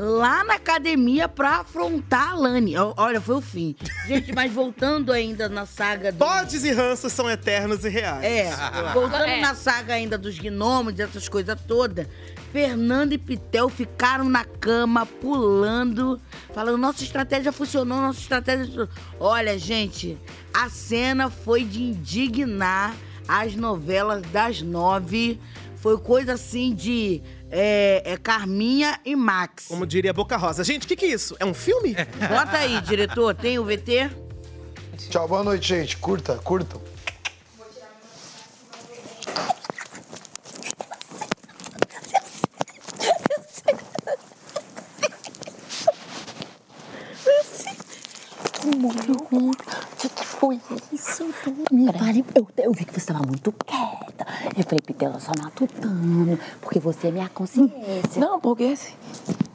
lá 0.00 0.44
na 0.44 0.54
academia 0.54 1.28
pra 1.28 1.56
afrontar 1.56 2.30
a 2.30 2.34
Lani. 2.36 2.74
Olha, 2.96 3.20
foi 3.20 3.34
o 3.34 3.40
fim. 3.40 3.74
Gente, 4.06 4.32
mas 4.32 4.52
voltando 4.52 5.10
ainda 5.10 5.48
na 5.48 5.66
saga 5.66 6.12
do... 6.12 6.18
Bodes 6.18 6.62
e 6.62 6.70
ranços 6.70 7.12
são 7.12 7.28
eternos 7.28 7.84
e 7.84 7.88
reais. 7.88 8.24
É, 8.24 8.52
voltando 8.94 9.24
É. 9.24 9.40
na 9.40 9.56
saga 9.56 9.94
ainda 9.94 10.16
dos 10.16 10.38
gnomos, 10.38 10.94
dessas 10.94 11.28
coisas 11.28 11.58
todas, 11.66 12.06
Fernando 12.52 13.12
e 13.12 13.18
Pitel 13.18 13.68
ficaram 13.68 14.28
na 14.28 14.44
cama, 14.44 15.04
pulando, 15.04 16.20
falando, 16.54 16.78
nossa 16.78 17.02
estratégia 17.02 17.50
funcionou, 17.50 17.98
nossa 18.00 18.20
estratégia 18.20 18.66
funcionou. 18.66 18.88
Olha, 19.18 19.58
gente, 19.58 20.16
a 20.54 20.70
cena 20.70 21.28
foi 21.28 21.64
de 21.64 21.82
indignar 21.82 22.94
as 23.26 23.56
novelas 23.56 24.22
das 24.30 24.62
nove. 24.62 25.40
Foi 25.76 25.98
coisa 25.98 26.32
assim 26.34 26.74
de 26.74 27.20
é, 27.50 28.02
é 28.04 28.16
Carminha 28.16 29.00
e 29.04 29.14
Max. 29.16 29.66
Como 29.68 29.86
diria 29.86 30.12
Boca 30.12 30.36
Rosa. 30.36 30.64
Gente, 30.64 30.84
o 30.84 30.88
que, 30.88 30.96
que 30.96 31.04
é 31.04 31.08
isso? 31.08 31.36
É 31.38 31.44
um 31.44 31.54
filme? 31.54 31.94
Bota 32.28 32.58
aí, 32.58 32.80
diretor, 32.82 33.34
tem 33.34 33.58
o 33.58 33.64
VT? 33.64 34.10
Tchau, 35.10 35.26
boa 35.28 35.42
noite, 35.42 35.68
gente. 35.68 35.96
Curta, 35.96 36.36
curtam. 36.36 36.80
Morreu 48.78 49.16
O 49.32 49.52
que, 49.96 50.08
que 50.08 50.27
foi 50.38 50.60
isso? 50.92 51.24
Me 51.72 51.92
fale, 51.92 52.24
eu, 52.34 52.48
eu 52.58 52.72
vi 52.72 52.84
que 52.84 52.92
você 52.92 52.98
estava 53.00 53.20
muito 53.26 53.52
quieta. 53.52 54.26
Eu 54.56 54.62
falei, 54.64 54.80
Pitela, 54.84 55.18
só 55.20 55.32
matutando, 55.42 56.38
porque 56.60 56.78
você 56.78 57.08
é 57.08 57.10
minha 57.10 57.28
consciência. 57.28 57.72
Não, 58.20 58.40
porque 58.40 58.64
assim, 58.64 58.94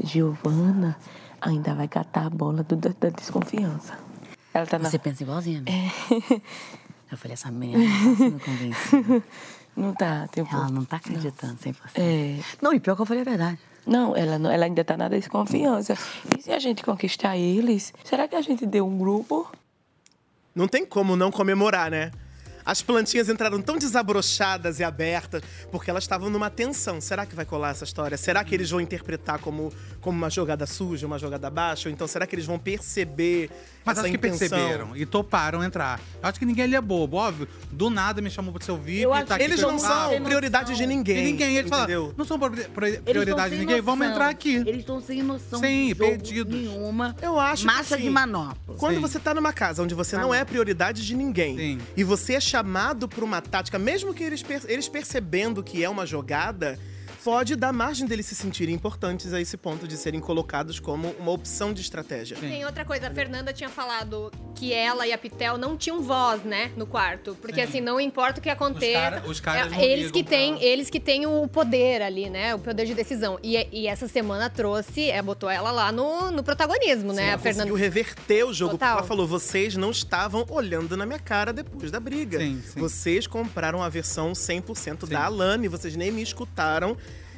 Giovana 0.04 0.98
ainda 1.42 1.74
vai 1.74 1.88
catar 1.88 2.28
a 2.28 2.30
bola 2.30 2.64
do- 2.64 2.76
da, 2.76 2.90
da 3.00 3.10
desconfiança. 3.10 3.98
Ela 4.54 4.66
tá 4.66 4.78
na... 4.78 4.90
Você 4.90 5.00
pensa 5.00 5.24
igualzinho 5.24 5.60
a 5.60 5.72
mim. 5.72 5.72
É. 5.72 6.42
Eu 7.12 7.18
falei, 7.18 7.34
essa 7.34 7.52
menina 7.52 7.80
não 7.84 8.12
tá 8.12 8.18
sendo 8.18 8.40
convencida. 8.40 9.24
Não 9.76 9.92
tá, 9.92 10.28
tipo... 10.28 10.54
Ela 10.56 10.70
não 10.70 10.86
tá 10.86 10.98
acreditando 10.98 11.56
100%. 11.56 11.74
É. 11.96 12.38
Não, 12.62 12.74
e 12.76 12.80
pior 12.80 12.96
que 12.96 13.02
eu 13.02 13.08
falei 13.08 13.22
a 13.24 13.26
verdade. 13.26 13.58
Não, 13.88 14.16
ela, 14.16 14.38
não- 14.38 14.52
ela 14.52 14.66
ainda 14.66 14.84
tá 14.84 14.96
na 14.96 15.08
desconfiança. 15.10 15.98
E 16.38 16.44
se 16.44 16.52
a 16.52 16.60
gente 16.60 16.84
conquistar 16.84 17.36
eles, 17.38 17.92
será 18.04 18.28
que 18.28 18.36
a 18.36 18.42
gente 18.44 18.68
deu 18.68 18.86
um 18.88 18.96
grupo? 19.00 19.48
Não 20.56 20.68
tem 20.68 20.86
como 20.86 21.16
não 21.16 21.32
comemorar, 21.32 21.90
né? 21.90 22.12
As 22.66 22.82
plantinhas 22.82 23.30
entraram 23.30 23.62
tão 23.62 23.78
desabrochadas 23.78 24.80
e 24.80 24.84
abertas, 24.84 25.42
porque 25.72 25.90
elas 25.90 26.04
estavam 26.04 26.30
numa 26.30 26.50
tensão. 26.50 27.02
Será 27.02 27.26
que 27.26 27.36
vai 27.36 27.46
colar 27.46 27.72
essa 27.72 27.84
história? 27.84 28.18
Será 28.18 28.44
que 28.44 28.54
eles 28.56 28.70
vão 28.70 28.80
interpretar 28.80 29.40
como, 29.40 29.72
como 30.00 30.18
uma 30.18 30.30
jogada 30.30 30.66
suja, 30.66 31.06
uma 31.08 31.20
jogada 31.20 31.50
baixa? 31.50 31.90
Ou 31.90 31.94
então 31.94 32.08
será 32.08 32.26
que 32.28 32.36
eles 32.36 32.46
vão 32.46 32.58
perceber 32.60 33.50
Mas 33.86 33.98
essa 33.98 34.08
acho 34.08 34.12
que 34.12 34.18
perceberam 34.18 34.96
e 34.96 35.06
toparam 35.06 35.64
entrar. 35.64 36.00
Eu 36.22 36.30
acho 36.30 36.40
que 36.40 36.46
ninguém 36.46 36.64
ali 36.66 36.76
é 36.76 36.82
bobo, 36.82 37.18
óbvio. 37.18 37.48
Do 37.72 37.90
nada 37.90 38.22
me 38.22 38.30
chamou 38.30 38.54
pro 38.54 38.64
seu 38.64 38.78
vídeo 38.78 39.04
Eu 39.04 39.10
e 39.12 39.14
acho 39.18 39.26
tá 39.26 39.38
que 39.38 39.44
aqui 39.44 39.52
eles 39.52 39.62
não 39.62 39.78
são 39.80 40.22
prioridade 40.24 40.76
de 40.76 40.86
ninguém. 40.86 41.16
De 41.18 41.22
ninguém. 41.24 41.58
Eles 41.58 41.70
falam, 41.70 41.84
entendeu? 41.86 42.14
não 42.18 42.26
são 42.26 42.40
pri- 42.40 42.64
pri- 42.70 42.88
Eles 42.88 43.00
prioridade 43.02 43.50
de 43.50 43.56
sem 43.58 43.60
ninguém, 43.66 43.82
vamos 43.82 44.00
noção. 44.00 44.14
entrar 44.14 44.30
aqui. 44.30 44.56
Eles 44.56 44.78
estão 44.78 45.02
sem 45.02 45.22
noção 45.24 45.60
Sim, 45.60 45.84
de 45.84 45.90
jogo 45.90 46.00
perdidos. 46.12 46.54
nenhuma. 46.54 47.16
Eu 47.22 47.40
acho 47.40 47.66
Massa 47.66 47.96
que, 47.98 48.04
de 48.04 48.08
assim, 48.08 48.10
manopla. 48.10 48.76
Quando 48.78 49.02
você 49.02 49.20
tá 49.20 49.34
numa 49.34 49.52
casa 49.54 49.82
onde 49.84 49.94
você 49.94 50.18
não 50.18 50.34
é 50.34 50.44
prioridade 50.46 51.06
de 51.06 51.16
ninguém 51.16 51.80
e 51.96 52.04
você 52.04 52.34
é 52.36 52.40
chamado 52.58 53.08
por 53.08 53.24
uma 53.24 53.42
tática, 53.42 53.80
mesmo 53.80 54.14
que 54.14 54.24
eles, 54.24 54.44
per- 54.44 54.62
eles 54.68 54.88
percebendo 54.88 55.64
que 55.64 55.84
é 55.84 55.90
uma 55.90 56.06
jogada, 56.06 56.78
pode 57.24 57.56
dar 57.56 57.74
margem 57.74 58.06
deles 58.06 58.28
se 58.28 58.36
sentirem 58.36 58.76
importantes 58.76 59.34
a 59.34 59.42
esse 59.42 59.58
ponto 59.58 59.88
de 59.88 59.98
serem 59.98 60.20
colocados 60.20 60.80
como 60.80 61.10
uma 61.20 61.32
opção 61.32 61.74
de 61.74 61.82
estratégia. 61.82 62.38
Tem 62.38 62.64
outra 62.64 62.86
coisa, 62.86 63.08
a 63.08 63.12
Fernanda 63.12 63.52
tinha 63.52 63.70
falado 63.70 64.32
que 64.56 64.72
ela 64.74 65.06
e 65.08 65.12
a 65.14 65.18
Pitel 65.18 65.58
não 65.58 65.76
tinham 65.76 66.02
voz, 66.02 66.44
né, 66.44 66.72
no 66.78 66.86
quarto. 66.86 67.36
Porque 67.42 67.62
Sim. 67.62 67.68
assim, 67.70 67.82
não 67.82 68.00
importa 68.00 68.40
o 68.40 68.44
que 68.44 68.50
aconteça. 68.50 69.00
cara- 69.00 69.24
os 69.28 69.40
caras 69.40 69.74
é, 69.74 69.84
eles 69.86 70.12
que 70.12 70.24
têm, 70.24 70.62
eles 70.64 70.90
que 70.90 71.00
têm 71.00 71.26
o 71.26 71.48
poder 71.48 72.02
ali, 72.02 72.30
né? 72.30 72.54
O 72.56 72.60
poder 72.60 72.86
de 72.86 72.94
decisão. 72.94 73.40
E, 73.44 73.68
e 73.72 73.88
essa 73.88 74.08
semana 74.08 74.50
trouxe, 74.50 75.10
é, 75.10 75.22
botou 75.22 75.50
ela 75.50 75.72
lá 75.72 75.92
no, 75.92 76.32
no 76.32 76.44
protagonismo, 76.44 77.12
né? 77.14 77.28
Ela 77.28 77.36
A 77.36 77.38
Fernanda. 77.38 77.64
conseguiu 77.70 77.76
reverter 77.76 78.44
o 78.46 78.54
jogo, 78.54 78.72
porque 78.72 78.86
Total. 78.86 78.98
ela 79.00 79.08
falou: 79.08 79.28
vocês 79.28 79.76
não 79.76 79.92
estavam 79.92 80.46
olhando 80.50 80.96
na 80.96 81.06
minha 81.06 81.20
cara 81.20 81.52
depois 81.52 81.92
da 81.92 82.00
briga. 82.00 82.40
Vocês 82.76 83.28
compraram 83.28 83.82
a 83.82 83.90
versão 83.90 84.32
100% 84.34 85.08
da 85.08 85.26
Alane, 85.26 85.68
vocês 85.68 85.96
nem 85.96 86.12
me 86.12 86.22
escutaram. 86.22 86.96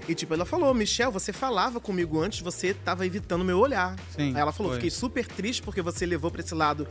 E 0.08 0.14
tipo, 0.14 0.34
ela 0.34 0.46
falou, 0.46 0.74
Michel, 0.74 1.12
você 1.12 1.34
falava 1.34 1.80
comigo 1.80 2.22
antes, 2.22 2.40
você 2.42 2.74
tava 2.74 3.06
evitando 3.06 3.44
meu 3.44 3.58
olhar. 3.60 3.96
Sim, 4.16 4.36
Aí 4.36 4.40
ela 4.40 4.52
falou, 4.52 4.72
foi. 4.74 4.78
fiquei 4.80 4.92
super 4.92 5.26
triste 5.26 5.62
porque 5.64 5.82
você 5.82 6.06
levou 6.06 6.30
pra 6.30 6.42
esse 6.42 6.54
lado 6.54 6.88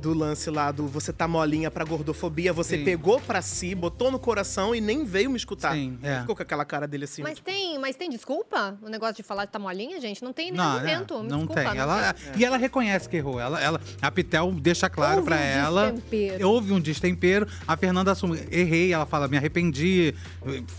do 0.00 0.12
lance 0.14 0.50
lá 0.50 0.70
do 0.70 0.86
você 0.86 1.12
tá 1.12 1.26
molinha 1.26 1.70
pra 1.70 1.84
gordofobia, 1.84 2.52
você 2.52 2.76
Sim. 2.78 2.84
pegou 2.84 3.20
pra 3.20 3.42
si, 3.42 3.74
botou 3.74 4.10
no 4.10 4.18
coração 4.18 4.74
e 4.74 4.80
nem 4.80 5.04
veio 5.04 5.30
me 5.30 5.36
escutar. 5.36 5.72
Sim, 5.74 5.98
é. 6.02 6.20
Ficou 6.20 6.36
com 6.36 6.42
aquela 6.42 6.64
cara 6.64 6.86
dele 6.86 7.04
assim. 7.04 7.22
Mas 7.22 7.38
tem, 7.40 7.78
mas 7.78 7.96
tem 7.96 8.08
desculpa? 8.10 8.78
O 8.82 8.88
negócio 8.88 9.16
de 9.16 9.22
falar 9.22 9.44
de 9.46 9.52
tá 9.52 9.58
molinha, 9.58 10.00
gente? 10.00 10.22
Não 10.22 10.32
tem 10.32 10.50
nenhum 10.52 10.62
Não, 10.64 10.72
argumento. 10.76 11.14
é, 11.14 11.22
Me 11.22 11.28
não 11.28 11.38
desculpa, 11.38 11.70
tem. 11.70 11.78
Ela, 11.78 12.14
E 12.36 12.44
ela 12.44 12.56
reconhece 12.56 13.08
que 13.08 13.16
errou. 13.16 13.40
Ela, 13.40 13.60
ela, 13.60 13.80
a 14.00 14.10
Pitel 14.10 14.52
deixa 14.52 14.88
claro 14.88 15.16
Houve 15.16 15.26
pra 15.28 15.36
um 15.36 15.40
ela. 15.40 15.92
destempero. 15.92 16.48
Houve 16.48 16.72
um 16.72 16.80
destempero. 16.80 17.46
A 17.66 17.76
Fernanda 17.76 18.12
assume. 18.12 18.38
Errei. 18.50 18.92
Ela 18.92 19.06
fala, 19.06 19.28
me 19.28 19.36
arrependi, 19.36 20.14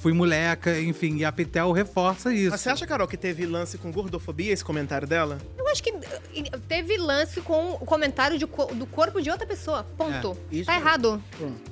fui 0.01 0.13
moleca, 0.13 0.79
enfim. 0.79 1.17
E 1.17 1.25
a 1.25 1.31
Pitel 1.31 1.71
reforça 1.71 2.33
isso. 2.33 2.51
Mas 2.51 2.61
você 2.61 2.69
acha, 2.69 2.85
Carol, 2.87 3.07
que 3.07 3.17
teve 3.17 3.45
lance 3.45 3.77
com 3.77 3.91
gordofobia 3.91 4.51
esse 4.53 4.63
comentário 4.63 5.07
dela? 5.07 5.37
Eu 5.57 5.67
acho 5.69 5.83
que 5.83 5.89
eh, 5.89 6.43
teve 6.67 6.97
lance 6.97 7.41
com 7.41 7.71
o 7.73 7.85
comentário 7.85 8.37
de 8.37 8.45
do 8.45 8.85
corpo 8.85 9.06
de 9.21 9.29
outra 9.29 9.47
pessoa. 9.47 9.83
Ponto. 9.97 10.37
É, 10.51 10.55
isso 10.55 10.65
tá 10.65 10.73
é. 10.73 10.77
errado. 10.77 11.21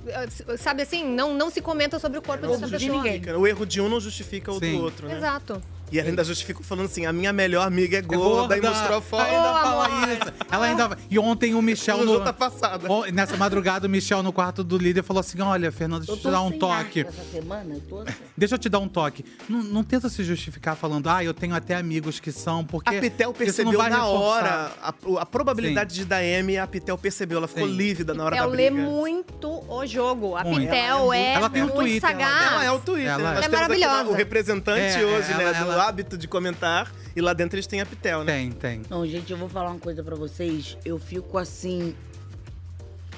Eh, 0.07 0.57
Sabe 0.57 0.81
assim, 0.81 1.03
não, 1.05 1.33
não 1.33 1.49
se 1.49 1.61
comenta 1.61 1.99
sobre 1.99 2.17
o 2.17 2.21
corpo 2.21 2.47
dessa 2.47 2.67
pessoa. 2.67 2.79
justifica. 2.79 3.37
O 3.37 3.45
erro 3.47 3.65
de 3.65 3.81
um 3.81 3.89
não 3.89 3.99
justifica 3.99 4.51
o 4.51 4.59
Sim. 4.59 4.77
do 4.77 4.83
outro, 4.83 5.07
né? 5.07 5.17
Exato. 5.17 5.61
E 5.95 5.99
ela 5.99 6.09
ainda 6.09 6.23
justifica 6.23 6.61
falando 6.63 6.85
assim: 6.85 7.05
a 7.05 7.13
minha 7.13 7.31
melhor 7.31 7.65
amiga 7.65 7.97
é 7.97 8.01
gorda, 8.01 8.55
gorda. 8.55 8.57
e 8.57 8.61
mostrou 8.61 8.97
a 8.97 9.01
foto. 9.01 9.23
Ainda 9.23 9.53
fala 9.53 9.89
isso. 10.13 10.33
Ela 10.51 10.65
ainda. 10.65 10.97
E 11.09 11.17
ontem 11.19 11.53
o 11.55 11.61
Michel. 11.61 12.05
No... 12.05 12.21
tá 12.21 12.33
passada. 12.33 12.87
Nessa 13.13 13.37
madrugada, 13.37 13.87
o 13.87 13.89
Michel 13.89 14.21
no 14.21 14.33
quarto 14.33 14.63
do 14.63 14.77
líder 14.77 15.03
falou 15.03 15.19
assim: 15.21 15.41
Olha, 15.41 15.71
Fernanda, 15.71 16.05
deixa 16.05 16.13
eu 16.13 16.17
te 16.23 16.29
dar 16.31 16.41
um 16.41 16.51
toque. 16.51 17.01
Essa 17.01 17.23
semana, 17.31 17.75
eu 17.75 17.81
tô 17.81 17.99
assim. 17.99 18.13
Deixa 18.37 18.55
eu 18.55 18.59
te 18.59 18.69
dar 18.69 18.79
um 18.79 18.87
toque. 18.87 19.23
Não, 19.47 19.63
não 19.63 19.83
tenta 19.83 20.09
se 20.09 20.23
justificar 20.23 20.75
falando, 20.75 21.07
ah, 21.09 21.23
eu 21.23 21.33
tenho 21.33 21.55
até 21.55 21.75
amigos 21.75 22.19
que 22.19 22.31
são, 22.31 22.63
porque. 22.65 22.95
A 22.95 22.99
Pitel 22.99 23.33
percebeu 23.33 23.77
na 23.79 23.83
reforçar. 23.85 24.11
hora 24.15 24.71
a, 24.81 24.93
a 25.21 25.25
probabilidade 25.25 25.95
de 25.95 26.05
dar 26.05 26.23
M, 26.23 26.57
a 26.57 26.67
Pitel 26.67 26.97
percebeu. 26.97 27.37
Ela 27.37 27.47
ficou 27.47 27.65
lívida 27.67 28.13
na 28.13 28.23
hora 28.25 28.35
Pitel 28.35 28.49
da 28.51 28.55
lê 28.55 28.69
briga. 28.69 28.87
muito 28.89 29.47
o 29.69 29.85
jogo. 29.85 30.35
A 30.35 30.43
Muito. 30.43 30.61
Pitel 30.61 31.13
é, 31.13 31.33
Ela 31.33 31.49
tem 31.49 31.61
um 31.63 31.65
muito 31.67 31.79
Twitter, 31.79 32.01
sagaz. 32.01 32.51
Ela 32.51 32.63
é 32.65 32.71
o 32.71 32.79
Twitter. 32.79 33.11
Ela- 33.11 33.21
Ela 33.21 33.39
é 33.39 33.41
temos 33.41 33.45
aqui 33.45 33.79
maravilhosa. 33.79 34.09
o 34.09 34.13
representante 34.13 34.79
É, 34.99 35.05
hoje, 35.05 35.31
é, 35.31 35.37
né? 35.37 35.43
ela- 35.43 35.53
do 35.53 35.71
ela- 35.71 35.84
hábito 35.85 36.17
de 36.17 36.27
comentar. 36.27 36.91
E 37.15 37.21
lá 37.21 37.33
dentro 37.33 37.55
eles 37.55 37.67
têm 37.67 37.81
a 37.81 37.85
Pitel, 37.85 38.23
né? 38.23 38.33
Tem, 38.33 38.51
tem. 38.51 38.81
Não, 38.89 39.05
gente, 39.05 39.31
eu 39.31 39.37
vou 39.37 39.47
falar 39.47 39.71
uma 39.71 39.79
coisa 39.79 40.03
pra 40.03 40.15
vocês. 40.15 40.77
Eu 40.83 40.97
fico 40.99 41.37
assim. 41.37 41.95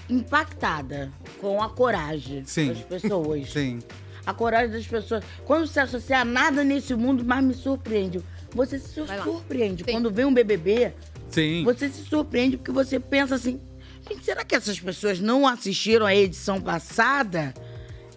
impactada 0.10 1.12
com 1.40 1.62
a 1.62 1.70
coragem 1.70 2.44
Sim. 2.46 2.70
das 2.70 2.80
pessoas. 2.80 3.50
Sim. 3.52 3.80
A 4.26 4.34
coragem 4.34 4.72
das 4.72 4.86
pessoas. 4.86 5.24
Quando 5.46 5.68
você 5.68 5.80
associa 5.80 6.20
a 6.20 6.26
nada 6.26 6.64
nesse 6.64 6.94
mundo, 6.94 7.24
mais 7.24 7.44
me 7.44 7.54
surpreende. 7.54 8.22
Você 8.52 8.78
se 8.80 9.04
surpreende. 9.24 9.84
Quando 9.84 10.12
vem 10.12 10.26
um 10.26 10.34
BBB, 10.34 10.94
Sim. 11.30 11.64
você 11.64 11.90
se 11.90 12.04
surpreende 12.06 12.58
porque 12.58 12.72
você 12.72 13.00
pensa 13.00 13.36
assim: 13.36 13.60
gente, 14.08 14.24
será 14.24 14.44
que 14.44 14.56
essas 14.56 14.80
pessoas 14.80 15.20
não 15.20 15.48
assistiram 15.48 16.06
a 16.06 16.16
edição 16.16 16.62
passada? 16.62 17.54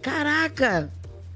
Caraca! 0.02 0.90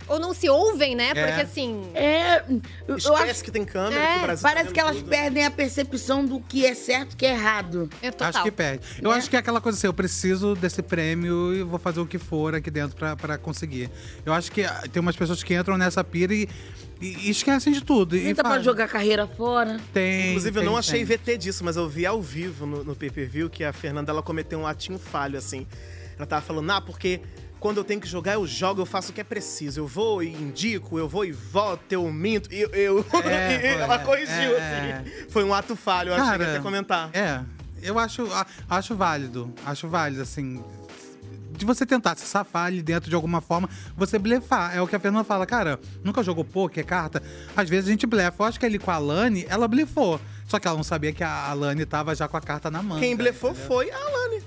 Ou 0.06 0.18
não 0.20 0.34
se 0.34 0.48
ouvem, 0.50 0.94
né? 0.94 1.12
É. 1.14 1.26
Porque 1.26 1.40
assim. 1.40 1.82
É. 1.94 2.42
Eu, 2.86 2.98
eu 3.02 3.16
acho 3.16 3.42
que 3.42 3.50
tem 3.50 3.64
câmera, 3.64 4.00
É, 4.02 4.18
que 4.20 4.26
tá 4.26 4.36
parece 4.42 4.70
que 4.72 4.78
elas 4.80 4.96
tudo. 4.96 5.08
perdem 5.08 5.44
a 5.46 5.50
percepção 5.50 6.24
do 6.24 6.40
que 6.40 6.66
é 6.66 6.74
certo 6.74 7.14
e 7.14 7.16
que 7.16 7.24
é 7.24 7.30
errado. 7.30 7.88
Acho 8.20 8.42
que 8.42 8.50
perde. 8.50 8.84
Eu 9.00 9.10
acho 9.10 9.30
que 9.30 9.36
é 9.36 9.38
aquela 9.38 9.60
coisa 9.60 9.78
assim, 9.78 9.86
eu 9.86 9.94
preciso 9.94 10.54
desse 10.54 10.82
prêmio 10.82 11.54
e 11.54 11.62
vou 11.62 11.78
fazer 11.78 12.00
o 12.00 12.06
que 12.06 12.18
for 12.18 12.54
aqui 12.54 12.70
dentro 12.70 12.96
pra, 12.96 13.16
pra 13.16 13.38
conseguir. 13.38 13.90
Eu 14.26 14.32
acho 14.34 14.52
que 14.52 14.62
ah, 14.64 14.84
tem 14.92 15.00
umas 15.00 15.16
pessoas 15.16 15.42
que 15.42 15.54
entram 15.54 15.78
nessa 15.78 16.04
pira 16.04 16.34
e, 16.34 16.48
e- 17.00 17.26
e 17.26 17.30
esquecem 17.30 17.72
de 17.72 17.80
tudo. 17.82 18.14
E 18.16 18.24
Tenta 18.24 18.42
pra 18.42 18.60
jogar 18.60 18.88
carreira 18.88 19.26
fora. 19.26 19.80
Tem. 19.92 20.28
Inclusive, 20.30 20.58
eu 20.58 20.62
tem, 20.62 20.70
não 20.70 20.76
achei 20.76 21.04
tem. 21.06 21.16
VT 21.16 21.38
disso, 21.38 21.64
mas 21.64 21.76
eu 21.76 21.88
vi 21.88 22.04
ao 22.04 22.20
vivo 22.20 22.66
no, 22.66 22.84
no 22.84 22.94
pay-per-view 22.94 23.48
que 23.48 23.64
a 23.64 23.72
Fernanda 23.72 24.12
ela 24.12 24.22
cometeu 24.22 24.58
um 24.58 24.66
atinho 24.66 24.98
falho, 24.98 25.38
assim. 25.38 25.66
Ela 26.16 26.26
tava 26.26 26.42
falando, 26.42 26.70
ah, 26.70 26.80
porque 26.80 27.20
quando 27.64 27.78
eu 27.78 27.84
tenho 27.84 27.98
que 27.98 28.06
jogar, 28.06 28.34
eu 28.34 28.46
jogo, 28.46 28.82
eu 28.82 28.84
faço 28.84 29.10
o 29.10 29.14
que 29.14 29.22
é 29.22 29.24
preciso. 29.24 29.80
Eu 29.80 29.86
vou 29.86 30.22
e 30.22 30.30
indico, 30.30 30.98
eu 30.98 31.08
vou 31.08 31.24
e 31.24 31.32
voto, 31.32 31.80
eu 31.88 32.12
minto. 32.12 32.52
E 32.52 32.60
eu, 32.60 32.68
eu- 32.74 33.06
É, 33.24 33.56
e 33.56 33.60
foi, 33.72 33.82
ela 33.82 33.94
é, 33.94 33.98
corrigiu, 34.00 34.58
é, 34.58 34.92
assim. 35.02 35.26
Foi 35.30 35.42
um 35.42 35.54
ato 35.54 35.74
falho, 35.74 36.10
eu 36.10 36.12
achei 36.12 36.26
que 36.26 36.30
Cara, 36.32 36.44
ia 36.44 36.50
até 36.50 36.60
comentar. 36.62 37.08
É, 37.14 37.40
eu 37.82 37.98
acho, 37.98 38.28
acho 38.68 38.94
válido. 38.94 39.50
Acho 39.64 39.88
válido, 39.88 40.20
assim. 40.20 40.62
De 41.52 41.64
você 41.64 41.86
tentar 41.86 42.18
se 42.18 42.26
safar 42.26 42.66
ali 42.66 42.82
dentro 42.82 43.08
de 43.08 43.16
alguma 43.16 43.40
forma, 43.40 43.66
você 43.96 44.18
blefar. 44.18 44.76
É 44.76 44.82
o 44.82 44.86
que 44.86 44.94
a 44.94 45.00
Fernanda 45.00 45.24
fala, 45.24 45.46
cara, 45.46 45.80
nunca 46.02 46.22
jogou 46.22 46.44
poker, 46.44 46.84
carta? 46.84 47.22
Às 47.56 47.70
vezes 47.70 47.88
a 47.88 47.92
gente 47.92 48.06
blefa. 48.06 48.42
Eu 48.42 48.46
acho 48.46 48.60
que 48.60 48.66
ali 48.66 48.78
com 48.78 48.90
a 48.90 48.98
Lani, 48.98 49.46
ela 49.48 49.66
blefou. 49.66 50.20
Só 50.46 50.58
que 50.58 50.68
ela 50.68 50.76
não 50.76 50.84
sabia 50.84 51.12
que 51.12 51.24
a 51.24 51.48
Alane 51.48 51.86
tava 51.86 52.14
já 52.14 52.28
com 52.28 52.36
a 52.36 52.40
carta 52.40 52.70
na 52.70 52.82
mão. 52.82 52.98
Quem 52.98 53.16
blefou 53.16 53.54
foi 53.54 53.90
a. 53.90 53.98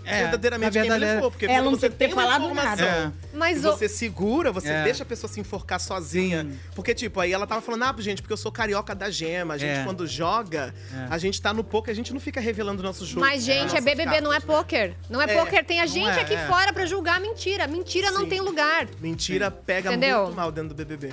É, 0.09 0.21
verdadeiramente 0.23 0.71
quem 0.71 0.81
verdade, 0.81 1.03
ele 1.03 1.11
é- 1.11 1.15
levou. 1.15 1.31
Porque 1.31 1.45
Ela 1.45 1.55
quando 1.55 1.65
não 1.65 1.71
você 1.79 1.89
tem 1.89 2.13
uma 2.13 2.21
falado 2.23 2.41
informação 2.45 2.69
nada. 2.85 3.13
É. 3.33 3.37
Mas 3.37 3.63
o- 3.65 3.71
você 3.71 3.87
segura, 3.89 4.51
você 4.51 4.69
É. 4.69 4.83
deixa 4.83 5.03
a 5.03 5.05
pessoa 5.05 5.31
se 5.31 5.39
enforcar 5.39 5.79
sozinha. 5.79 6.47
Porque, 6.75 6.93
tipo, 6.93 7.19
aí 7.19 7.31
ela 7.31 7.45
tava 7.45 7.61
falando, 7.61 7.83
ah, 7.83 7.95
gente, 7.99 8.21
porque 8.21 8.33
eu 8.33 8.37
sou 8.37 8.51
carioca 8.51 8.95
da 8.95 9.09
gema. 9.09 9.55
A 9.55 9.57
gente, 9.57 9.79
É. 9.79 9.83
quando 9.83 10.07
joga, 10.07 10.73
É. 10.93 11.07
a 11.09 11.17
gente 11.17 11.41
tá 11.41 11.53
no 11.53 11.63
poker, 11.63 11.91
a 11.91 11.95
gente 11.95 12.13
não 12.13 12.19
fica 12.19 12.39
revelando 12.39 12.81
nosso 12.83 13.05
jogo. 13.05 13.21
Mas, 13.21 13.43
gente, 13.43 13.75
é 13.75 13.81
BBB, 13.81 14.21
não 14.21 14.33
é 14.33 14.39
poker. 14.39 14.93
Não 15.09 15.21
é, 15.21 15.25
É, 15.25 15.35
poker. 15.37 15.63
Tem 15.65 15.79
a 15.81 15.85
não 15.85 15.91
gente 15.91 16.17
é, 16.17 16.21
aqui 16.21 16.33
é. 16.33 16.47
fora 16.47 16.71
pra 16.73 16.85
julgar 16.85 17.19
mentira. 17.19 17.67
Mentira 17.67 18.11
não 18.11 18.21
Sim. 18.21 18.29
tem 18.29 18.41
lugar. 18.41 18.87
Mentira 19.01 19.51
pega 19.51 19.89
Entendeu? 19.89 20.23
muito 20.23 20.35
mal 20.35 20.51
dentro 20.51 20.69
do 20.69 20.75
BBB. 20.75 21.11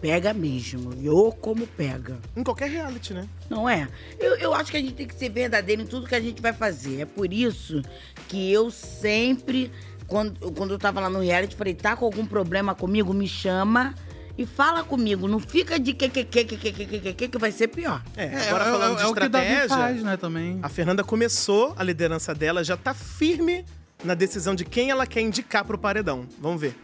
Pega 0.00 0.32
mesmo. 0.32 0.94
E 0.98 1.08
ô 1.08 1.30
como 1.30 1.66
pega. 1.66 2.18
Em 2.36 2.42
qualquer 2.42 2.70
reality, 2.70 3.12
né? 3.12 3.28
Não 3.48 3.68
é? 3.68 3.88
Eu, 4.18 4.36
eu 4.36 4.54
acho 4.54 4.70
que 4.70 4.76
a 4.76 4.80
gente 4.80 4.94
tem 4.94 5.06
que 5.06 5.14
ser 5.14 5.28
verdadeiro 5.28 5.82
em 5.82 5.86
tudo 5.86 6.06
que 6.06 6.14
a 6.14 6.20
gente 6.20 6.40
vai 6.40 6.52
fazer. 6.52 7.02
É 7.02 7.04
por 7.04 7.32
isso 7.32 7.82
que 8.28 8.50
eu 8.50 8.70
sempre, 8.70 9.70
quando, 10.06 10.52
quando 10.52 10.72
eu 10.72 10.78
tava 10.78 11.00
lá 11.00 11.10
no 11.10 11.20
reality, 11.20 11.54
falei, 11.54 11.74
tá 11.74 11.94
com 11.96 12.06
algum 12.06 12.24
problema 12.24 12.74
comigo, 12.74 13.12
me 13.12 13.28
chama 13.28 13.94
e 14.38 14.46
fala 14.46 14.82
comigo. 14.82 15.28
Não 15.28 15.38
fica 15.38 15.78
de 15.78 15.92
que, 15.92 16.08
que, 16.08 16.24
que, 16.24 16.44
que, 16.44 16.56
que, 16.56 16.72
que, 16.72 16.86
que, 16.86 17.12
que, 17.12 17.28
que 17.28 17.38
vai 17.38 17.52
ser 17.52 17.68
pior. 17.68 18.02
É, 18.16 18.48
agora 18.48 18.64
falando 18.64 18.96
de 18.96 19.02
é 19.02 19.06
o 19.06 19.14
que 19.14 19.22
o 19.24 19.28
Davi 19.28 19.46
estratégia, 19.46 19.76
faz, 19.76 20.02
né, 20.02 20.16
também. 20.16 20.58
a 20.62 20.68
Fernanda 20.70 21.04
começou 21.04 21.74
a 21.76 21.84
liderança 21.84 22.34
dela, 22.34 22.64
já 22.64 22.76
tá 22.76 22.94
firme 22.94 23.66
na 24.02 24.14
decisão 24.14 24.54
de 24.54 24.64
quem 24.64 24.90
ela 24.90 25.06
quer 25.06 25.20
indicar 25.20 25.62
pro 25.62 25.76
paredão. 25.76 26.26
Vamos 26.38 26.60
ver. 26.60 26.74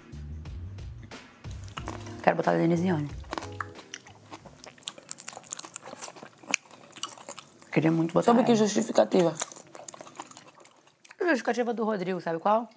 Quero 2.26 2.36
botar 2.38 2.54
a 2.54 2.56
Denisiane. 2.56 3.08
Queria 7.70 7.92
muito 7.92 8.12
botar 8.12 8.24
Sobre 8.32 8.42
que 8.42 8.56
justificativa? 8.56 9.32
Justificativa 11.20 11.72
do 11.72 11.84
Rodrigo, 11.84 12.20
sabe 12.20 12.40
qual? 12.40 12.68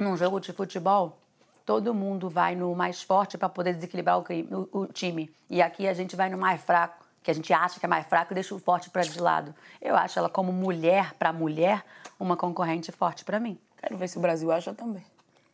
Num 0.00 0.16
jogo 0.16 0.40
de 0.40 0.52
futebol, 0.52 1.16
todo 1.64 1.94
mundo 1.94 2.28
vai 2.28 2.56
no 2.56 2.74
mais 2.74 3.00
forte 3.00 3.38
para 3.38 3.48
poder 3.48 3.74
desequilibrar 3.74 4.18
o, 4.18 4.24
cri- 4.24 4.48
o- 4.50 4.68
o 4.80 4.86
time. 4.88 5.32
E 5.48 5.62
aqui 5.62 5.86
a 5.86 5.94
gente 5.94 6.16
vai 6.16 6.28
no 6.28 6.36
mais 6.38 6.60
fraco, 6.60 7.04
que 7.22 7.30
a 7.30 7.34
gente 7.34 7.52
acha 7.52 7.78
que 7.78 7.86
é 7.86 7.88
mais 7.88 8.04
fraco 8.08 8.32
e 8.32 8.34
deixa 8.34 8.52
o 8.52 8.58
forte 8.58 8.90
para 8.90 9.02
de 9.02 9.20
lado. 9.20 9.54
Eu 9.80 9.94
acho 9.94 10.18
ela 10.18 10.28
como 10.28 10.52
mulher 10.52 11.14
para 11.14 11.32
mulher 11.32 11.84
uma 12.18 12.36
concorrente 12.36 12.90
forte 12.90 13.24
para 13.24 13.38
mim. 13.38 13.56
Quero 13.76 13.96
ver 13.96 14.08
se 14.08 14.18
o 14.18 14.20
Brasil 14.20 14.50
acha 14.50 14.74
também. 14.74 15.04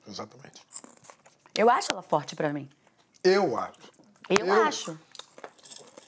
Exatamente. 0.09 0.62
Eu 1.57 1.70
acho 1.70 1.92
ela 1.92 2.02
forte 2.02 2.34
para 2.34 2.52
mim. 2.52 2.68
Eu 3.22 3.57
acho. 3.57 3.92
Eu, 4.28 4.52
acho. 4.52 4.98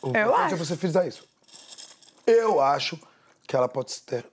O 0.03 0.09
Eu 0.09 0.11
importante 0.11 0.39
é 0.39 0.55
acho. 0.55 0.57
você 0.57 0.77
frisar 0.77 1.07
isso. 1.07 1.25
Eu 2.27 2.61
acho 2.61 2.99
que 3.47 3.55
ela 3.55 3.69
pode 3.69 4.01
ter. 4.03 4.27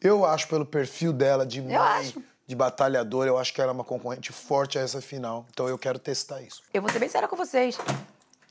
Eu 0.00 0.24
acho 0.24 0.48
pelo 0.48 0.66
perfil 0.66 1.12
dela 1.12 1.46
de 1.46 1.60
mãe, 1.60 1.76
acho. 1.76 2.22
de 2.46 2.56
batalhadora, 2.56 3.28
eu 3.28 3.38
acho 3.38 3.52
que 3.52 3.60
ela 3.60 3.70
é 3.70 3.74
uma 3.74 3.84
concorrente 3.84 4.32
forte 4.32 4.78
a 4.78 4.82
essa 4.82 5.00
final. 5.00 5.46
Então 5.50 5.68
eu 5.68 5.78
quero 5.78 5.98
testar 5.98 6.40
isso. 6.42 6.62
Eu 6.72 6.82
vou 6.82 6.90
ser 6.90 6.98
bem 6.98 7.08
séria 7.08 7.28
com 7.28 7.36
vocês. 7.36 7.78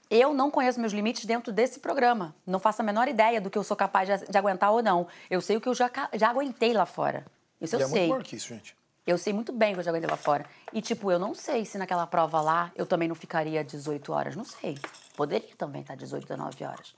Eu 0.09 0.33
não 0.33 0.49
conheço 0.49 0.79
meus 0.79 0.93
limites 0.93 1.25
dentro 1.25 1.51
desse 1.51 1.79
programa. 1.79 2.33
Não 2.45 2.59
faço 2.59 2.81
a 2.81 2.85
menor 2.85 3.07
ideia 3.07 3.39
do 3.41 3.49
que 3.49 3.57
eu 3.57 3.63
sou 3.63 3.75
capaz 3.77 4.07
de, 4.07 4.31
de 4.31 4.37
aguentar 4.37 4.71
ou 4.71 4.81
não. 4.81 5.07
Eu 5.29 5.41
sei 5.41 5.57
o 5.57 5.61
que 5.61 5.69
eu 5.69 5.75
já, 5.75 5.91
já 6.13 6.29
aguentei 6.29 6.73
lá 6.73 6.85
fora. 6.85 7.25
Isso 7.61 7.75
e 7.75 7.81
eu 7.81 7.85
é 7.85 7.89
sei. 7.89 7.99
muito 7.99 8.09
maior 8.09 8.23
que 8.23 8.35
isso, 8.35 8.47
gente. 8.47 8.75
Eu 9.09 9.17
sei 9.17 9.33
muito 9.33 9.51
bem 9.51 9.73
que 9.73 9.79
eu 9.79 9.83
já 9.83 9.89
aguentei 9.89 10.07
lá 10.07 10.15
fora. 10.15 10.45
E, 10.71 10.83
tipo, 10.83 11.11
eu 11.11 11.17
não 11.17 11.33
sei 11.33 11.65
se 11.65 11.79
naquela 11.79 12.05
prova 12.05 12.39
lá 12.41 12.71
eu 12.75 12.85
também 12.85 13.07
não 13.07 13.15
ficaria 13.15 13.63
18 13.63 14.13
horas. 14.13 14.35
Não 14.35 14.45
sei. 14.45 14.77
Poderia 15.17 15.49
também 15.57 15.81
estar 15.81 15.95
18, 15.95 16.27
19 16.27 16.63
horas. 16.63 16.93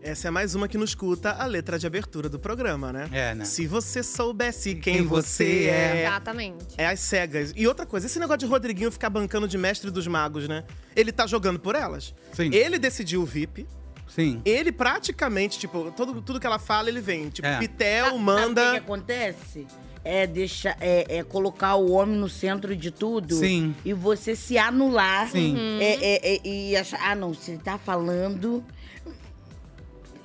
Essa 0.00 0.28
é 0.28 0.30
mais 0.30 0.54
uma 0.54 0.68
que 0.68 0.78
nos 0.78 0.90
escuta 0.90 1.32
a 1.32 1.44
letra 1.44 1.76
de 1.76 1.88
abertura 1.88 2.28
do 2.28 2.38
programa, 2.38 2.92
né? 2.92 3.08
É, 3.10 3.34
né? 3.34 3.44
Se 3.44 3.66
você 3.66 4.00
soubesse 4.00 4.76
quem, 4.76 4.98
Quem 4.98 5.02
você 5.02 5.44
você 5.44 5.68
é. 5.68 6.02
Exatamente. 6.06 6.66
É 6.78 6.86
as 6.86 7.00
cegas. 7.00 7.52
E 7.56 7.66
outra 7.66 7.84
coisa, 7.84 8.06
esse 8.06 8.20
negócio 8.20 8.38
de 8.38 8.46
Rodriguinho 8.46 8.92
ficar 8.92 9.10
bancando 9.10 9.48
de 9.48 9.58
mestre 9.58 9.90
dos 9.90 10.06
magos, 10.06 10.46
né? 10.46 10.62
Ele 10.94 11.10
tá 11.10 11.26
jogando 11.26 11.58
por 11.58 11.74
elas. 11.74 12.14
Sim. 12.32 12.54
Ele 12.54 12.78
decidiu 12.78 13.22
o 13.22 13.26
VIP. 13.26 13.66
Sim. 14.06 14.40
Ele 14.44 14.70
praticamente, 14.70 15.58
tipo, 15.58 15.90
todo, 15.96 16.22
tudo 16.22 16.38
que 16.38 16.46
ela 16.46 16.60
fala, 16.60 16.88
ele 16.88 17.00
vem. 17.00 17.28
Tipo, 17.28 17.48
É. 17.48 17.58
Pitel 17.58 18.04
Sabe 18.04 18.16
o 18.16 18.20
manda. 18.20 18.70
que 18.70 18.76
acontece? 18.76 19.66
É, 20.08 20.24
deixar, 20.24 20.76
é, 20.80 21.18
é 21.18 21.24
colocar 21.24 21.74
o 21.74 21.90
homem 21.90 22.16
no 22.16 22.28
centro 22.28 22.76
de 22.76 22.92
tudo. 22.92 23.34
Sim. 23.34 23.74
E 23.84 23.92
você 23.92 24.36
se 24.36 24.56
anular. 24.56 25.28
Sim. 25.28 25.56
É, 25.80 25.94
é, 25.94 26.34
é, 26.34 26.40
e 26.46 26.76
achar, 26.76 27.00
ah, 27.02 27.14
não, 27.14 27.34
se 27.34 27.50
ele 27.50 27.60
tá 27.60 27.76
falando. 27.76 28.64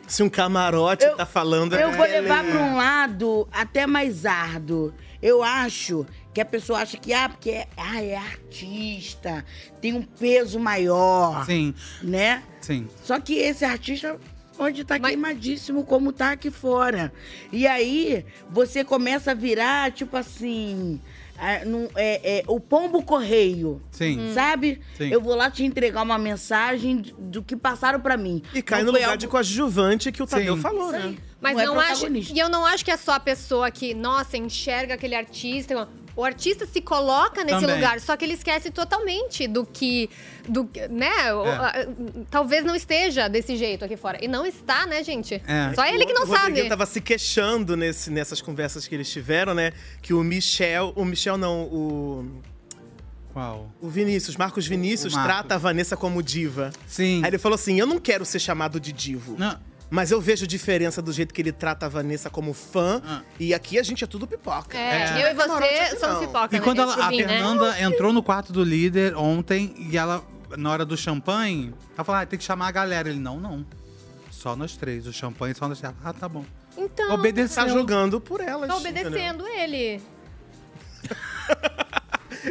Se 0.07 0.21
um 0.21 0.29
camarote 0.29 1.05
tá 1.15 1.25
falando. 1.25 1.73
Eu 1.73 1.89
é 1.89 1.95
vou 1.95 2.05
levar 2.05 2.43
pra 2.43 2.59
um 2.59 2.75
lado 2.75 3.47
até 3.51 3.87
mais 3.87 4.25
árduo. 4.25 4.93
Eu 5.21 5.41
acho 5.41 6.05
que 6.33 6.41
a 6.41 6.45
pessoa 6.45 6.79
acha 6.79 6.97
que, 6.97 7.13
ah, 7.13 7.29
porque 7.29 7.51
é, 7.51 7.67
ah, 7.77 8.03
é 8.03 8.15
artista, 8.15 9.45
tem 9.81 9.93
um 9.93 10.01
peso 10.01 10.59
maior. 10.59 11.45
Sim. 11.45 11.73
Né? 12.01 12.43
Sim. 12.59 12.87
Só 13.03 13.19
que 13.19 13.33
esse 13.35 13.65
artista 13.65 14.19
pode 14.61 14.81
estar 14.83 14.99
queimadíssimo 14.99 15.83
como 15.83 16.13
tá 16.13 16.33
aqui 16.33 16.51
fora. 16.51 17.11
E 17.51 17.65
aí 17.65 18.23
você 18.47 18.83
começa 18.83 19.31
a 19.31 19.33
virar, 19.33 19.91
tipo 19.91 20.15
assim. 20.15 21.01
num- 21.65 21.89
é, 21.95 22.37
é, 22.41 22.43
o 22.45 22.59
pombo 22.59 23.01
correio. 23.01 23.81
Sim. 23.89 24.19
Hum. 24.19 24.33
Sabe? 24.35 24.79
Sim. 24.95 25.07
Eu 25.11 25.19
vou 25.19 25.33
lá 25.35 25.49
te 25.49 25.63
entregar 25.63 26.03
uma 26.03 26.19
mensagem 26.19 27.01
do- 27.17 27.41
que 27.41 27.55
passaram 27.55 27.99
pra 27.99 28.15
mim. 28.15 28.43
E 28.53 28.61
cai 28.61 28.83
Não 28.83 28.91
no 28.91 28.91
lugar 28.91 29.05
algo- 29.07 29.17
de 29.17 29.27
coadjuvante 29.27 30.11
que 30.11 30.21
o 30.21 30.27
Tadeu 30.27 30.55
Sim. 30.55 30.61
falou, 30.61 30.91
né? 30.91 31.15
Mas 31.41 31.53
Não 31.55 31.61
é 31.61 31.65
não, 31.65 31.79
acho. 31.79 31.89
protagonista. 32.01 32.33
E 32.35 32.39
eu 32.39 32.47
não 32.47 32.63
acho 32.63 32.85
que 32.85 32.91
é 32.91 32.97
só 32.97 33.13
a 33.13 33.19
pessoa 33.19 33.71
que, 33.71 33.95
nossa, 33.95 34.37
enxerga 34.37 34.93
aquele 34.93 35.15
artista. 35.15 35.89
O 36.15 36.23
artista 36.25 36.65
se 36.65 36.81
coloca 36.81 37.43
nesse 37.43 37.61
Também. 37.61 37.75
lugar, 37.75 37.99
só 38.01 38.17
que 38.17 38.25
ele 38.25 38.33
esquece 38.33 38.69
totalmente 38.71 39.47
do 39.47 39.65
que. 39.65 40.09
Do, 40.47 40.65
que- 40.65 40.87
né? 40.87 41.33
o- 41.33 41.45
É. 41.45 41.49
a- 41.55 41.87
talvez 42.29 42.63
não 42.65 42.75
esteja 42.75 43.27
desse 43.27 43.55
jeito 43.55 43.85
aqui 43.85 43.95
fora. 43.95 44.17
E 44.23 44.27
não 44.27 44.45
está, 44.45 44.85
né, 44.85 45.03
gente? 45.03 45.35
É. 45.47 45.73
Só 45.73 45.85
ele 45.85 46.05
que 46.05 46.13
não 46.13 46.23
o 46.23 46.27
sabe. 46.27 46.67
tava 46.67 46.85
se 46.85 46.99
queixando 46.99 47.77
nesse, 47.77 48.09
nessas 48.11 48.41
conversas 48.41 48.87
que 48.87 48.95
eles 48.95 49.09
tiveram, 49.09 49.53
né? 49.53 49.71
Que 50.01 50.13
o 50.13 50.23
Michel. 50.23 50.91
O 50.95 51.05
Michel 51.05 51.37
não, 51.37 51.63
o. 51.63 52.41
Qual? 53.33 53.71
O 53.79 53.87
Vinícius, 53.89 54.35
Marcos 54.35 54.67
Vinícius, 54.67 55.13
O 55.13 55.15
Marcos. 55.15 55.33
trata 55.35 55.55
a 55.55 55.57
Vanessa 55.57 55.95
como 55.95 56.21
diva. 56.21 56.71
Sim. 56.85 57.21
Aí 57.23 57.29
ele 57.29 57.37
falou 57.37 57.55
assim: 57.55 57.79
eu 57.79 57.87
não 57.87 57.97
quero 57.99 58.25
ser 58.25 58.39
chamado 58.39 58.79
de 58.79 58.91
divo. 58.91 59.35
Não. 59.39 59.57
Mas 59.93 60.09
eu 60.09 60.21
vejo 60.21 60.47
diferença 60.47 61.01
do 61.01 61.11
jeito 61.11 61.33
que 61.33 61.41
ele 61.41 61.51
trata 61.51 61.85
a 61.85 61.89
Vanessa 61.89 62.29
como 62.29 62.53
fã. 62.53 63.01
Ah. 63.05 63.21
E 63.37 63.53
aqui 63.53 63.77
a 63.77 63.83
gente 63.83 64.01
é 64.05 64.07
tudo 64.07 64.25
pipoca. 64.25 64.77
É, 64.77 65.21
eu 65.21 65.31
e 65.31 65.33
você 65.33 65.97
somos 65.99 66.19
pipoca, 66.19 66.55
E 66.55 66.59
né? 66.59 66.63
quando 66.63 66.81
ela- 66.81 66.95
a 66.95 67.09
vinho, 67.09 67.27
né? 67.27 67.33
Fernanda 67.33 67.81
entrou 67.81 68.13
no 68.13 68.23
quarto 68.23 68.53
do 68.53 68.63
líder 68.63 69.17
ontem 69.17 69.75
e 69.77 69.97
ela, 69.97 70.23
na 70.57 70.71
hora 70.71 70.85
do 70.85 70.95
champanhe, 70.95 71.73
ela 71.93 72.05
falou: 72.05 72.21
ah, 72.21 72.25
tem 72.25 72.39
que 72.39 72.45
chamar 72.45 72.69
a 72.69 72.71
galera. 72.71 73.09
Ele, 73.09 73.19
não, 73.19 73.37
não. 73.37 73.65
Só 74.31 74.55
nós 74.55 74.77
três. 74.77 75.05
O 75.05 75.11
champanhe 75.11 75.53
só 75.53 75.67
nós 75.67 75.77
três. 75.79 75.93
Ah, 76.03 76.13
tá 76.13 76.29
bom. 76.29 76.45
Então, 76.77 77.13
Obedeceu. 77.13 77.61
Tá 77.63 77.69
jogando 77.69 78.21
por 78.21 78.39
elas. 78.39 78.69
tá 78.69 78.77
obedecendo 78.77 79.45
ele. 79.45 80.01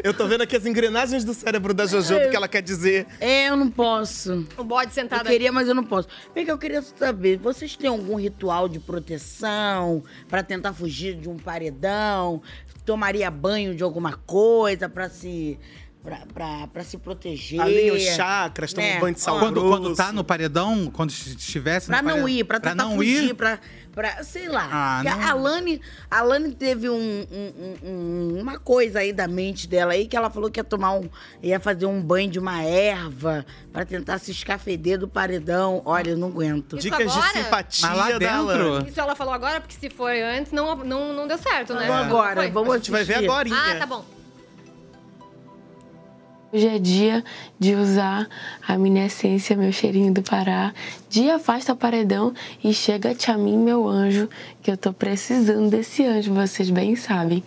Eu 0.04 0.14
tô 0.14 0.26
vendo 0.26 0.42
aqui 0.42 0.56
as 0.56 0.64
engrenagens 0.66 1.24
do 1.24 1.34
cérebro 1.34 1.72
da 1.74 1.86
Jojo 1.86 2.18
do 2.20 2.30
que 2.30 2.36
ela 2.36 2.48
quer 2.48 2.62
dizer. 2.62 3.06
É, 3.20 3.48
eu 3.48 3.56
não 3.56 3.70
posso. 3.70 4.46
O 4.56 4.64
bode 4.64 4.90
Eu 4.90 4.94
sentado 4.94 5.26
queria, 5.26 5.50
mas 5.52 5.68
eu 5.68 5.74
não 5.74 5.84
posso. 5.84 6.08
Vem 6.34 6.44
que 6.44 6.50
eu 6.50 6.58
queria 6.58 6.82
saber, 6.82 7.38
vocês 7.38 7.76
têm 7.76 7.88
algum 7.90 8.16
ritual 8.16 8.68
de 8.68 8.78
proteção 8.78 10.02
pra 10.28 10.42
tentar 10.42 10.72
fugir 10.72 11.14
de 11.16 11.28
um 11.28 11.36
paredão? 11.36 12.42
Tomaria 12.84 13.30
banho 13.30 13.74
de 13.74 13.82
alguma 13.82 14.14
coisa 14.14 14.88
pra 14.88 15.08
se 15.08 15.58
pra, 16.02 16.20
pra, 16.32 16.66
pra 16.68 16.82
se 16.82 16.96
proteger? 16.96 17.60
Alinha 17.60 17.92
os 17.92 18.02
chakras, 18.02 18.72
toma 18.72 18.86
Né? 18.86 18.96
um 18.96 19.00
banho 19.00 19.14
de 19.14 19.20
sal 19.20 19.38
Quando, 19.38 19.60
grosso. 19.60 19.68
quando 19.82 19.94
tá 19.96 20.12
no 20.12 20.24
paredão, 20.24 20.90
quando 20.90 21.10
estivesse 21.10 21.86
Pra 21.88 21.98
no 22.00 22.08
não 22.08 22.10
paredão, 22.14 22.28
ir, 22.28 22.44
pra 22.44 22.58
tentar 22.58 22.74
não 22.74 22.94
fugir, 22.96 23.24
ir, 23.24 23.34
pra, 23.34 23.60
pra. 23.92 24.22
Sei 24.22 24.48
lá. 24.48 24.68
Ah, 24.70 25.00
Porque 25.02 25.16
não. 25.18 25.26
a 25.26 25.30
Alane, 25.32 25.80
a 26.10 26.18
Alane 26.18 26.52
teve 26.52 26.88
um, 26.88 27.26
um- 27.30 27.76
um- 27.88 28.40
uma 28.40 28.58
coisa 28.58 29.00
aí 29.00 29.12
da 29.12 29.26
mente 29.28 29.66
dela 29.68 29.92
aí 29.92 30.06
que 30.06 30.16
ela 30.16 30.30
falou 30.30 30.50
que 30.50 30.60
ia 30.60 30.64
tomar 30.64 30.92
um. 30.94 31.08
ia 31.42 31.58
fazer 31.60 31.86
um 31.86 32.00
banho 32.00 32.30
de 32.30 32.38
uma 32.38 32.62
erva 32.62 33.44
pra 33.72 33.84
tentar 33.84 34.18
se 34.18 34.30
escafeder 34.30 34.98
do 34.98 35.08
paredão. 35.08 35.82
Olha, 35.84 36.10
eu 36.10 36.16
não 36.16 36.28
aguento. 36.28 36.76
Isso 36.76 36.90
Dicas 36.90 37.12
agora? 37.12 37.32
de 37.32 37.38
simpatia 37.44 37.88
Mas 37.88 37.98
lá 37.98 38.18
dentro-. 38.18 38.88
Isso 38.88 39.00
ela 39.00 39.14
falou 39.14 39.34
agora, 39.34 39.60
porque 39.60 39.74
se 39.78 39.90
for 39.90 40.10
antes, 40.12 40.52
não, 40.52 40.76
não, 40.76 41.12
não 41.12 41.26
deu 41.28 41.38
certo, 41.38 41.74
né? 41.74 41.86
Vamos 41.86 42.06
agora, 42.06 42.48
vamos 42.50 42.74
A 42.74 42.76
gente 42.78 42.90
vai 42.90 43.04
ver 43.04 43.14
assistir. 43.14 43.30
agora. 43.30 43.48
Ah, 43.52 43.76
tá 43.78 43.86
bom. 43.86 44.04
Hoje 46.52 46.66
é 46.66 46.80
dia 46.80 47.22
de 47.60 47.76
usar 47.76 48.28
a 48.66 48.76
minha 48.76 49.06
essência, 49.06 49.56
meu 49.56 49.70
cheirinho 49.70 50.12
do 50.12 50.20
Pará, 50.20 50.74
de 51.08 51.30
afasta 51.30 51.76
paredão 51.76 52.34
e 52.62 52.74
chega-te 52.74 53.30
a 53.30 53.38
mim, 53.38 53.56
meu 53.56 53.86
anjo, 53.86 54.28
que 54.60 54.68
eu 54.68 54.76
tô 54.76 54.92
precisando 54.92 55.70
desse 55.70 56.04
anjo, 56.04 56.34
vocês 56.34 56.68
bem 56.68 56.96
sabem. 56.96 57.44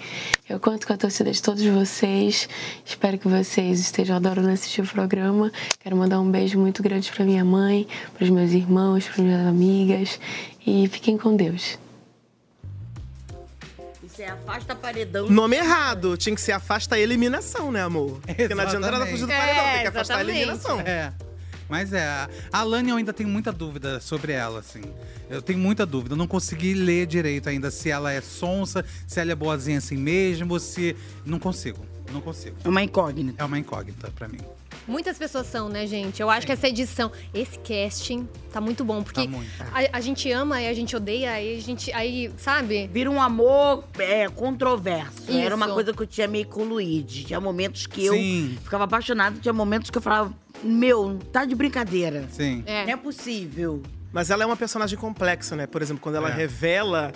Eu 0.47 0.57
conto 0.57 0.87
com 0.87 0.93
a 0.93 0.97
torcida 0.97 1.29
de 1.29 1.41
todos 1.41 1.65
vocês, 1.65 2.47
espero 2.85 3.17
que 3.17 3.27
vocês 3.27 3.81
estejam 3.81 4.15
adorando 4.15 4.47
assistir 4.47 4.79
o 4.79 4.87
programa. 4.87 5.51
Quero 5.81 5.97
mandar 5.97 6.21
um 6.21 6.31
beijo 6.31 6.57
muito 6.57 6.81
grande 6.81 7.11
pra 7.11 7.25
minha 7.25 7.43
mãe, 7.43 7.85
pros 8.13 8.29
meus 8.29 8.51
irmãos, 8.51 9.05
pras 9.05 9.17
minhas 9.17 9.45
amigas 9.45 10.17
e 10.65 10.87
fiquem 10.87 11.17
com 11.17 11.35
Deus. 11.35 11.82
Ser 14.23 14.31
afasta 14.31 14.75
paredão. 14.75 15.29
Nome 15.29 15.57
errado. 15.57 16.15
Tinha 16.15 16.33
que 16.33 16.41
ser 16.41 16.53
afasta 16.53 16.95
a 16.95 16.99
eliminação, 16.99 17.71
né, 17.71 17.81
amor? 17.81 18.21
Porque 18.25 18.55
não 18.55 18.63
adianta 18.63 18.87
ela 18.87 19.05
fugir 19.05 19.25
do 19.25 19.31
Exatamente. 19.31 19.55
paredão, 19.55 19.73
tem 19.73 19.81
que 19.81 19.87
afastar 19.87 20.17
a 20.17 20.21
eliminação. 20.21 20.79
É. 20.81 21.13
Mas 21.69 21.91
é, 21.93 22.05
a 22.05 22.29
Alane 22.51 22.89
eu 22.89 22.97
ainda 22.97 23.11
tenho 23.11 23.29
muita 23.29 23.51
dúvida 23.51 23.99
sobre 23.99 24.31
ela, 24.31 24.59
assim. 24.59 24.81
Eu 25.29 25.41
tenho 25.41 25.59
muita 25.59 25.85
dúvida. 25.85 26.13
Eu 26.13 26.17
não 26.17 26.27
consegui 26.27 26.73
ler 26.73 27.07
direito 27.07 27.49
ainda 27.49 27.71
se 27.71 27.89
ela 27.89 28.11
é 28.11 28.21
sonsa, 28.21 28.85
se 29.07 29.19
ela 29.19 29.31
é 29.31 29.35
boazinha 29.35 29.77
assim 29.79 29.97
mesmo, 29.97 30.59
se. 30.59 30.95
Não 31.25 31.39
consigo. 31.39 31.85
Não 32.11 32.21
consigo. 32.21 32.55
É 32.63 32.69
uma 32.69 32.83
incógnita. 32.83 33.41
É 33.41 33.45
uma 33.45 33.57
incógnita 33.57 34.11
pra 34.11 34.27
mim. 34.27 34.39
Muitas 34.87 35.17
pessoas 35.17 35.47
são, 35.47 35.69
né, 35.69 35.87
gente? 35.87 36.21
Eu 36.21 36.29
acho 36.29 36.45
que 36.45 36.51
essa 36.51 36.67
edição, 36.67 37.11
esse 37.33 37.57
casting, 37.59 38.27
tá 38.51 38.59
muito 38.59 38.83
bom. 38.83 39.01
Porque 39.03 39.21
Tá 39.23 39.27
muito. 39.29 39.49
a, 39.61 39.97
a 39.97 40.01
gente 40.01 40.31
ama 40.31 40.61
e 40.61 40.67
a 40.67 40.73
gente 40.73 40.95
odeia, 40.95 41.31
aí 41.31 41.57
a 41.57 41.61
gente. 41.61 41.91
Aí, 41.93 42.31
sabe? 42.37 42.87
Vira 42.91 43.09
um 43.09 43.21
amor 43.21 43.85
é, 43.97 44.27
controverso. 44.29 45.31
Era 45.31 45.55
uma 45.55 45.65
Isso. 45.65 45.73
coisa 45.75 45.93
que 45.93 46.01
eu 46.01 46.07
tinha 46.07 46.27
meio 46.27 46.47
com 46.47 46.61
o 46.61 46.65
Luigi. 46.65 47.23
Tinha 47.25 47.39
momentos 47.39 47.87
que 47.87 48.05
eu 48.05 48.13
Sim. 48.13 48.57
ficava 48.63 48.83
apaixonada, 48.83 49.37
tinha 49.39 49.53
momentos 49.53 49.89
que 49.89 49.97
eu 49.97 50.01
falava, 50.01 50.33
meu, 50.63 51.17
tá 51.31 51.45
de 51.45 51.55
brincadeira. 51.55 52.27
Sim. 52.31 52.63
É. 52.65 52.85
Não 52.85 52.93
é 52.93 52.97
possível. 52.97 53.81
Mas 54.11 54.29
ela 54.29 54.43
é 54.43 54.45
uma 54.45 54.55
personagem 54.57 54.97
complexa, 54.97 55.55
né? 55.55 55.65
Por 55.65 55.81
exemplo, 55.81 56.01
quando 56.03 56.15
ela 56.15 56.29
É. 56.29 56.33
revela 56.33 57.11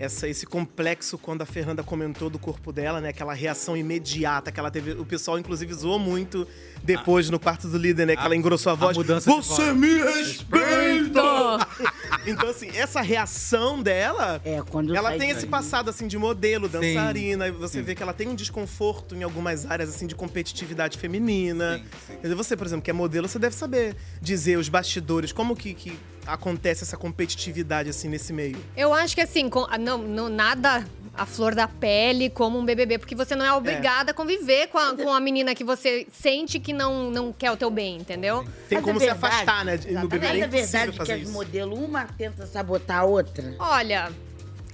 essa, 0.00 0.26
esse 0.26 0.46
complexo 0.46 1.18
quando 1.18 1.42
a 1.42 1.46
Fernanda 1.46 1.82
comentou 1.82 2.30
do 2.30 2.38
corpo 2.38 2.72
dela, 2.72 3.02
né? 3.02 3.10
Aquela 3.10 3.34
reação 3.34 3.76
imediata 3.76 4.50
que 4.50 4.58
ela 4.58 4.70
teve. 4.70 4.92
O 4.92 5.04
pessoal, 5.04 5.38
inclusive, 5.38 5.74
zoou 5.74 5.98
muito 5.98 6.48
depois 6.82 7.28
no 7.28 7.38
quarto 7.38 7.68
do 7.68 7.76
líder, 7.76 8.06
né? 8.06 8.16
Que 8.16 8.24
ela 8.24 8.34
engrossou 8.34 8.72
a 8.72 8.74
voz. 8.74 8.96
mudança 8.96 9.30
de 9.30 9.36
Você 9.36 9.74
me 9.74 9.98
respeita! 9.98 11.68
então, 12.26 12.48
assim, 12.48 12.70
essa 12.74 13.02
reação 13.02 13.82
dela. 13.82 14.40
É, 14.42 14.62
quando 14.70 14.96
Ela 14.96 15.18
tem 15.18 15.28
esse 15.28 15.46
passado, 15.46 15.90
assim, 15.90 16.08
de 16.08 16.16
modelo, 16.16 16.66
Sim. 16.66 16.72
dançarina. 16.72 17.48
E 17.48 17.50
você 17.50 17.82
vê 17.82 17.94
que 17.94 18.02
ela 18.02 18.14
tem 18.14 18.26
um 18.26 18.34
desconforto 18.34 19.14
em 19.14 19.22
algumas 19.22 19.70
áreas, 19.70 19.90
assim, 19.90 20.06
de 20.06 20.14
competitividade 20.14 20.96
feminina. 20.96 21.82
Entendeu? 22.08 22.38
Você, 22.38 22.56
por 22.56 22.66
exemplo, 22.66 22.82
que 22.82 22.90
é 22.90 22.94
modelo, 22.94 23.28
você 23.28 23.38
deve 23.38 23.54
saber 23.54 23.94
dizer 24.22 24.56
os 24.56 24.70
bastidores, 24.70 25.30
como 25.30 25.54
que, 25.54 25.74
que 25.74 25.98
acontece 26.26 26.84
essa 26.84 26.96
competitividade, 26.96 27.88
assim, 27.90 28.08
nesse 28.08 28.32
meio. 28.32 28.56
Eu 28.76 28.92
acho 28.94 29.14
que 29.14 29.20
assim, 29.20 29.48
com- 29.48 29.66
não, 29.78 29.98
não, 29.98 30.28
nada 30.28 30.84
a 31.12 31.26
flor 31.26 31.54
da 31.54 31.66
pele 31.66 32.30
como 32.30 32.58
um 32.58 32.64
BBB, 32.64 32.98
porque 32.98 33.14
você 33.16 33.34
não 33.34 33.44
é 33.44 33.52
obrigada 33.52 34.12
a 34.12 34.14
conviver 34.14 34.68
com 34.68 34.78
a, 34.78 34.94
com 34.96 35.12
a 35.12 35.18
menina 35.20 35.54
que 35.54 35.64
você 35.64 36.06
sente 36.12 36.58
que 36.60 36.72
não, 36.72 37.10
não 37.10 37.32
quer 37.32 37.50
o 37.50 37.56
teu 37.56 37.70
bem, 37.70 37.96
entendeu? 37.96 38.44
Tem 38.68 38.78
Mas 38.78 38.84
como 38.84 38.98
é 39.00 39.04
se 39.04 39.10
afastar, 39.10 39.64
né? 39.64 39.76
de- 39.76 39.90
No 39.92 40.08
BBB 40.08 40.26
Mas 40.28 40.36
é 40.36 40.40
é 40.44 40.46
verdade 40.46 40.98
que 41.00 41.12
as 41.12 41.20
isso. 41.22 41.32
modelos, 41.32 41.78
uma 41.78 42.04
tenta 42.16 42.46
sabotar 42.46 43.00
a 43.00 43.04
outra. 43.04 43.54
Olha, 43.58 44.10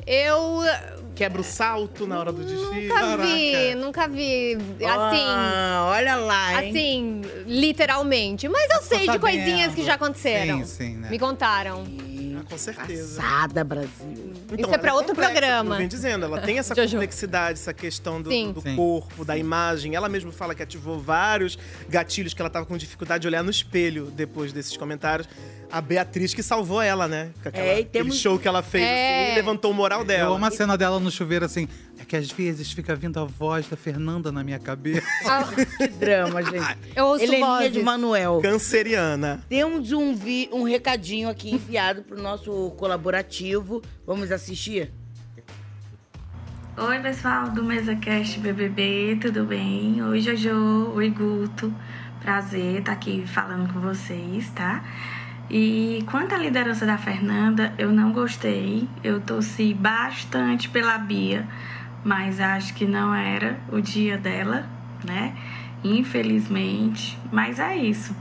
eu 0.07 0.61
Quebra 1.17 1.41
o 1.41 1.45
salto 1.45 2.07
na 2.07 2.21
hora 2.21 2.31
do 2.31 2.45
desfile. 2.45 2.89
nunca 2.89 3.17
vi, 3.17 3.75
nunca 3.75 4.07
vi, 4.07 4.55
assim... 4.81 5.25
Ah, 5.27 5.87
olha 5.97 6.15
lá, 6.17 6.63
hein? 6.63 6.71
Assim, 6.71 7.23
literalmente. 7.47 8.47
Mas 8.51 8.71
eu 8.71 8.83
sei 8.83 8.99
de 9.01 9.07
sabendo. 9.07 9.23
coisinhas 9.23 9.75
que 9.75 9.83
já 9.83 9.95
aconteceram. 9.95 10.59
Sim, 10.59 10.65
sim, 10.67 10.97
né? 10.97 11.09
Me 11.09 11.19
contaram. 11.19 11.85
Ah, 12.41 12.51
com 12.51 12.59
certeza. 12.59 13.21
Passada, 13.23 13.65
Brasil. 13.65 14.33
Isso 14.59 14.75
é 14.75 14.79
pra 14.79 14.91
ela 14.91 14.99
outro 14.99 15.15
complexa, 15.15 15.33
programa. 15.33 15.75
Eu 15.75 15.79
venho 15.79 15.89
dizendo, 15.89 16.25
ela 16.27 16.41
tem 16.41 16.59
essa 16.59 16.75
complexidade, 16.77 17.59
essa 17.59 17.73
questão 17.73 18.21
do, 18.21 18.31
Sim. 18.31 18.53
do 18.53 18.61
Sim. 18.61 18.77
corpo, 18.77 19.25
da 19.25 19.37
imagem. 19.37 19.95
Ela 19.95 20.09
mesma 20.09 20.33
fala 20.33 20.55
que 20.55 20.63
ativou 20.63 20.99
vários 20.99 21.59
gatilhos 21.89 22.35
que 22.35 22.41
ela 22.43 22.51
tava 22.51 22.67
com 22.67 22.77
dificuldade 22.77 23.23
de 23.23 23.29
olhar 23.29 23.43
no 23.43 23.51
espelho 23.51 24.07
depois 24.07 24.53
desses 24.53 24.77
comentários. 24.77 25.29
A 25.71 25.81
Beatriz 25.81 26.33
que 26.33 26.43
salvou 26.43 26.81
ela, 26.81 27.09
né? 27.09 27.31
Com 27.43 27.49
aquela, 27.49 27.65
É, 27.67 27.69
e 27.69 27.73
aquele 27.81 27.85
temos- 28.05 28.19
show 28.19 28.39
que 28.39 28.47
ela 28.47 28.63
fez, 28.63 28.85
É. 28.85 29.23
assim, 29.25 29.33
e 29.33 29.35
levantou 29.35 29.71
o 29.71 29.75
moral 29.75 30.01
Eu 30.01 30.05
dela. 30.07 30.35
amo 30.37 30.45
a 30.47 30.51
cena 30.51 30.77
dela 30.79 31.01
no 31.01 31.11
chuveiro 31.11 31.45
assim. 31.45 31.69
É 31.99 32.05
que 32.05 32.15
às 32.17 32.31
vezes 32.31 32.71
fica 32.73 32.95
vindo 32.95 33.19
a 33.19 33.25
voz 33.25 33.67
da 33.69 33.77
Fernanda 33.77 34.31
na 34.31 34.45
minha 34.45 34.59
cabeça. 34.59 35.07
Que 35.79 35.89
drama, 35.89 36.43
gente. 36.43 36.77
Eu 36.95 37.07
ouço 37.07 37.25
Heleninha 37.25 37.47
vozes. 37.47 37.73
de 37.73 37.83
Manuel. 37.83 38.41
Canceriana. 38.43 39.41
Temos 39.49 39.93
um, 39.93 40.15
vi- 40.15 40.49
um 40.53 40.63
recadinho 40.65 41.29
aqui 41.29 41.51
enviado 41.55 42.03
pro 42.03 42.21
nosso 42.21 42.71
colaborativo. 42.79 43.83
Vamos 44.07 44.31
assistir? 44.31 44.93
Oi, 46.77 46.99
pessoal 47.01 47.49
do 47.51 47.65
MesaCast 47.65 48.39
BBB, 48.41 49.19
tudo 49.21 49.45
bem? 49.45 50.03
Oi, 50.03 50.21
Jojo. 50.21 50.93
Oi, 50.95 51.09
Guto. 51.09 51.75
Prazer 52.21 52.81
estar 52.81 52.93
aqui 52.93 53.27
falando 53.27 53.73
com 53.73 53.81
vocês, 53.81 54.51
tá? 54.51 54.85
E 55.49 56.05
quanto 56.11 56.35
à 56.35 56.39
liderança 56.39 56.85
da 56.85 56.99
Fernanda, 56.99 57.73
eu 57.79 57.91
não 57.93 58.13
gostei. 58.13 58.87
Eu 59.03 59.21
torci 59.21 59.73
bastante 59.73 60.69
pela 60.69 60.99
Bia, 60.99 61.47
mas 62.07 62.39
acho 62.39 62.73
que 62.75 62.87
não 62.87 63.13
era 63.13 63.59
o 63.69 63.81
dia 63.81 64.17
dela, 64.17 64.65
né? 65.05 65.35
Infelizmente. 65.83 67.19
Mas 67.33 67.59
é 67.59 67.77
isso. 67.77 68.15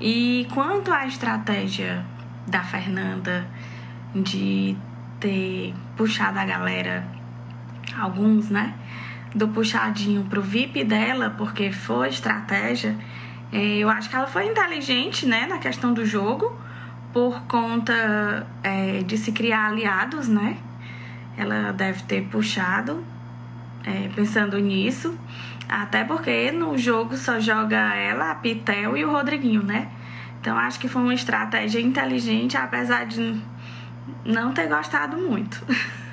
E 0.00 0.48
quanto 0.54 0.90
à 0.90 1.06
estratégia 1.06 2.02
da 2.46 2.62
Fernanda 2.62 3.46
de 4.14 4.74
ter 5.20 5.74
puxado 5.94 6.38
a 6.38 6.44
galera 6.46 7.06
alguns, 7.98 8.48
né? 8.48 8.72
Do 9.34 9.46
puxadinho 9.48 10.24
pro 10.24 10.40
VIP 10.40 10.82
dela, 10.82 11.28
porque 11.36 11.70
foi 11.70 12.08
estratégia. 12.08 12.96
É, 13.52 13.76
eu 13.76 13.90
acho 13.90 14.08
que 14.08 14.16
ela 14.16 14.26
foi 14.26 14.46
inteligente, 14.46 15.26
né, 15.26 15.46
na 15.46 15.58
questão 15.58 15.92
do 15.92 16.04
jogo, 16.06 16.58
por 17.12 17.42
conta 17.42 18.46
é, 18.62 19.02
de 19.02 19.18
se 19.18 19.32
criar 19.32 19.66
aliados, 19.66 20.28
né? 20.28 20.56
Ela 21.36 21.72
deve 21.72 22.02
ter 22.04 22.22
puxado, 22.28 23.04
é, 23.84 24.08
pensando 24.14 24.58
nisso. 24.58 25.16
Até 25.68 26.02
porque 26.04 26.50
no 26.50 26.78
jogo 26.78 27.16
só 27.16 27.38
joga 27.38 27.94
ela, 27.94 28.30
a 28.30 28.34
Pitel 28.34 28.96
e 28.96 29.04
o 29.04 29.10
Rodriguinho, 29.12 29.62
né? 29.62 29.90
Então 30.40 30.56
acho 30.56 30.78
que 30.78 30.88
foi 30.88 31.02
uma 31.02 31.14
estratégia 31.14 31.80
inteligente, 31.80 32.56
apesar 32.56 33.04
de 33.04 33.38
não 34.24 34.52
ter 34.54 34.66
gostado 34.68 35.16
muito. 35.18 35.62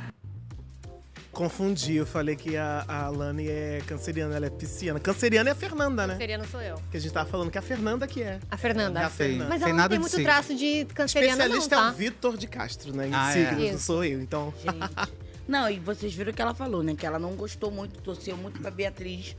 Confundi, 1.32 1.96
eu 1.98 2.06
falei 2.06 2.34
que 2.38 2.56
a, 2.56 2.86
a 2.88 3.06
Alane 3.08 3.50
é 3.50 3.82
canceriana, 3.86 4.38
ela 4.38 4.46
é 4.46 4.50
pisciana. 4.50 5.02
Canceriana 5.02 5.50
é 5.50 5.52
a 5.52 5.56
Fernanda, 5.56 6.08
né? 6.08 6.14
Canceriana 6.14 6.46
sou 6.46 6.62
eu. 6.62 6.82
Que 6.90 6.96
a 6.96 7.00
gente 7.00 7.12
tava 7.14 7.30
falando 7.30 7.52
que 7.52 7.58
é 7.58 7.60
a 7.60 7.62
Fernanda 7.62 8.08
que 8.08 8.24
é. 8.24 8.40
A 8.50 8.56
Fernanda. 8.56 9.02
É 9.02 9.04
a 9.04 9.10
Fernanda. 9.10 9.50
Mas 9.50 9.62
ela 9.62 9.74
não 9.74 9.90
tem 9.90 10.00
muito 10.00 10.24
traço 10.24 10.56
de 10.56 10.86
canceriana, 10.94 11.48
não, 11.50 11.58
Especialista 11.58 11.76
tá? 11.76 11.88
é 11.88 11.90
o 11.90 11.94
Vitor 11.94 12.38
de 12.38 12.48
Castro, 12.48 12.96
né? 12.96 13.10
Em 13.10 13.14
Ah, 13.14 13.32
é. 13.32 13.34
signos, 13.34 13.58
não 13.58 13.76
Isso. 13.76 13.80
sou 13.80 14.06
eu, 14.06 14.22
então. 14.22 14.54
Não, 15.48 15.70
e 15.70 15.80
vocês 15.80 16.14
viram 16.14 16.32
o 16.32 16.34
que 16.34 16.42
ela 16.42 16.54
falou, 16.54 16.82
né? 16.82 16.96
Que 16.96 17.06
ela 17.06 17.20
não 17.20 17.36
gostou 17.36 17.70
muito, 17.70 18.02
torceu 18.02 18.36
muito 18.36 18.60
pra 18.60 18.72
Beatriz. 18.72 19.38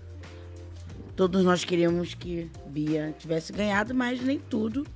Todos 1.17 1.45
nós 1.45 1.65
queríamos 1.65 2.15
que 2.15 2.51
Bia 2.67 3.15
tivesse 3.19 3.53
ganhado, 3.53 3.95
mas 3.95 4.21
nem 4.21 4.39
tudo. 4.39 4.87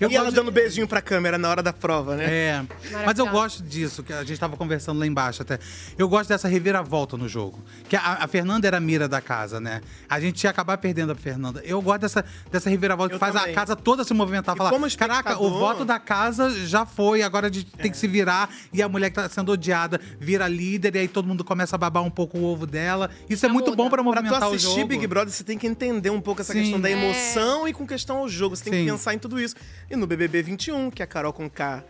E 0.00 0.16
ela 0.16 0.30
dando 0.30 0.50
beijinho 0.50 0.86
pra 0.86 1.00
câmera 1.02 1.36
na 1.38 1.48
hora 1.48 1.62
da 1.62 1.72
prova, 1.72 2.16
né? 2.16 2.24
É. 2.28 2.64
Mas 3.04 3.18
eu 3.18 3.26
gosto 3.26 3.62
disso, 3.62 4.02
que 4.02 4.12
a 4.12 4.24
gente 4.24 4.38
tava 4.38 4.56
conversando 4.56 4.98
lá 4.98 5.06
embaixo 5.06 5.42
até. 5.42 5.58
Eu 5.96 6.08
gosto 6.08 6.28
dessa 6.28 6.48
reviravolta 6.48 7.16
no 7.16 7.28
jogo. 7.28 7.58
Que 7.88 7.96
a, 7.96 8.18
a 8.24 8.28
Fernanda 8.28 8.66
era 8.66 8.76
a 8.78 8.80
mira 8.80 9.08
da 9.08 9.20
casa, 9.20 9.60
né? 9.60 9.80
A 10.08 10.18
gente 10.20 10.42
ia 10.44 10.50
acabar 10.50 10.78
perdendo 10.78 11.12
a 11.12 11.14
Fernanda. 11.14 11.60
Eu 11.64 11.80
gosto 11.82 12.00
dessa, 12.00 12.24
dessa 12.50 12.70
reviravolta 12.70 13.14
Eu 13.14 13.18
que 13.18 13.20
faz 13.20 13.34
também. 13.34 13.52
a 13.52 13.54
casa 13.54 13.76
toda 13.76 14.04
se 14.04 14.14
movimentar. 14.14 14.56
Falar, 14.56 14.70
como 14.70 14.86
caraca, 14.96 15.40
o 15.40 15.50
voto 15.50 15.84
da 15.84 15.98
casa 15.98 16.50
já 16.66 16.86
foi, 16.86 17.22
agora 17.22 17.48
a 17.48 17.52
gente 17.52 17.66
tem 17.76 17.90
que 17.90 17.96
se 17.96 18.06
virar. 18.08 18.48
E 18.72 18.82
a 18.82 18.88
mulher 18.88 19.10
que 19.10 19.16
tá 19.16 19.28
sendo 19.28 19.52
odiada 19.52 20.00
vira 20.18 20.48
líder, 20.48 20.94
e 20.96 20.98
aí 21.00 21.08
todo 21.08 21.26
mundo 21.26 21.44
começa 21.44 21.76
a 21.76 21.78
babar 21.78 22.02
um 22.02 22.10
pouco 22.10 22.38
o 22.38 22.44
ovo 22.44 22.66
dela. 22.66 23.10
Isso 23.28 23.44
é 23.44 23.48
muito 23.48 23.74
bom 23.76 23.88
pra 23.90 23.98
Pra 23.98 24.02
tu 24.04 24.04
movimentar 24.14 24.48
o 24.48 24.54
assistir 24.54 24.74
jogo. 24.76 24.86
Big 24.86 25.06
Brother, 25.08 25.32
você 25.34 25.42
tem 25.42 25.58
que 25.58 25.66
entender 25.66 26.10
um 26.10 26.20
pouco 26.20 26.40
essa 26.40 26.52
Sim. 26.52 26.60
questão 26.60 26.80
da 26.80 26.88
É. 26.88 26.92
emoção 26.92 27.66
e 27.66 27.72
com 27.72 27.84
questão 27.86 28.18
ao 28.18 28.28
jogo. 28.28 28.54
Você 28.54 28.64
tem 28.64 28.72
Sim. 28.72 28.84
que 28.84 28.90
pensar 28.92 29.12
em 29.14 29.18
tudo 29.18 29.40
isso. 29.40 29.56
E 29.90 29.96
no 29.96 30.06
BBB 30.06 30.42
21, 30.42 30.90
que 30.90 31.02
a 31.02 31.06
Carol 31.06 31.32
Conká 31.32 31.82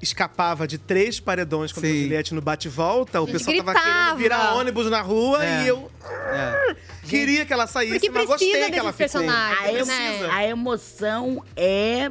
escapava 0.00 0.66
de 0.66 0.78
três 0.78 1.20
paredões 1.20 1.72
contra 1.72 1.88
a 1.88 1.92
Sim. 1.92 2.02
Juliette 2.02 2.34
no 2.34 2.40
bate-volta, 2.40 3.20
o 3.20 3.26
pessoal 3.26 3.56
tava 3.58 3.72
gritava. 3.72 3.94
querendo 4.02 4.16
virar 4.18 4.54
ônibus 4.54 4.90
na 4.90 5.00
rua 5.00 5.44
É. 5.44 5.62
e 5.64 5.68
eu 5.68 5.90
queria 7.08 7.44
que 7.46 7.52
ela 7.52 7.66
saísse, 7.68 7.94
Porque 7.94 8.10
mas 8.10 8.26
gostei 8.26 8.50
que 8.70 8.78
ela 8.78 8.92
ficou. 8.92 9.22
Precisa. 9.22 9.22
né? 10.26 10.30
A 10.32 10.44
emoção 10.46 11.44
é. 11.56 12.10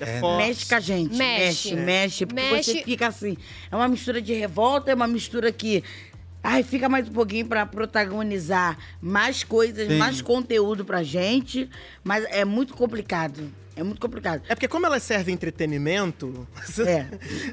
É 0.00 0.20
forte. 0.20 0.46
mexe 0.48 0.66
com 0.66 0.74
a 0.74 0.80
gente. 0.80 1.14
Mexe. 1.16 1.74
Mexe, 1.74 1.76
mexe. 1.76 2.26
Porque 2.26 2.42
Mexe. 2.42 2.72
você 2.72 2.82
fica 2.82 3.06
assim. 3.08 3.36
É 3.70 3.76
uma 3.76 3.86
mistura 3.88 4.20
de 4.20 4.32
revolta, 4.32 4.90
é 4.90 4.94
uma 4.94 5.06
mistura 5.06 5.52
que. 5.52 5.84
Ai, 6.42 6.62
fica 6.64 6.88
mais 6.88 7.06
um 7.08 7.12
pouquinho 7.12 7.46
pra 7.46 7.64
protagonizar 7.66 8.76
mais 9.00 9.44
coisas, 9.44 9.86
Sim. 9.86 9.98
mais 9.98 10.20
conteúdo 10.22 10.84
pra 10.84 11.02
gente. 11.02 11.68
Mas 12.02 12.24
é 12.30 12.44
muito 12.44 12.74
complicado. 12.74 13.52
É 13.74 13.82
muito 13.82 14.00
complicado. 14.00 14.42
É 14.48 14.54
porque 14.54 14.68
como 14.68 14.84
elas 14.86 15.02
servem 15.02 15.34
entretenimento, 15.34 16.46
É. 16.86 17.06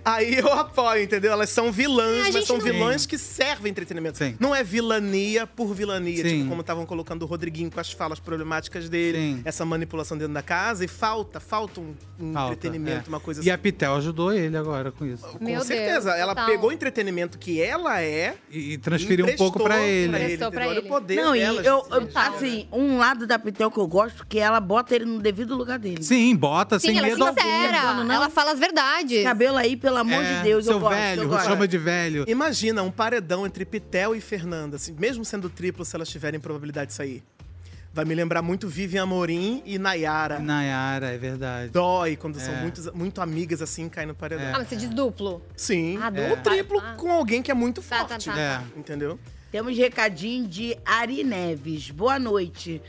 aí 0.04 0.36
eu 0.38 0.52
apoio, 0.52 1.04
entendeu? 1.04 1.32
Elas 1.32 1.50
são 1.50 1.72
vilãs, 1.72 2.28
É, 2.28 2.32
mas 2.32 2.46
são 2.46 2.58
não- 2.58 2.64
vilãs 2.64 3.06
que 3.06 3.18
servem 3.18 3.70
entretenimento. 3.72 4.20
Não 4.40 4.54
é 4.54 4.64
vilania 4.64 5.48
por 5.48 5.74
vilania, 5.74 6.18
Sim. 6.24 6.38
tipo 6.40 6.50
como 6.50 6.62
estavam 6.62 6.86
colocando 6.86 7.24
o 7.24 7.26
Rodriguinho 7.26 7.72
com 7.72 7.80
as 7.80 7.92
falas 7.92 8.20
problemáticas 8.20 8.90
dele, 8.90 9.42
essa 9.46 9.64
manipulação 9.66 10.18
dentro 10.18 10.34
da 10.34 10.42
casa, 10.42 10.84
e 10.84 10.88
falta, 10.88 11.40
falta 11.40 11.80
um, 11.80 11.94
um 12.20 12.34
Falta, 12.34 12.54
entretenimento, 12.54 13.06
é. 13.06 13.10
uma 13.10 13.20
coisa 13.20 13.44
E 13.44 13.50
a 13.50 13.54
assim. 13.54 13.64
Pitel 13.64 13.96
ajudou 13.96 14.34
ele 14.34 14.58
agora 14.58 14.92
com 14.92 15.06
isso. 15.06 15.26
Com 15.26 15.64
certeza, 15.64 16.12
ela 16.12 16.36
pegou 16.46 16.70
o 16.70 16.74
entretenimento 16.74 17.38
que 17.38 17.62
ela 17.62 18.02
é 18.02 18.36
e, 18.52 18.78
transferiu 18.78 19.26
um 19.26 19.36
pouco 19.36 19.62
pra 19.64 19.82
ele. 19.82 20.16
Emprestou 20.18 20.52
pra 20.52 20.62
ele. 20.66 20.72
Olha 20.72 20.82
o 20.82 20.88
poder 20.88 21.16
Não, 21.16 21.36
e 21.36 21.42
eu, 21.42 21.62
eu- 21.64 22.10
assim, 22.16 22.68
um 22.72 22.98
lado 22.98 23.26
da 23.26 23.38
Pitel 23.40 23.72
que 23.72 23.80
eu 23.80 23.88
gosto, 23.88 24.26
que 24.28 24.38
ela 24.40 24.60
bota 24.60 24.96
ele 24.96 25.06
no 25.06 25.20
devido 25.20 25.56
lugar 25.56 25.80
dele. 25.80 26.04
Sim, 26.10 26.36
bota 26.36 26.80
Sim, 26.80 26.98
ela 26.98 27.08
é 27.08 27.12
sincera. 27.12 27.78
Ela 28.14 28.30
fala 28.30 28.52
as 28.52 28.60
verdades. 28.60 29.24
Cabelo 29.24 29.58
aí, 29.58 29.78
pelo 29.78 29.98
amor 29.98 30.24
É, 30.24 30.38
de 30.38 30.44
Deus, 30.44 30.66
eu 30.66 30.74
seu 30.74 30.80
gosto. 30.80 30.96
velho, 30.96 31.22
eu 31.24 31.30
gosto. 31.30 31.46
chama 31.48 31.68
de 31.68 31.78
velho. 31.78 32.26
Imagina 32.28 32.82
um 32.84 32.90
paredão 32.92 33.46
entre 33.46 33.64
Pitel 33.66 34.16
e 34.16 34.22
Fernanda, 34.22 34.76
assim, 34.78 34.96
mesmo 34.98 35.24
sendo 35.24 35.50
triplo, 35.50 35.86
se 35.86 35.96
elas 35.96 36.10
tiverem 36.10 36.40
probabilidade 36.40 36.88
de 36.88 36.94
sair. 36.96 37.24
Vai 37.94 38.06
me 38.06 38.14
lembrar 38.16 38.42
muito 38.42 38.68
Vivian 38.68 39.04
Amorim 39.04 39.64
e 39.66 39.78
Nayara. 39.80 40.40
Nayara, 40.40 41.08
é 41.12 41.18
verdade. 41.18 41.72
Dói 41.72 42.16
quando 42.16 42.40
são 42.40 42.54
É. 42.54 42.62
muito, 42.62 42.92
muito 42.96 43.20
amigas 43.22 43.62
assim, 43.62 43.90
caem 43.90 44.08
no 44.08 44.14
paredão. 44.16 44.48
Ah, 44.54 44.58
mas 44.60 44.68
você 44.68 44.76
diz 44.76 44.90
duplo? 44.90 45.42
Sim. 45.56 45.98
Ah, 46.02 46.06
Ou 46.06 46.12
duplo? 46.36 46.44
triplo 46.44 46.80
Ah. 46.80 46.94
com 46.98 47.12
alguém 47.12 47.42
que 47.42 47.50
é 47.50 47.54
muito 47.54 47.82
Tá, 47.82 48.00
tá, 48.04 48.08
forte. 48.10 48.26
tá, 48.30 48.34
tá. 48.36 48.64
Entendeu? 48.78 49.20
Temos 49.52 49.76
recadinho 49.76 50.48
de 50.48 50.78
Ari 50.86 51.24
Neves. 51.24 51.90
Boa 51.90 52.20
noite. 52.20 52.80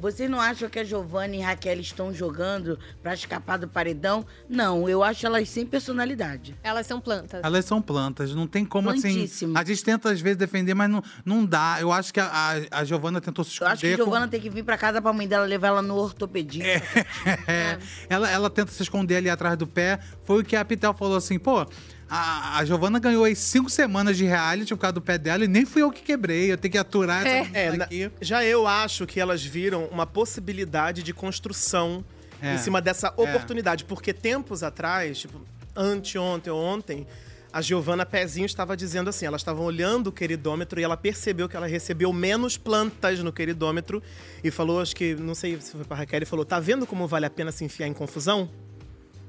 Vocês 0.00 0.30
não 0.30 0.40
acham 0.40 0.68
que 0.68 0.78
a 0.78 0.84
Giovanna 0.84 1.36
e 1.36 1.40
Raquel 1.40 1.78
estão 1.78 2.12
jogando 2.12 2.78
pra 3.02 3.12
escapar 3.14 3.58
do 3.58 3.68
paredão? 3.68 4.24
Não, 4.48 4.88
eu 4.88 5.02
acho 5.04 5.26
elas 5.26 5.48
sem 5.48 5.66
personalidade. 5.66 6.56
Elas 6.62 6.86
são 6.86 7.00
plantas. 7.00 7.40
Elas 7.44 7.64
são 7.64 7.82
plantas, 7.82 8.34
não 8.34 8.46
tem 8.46 8.64
como 8.64 8.88
Plantíssimo. 8.90 9.52
assim. 9.56 9.60
A 9.62 9.64
gente 9.64 9.84
tenta 9.84 10.10
às 10.10 10.20
vezes 10.20 10.38
defender, 10.38 10.72
mas 10.74 10.88
não, 10.88 11.02
não 11.24 11.44
dá. 11.44 11.76
Eu 11.80 11.92
acho 11.92 12.12
que 12.14 12.18
a, 12.20 12.26
a, 12.72 12.80
a 12.80 12.84
Giovana 12.84 13.20
tentou 13.20 13.44
se 13.44 13.50
Eu 13.50 13.52
esconder. 13.52 13.72
acho 13.72 13.80
que 13.82 13.86
a 13.92 13.96
com- 13.98 14.04
Giovanna 14.04 14.26
tem 14.28 14.40
que 14.40 14.48
vir 14.50 14.64
pra 14.64 14.78
casa 14.78 15.02
pra 15.02 15.12
mãe 15.12 15.28
dela 15.28 15.44
levar 15.44 15.68
ela 15.68 15.82
no 15.82 15.96
ortopedista. 15.96 16.70
É, 17.46 17.78
ela, 18.08 18.30
ela 18.30 18.48
tenta 18.50 18.70
se 18.72 18.82
esconder 18.82 19.16
ali 19.16 19.28
atrás 19.28 19.56
do 19.56 19.66
pé. 19.66 19.98
Foi 20.24 20.40
o 20.40 20.44
que 20.44 20.56
a 20.56 20.64
Pitel 20.64 20.94
falou 20.94 21.16
assim, 21.16 21.38
pô. 21.38 21.66
A, 22.10 22.58
a 22.58 22.64
Giovana 22.64 22.98
ganhou 22.98 23.22
aí 23.22 23.36
cinco 23.36 23.70
semanas 23.70 24.16
de 24.16 24.24
reality 24.24 24.74
por 24.74 24.80
causa 24.80 24.94
do 24.94 25.00
pé 25.00 25.16
dela 25.16 25.44
e 25.44 25.48
nem 25.48 25.64
fui 25.64 25.80
eu 25.82 25.92
que 25.92 26.02
quebrei. 26.02 26.50
Eu 26.50 26.58
tenho 26.58 26.72
que 26.72 26.78
aturar 26.78 27.24
essa 27.24 27.28
É, 27.56 27.66
menina 27.66 27.76
na- 27.76 27.84
aqui. 27.84 28.10
já 28.20 28.44
eu 28.44 28.66
acho 28.66 29.06
que 29.06 29.20
elas 29.20 29.44
viram 29.44 29.84
uma 29.86 30.04
possibilidade 30.06 31.02
de 31.04 31.12
construção 31.14 32.04
É. 32.42 32.54
em 32.54 32.58
cima 32.58 32.80
dessa 32.80 33.06
É. 33.08 33.10
oportunidade. 33.22 33.84
Porque 33.84 34.12
tempos 34.12 34.62
atrás, 34.64 35.18
tipo, 35.20 35.40
anteontem 35.76 36.52
ou 36.52 36.60
ontem, 36.60 37.06
a 37.52 37.60
Giovana 37.62 38.04
Pezinho 38.04 38.46
estava 38.46 38.76
dizendo 38.76 39.08
assim: 39.10 39.26
elas 39.26 39.40
estavam 39.40 39.64
olhando 39.64 40.08
o 40.08 40.12
queridômetro 40.12 40.80
e 40.80 40.82
ela 40.82 40.96
percebeu 40.96 41.48
que 41.48 41.56
ela 41.56 41.66
recebeu 41.68 42.12
menos 42.12 42.56
plantas 42.56 43.20
no 43.20 43.32
queridômetro 43.32 44.02
e 44.42 44.50
falou, 44.50 44.80
acho 44.80 44.96
que, 44.96 45.14
não 45.14 45.34
sei 45.34 45.60
se 45.60 45.72
foi 45.72 45.84
pra 45.84 45.96
Raquel, 45.96 46.22
e 46.22 46.26
falou: 46.26 46.44
tá 46.44 46.58
vendo 46.58 46.86
como 46.86 47.06
vale 47.06 47.26
a 47.26 47.30
pena 47.30 47.52
se 47.52 47.64
enfiar 47.64 47.86
em 47.86 47.92
confusão? 47.92 48.48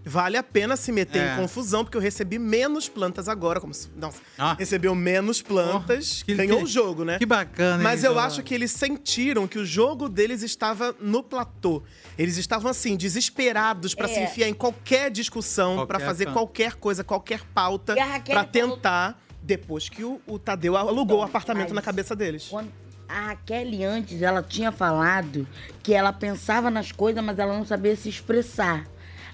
Vale 0.04 0.36
a 0.36 0.42
pena 0.42 0.76
se 0.76 0.92
meter 0.92 1.22
É. 1.22 1.34
em 1.34 1.36
confusão, 1.38 1.84
porque 1.84 1.96
eu 1.96 2.02
recebi 2.02 2.40
menos 2.40 2.90
plantas 2.90 3.30
agora. 3.30 3.60
Como 3.62 3.72
se, 3.74 3.88
nossa, 3.96 4.20
Ah. 4.38 4.56
recebeu 4.58 4.96
menos 4.96 5.42
plantas, 5.44 6.24
que- 6.24 6.34
ganhou 6.34 6.58
que- 6.58 6.64
o 6.64 6.68
jogo, 6.68 7.06
né? 7.06 7.20
que 7.20 7.26
bacana, 7.26 7.78
hein, 7.78 7.84
Mas 7.84 8.04
eu 8.04 8.18
acho 8.18 8.42
que 8.42 8.54
eles 8.56 8.72
sentiram 8.72 9.48
que 9.48 9.60
o 9.60 9.66
jogo 9.66 10.10
deles 10.10 10.42
estava 10.42 10.96
no 11.00 11.22
platô. 11.22 11.84
Eles 12.18 12.38
estavam, 12.38 12.72
assim, 12.72 12.98
desesperados 12.98 13.94
pra 13.94 14.10
É. 14.10 14.14
se 14.14 14.20
enfiar 14.22 14.48
em 14.50 14.54
qualquer 14.56 15.12
discussão, 15.12 15.76
pra 15.86 15.98
Qualquer 15.98 16.06
fazer 16.06 16.26
canto. 16.26 16.34
qualquer 16.34 16.74
coisa, 16.76 17.04
qualquer 17.04 17.42
pauta, 17.54 17.94
a 17.94 18.04
Raquel 18.04 18.34
pra 18.36 18.44
falou- 18.52 18.76
tentar, 18.76 19.22
depois 19.44 19.88
que 19.88 20.04
o, 20.04 20.20
o 20.26 20.40
Tadeu 20.40 20.76
alugou 20.76 21.20
o 21.20 21.24
apartamento 21.24 21.68
mas 21.70 21.76
na 21.76 21.82
cabeça 21.82 22.16
deles. 22.16 22.48
Quando 22.50 22.72
a 23.08 23.28
Raquel 23.28 23.68
antes, 23.88 24.20
ela 24.24 24.42
tinha 24.42 24.72
falado 24.72 25.48
que 25.84 25.94
ela 25.94 26.12
pensava 26.12 26.72
nas 26.72 26.92
coisas, 26.92 27.24
mas 27.24 27.38
ela 27.38 27.56
não 27.56 27.66
sabia 27.66 27.96
se 27.96 28.10
expressar. 28.10 28.86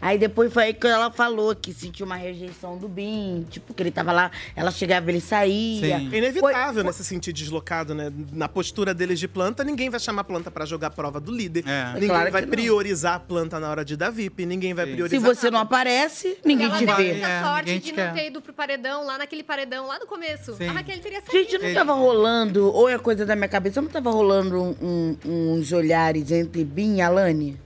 Aí 0.02 0.18
depois 0.18 0.52
foi 0.54 0.64
aí 0.66 0.74
que 0.74 0.86
ela 0.88 1.12
falou 1.12 1.56
que 1.56 1.74
sentiu 1.74 2.06
uma 2.06 2.16
rejeição 2.16 2.78
do 2.78 2.88
Bim, 2.88 3.46
tipo, 3.50 3.74
que 3.74 3.82
ele 3.84 3.92
tava 3.92 4.12
lá, 4.12 4.32
ela 4.56 4.72
chegava, 4.72 5.10
ele 5.12 5.22
saía. 5.22 5.98
É 6.12 6.18
inevitável, 6.18 6.84
né, 6.84 6.92
se 6.92 7.04
sentir 7.04 7.34
deslocado, 7.34 7.94
né? 7.96 8.12
Na 8.32 8.48
postura 8.48 8.94
deles 8.94 9.20
de 9.20 9.28
planta, 9.28 9.64
ninguém 9.64 9.90
vai 9.90 10.00
chamar 10.00 10.22
a 10.22 10.26
planta 10.26 10.52
pra 10.52 10.66
jogar 10.66 10.88
a 10.88 10.92
prova 10.92 11.20
do 11.20 11.32
líder. 11.32 11.64
Ninguém 11.94 12.10
Claro 12.10 12.32
vai 12.32 12.46
priorizar 12.46 13.16
a 13.16 13.20
planta 13.20 13.60
na 13.60 13.70
hora 13.70 13.84
de 13.86 13.96
dar 13.98 14.10
VIP, 14.10 14.46
ninguém 14.46 14.74
vai 14.74 14.86
Se 14.86 14.92
priorizar. 14.94 15.36
você 15.36 15.50
não 15.52 15.60
aparece, 15.60 16.38
ninguém 16.46 16.68
ela 16.68 16.78
te 16.78 16.86
teve 16.86 17.04
vê. 17.04 17.12
muita 17.14 17.44
sorte 17.44 17.80
de 17.80 17.92
não 17.94 18.14
ter 18.14 18.28
ido 18.28 18.42
pro 18.42 18.54
paredão, 18.54 19.06
lá 19.06 19.18
naquele 19.18 19.44
paredão, 19.44 19.88
lá 19.88 20.00
no 20.00 20.06
começo. 20.08 20.56
Sim. 20.56 20.68
A 20.68 20.72
Raquel 20.74 21.00
teria 21.00 21.22
saído. 21.22 21.50
Gente, 21.52 21.58
não 21.58 21.74
tava 21.74 21.94
rolando, 21.94 22.72
ou 22.74 22.88
é 22.90 22.98
coisa 22.98 23.26
da 23.26 23.36
minha 23.36 23.48
cabeça, 23.48 23.82
não 23.82 23.90
tava 23.90 24.10
rolando 24.12 24.62
um- 24.62 25.18
um- 25.26 25.54
uns 25.54 25.72
olhares 25.72 26.32
entre 26.32 26.64
Bim 26.64 26.98
e 26.98 27.02
Alane? 27.02 27.60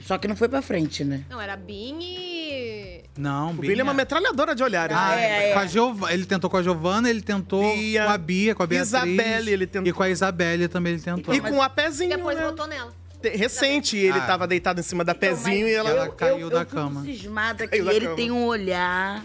Só 0.00 0.18
que 0.18 0.26
não 0.28 0.36
foi 0.36 0.48
pra 0.48 0.60
frente, 0.62 1.04
né? 1.04 1.24
Não, 1.30 1.40
era 1.40 1.56
Bin 1.56 1.98
e... 2.02 3.04
Não, 3.16 3.50
O 3.50 3.54
Billy 3.54 3.78
é 3.80 3.82
uma 3.82 3.94
metralhadora 3.94 4.54
de 4.54 4.62
olhares. 4.62 4.96
Ah, 4.96 5.14
né? 5.14 5.52
Com 5.52 5.58
a 5.60 5.66
Giov- 5.66 6.10
Ele 6.10 6.24
tentou 6.26 6.50
com 6.50 6.56
a 6.56 6.62
Giovana, 6.62 7.08
ele 7.08 7.22
tentou 7.22 7.62
com 7.62 8.08
a 8.10 8.18
Bia, 8.18 8.54
com 8.54 8.62
a 8.62 8.66
Beatriz. 8.66 8.88
Isabelle, 8.88 9.50
ele 9.52 9.66
tentou. 9.66 9.88
E 9.88 9.92
com 9.92 10.02
a 10.02 10.10
Isabelle 10.10 10.66
também 10.68 10.94
ele 10.94 11.02
tentou. 11.02 11.32
E 11.34 11.40
com 11.40 11.62
a 11.62 11.68
Pezinho, 11.70 12.16
Depois 12.16 12.36
né? 12.36 12.52
nela. 12.68 12.92
Te- 13.22 13.28
Recente, 13.36 13.96
ele 13.96 14.18
Ah. 14.18 14.26
tava 14.26 14.46
deitado 14.48 14.80
em 14.80 14.82
cima 14.82 15.04
da 15.04 15.14
Pezinho 15.14 15.68
e 15.68 15.72
ela, 15.72 15.90
Ela 15.90 16.08
caiu 16.08 16.50
da 16.50 16.60
eu 16.62 16.66
cama. 16.66 17.02
fico 17.02 17.16
cismada 17.16 17.64
que 17.66 17.70
Caiu 17.70 17.84
da 17.84 17.94
ele 17.94 18.04
cama. 18.06 18.16
tem 18.16 18.30
um 18.32 18.44
olhar 18.46 19.22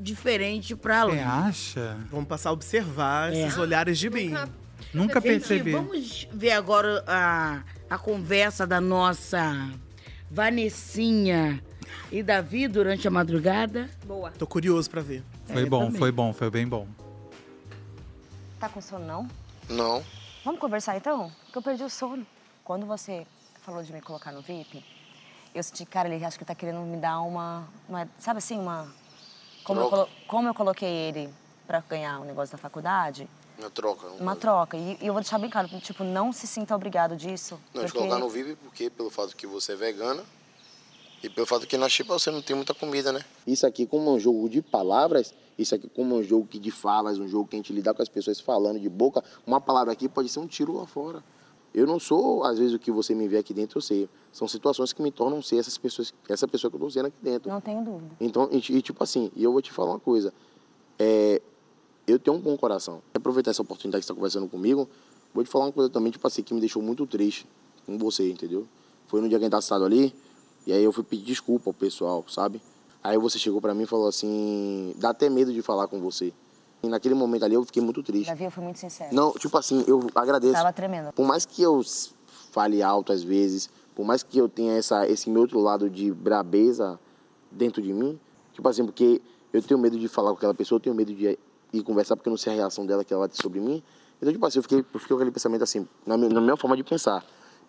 diferente 0.00 0.74
pra 0.74 1.00
Alane. 1.02 1.18
Você 1.18 1.24
acha? 1.78 1.96
Vamos 2.10 2.26
passar 2.26 2.50
a 2.50 2.52
observar 2.52 3.32
É. 3.32 3.42
esses 3.46 3.58
olhares 3.58 3.98
de 3.98 4.10
Bin. 4.10 4.34
Nunca 4.92 5.20
Gente, 5.20 5.22
percebi. 5.38 5.72
Vamos 5.72 6.28
ver 6.32 6.50
agora 6.50 7.02
a, 7.06 7.62
a 7.92 7.98
conversa 7.98 8.66
da 8.66 8.80
nossa 8.80 9.70
Vanessinha 10.30 11.62
e 12.10 12.22
Davi 12.22 12.66
durante 12.66 13.06
a 13.06 13.10
madrugada. 13.10 13.90
Boa. 14.06 14.30
Tô 14.30 14.46
curioso 14.46 14.88
pra 14.88 15.02
ver. 15.02 15.22
Foi 15.44 15.66
bom, 15.68 15.90
foi 15.92 16.10
bom, 16.10 16.32
foi 16.32 16.50
bem 16.50 16.66
bom. 16.66 16.86
Tá 18.58 18.70
com 18.70 18.80
sono, 18.80 19.04
não? 19.04 19.28
Não. 19.68 20.02
Vamos 20.42 20.58
conversar 20.58 20.96
então? 20.96 21.30
Porque 21.44 21.58
eu 21.58 21.62
perdi 21.62 21.82
o 21.84 21.90
sono. 21.90 22.26
Quando 22.64 22.86
você 22.86 23.26
falou 23.60 23.82
de 23.82 23.92
me 23.92 24.00
colocar 24.00 24.32
no 24.32 24.40
VIP, 24.40 24.82
eu 25.54 25.62
senti, 25.62 25.84
cara, 25.84 26.08
ele 26.08 26.24
acho 26.24 26.38
que 26.38 26.44
tá 26.46 26.54
querendo 26.54 26.80
me 26.80 26.96
dar 26.96 27.20
uma. 27.20 27.68
uma- 27.86 28.08
sabe 28.18 28.38
assim, 28.38 28.58
uma. 28.58 28.88
Como 29.64 29.80
eu, 29.80 30.08
como 30.26 30.48
eu 30.48 30.54
coloquei 30.54 30.88
ele 30.88 31.28
pra 31.66 31.80
ganhar 31.80 32.20
o 32.20 32.24
negócio 32.24 32.52
da 32.56 32.58
faculdade, 32.58 33.28
Uma 33.62 33.70
troca. 33.70 34.06
uma 34.20 34.36
troca. 34.36 34.76
E, 34.76 34.98
e 35.00 35.06
eu 35.06 35.12
vou 35.12 35.22
deixar 35.22 35.38
bem 35.38 35.48
claro, 35.50 35.68
tipo, 35.80 36.02
não 36.04 36.32
se 36.32 36.46
sinta 36.46 36.74
obrigado 36.74 37.16
disso. 37.16 37.58
Não, 37.72 37.82
te 37.82 37.86
porque- 37.86 37.98
colocar 37.98 38.18
no 38.18 38.28
VIP 38.28 38.56
porque 38.56 38.90
pelo 38.90 39.10
fato 39.10 39.36
que 39.36 39.46
você 39.46 39.72
é 39.72 39.76
vegana 39.76 40.22
e 41.22 41.28
pelo 41.30 41.46
fato 41.46 41.66
que 41.66 41.76
na 41.76 41.88
Chipa 41.88 42.18
você 42.18 42.30
não 42.30 42.42
tem 42.42 42.56
muita 42.56 42.74
comida, 42.74 43.12
né? 43.12 43.24
Isso 43.46 43.66
aqui 43.66 43.86
como 43.86 44.12
um 44.12 44.18
jogo 44.18 44.48
de 44.48 44.60
palavras, 44.60 45.32
isso 45.56 45.74
aqui 45.74 45.88
como 45.88 46.16
é 46.16 46.18
um 46.18 46.22
jogo 46.22 46.46
que 46.46 46.58
de 46.58 46.70
falas, 46.70 47.18
um 47.18 47.28
jogo 47.28 47.48
que 47.48 47.56
a 47.56 47.58
gente 47.58 47.72
lidar 47.72 47.94
com 47.94 48.02
as 48.02 48.08
pessoas 48.08 48.40
falando 48.40 48.80
de 48.80 48.88
boca, 48.88 49.22
uma 49.46 49.60
palavra 49.60 49.92
aqui 49.92 50.08
pode 50.08 50.28
ser 50.28 50.40
um 50.40 50.46
tiro 50.46 50.72
lá 50.76 50.86
fora. 50.86 51.22
Eu 51.74 51.86
não 51.86 51.98
sou, 51.98 52.44
às 52.44 52.58
vezes, 52.58 52.74
o 52.74 52.78
que 52.78 52.90
você 52.90 53.14
me 53.14 53.26
vê 53.26 53.38
aqui 53.38 53.54
dentro, 53.54 53.78
eu 53.78 53.82
sei. 53.82 54.06
São 54.30 54.46
situações 54.46 54.92
que 54.92 55.00
me 55.00 55.10
tornam 55.10 55.40
ser 55.40 55.56
essas 55.56 55.78
pessoas, 55.78 56.12
essa 56.28 56.46
pessoa 56.46 56.70
que 56.70 56.76
eu 56.76 56.80
tô 56.80 56.90
sendo 56.90 57.06
aqui 57.06 57.16
dentro. 57.22 57.48
Não 57.50 57.62
tenho 57.62 57.82
dúvida. 57.82 58.14
Então, 58.20 58.46
e, 58.52 58.58
e, 58.58 58.82
tipo 58.82 59.02
assim, 59.02 59.32
e 59.34 59.42
eu 59.42 59.50
vou 59.52 59.62
te 59.62 59.72
falar 59.72 59.92
uma 59.92 59.98
coisa. 59.98 60.34
É, 60.98 61.40
eu 62.06 62.18
tenho 62.18 62.36
um 62.36 62.40
bom 62.40 62.56
coração. 62.56 63.02
Aproveitar 63.14 63.50
essa 63.50 63.62
oportunidade 63.62 64.02
que 64.02 64.06
você 64.06 64.12
está 64.12 64.14
conversando 64.14 64.48
comigo, 64.48 64.88
vou 65.32 65.44
te 65.44 65.50
falar 65.50 65.66
uma 65.66 65.72
coisa 65.72 65.90
também, 65.90 66.12
tipo 66.12 66.26
assim, 66.26 66.42
que 66.42 66.52
me 66.52 66.60
deixou 66.60 66.82
muito 66.82 67.06
triste 67.06 67.46
com 67.86 67.96
você, 67.98 68.30
entendeu? 68.30 68.66
Foi 69.06 69.20
no 69.20 69.28
dia 69.28 69.38
que 69.38 69.44
a 69.44 69.46
gente 69.46 69.52
tá 69.52 69.58
assado 69.58 69.84
ali, 69.84 70.14
e 70.66 70.72
aí 70.72 70.82
eu 70.82 70.92
fui 70.92 71.04
pedir 71.04 71.24
desculpa 71.24 71.70
ao 71.70 71.74
pessoal, 71.74 72.24
sabe? 72.28 72.60
Aí 73.02 73.18
você 73.18 73.38
chegou 73.38 73.60
pra 73.60 73.74
mim 73.74 73.82
e 73.82 73.86
falou 73.86 74.06
assim, 74.06 74.94
dá 74.96 75.10
até 75.10 75.28
medo 75.28 75.52
de 75.52 75.60
falar 75.60 75.88
com 75.88 76.00
você. 76.00 76.32
E 76.82 76.88
naquele 76.88 77.14
momento 77.14 77.44
ali 77.44 77.54
eu 77.54 77.64
fiquei 77.64 77.82
muito 77.82 78.02
triste. 78.02 78.28
Davi, 78.28 78.44
eu 78.44 78.50
fui 78.50 78.62
muito 78.62 78.78
sincera. 78.78 79.10
Não, 79.12 79.32
tipo 79.32 79.56
assim, 79.56 79.84
eu 79.86 80.04
agradeço. 80.14 80.52
Tava 80.52 80.72
tremendo. 80.72 81.12
Por 81.12 81.26
mais 81.26 81.44
que 81.44 81.62
eu 81.62 81.80
fale 82.50 82.82
alto 82.82 83.12
às 83.12 83.22
vezes, 83.22 83.70
por 83.94 84.04
mais 84.04 84.22
que 84.22 84.38
eu 84.38 84.48
tenha 84.48 84.74
essa, 84.74 85.08
esse 85.08 85.30
meu 85.30 85.42
outro 85.42 85.60
lado 85.60 85.88
de 85.88 86.12
brabeza 86.12 86.98
dentro 87.50 87.82
de 87.82 87.92
mim, 87.92 88.18
tipo 88.52 88.68
assim, 88.68 88.84
porque 88.84 89.20
eu 89.52 89.62
tenho 89.62 89.78
medo 89.78 89.98
de 89.98 90.08
falar 90.08 90.30
com 90.30 90.36
aquela 90.36 90.54
pessoa, 90.54 90.76
eu 90.76 90.80
tenho 90.80 90.94
medo 90.94 91.14
de 91.14 91.38
ir 91.72 91.82
conversar 91.82 92.16
porque 92.16 92.28
eu 92.28 92.32
não 92.32 92.36
sei 92.36 92.52
a 92.52 92.56
reação 92.56 92.84
dela 92.84 93.04
que 93.04 93.12
ela 93.12 93.28
ter 93.28 93.36
sobre 93.40 93.60
mim. 93.60 93.82
Então, 94.20 94.32
tipo 94.32 94.44
assim, 94.46 94.58
eu 94.58 94.62
fiquei, 94.62 94.78
eu 94.78 95.00
fiquei 95.00 95.08
com 95.08 95.14
aquele 95.14 95.30
pensamento 95.30 95.62
assim, 95.64 95.88
na 96.06 96.16
minha, 96.16 96.28
na 96.30 96.40
minha 96.40 96.56
forma 96.56 96.76
de 96.76 96.84
pensar. 96.84 97.24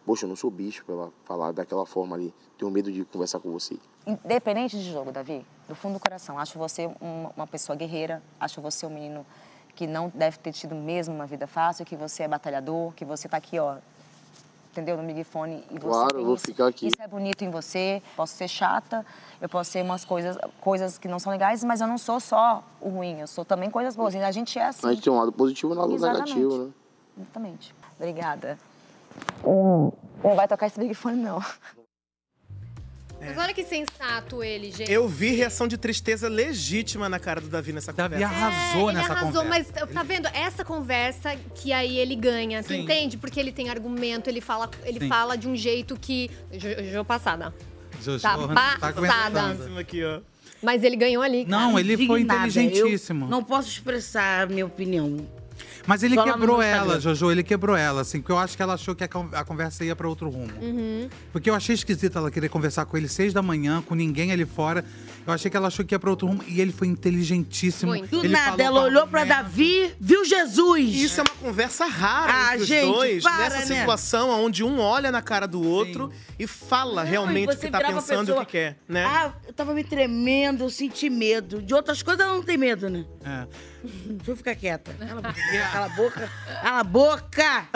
Poxa, 0.06 0.26
eu 0.26 0.30
não 0.30 0.36
sou 0.36 0.52
bicho 0.52 0.84
pra 0.86 0.94
ela 0.94 1.14
falar 1.24 1.52
daquela 1.54 1.86
forma 1.86 2.16
ali. 2.16 2.34
Tenho 2.58 2.70
medo 2.70 2.92
de 2.92 3.06
conversar 3.06 3.40
com 3.40 3.52
você. 3.52 3.78
Independente 4.06 4.78
de 4.78 4.92
jogo, 4.92 5.12
Davi, 5.12 5.46
do 5.68 5.74
fundo 5.74 5.94
do 5.94 6.00
coração, 6.00 6.38
acho 6.38 6.60
você 6.60 6.94
uma, 7.00 7.32
uma 7.36 7.48
pessoa 7.48 7.76
guerreira, 7.76 8.22
acho 8.40 8.62
você 8.62 8.86
um 8.86 8.90
menino 8.90 9.26
que 9.74 9.88
não 9.88 10.12
deve 10.14 10.38
ter 10.38 10.52
tido 10.52 10.76
mesmo 10.76 11.16
uma 11.16 11.26
vida 11.26 11.48
fácil, 11.48 11.86
que 11.86 11.96
você 11.96 12.24
é 12.24 12.28
batalhador, 12.28 12.92
que 12.94 13.06
você 13.06 13.28
tá 13.28 13.38
aqui, 13.38 13.58
ó, 13.58 13.78
entendeu? 14.74 14.98
No 14.98 15.04
microfone 15.04 15.64
e 15.70 15.76
você 15.76 15.88
Claro, 15.88 16.20
eu 16.20 16.26
vou 16.26 16.36
isso, 16.36 16.46
ficar 16.46 16.68
aqui. 16.68 16.88
Isso 16.88 17.02
é 17.02 17.08
bonito 17.08 17.44
em 17.44 17.52
você. 17.52 18.02
Posso 18.16 18.36
ser 18.36 18.48
chata, 18.48 19.06
eu 19.40 19.48
posso 19.48 19.72
ser 19.72 19.84
umas 19.84 20.04
coisas, 20.04 20.36
coisas 20.60 20.98
que 20.98 21.08
não 21.08 21.20
são 21.20 21.32
legais, 21.32 21.64
mas 21.64 21.80
eu 21.80 21.88
não 21.88 21.98
sou 21.98 22.20
só 22.20 22.64
o 22.82 22.90
ruim, 22.90 23.20
eu 23.20 23.28
sou 23.28 23.46
também 23.46 23.70
coisas 23.70 23.96
boas. 23.96 24.16
A 24.16 24.32
gente 24.32 24.58
é 24.58 24.66
assim. 24.66 24.88
A 24.88 24.94
gente 24.94 25.04
tem 25.04 25.14
um 25.14 25.20
lado 25.20 25.32
positivo 25.32 25.74
e 25.74 25.78
um 25.78 25.80
lado 25.80 25.94
Exatamente. 25.94 26.36
negativo, 26.36 26.64
né? 26.64 26.72
Exatamente. 27.18 27.76
Obrigada. 28.00 28.58
Hum, 29.46 29.92
não 30.24 30.36
vai 30.36 30.48
tocar 30.48 30.66
esse 30.66 30.80
microfone, 30.80 31.18
não. 31.18 31.40
Mas 33.26 33.38
olha 33.38 33.54
que 33.54 33.64
sensato 33.64 34.44
ele, 34.44 34.72
gente. 34.72 34.92
Eu 34.92 35.08
vi 35.08 35.32
reação 35.36 35.68
de 35.68 35.78
tristeza 35.78 36.28
legítima 36.28 37.08
na 37.10 37.20
cara 37.20 37.40
do 37.42 37.48
Davi 37.48 37.72
nessa 37.74 37.92
conversa. 37.94 38.10
Davi 38.20 38.24
arrasou 38.24 38.90
ele 38.90 39.00
arrasou, 39.00 39.46
mas 39.46 39.68
tá 39.68 40.04
vendo? 40.04 40.28
Essa 40.34 40.64
conversa 40.66 41.36
que 41.56 41.72
aí 41.74 41.98
ele 41.98 42.16
ganha, 42.16 42.62
você 42.62 42.76
Sim. 42.76 42.82
entende? 42.84 43.18
Porque 43.18 43.40
ele 43.40 43.52
tem 43.52 43.70
argumento, 43.70 44.30
ele 44.30 44.42
fala, 44.42 44.70
ele 44.84 45.00
Sim. 45.00 45.08
fala 45.08 45.36
de 45.38 45.48
um 45.48 45.56
jeito 45.56 45.98
que. 46.00 46.30
Jo- 46.52 46.84
Jo 46.94 47.06
passada. 47.06 47.54
Jojo, 48.04 48.22
Tá 48.22 48.38
tá 48.38 48.48
passada. 48.92 49.42
aguentando. 49.42 49.80
Aqui, 49.80 50.04
ó. 50.04 50.20
Mas 50.62 50.84
ele 50.84 50.96
ganhou 50.96 51.22
ali. 51.22 51.46
cara. 51.46 51.58
Não, 51.66 51.78
ele 51.80 51.96
foi 52.08 52.22
Indignada. 52.22 52.48
inteligentíssimo. 52.48 53.26
Eu 53.26 53.30
não 53.30 53.44
posso 53.44 53.68
expressar 53.70 54.44
a 54.44 54.46
minha 54.46 54.66
opinião. 54.66 55.18
Mas 55.86 56.02
ele 56.04 56.16
Só 56.16 56.22
lá 56.22 56.28
no 56.28 56.34
quebrou 56.34 56.62
ela. 56.62 57.00
Jojo, 57.00 57.32
ele 57.32 57.44
quebrou 57.44 57.76
ela, 57.76 58.02
assim, 58.02 58.20
porque 58.20 58.32
eu 58.32 58.38
acho 58.38 58.56
que 58.56 58.64
ela 58.64 58.74
achou 58.76 58.96
que 58.96 59.04
a 59.04 59.08
con- 59.08 59.30
a 59.34 59.44
conversa 59.44 59.84
ia 59.84 59.96
pra 59.96 60.08
outro 60.08 60.30
rumo. 60.30 60.52
Uhum. 60.62 61.10
Porque 61.32 61.50
eu 61.50 61.56
achei 61.56 61.76
esquisito 61.76 62.18
ela 62.18 62.32
querer 62.32 62.48
conversar 62.50 62.86
com 62.86 62.96
ele 62.96 63.08
seis 63.08 63.34
da 63.34 63.42
manhã, 63.42 63.82
com 63.82 63.94
ninguém 63.96 64.32
ali 64.32 64.46
fora. 64.46 64.86
Eu 65.28 65.34
achei 65.34 65.50
que 65.52 65.58
ela 65.58 65.68
achou 65.68 65.84
que 65.86 65.94
ia 65.94 66.00
pra 66.00 66.10
outro 66.10 66.28
rumo. 66.28 66.44
E 66.48 66.62
ele 66.62 66.72
foi 66.72 66.88
inteligentíssimo. 66.88 67.94
Do 68.08 68.20
Ele 68.20 68.30
nada, 68.30 68.52
falou 68.64 68.66
ela 68.66 68.82
olhou 68.84 69.08
pra 69.08 69.24
Davi, 69.26 69.94
viu 70.00 70.24
Jesus. 70.26 70.94
Isso 70.96 71.20
é 71.22 71.24
uma 71.24 71.36
conversa 71.50 71.86
rara 71.86 72.34
Ah, 72.34 72.48
entre 72.54 72.62
os 72.64 72.68
gente, 72.68 72.86
dois, 72.94 73.24
para, 73.24 73.38
nessa 73.50 73.74
né? 73.74 73.80
situação 73.80 74.30
onde 74.44 74.64
um 74.64 74.80
olha 74.80 75.12
na 75.12 75.22
cara 75.22 75.48
do 75.48 75.62
outro 75.62 76.12
e 76.40 76.48
fala 76.48 77.04
realmente 77.04 77.50
o 77.50 77.54
você 77.54 77.66
que 77.68 77.72
tá 77.72 77.78
virava 77.80 78.00
a 78.00 78.02
pensando 78.02 78.20
e 78.20 78.22
o 78.22 78.26
pessoa, 78.36 78.46
que 78.46 78.52
quer, 78.52 78.78
né? 78.88 79.06
Ah, 79.06 79.34
eu 79.46 79.54
tava 79.54 79.74
me 79.74 79.84
tremendo, 79.84 80.64
eu 80.64 80.70
senti 80.70 81.10
medo. 81.10 81.62
De 81.62 81.74
outras 81.74 82.02
coisas 82.02 82.24
ela 82.26 82.36
não 82.36 82.44
tem 82.44 82.58
medo, 82.58 82.90
né? 82.90 83.06
É. 83.26 83.48
Deixa 83.84 84.32
eu 84.32 84.36
ficar 84.36 84.56
quieta. 84.56 84.94
Cala 85.00 85.20
a 85.20 85.24
boca. 85.24 85.42
Cala 85.72 85.86
a 85.86 85.90
boca. 85.90 86.30
Cala 86.62 86.80
a 86.80 86.84
boca! 86.84 87.68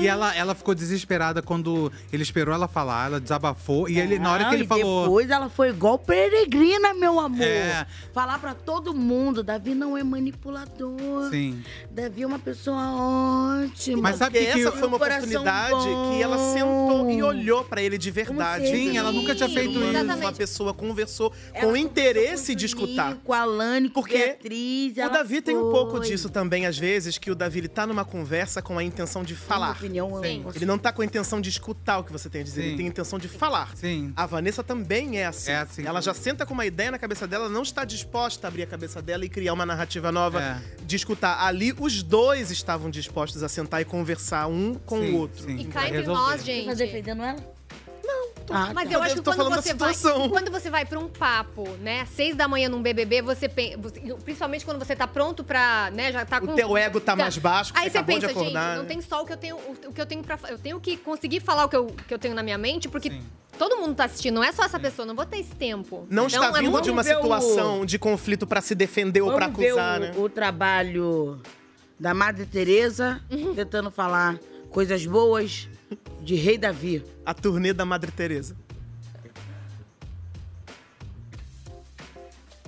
E 0.00 0.06
ela, 0.06 0.34
ela 0.34 0.54
ficou 0.54 0.74
desesperada 0.74 1.40
quando 1.42 1.92
ele 2.12 2.22
esperou 2.22 2.54
ela 2.54 2.66
falar, 2.68 3.06
ela 3.06 3.20
desabafou. 3.20 3.88
E 3.88 3.98
ele, 3.98 4.18
na 4.18 4.32
hora 4.32 4.48
que 4.48 4.54
ele 4.54 4.64
e 4.64 4.66
falou. 4.66 5.04
Depois 5.04 5.30
ela 5.30 5.48
foi 5.48 5.70
igual 5.70 5.98
peregrina, 5.98 6.94
meu 6.94 7.18
amor. 7.20 7.46
É. 7.46 7.86
Falar 8.12 8.38
pra 8.38 8.54
todo 8.54 8.94
mundo: 8.94 9.42
Davi 9.42 9.74
não 9.74 9.96
é 9.96 10.02
manipulador. 10.02 11.30
Sim. 11.30 11.62
Davi 11.90 12.22
é 12.22 12.26
uma 12.26 12.38
pessoa 12.38 13.60
ótima. 13.60 14.02
Mas 14.02 14.16
sabe 14.16 14.38
que 14.38 14.46
que 14.46 14.60
essa 14.60 14.72
foi 14.72 14.88
uma 14.88 14.96
Um 14.96 15.00
oportunidade 15.00 15.72
bom. 15.74 16.10
que 16.10 16.22
ela 16.22 16.38
sentou 16.52 17.10
e 17.10 17.22
olhou 17.22 17.64
pra 17.64 17.82
ele 17.82 17.98
de 17.98 18.10
verdade. 18.10 18.66
Sim, 18.66 18.96
ela 18.96 19.12
nunca 19.12 19.34
tinha 19.34 19.48
feito 19.48 19.78
uma, 19.78 19.90
isso. 19.92 20.16
Uma 20.16 20.32
pessoa 20.32 20.74
conversou 20.74 21.32
Ela 21.52 21.66
com 21.66 21.76
interesse 21.76 22.54
de 22.54 22.66
escutar. 22.66 23.16
Com 23.24 23.32
a 23.32 23.44
Lani, 23.44 23.88
com 23.88 24.00
Porque 24.00 24.36
O 25.06 25.10
Davi 25.10 25.40
tem 25.40 25.56
um 25.56 25.70
pouco 25.70 25.98
foi. 25.98 26.06
disso 26.06 26.28
também, 26.28 26.66
às 26.66 26.78
vezes, 26.78 27.18
que 27.18 27.30
o 27.30 27.34
Davi 27.34 27.58
ele 27.60 27.68
tá 27.68 27.86
numa 27.86 28.04
conversa 28.04 28.60
com 28.62 28.78
a 28.78 28.82
intenção 28.84 29.22
de 29.22 29.34
falar. 29.34 29.72
opinião, 29.72 30.20
Sim. 30.22 30.44
Ele 30.54 30.66
não 30.66 30.78
tá 30.78 30.92
com 30.92 31.02
a 31.02 31.04
intenção 31.04 31.40
de 31.40 31.48
escutar 31.48 31.98
o 31.98 32.04
que 32.04 32.12
você 32.12 32.28
tem 32.28 32.40
a 32.40 32.44
dizer, 32.44 32.62
Sim. 32.62 32.68
ele 32.68 32.76
tem 32.76 32.86
a 32.86 32.88
intenção 32.88 33.18
de 33.18 33.28
falar. 33.28 33.76
Sim. 33.76 34.12
A 34.16 34.26
Vanessa 34.26 34.62
também 34.62 35.18
é 35.18 35.26
assim. 35.26 35.50
É 35.50 35.56
assim 35.56 35.84
Ela 35.86 36.00
já 36.00 36.12
senta 36.14 36.44
com 36.44 36.54
uma 36.54 36.66
ideia 36.66 36.90
na 36.90 36.98
cabeça 36.98 37.26
dela, 37.26 37.48
não 37.48 37.62
está 37.62 37.84
disposta 37.84 38.46
a 38.46 38.48
abrir 38.48 38.62
a 38.62 38.66
cabeça 38.66 39.00
dela 39.02 39.24
e 39.24 39.28
criar 39.28 39.52
uma 39.52 39.66
narrativa 39.66 40.10
nova 40.12 40.40
É. 40.42 40.60
de 40.84 40.96
escutar. 40.96 41.44
Ali, 41.44 41.74
os 41.78 42.02
dois 42.02 42.50
estavam 42.50 42.90
dispostos 42.90 43.42
a 43.42 43.48
sentar 43.48 43.80
e 43.80 43.84
conversar 43.84 44.46
um 44.46 44.74
com 44.74 45.00
Sim, 45.00 45.12
o 45.12 45.16
outro. 45.18 45.44
sim. 45.44 45.56
E 45.58 45.64
cá 45.66 45.88
entre 45.88 46.02
nós, 46.06 46.36
Tá 46.40 46.44
gente. 46.44 46.74
defendendo 46.76 47.22
ela? 47.22 47.56
Ah, 48.50 48.70
Mas 48.74 48.88
tá. 48.88 48.94
eu 48.94 49.02
acho 49.02 49.14
que 49.16 49.22
tô 49.22 49.32
quando 49.34 49.50
você, 49.50 49.74
vai, 49.74 49.92
situação. 49.94 50.28
quando 50.28 50.50
você 50.50 50.70
vai 50.70 50.84
pra 50.84 50.98
um 50.98 51.08
papo, 51.08 51.68
né, 51.80 52.06
seis 52.14 52.36
da 52.36 52.46
manhã 52.46 52.68
num 52.68 52.80
BBB, 52.80 53.22
você 53.22 53.48
pensa, 53.48 53.78
principalmente 54.24 54.64
quando 54.64 54.78
você 54.78 54.94
tá 54.94 55.06
pronto 55.06 55.42
pra, 55.42 55.90
né, 55.92 56.12
já 56.12 56.24
tá 56.24 56.40
com... 56.40 56.52
O 56.52 56.54
teu 56.54 56.76
ego 56.76 57.00
tá 57.00 57.16
mais 57.16 57.36
baixo, 57.38 57.72
Aí 57.74 57.90
você 57.90 57.98
você 57.98 58.04
pensa, 58.04 58.26
acordar, 58.26 58.44
gente, 58.68 58.76
não 58.76 58.82
né? 58.82 58.88
tem 58.88 59.00
só 59.00 59.22
o 59.22 59.26
que 59.26 59.32
eu 59.32 59.36
tenho, 59.36 59.56
o, 59.56 59.92
que 59.92 60.00
eu 60.00 60.06
tenho 60.06 60.22
para 60.22 60.38
eu 60.48 60.58
tenho 60.58 60.78
que 60.80 60.96
conseguir 60.96 61.40
falar 61.40 61.64
o 61.64 61.68
que 61.68 61.76
eu, 61.76 61.86
que 62.06 62.14
eu 62.14 62.18
tenho 62.18 62.34
na 62.34 62.42
minha 62.42 62.56
mente, 62.58 62.88
porque 62.88 63.12
todo 63.58 63.76
mundo 63.78 63.94
tá 63.94 64.04
assistindo, 64.04 64.34
não 64.34 64.44
é 64.44 64.52
só 64.52 64.62
essa 64.64 64.78
pessoa, 64.78 65.04
não 65.06 65.14
vou 65.16 65.26
ter 65.26 65.38
esse 65.38 65.54
tempo. 65.54 66.06
Não 66.10 66.26
Então, 66.26 66.44
está 66.44 66.58
é 66.58 66.62
vindo 66.62 66.80
de 66.80 66.90
uma 66.90 67.02
ver 67.02 67.14
o- 67.16 67.22
situação 67.22 67.84
de 67.84 67.98
conflito 67.98 68.46
pra 68.46 68.60
se 68.60 68.74
defender 68.74 69.22
ou 69.22 69.32
pra 69.32 69.46
Vamos 69.46 69.58
ver 69.60 69.68
acusar, 69.70 69.96
o, 69.98 70.00
né? 70.02 70.12
o 70.16 70.28
trabalho 70.28 71.40
da 71.98 72.12
Madre 72.14 72.44
Teresa 72.46 73.20
tentando 73.54 73.90
falar 73.90 74.38
coisas 74.70 75.04
boas 75.06 75.68
de 76.22 76.34
Rei 76.34 76.58
Davi. 76.58 77.04
A 77.24 77.32
turnê 77.34 77.72
da 77.72 77.84
Madre 77.84 78.10
Teresa. 78.10 78.56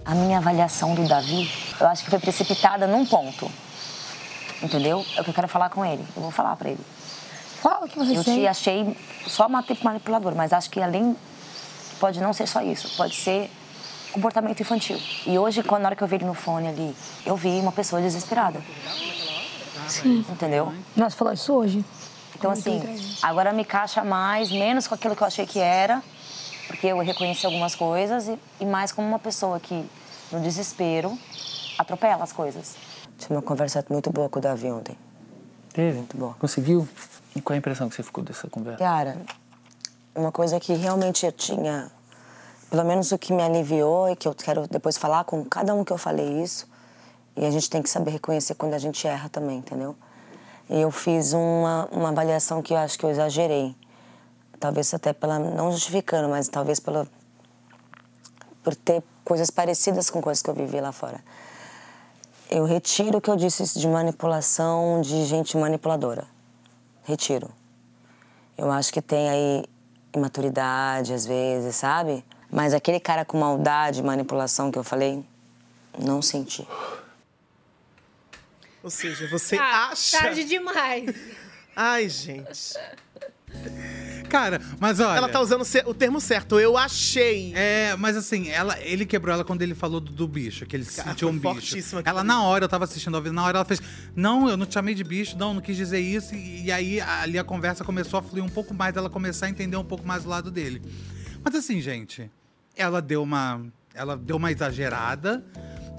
A 0.04 0.14
minha 0.14 0.38
avaliação 0.38 0.94
do 0.94 1.06
Davi, 1.06 1.50
eu 1.78 1.86
acho 1.86 2.02
que 2.02 2.10
foi 2.10 2.18
precipitada 2.18 2.86
num 2.86 3.04
ponto. 3.04 3.50
Entendeu? 4.62 5.04
É 5.16 5.20
o 5.20 5.24
que 5.24 5.30
eu 5.30 5.34
quero 5.34 5.48
falar 5.48 5.68
com 5.70 5.84
ele. 5.84 6.04
Eu 6.16 6.22
vou 6.22 6.30
falar 6.30 6.56
pra 6.56 6.70
ele. 6.70 6.80
Fala 7.62 7.84
o 7.84 7.88
que 7.88 7.98
você 7.98 8.16
Eu 8.16 8.24
te 8.24 8.46
achei 8.46 8.96
só 9.26 9.48
mati- 9.48 9.78
manipulador, 9.82 10.34
mas 10.34 10.52
acho 10.52 10.70
que 10.70 10.80
além. 10.80 11.14
Pode 12.00 12.20
não 12.20 12.32
ser 12.32 12.46
só 12.46 12.62
isso. 12.62 12.96
Pode 12.96 13.14
ser 13.16 13.50
comportamento 14.12 14.60
infantil. 14.60 15.00
E 15.26 15.36
hoje, 15.38 15.62
quando, 15.62 15.82
na 15.82 15.88
hora 15.88 15.96
que 15.96 16.02
eu 16.02 16.06
vi 16.08 16.14
ele 16.16 16.24
no 16.24 16.34
fone 16.34 16.68
ali, 16.68 16.96
eu 17.26 17.36
vi 17.36 17.50
uma 17.60 17.72
pessoa 17.72 18.00
desesperada. 18.00 18.62
Sim. 19.88 20.24
Entendeu? 20.28 20.72
Nós 20.96 21.14
falou 21.14 21.32
isso 21.34 21.52
hoje. 21.52 21.84
Então, 22.38 22.52
assim, 22.52 22.80
agora 23.20 23.52
me 23.52 23.62
encaixa 23.62 24.04
mais, 24.04 24.50
menos 24.50 24.86
com 24.86 24.94
aquilo 24.94 25.16
que 25.16 25.22
eu 25.22 25.26
achei 25.26 25.44
que 25.44 25.58
era, 25.58 26.02
porque 26.68 26.86
eu 26.86 26.98
reconheci 27.00 27.44
algumas 27.44 27.74
coisas, 27.74 28.28
e, 28.28 28.38
e 28.60 28.64
mais 28.64 28.92
como 28.92 29.08
uma 29.08 29.18
pessoa 29.18 29.58
que, 29.58 29.84
no 30.30 30.40
desespero, 30.40 31.18
atropela 31.76 32.22
as 32.22 32.32
coisas. 32.32 32.76
Tive 33.18 33.34
uma 33.34 33.42
conversa 33.42 33.84
muito 33.90 34.10
boa 34.10 34.28
com 34.28 34.38
o 34.38 34.42
Davi 34.42 34.70
ontem. 34.70 34.96
Teve? 35.72 35.98
Muito 35.98 36.16
boa. 36.16 36.34
Conseguiu? 36.38 36.88
E 37.34 37.40
qual 37.40 37.54
a 37.54 37.58
impressão 37.58 37.88
que 37.88 37.96
você 37.96 38.04
ficou 38.04 38.22
dessa 38.22 38.48
conversa? 38.48 38.78
Cara, 38.78 39.16
uma 40.14 40.30
coisa 40.30 40.60
que 40.60 40.72
realmente 40.74 41.26
eu 41.26 41.32
tinha, 41.32 41.90
pelo 42.70 42.84
menos 42.84 43.10
o 43.10 43.18
que 43.18 43.32
me 43.32 43.42
aliviou 43.42 44.08
e 44.08 44.14
que 44.14 44.28
eu 44.28 44.34
quero 44.34 44.68
depois 44.68 44.96
falar 44.96 45.24
com 45.24 45.44
cada 45.44 45.74
um 45.74 45.84
que 45.84 45.92
eu 45.92 45.98
falei 45.98 46.40
isso, 46.40 46.68
e 47.36 47.44
a 47.44 47.50
gente 47.50 47.68
tem 47.68 47.82
que 47.82 47.90
saber 47.90 48.12
reconhecer 48.12 48.54
quando 48.54 48.74
a 48.74 48.78
gente 48.78 49.06
erra 49.06 49.28
também, 49.28 49.58
entendeu? 49.58 49.96
Eu 50.68 50.90
fiz 50.90 51.32
uma, 51.32 51.88
uma 51.90 52.08
avaliação 52.10 52.60
que 52.60 52.74
eu 52.74 52.76
acho 52.76 52.98
que 52.98 53.04
eu 53.04 53.10
exagerei. 53.10 53.74
Talvez 54.60 54.92
até 54.92 55.12
pela. 55.12 55.38
não 55.38 55.72
justificando, 55.72 56.28
mas 56.28 56.48
talvez 56.48 56.78
pela. 56.78 57.06
por 58.62 58.74
ter 58.74 59.02
coisas 59.24 59.50
parecidas 59.50 60.10
com 60.10 60.20
coisas 60.20 60.42
que 60.42 60.50
eu 60.50 60.54
vivi 60.54 60.80
lá 60.80 60.92
fora. 60.92 61.20
Eu 62.50 62.64
retiro 62.64 63.18
o 63.18 63.20
que 63.20 63.30
eu 63.30 63.36
disse 63.36 63.78
de 63.78 63.86
manipulação 63.86 65.00
de 65.00 65.24
gente 65.26 65.56
manipuladora. 65.56 66.26
Retiro. 67.04 67.50
Eu 68.56 68.70
acho 68.70 68.92
que 68.92 69.00
tem 69.00 69.28
aí 69.28 69.64
imaturidade 70.14 71.12
às 71.12 71.24
vezes, 71.24 71.76
sabe? 71.76 72.24
Mas 72.50 72.72
aquele 72.74 72.98
cara 72.98 73.24
com 73.24 73.38
maldade, 73.38 74.02
manipulação 74.02 74.70
que 74.70 74.78
eu 74.78 74.84
falei, 74.84 75.24
não 75.98 76.22
senti. 76.22 76.66
Ou 78.82 78.90
seja, 78.90 79.26
você 79.28 79.56
Ah, 79.56 79.88
acha. 79.90 80.18
Tarde 80.18 80.44
demais. 80.44 81.14
Ai, 81.74 82.08
gente. 82.08 82.74
Cara, 84.28 84.60
mas 84.78 85.00
olha. 85.00 85.16
Ela 85.16 85.28
tá 85.28 85.40
usando 85.40 85.64
o 85.86 85.94
termo 85.94 86.20
certo. 86.20 86.60
Eu 86.60 86.76
achei. 86.76 87.52
É, 87.56 87.96
mas 87.96 88.16
assim, 88.16 88.48
ela, 88.50 88.78
ele 88.80 89.06
quebrou 89.06 89.32
ela 89.32 89.44
quando 89.44 89.62
ele 89.62 89.74
falou 89.74 90.00
do, 90.00 90.12
do 90.12 90.28
bicho, 90.28 90.66
que 90.66 90.76
ele 90.76 90.84
Cara, 90.84 91.08
sentiu 91.10 91.28
um 91.28 91.38
bicho. 91.38 91.76
Ela, 92.04 92.22
na 92.22 92.42
hora, 92.42 92.64
eu 92.64 92.68
tava 92.68 92.84
assistindo 92.84 93.16
ao 93.16 93.22
vivo, 93.22 93.34
na 93.34 93.42
hora 93.44 93.58
ela 93.58 93.64
fez: 93.64 93.80
Não, 94.14 94.48
eu 94.48 94.56
não 94.56 94.66
te 94.66 94.74
chamei 94.74 94.94
de 94.94 95.02
bicho, 95.02 95.36
não, 95.38 95.54
não 95.54 95.60
quis 95.62 95.76
dizer 95.76 95.98
isso. 96.00 96.34
E, 96.34 96.66
e 96.66 96.72
aí 96.72 97.00
ali 97.00 97.38
a 97.38 97.44
conversa 97.44 97.84
começou 97.84 98.18
a 98.18 98.22
fluir 98.22 98.44
um 98.44 98.48
pouco 98.48 98.74
mais, 98.74 98.94
ela 98.96 99.08
começar 99.08 99.46
a 99.46 99.48
entender 99.48 99.76
um 99.76 99.84
pouco 99.84 100.06
mais 100.06 100.26
o 100.26 100.28
lado 100.28 100.50
dele. 100.50 100.82
Mas 101.42 101.54
assim, 101.54 101.80
gente, 101.80 102.30
ela 102.76 103.00
deu 103.00 103.22
uma. 103.22 103.64
Ela 103.94 104.16
deu 104.16 104.36
uma 104.36 104.52
exagerada. 104.52 105.42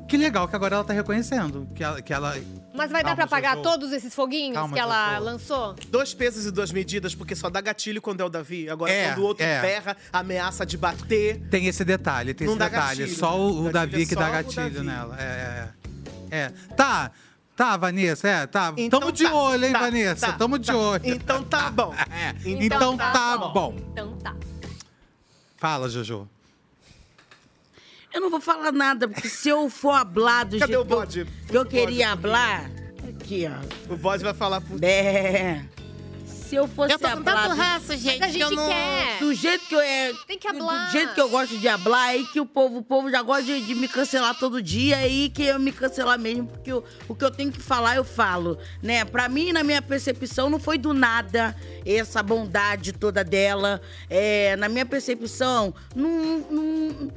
Que 0.08 0.18
legal 0.18 0.48
que 0.48 0.56
agora 0.56 0.76
ela 0.76 0.84
tá 0.84 0.94
reconhecendo. 0.94 1.68
Que 1.76 1.84
ela. 1.84 2.02
Que 2.02 2.14
ela 2.14 2.36
Mas 2.80 2.92
vai 2.92 3.04
dar 3.04 3.10
Calma, 3.10 3.16
pra 3.16 3.26
apagar 3.26 3.58
Jojo. 3.58 3.70
todos 3.70 3.92
esses 3.92 4.16
foguinhos 4.16 4.56
Calma, 4.56 4.74
que 4.74 4.80
ela 4.80 5.14
Jojo. 5.16 5.24
lançou? 5.26 5.76
Dois 5.90 6.14
pesos 6.14 6.46
e 6.46 6.52
duas 6.52 6.72
medidas, 6.72 7.14
porque 7.14 7.36
só 7.36 7.50
dá 7.50 7.60
gatilho 7.62 8.02
quando 8.02 8.22
é 8.22 8.24
o 8.26 8.30
Davi. 8.30 8.70
Agora, 8.70 8.92
É, 8.92 9.10
quando 9.10 9.20
o 9.20 9.24
outro 9.24 9.44
é. 9.46 9.62
berra, 9.62 9.98
ameaça 10.14 10.66
de 10.66 10.78
bater. 10.78 11.40
Tem 11.52 11.68
esse 11.68 11.84
detalhe, 11.84 12.34
tem 12.34 12.48
Não 12.48 12.56
esse 12.56 12.64
detalhe. 12.64 13.00
gatilho, 13.02 13.18
só 13.20 13.32
né? 13.32 13.36
o, 13.38 13.48
o 13.48 13.50
Gatilho 13.64 13.72
Davi 13.74 14.02
é 14.02 14.06
que 14.06 14.14
só 14.14 14.20
dá 14.22 14.30
gatilho 14.30 14.72
Davi. 14.72 14.86
nela. 14.88 15.18
É, 15.20 15.24
é, 15.24 15.70
é. 16.32 16.38
É. 16.46 16.54
Tá, 16.76 17.12
tá, 17.56 17.76
Vanessa, 17.76 18.28
é, 18.28 18.48
tá. 18.48 18.74
Então 18.78 19.00
Tamo 19.00 19.12
de 19.12 19.24
tá, 19.26 19.34
olho, 19.36 19.66
hein, 19.66 19.74
tá, 19.74 19.80
Vanessa? 19.80 20.28
tá, 20.28 20.34
Tamo 20.34 20.58
de 20.58 20.68
tá. 20.68 20.78
olho. 20.78 21.02
Então 21.06 21.44
tá 21.44 21.70
bom. 21.70 21.94
É, 22.10 22.36
então, 22.46 22.96
tá, 22.96 23.38
bom. 23.38 23.76
Então 23.92 24.14
tá. 24.18 24.36
Fala, 25.58 25.90
Jojo. 25.90 26.30
Eu 28.14 28.22
não 28.22 28.30
vou 28.30 28.42
falar 28.42 28.72
nada, 28.72 29.08
porque 29.08 29.30
se 29.30 29.50
eu 29.50 29.70
for 29.70 29.92
hablar 29.92 30.46
do 30.46 30.58
Cadê 30.60 30.74
jeito 30.74 30.82
o 30.82 30.86
bode? 30.86 31.26
que 31.48 31.56
eu, 31.56 31.62
eu 31.62 31.66
queria 31.66 32.12
hablar... 32.12 32.70
Aqui, 33.08 33.48
ó. 33.48 33.94
O 33.94 33.98
bode 33.98 34.24
vai 34.24 34.34
falar 34.34 34.62
por. 34.62 34.84
É. 34.84 35.64
se 36.26 36.56
eu 36.56 36.68
fosse 36.68 36.94
Eu 36.94 37.00
tô 37.00 37.08
com 37.10 37.22
tanto 37.24 37.50
ranço, 37.50 37.96
gente, 37.98 38.24
a 38.24 38.28
que 38.28 38.40
eu 38.40 38.48
gente 38.50 38.56
não- 38.56 38.68
quer. 38.68 39.20
Do 39.20 39.34
jeito 39.34 39.66
que 39.68 39.76
eu 39.76 39.80
é. 39.80 40.14
Tem 40.28 40.38
que 40.38 40.48
hablar. 40.48 40.86
Do 40.88 40.92
jeito 40.92 41.14
que 41.14 41.22
eu 41.22 41.30
gosto 41.30 41.58
de 41.58 41.68
hablar, 41.68 42.10
aí 42.10 42.26
que 42.28 42.40
o 42.40 42.46
povo, 42.46 42.78
o 42.80 42.84
povo 42.84 43.10
já 43.10 43.22
gosta 43.22 43.44
de, 43.44 43.62
de 43.62 43.76
me 43.76 43.88
cancelar 43.88 44.38
todo 44.38 44.62
dia, 44.62 44.98
aí 44.98 45.30
que 45.30 45.44
eu 45.44 45.60
me 45.60 45.72
cancelar 45.72 46.20
mesmo, 46.20 46.48
porque 46.48 46.72
eu- 46.72 46.84
o 47.08 47.16
que 47.16 47.24
eu 47.26 47.32
tenho 47.32 47.52
que 47.52 47.62
falar, 47.62 47.96
eu 47.96 48.04
falo. 48.04 48.58
Né? 48.82 49.04
Pra 49.06 49.28
mim, 49.30 49.52
na 49.52 49.64
minha 49.64 49.82
percepção, 49.82 50.50
não 50.50 50.60
foi 50.60 50.78
do 50.78 50.94
nada 50.94 51.56
essa 51.86 52.22
bondade 52.24 52.94
toda 52.94 53.24
dela. 53.24 53.82
É, 54.10 54.56
na 54.56 54.70
minha 54.70 54.86
percepção, 54.86 55.74
não. 55.96 56.40
não 56.50 57.12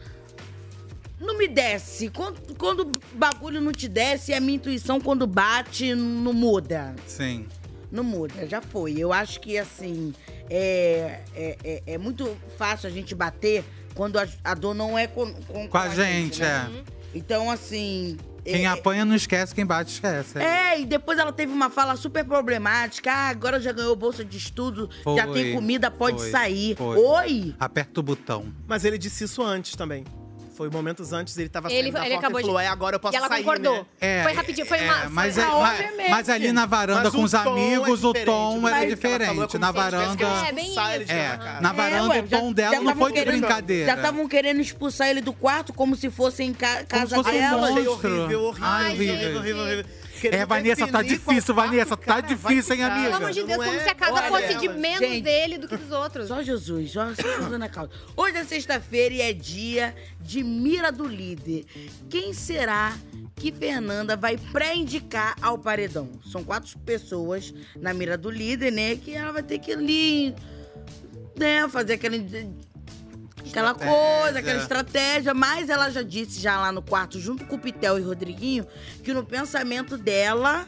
não 1.22 1.38
me 1.38 1.48
desce. 1.48 2.10
Quando, 2.10 2.54
quando 2.56 2.80
o 2.80 2.92
bagulho 3.16 3.60
não 3.60 3.72
te 3.72 3.88
desce, 3.88 4.34
a 4.34 4.40
minha 4.40 4.56
intuição, 4.56 5.00
quando 5.00 5.26
bate, 5.26 5.94
não 5.94 6.32
muda. 6.32 6.94
Sim. 7.06 7.46
Não 7.90 8.02
muda, 8.02 8.46
já 8.46 8.60
foi. 8.60 8.94
Eu 8.98 9.12
acho 9.12 9.40
que, 9.40 9.58
assim, 9.58 10.14
é, 10.50 11.20
é, 11.34 11.58
é, 11.62 11.82
é 11.86 11.98
muito 11.98 12.36
fácil 12.56 12.88
a 12.88 12.92
gente 12.92 13.14
bater 13.14 13.64
quando 13.94 14.18
a, 14.18 14.26
a 14.42 14.54
dor 14.54 14.74
não 14.74 14.98
é 14.98 15.06
com, 15.06 15.32
com, 15.32 15.68
Com 15.68 15.78
a 15.78 15.88
gente, 15.90 16.40
né? 16.40 16.70
é. 16.86 16.92
Então, 17.14 17.50
assim... 17.50 18.16
Quem 18.44 18.64
é, 18.64 18.66
apanha 18.66 19.04
não 19.04 19.14
esquece, 19.14 19.54
quem 19.54 19.64
bate 19.64 19.92
esquece. 19.92 20.36
é, 20.38 20.80
e 20.80 20.84
depois 20.84 21.16
ela 21.16 21.30
teve 21.32 21.52
uma 21.52 21.70
fala 21.70 21.94
super 21.94 22.24
problemática. 22.24 23.12
Ah, 23.12 23.28
agora 23.28 23.60
já 23.60 23.70
ganhou 23.70 23.94
bolsa 23.94 24.24
de 24.24 24.36
estudo, 24.36 24.90
já 25.14 25.26
Foi, 25.26 25.32
tem 25.32 25.54
comida, 25.54 25.92
pode 25.92 26.18
foi, 26.18 26.30
sair. 26.30 26.74
foi. 26.74 26.98
Oi? 26.98 27.54
Aperta 27.60 28.00
o 28.00 28.02
botão. 28.02 28.52
Mas 28.66 28.84
ele 28.84 28.98
disse 28.98 29.22
isso 29.24 29.42
antes 29.44 29.76
também. 29.76 30.04
Foi 30.55 30.68
momentos 30.68 31.12
antes, 31.12 31.36
ele 31.38 31.48
tava 31.48 31.68
Ele- 31.72 31.82
saindo 31.84 31.92
da 31.94 32.00
ele 32.00 32.11
porta 32.14 32.18
acabou 32.26 32.40
e 32.40 32.42
de- 32.42 32.46
falou, 32.48 32.61
é, 32.61 32.66
agora 32.68 32.96
eu 32.96 33.00
posso 33.00 33.14
E 33.14 33.16
ela 33.16 33.28
sair, 33.28 33.38
concordou. 33.42 33.74
né? 33.76 33.86
É, 34.00 34.22
Foi 34.22 34.32
rapidinho, 34.32 34.66
foi 34.66 34.80
uma. 34.82 35.09
Mas, 35.09 35.34
foi- 35.34 35.42
é- 35.44 35.46
mas- 35.48 36.11
mas 36.11 36.28
ali 36.28 36.53
na 36.53 36.66
varanda 36.66 37.05
Mas 37.05 37.12
com 37.12 37.22
os 37.22 37.34
é 37.34 37.38
amigos, 37.38 38.05
o 38.05 38.12
tom 38.12 38.61
do 38.61 38.68
era 38.68 38.84
é 38.84 38.86
diferente. 38.86 39.59
Na 39.59 39.70
varanda. 39.72 40.24
É, 40.48 40.53
bem 40.53 40.70
de 40.70 41.12
É, 41.12 41.38
na 41.61 41.72
varanda 41.72 42.18
o 42.18 42.22
tom 42.28 42.53
dela 42.53 42.80
não 42.80 42.96
foi 42.96 43.12
de 43.12 43.24
brincadeira. 43.24 43.86
Já 43.86 43.94
estavam 43.96 44.28
querendo 44.28 44.61
expulsar 44.61 45.09
ele 45.09 45.20
do 45.20 45.32
quarto 45.32 45.72
como 45.72 45.96
se 45.96 46.11
fosse 46.11 46.42
em 46.42 46.53
ca- 46.53 46.84
casa 46.84 47.16
fosse 47.16 47.30
um 47.30 47.32
dela. 47.32 47.70
monstro. 47.70 47.92
Horrível, 47.92 48.42
horrível, 48.44 49.14
horrível, 49.32 49.62
horrível. 49.62 49.84
É, 50.28 50.46
Vanessa, 50.46 50.86
tá 50.86 51.02
difícil, 51.02 51.54
Vanessa, 51.54 51.96
tá 51.96 52.20
difícil, 52.20 52.74
hein, 52.74 52.82
amiga? 52.84 53.02
Pelo 53.04 53.16
amor 53.16 53.30
de 53.32 53.42
Deus, 53.44 53.64
como 53.64 53.78
é- 53.78 53.84
se 53.84 53.88
a 53.90 53.94
casa 53.94 54.22
fosse 54.22 54.54
de 54.54 54.68
menos 54.68 54.98
gente. 55.00 55.22
dele 55.22 55.58
do 55.58 55.68
que 55.68 55.76
dos 55.76 55.90
outros. 55.90 56.28
Só 56.28 56.42
Jesus, 56.42 56.90
só, 56.92 57.14
só 57.14 57.22
Jesus 57.22 57.58
na 57.58 57.68
causa. 57.68 57.90
Hoje 58.16 58.36
é 58.36 58.44
sexta-feira 58.44 59.14
e 59.14 59.20
é 59.20 59.32
dia 59.32 59.94
de 60.20 60.42
mira 60.42 60.90
do 60.92 61.06
líder. 61.06 61.64
Quem 62.08 62.32
será 62.32 62.96
que 63.36 63.50
Fernanda 63.52 64.16
vai 64.16 64.36
pré-indicar 64.36 65.34
ao 65.42 65.58
paredão? 65.58 66.08
São 66.30 66.44
quatro 66.44 66.78
pessoas 66.80 67.52
na 67.76 67.92
mira 67.92 68.16
do 68.16 68.30
líder, 68.30 68.70
né? 68.70 68.96
Que 68.96 69.14
ela 69.14 69.32
vai 69.32 69.42
ter 69.42 69.58
que 69.58 69.72
ali, 69.72 70.34
né, 71.36 71.68
fazer 71.68 71.94
aquele. 71.94 72.18
Aquela 73.49 73.74
coisa, 73.74 74.38
aquela 74.38 74.61
estratégia, 74.61 75.34
mas 75.34 75.68
ela 75.68 75.90
já 75.90 76.03
disse 76.03 76.40
já 76.40 76.59
lá 76.59 76.72
no 76.72 76.82
quarto, 76.82 77.18
junto 77.18 77.45
com 77.45 77.57
o 77.57 77.59
Pitel 77.59 77.99
e 77.99 78.03
o 78.03 78.07
Rodriguinho, 78.07 78.66
que 79.03 79.12
no 79.12 79.24
pensamento 79.24 79.99
dela 79.99 80.66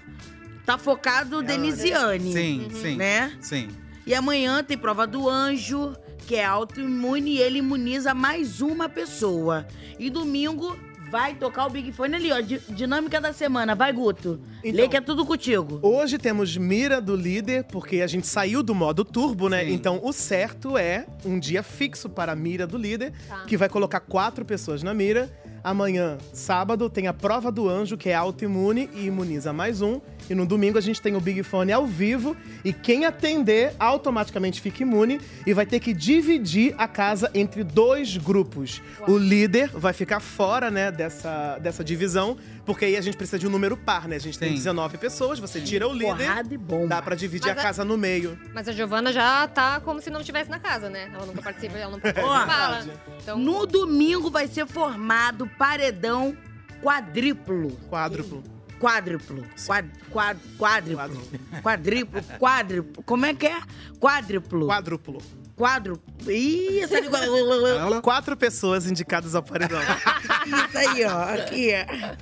tá 0.67 0.77
focado 0.79 1.43
Denisiane. 1.43 2.33
Sim, 2.33 2.69
sim. 2.73 2.97
Né? 2.97 3.33
Sim. 3.41 3.69
E 4.07 4.15
amanhã 4.15 4.63
tem 4.63 4.77
prova 4.77 5.07
do 5.07 5.29
anjo, 5.29 5.97
que 6.27 6.37
é 6.37 6.45
autoimune, 6.45 7.33
e 7.33 7.39
ele 7.39 7.59
imuniza 7.59 8.13
mais 8.15 8.61
uma 8.61 8.89
pessoa. 8.89 9.67
E 9.99 10.11
domingo 10.11 10.79
vai 11.15 11.33
tocar 11.37 11.67
o 11.67 11.71
Big 11.71 11.93
Fone 11.93 12.17
ali, 12.17 12.33
ó. 12.33 12.41
di- 12.41 12.61
dinâmica 12.71 13.21
da 13.21 13.33
semana. 13.33 13.73
Vai, 13.77 13.93
Guto. 13.93 14.41
Lê 14.65 14.89
que 14.89 14.97
é 14.97 15.01
tudo 15.01 15.25
contigo. 15.25 15.79
Hoje 15.81 16.19
temos 16.19 16.57
mira 16.57 17.01
do 17.01 17.15
líder, 17.15 17.63
porque 17.71 18.01
a 18.01 18.07
gente 18.09 18.27
saiu 18.27 18.65
do 18.65 18.75
modo 18.75 19.05
turbo, 19.05 19.49
né? 19.49 19.71
Então 19.71 20.01
o 20.03 20.13
certo 20.13 20.77
é 20.77 21.07
um 21.25 21.39
dia 21.39 21.63
fixo 21.63 22.09
para 22.09 22.33
a 22.33 22.35
mira 22.35 22.67
do 22.67 22.77
líder, 22.77 23.13
Tá. 23.29 23.45
que 23.47 23.57
vai 23.57 23.69
colocar 23.69 24.01
quatro 24.01 24.45
pessoas 24.45 24.83
na 24.83 24.93
mira. 24.93 25.31
Amanhã, 25.63 26.19
sábado, 26.33 26.91
tem 26.91 27.07
a 27.07 27.13
prova 27.15 27.51
do 27.53 27.69
anjo, 27.69 27.97
que 27.97 28.09
é 28.11 28.15
autoimune 28.15 28.91
e 28.93 29.07
imuniza 29.07 29.53
mais 29.53 29.81
um. 29.81 30.01
E 30.29 30.35
no 30.35 30.47
domingo 30.47 30.79
a 30.79 30.81
gente 30.81 31.01
tem 31.03 31.15
o 31.17 31.21
Big 31.21 31.43
Fone 31.43 31.73
ao 31.73 31.87
vivo. 31.87 32.37
E 32.65 32.73
quem 32.73 33.05
atender 33.05 33.75
automaticamente 33.79 34.61
fica 34.61 34.83
imune 34.83 35.21
e 35.47 35.53
vai 35.53 35.67
ter 35.67 35.81
que 35.81 35.93
dividir 35.93 36.75
a 36.79 36.89
casa 36.89 37.31
entre 37.35 37.63
dois 37.63 38.17
grupos. 38.17 38.81
O 39.07 39.19
líder 39.19 39.69
vai 39.69 39.93
ficar 39.93 40.21
fora, 40.21 40.71
né, 40.71 40.91
dessa, 40.91 41.59
dessa 41.59 41.85
divisão, 41.85 42.37
porque 42.65 42.87
aí 42.87 42.97
a 42.97 43.01
gente 43.01 43.17
precisa 43.17 43.39
de 43.39 43.47
um 43.47 43.51
número 43.51 43.77
par, 43.77 44.09
né? 44.09 44.17
A 44.17 44.21
gente 44.21 44.39
tem 44.39 44.49
Sim. 44.51 44.55
19 44.57 44.97
pessoas, 44.97 45.39
você 45.39 45.61
tira 45.61 45.87
o 45.87 45.93
líder. 45.93 46.07
Porrada 46.27 46.55
e 46.55 46.57
bomba. 46.59 46.87
Dá 46.87 47.03
pra 47.03 47.15
dividir 47.15 47.49
Mas 47.49 47.59
a 47.59 47.61
a- 47.61 47.63
casa 47.65 47.85
no 47.85 47.99
meio. 47.99 48.39
Mas 48.55 48.67
a 48.67 48.73
Giovana 48.73 49.13
já 49.13 49.47
tá 49.49 49.81
como 49.81 50.01
se 50.01 50.09
não 50.09 50.21
estivesse 50.21 50.49
na 50.49 50.59
casa, 50.59 50.89
né? 50.89 51.11
Ela 51.13 51.27
nunca 51.27 51.43
participa, 51.43 51.77
ela 51.77 51.93
não 51.93 52.01
fala. 52.47 52.85
Então, 53.23 53.39
No 53.39 53.67
domingo 53.67 54.31
vai 54.31 54.47
ser 54.49 54.67
formado 54.67 55.47
paredão 55.59 56.35
quadriplo. 56.83 57.73
Quádruplo. 57.91 58.43
Quádruplo. 58.81 59.45
Quad, 59.67 59.87
quad, 60.11 60.39
quádruplo. 60.59 61.23
Quadriplo. 61.63 62.23
Quádruplo. 62.39 63.03
Como 63.05 63.27
é 63.27 63.35
que 63.35 63.47
é? 63.47 63.61
Quádruplo. 64.01 64.67
Quádruplo. 64.67 65.23
Quádruplo. 65.57 66.31
Ih, 66.31 66.81
essa 66.81 67.01
língua. 67.01 68.01
Quatro 68.03 68.37
pessoas 68.37 68.87
indicadas 68.87 69.35
ao 69.35 69.43
paredão. 69.43 69.81
Isso 70.47 70.79
aí, 70.79 71.05
ó. 71.05 71.35
Aqui, 71.35 71.71
ó. 71.73 72.15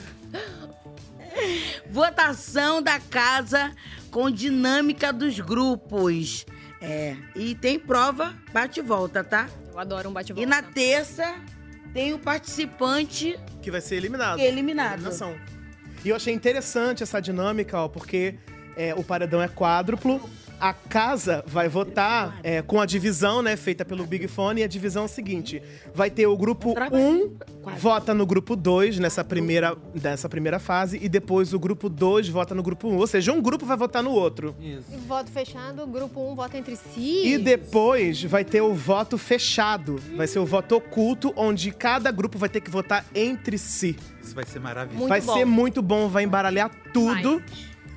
Votação 1.90 2.82
da 2.82 2.98
casa 3.00 3.72
com 4.10 4.30
dinâmica 4.30 5.12
dos 5.12 5.40
grupos. 5.40 6.44
É. 6.80 7.16
E 7.34 7.54
tem 7.54 7.78
prova, 7.78 8.34
bate 8.52 8.80
e 8.80 8.82
volta, 8.82 9.22
tá? 9.22 9.48
eu 9.72 9.78
adoro 9.78 10.10
um 10.10 10.12
bate 10.12 10.32
E 10.36 10.44
na 10.44 10.62
terça 10.62 11.36
tem 11.94 12.12
o 12.12 12.18
participante 12.18 13.38
que 13.62 13.70
vai 13.70 13.80
ser 13.80 13.96
eliminado. 13.96 14.36
que 14.36 14.42
é 14.42 14.48
eliminado. 14.48 14.94
Eliminação. 14.94 15.34
E 16.04 16.08
eu 16.08 16.16
achei 16.16 16.34
interessante 16.34 17.02
essa 17.02 17.20
dinâmica, 17.20 17.78
ó, 17.78 17.88
porque 17.88 18.34
é, 18.76 18.94
o 18.94 19.04
paredão 19.04 19.40
é 19.40 19.48
quádruplo. 19.48 20.28
A 20.62 20.72
casa 20.72 21.42
vai 21.44 21.68
votar 21.68 22.38
é, 22.40 22.62
com 22.62 22.80
a 22.80 22.86
divisão, 22.86 23.42
né, 23.42 23.56
feita 23.56 23.84
pelo 23.84 24.06
Big 24.06 24.28
Fone. 24.28 24.60
E 24.60 24.64
a 24.64 24.68
divisão 24.68 25.02
é 25.02 25.06
a 25.06 25.08
seguinte: 25.08 25.60
vai 25.92 26.08
ter 26.08 26.28
o 26.28 26.36
grupo 26.36 26.72
1 26.72 27.36
vota 27.76 28.14
no 28.14 28.24
grupo 28.24 28.54
2 28.54 29.00
nessa 29.00 29.24
primeira, 29.24 29.76
nessa 30.00 30.28
primeira 30.28 30.60
fase, 30.60 31.00
e 31.02 31.08
depois 31.08 31.52
o 31.52 31.58
grupo 31.58 31.88
2 31.88 32.28
vota 32.28 32.54
no 32.54 32.62
grupo 32.62 32.86
1. 32.86 32.96
Ou 32.96 33.06
seja, 33.08 33.32
um 33.32 33.42
grupo 33.42 33.66
vai 33.66 33.76
votar 33.76 34.04
no 34.04 34.12
outro. 34.12 34.54
E 34.60 34.78
voto 35.08 35.32
fechado, 35.32 35.84
grupo 35.84 36.30
1 36.30 36.34
vota 36.36 36.56
entre 36.56 36.76
si. 36.76 37.26
E 37.26 37.38
depois 37.38 38.22
vai 38.22 38.44
ter 38.44 38.60
o 38.60 38.72
voto 38.72 39.18
fechado. 39.18 40.00
Vai 40.16 40.28
ser 40.28 40.38
o 40.38 40.46
voto 40.46 40.76
oculto, 40.76 41.32
onde 41.34 41.72
cada 41.72 42.12
grupo 42.12 42.38
vai 42.38 42.48
ter 42.48 42.60
que 42.60 42.70
votar 42.70 43.04
entre 43.12 43.58
si. 43.58 43.96
Isso 44.22 44.32
vai 44.32 44.44
ser 44.44 44.60
maravilhoso. 44.60 45.08
vai 45.08 45.20
ser 45.20 45.44
muito 45.44 45.82
bom, 45.82 46.08
vai 46.08 46.22
embaralhar 46.22 46.70
tudo. 46.92 47.42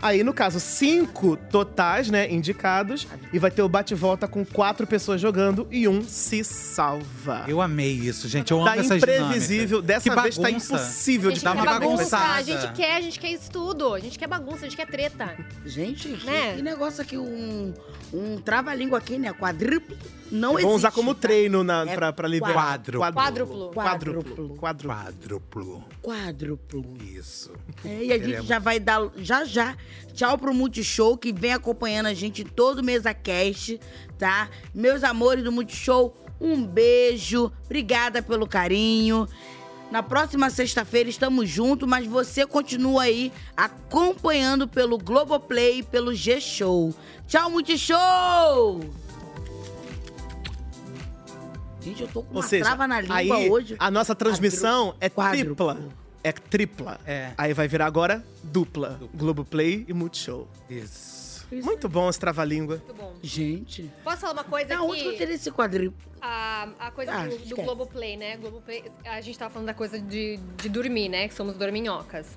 Aí, 0.05 0.23
no 0.23 0.33
caso, 0.33 0.59
cinco 0.59 1.35
totais, 1.35 2.09
né, 2.11 2.31
indicados. 2.31 3.07
E 3.33 3.39
vai 3.39 3.49
ter 3.49 3.63
o 3.63 3.67
bate-volta 3.69 4.27
com 4.27 4.45
quatro 4.45 4.85
pessoas 4.85 5.19
jogando 5.19 5.67
e 5.71 5.87
um 5.87 6.03
se 6.03 6.43
salva. 6.43 7.43
Eu 7.47 7.59
amei 7.59 7.91
isso, 7.91 8.27
gente. 8.27 8.51
Eu 8.51 8.57
amo 8.57 8.65
Tá 8.67 8.77
essas 8.77 8.97
imprevisível. 8.97 9.81
dinâmicas. 9.81 9.85
Dessa 9.87 10.09
Que 10.15 10.21
vez 10.21 10.37
tá 10.37 10.51
impossível 10.51 11.31
de 11.31 11.41
dar 11.43 11.53
uma 11.53 11.65
bagunça, 11.65 12.17
bagunçada. 12.17 12.33
a 12.33 12.41
gente 12.43 12.71
quer, 12.73 12.95
a 12.97 13.01
gente 13.01 13.19
quer 13.19 13.31
isso 13.31 13.49
tudo. 13.49 13.93
A 13.95 13.99
gente 13.99 14.19
quer 14.19 14.27
bagunça, 14.27 14.57
a 14.65 14.69
gente 14.69 14.75
quer 14.75 14.85
treta. 14.87 15.35
Gente, 15.65 16.09
que, 16.09 16.25
Né? 16.25 16.53
que 16.55 16.61
negócio 16.61 17.01
aqui, 17.01 17.17
um, 17.17 17.73
um 18.13 18.37
trava-língua 18.37 18.99
aqui, 18.99 19.17
né? 19.17 19.33
Quadrúplo. 19.33 19.97
Não 20.31 20.51
existe. 20.53 20.63
Vamos 20.65 20.77
usar 20.81 20.91
como 20.91 21.13
treino 21.13 21.63
na, 21.63 21.83
É 21.83 21.95
pra, 21.95 22.11
pra 22.11 22.27
liberar. 22.27 22.53
quádruplo. 22.79 23.03
Quádruplo. 26.01 26.97
Isso. 27.01 27.51
É, 27.83 28.05
e 28.05 28.11
a 28.11 28.17
gente 28.17 28.45
já 28.47 28.59
vai 28.59 28.79
dar, 28.79 29.09
já 29.17 29.45
já, 29.45 29.75
tchau 30.13 30.37
pro 30.37 30.53
Multishow, 30.53 31.17
que 31.17 31.31
vem 31.31 31.53
acompanhando 31.53 32.07
a 32.07 32.13
gente 32.13 32.43
todo 32.43 32.83
mesa 32.83 33.13
cast, 33.13 33.79
tá? 34.17 34.49
Meus 34.73 35.03
amores 35.03 35.43
do 35.43 35.51
Multishow, 35.51 36.15
um 36.41 36.65
beijo, 36.65 37.51
obrigada 37.65 38.21
pelo 38.21 38.47
carinho. 38.47 39.27
Na 39.91 40.01
próxima 40.01 40.49
sexta-feira 40.49 41.07
estamos 41.07 41.47
juntos, 41.47 41.87
mas 41.87 42.07
você 42.07 42.45
continua 42.45 43.03
aí 43.03 43.31
acompanhando 43.55 44.67
pelo 44.67 44.97
Globoplay 44.97 45.79
e 45.79 45.83
pelo 45.83 46.13
G-Show. 46.13 46.93
Tchau, 47.27 47.51
Multishow! 47.51 48.81
Gente, 51.85 52.01
eu 52.01 52.07
tô 52.07 52.21
com 52.23 52.33
Ou 52.35 52.41
uma 52.41 52.47
seja, 52.47 52.65
trava 52.65 52.87
na 52.87 52.99
língua 53.01 53.15
aí, 53.37 53.49
hoje. 53.49 53.75
a 53.79 53.89
nossa 53.91 54.15
transmissão 54.15 54.95
é 54.99 55.09
Quádruplo. 55.09 55.55
tripla. 55.73 55.89
É 56.23 56.31
tripla. 56.31 56.99
É. 57.05 57.31
Aí 57.37 57.53
vai 57.53 57.67
virar 57.67 57.85
agora 57.85 58.23
dupla. 58.43 58.99
Globoplay 59.13 59.85
e 59.87 59.93
Multishow. 59.93 60.47
Isso. 60.69 61.45
Muito 61.51 61.87
bom 61.87 62.09
esse 62.09 62.19
trava-língua. 62.19 62.77
Muito 62.77 62.93
bom. 62.95 63.13
Gente. 63.21 63.91
Posso 64.03 64.21
falar 64.21 64.33
uma 64.33 64.43
coisa 64.43 64.67
Da 64.69 64.81
onde 64.81 65.01
que 65.03 65.07
eu 65.09 65.17
teria 65.17 65.35
esse 65.35 65.51
quadriplo? 65.51 65.95
A, 66.19 66.67
a 66.79 66.89
coisa 66.91 67.11
Ah, 67.13 67.27
do, 67.27 67.37
do. 67.37 67.55
Globoplay, 67.55 68.17
né? 68.17 68.35
Globoplay, 68.37 68.83
a 69.05 69.21
gente 69.21 69.37
tava 69.37 69.51
falando 69.53 69.67
da 69.67 69.73
coisa 69.75 69.99
de, 69.99 70.39
de 70.57 70.67
dormir, 70.69 71.07
né? 71.07 71.27
Que 71.27 71.35
somos 71.35 71.55
dorminhocas. 71.55 72.35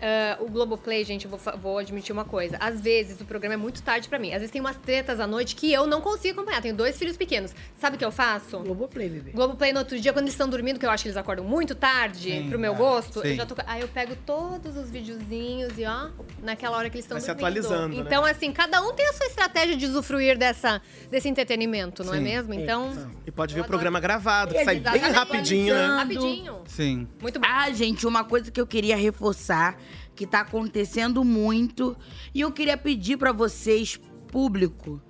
Ah, 0.00 0.36
o 0.40 0.48
Globoplay, 0.48 1.04
gente, 1.04 1.24
eu 1.24 1.30
vou, 1.30 1.40
vou 1.58 1.78
admitir 1.78 2.12
uma 2.12 2.24
coisa. 2.24 2.56
Às 2.60 2.80
vezes 2.80 3.20
o 3.20 3.24
programa 3.24 3.54
é 3.54 3.56
muito 3.56 3.82
tarde 3.82 4.08
pra 4.08 4.18
mim. 4.18 4.28
Às 4.32 4.38
vezes 4.38 4.50
tem 4.50 4.60
umas 4.60 4.76
tretas 4.76 5.20
à 5.20 5.26
noite 5.26 5.56
que 5.56 5.72
eu 5.72 5.86
não 5.86 6.00
consigo 6.00 6.38
acompanhar. 6.40 6.60
Tenho 6.62 6.74
dois 6.74 6.98
filhos 6.98 7.16
pequenos. 7.16 7.54
Sabe 7.78 7.96
o 7.96 7.98
que 7.98 8.04
eu 8.04 8.12
faço? 8.12 8.58
Globoplay, 8.58 9.08
bebê. 9.08 9.30
Globoplay 9.32 9.72
no 9.72 9.78
outro 9.80 9.98
dia, 9.98 10.12
quando 10.12 10.24
eles 10.24 10.34
estão 10.34 10.48
dormindo, 10.48 10.78
que 10.78 10.86
eu 10.86 10.90
acho 10.90 11.04
que 11.04 11.08
eles 11.08 11.16
acordam 11.16 11.44
muito 11.44 11.74
tarde, 11.74 12.30
Sim, 12.30 12.48
pro 12.48 12.58
meu 12.58 12.74
é. 12.74 12.76
gosto, 12.76 13.20
eu 13.20 13.30
Sim. 13.30 13.36
já 13.36 13.46
tô. 13.46 13.54
Aí 13.66 13.80
eu 13.80 13.88
pego 13.88 14.14
todos 14.26 14.76
os 14.76 14.90
videozinhos 14.90 15.78
e 15.78 15.84
ó, 15.84 16.08
naquela 16.42 16.76
hora 16.76 16.90
que 16.90 16.96
eles 16.96 17.04
estão 17.04 17.16
Vai 17.16 17.22
se 17.22 17.26
dormindo. 17.28 17.46
atualizando, 17.46 17.96
né? 17.96 18.02
Então, 18.06 18.24
assim, 18.24 18.52
cada 18.52 18.82
um 18.82 18.92
tem 18.92 19.08
a 19.08 19.12
sua 19.12 19.26
estratégia 19.26 19.76
de 19.76 19.86
usufruir 19.86 20.36
dessa, 20.38 20.80
desse 21.10 21.28
entretenimento, 21.28 22.04
não 22.04 22.14
é 22.14 22.18
Sim. 22.18 22.22
mesmo? 22.24 22.54
Então. 22.54 22.92
E 23.26 23.30
pode 23.30 23.54
ver 23.54 23.62
o 23.62 23.64
programa 23.64 23.98
gravado, 24.00 24.54
que 24.54 24.64
sai 24.64 24.80
bem 24.80 25.00
rapidinho, 25.10 25.74
né? 25.74 25.86
Rapidinho. 25.86 26.62
Sim. 26.66 27.08
Muito 27.20 27.38
bom. 27.40 27.46
Ah, 27.48 27.70
gente, 27.72 28.06
uma 28.06 28.24
coisa 28.24 28.50
que 28.50 28.60
eu 28.60 28.66
queria 28.66 28.96
reforçar, 28.96 29.76
que 30.14 30.26
tá 30.26 30.40
acontecendo 30.40 31.24
muito, 31.24 31.96
e 32.34 32.40
eu 32.40 32.50
queria 32.50 32.76
pedir 32.76 33.16
pra 33.16 33.32
vocês, 33.32 34.00
público, 34.28 35.00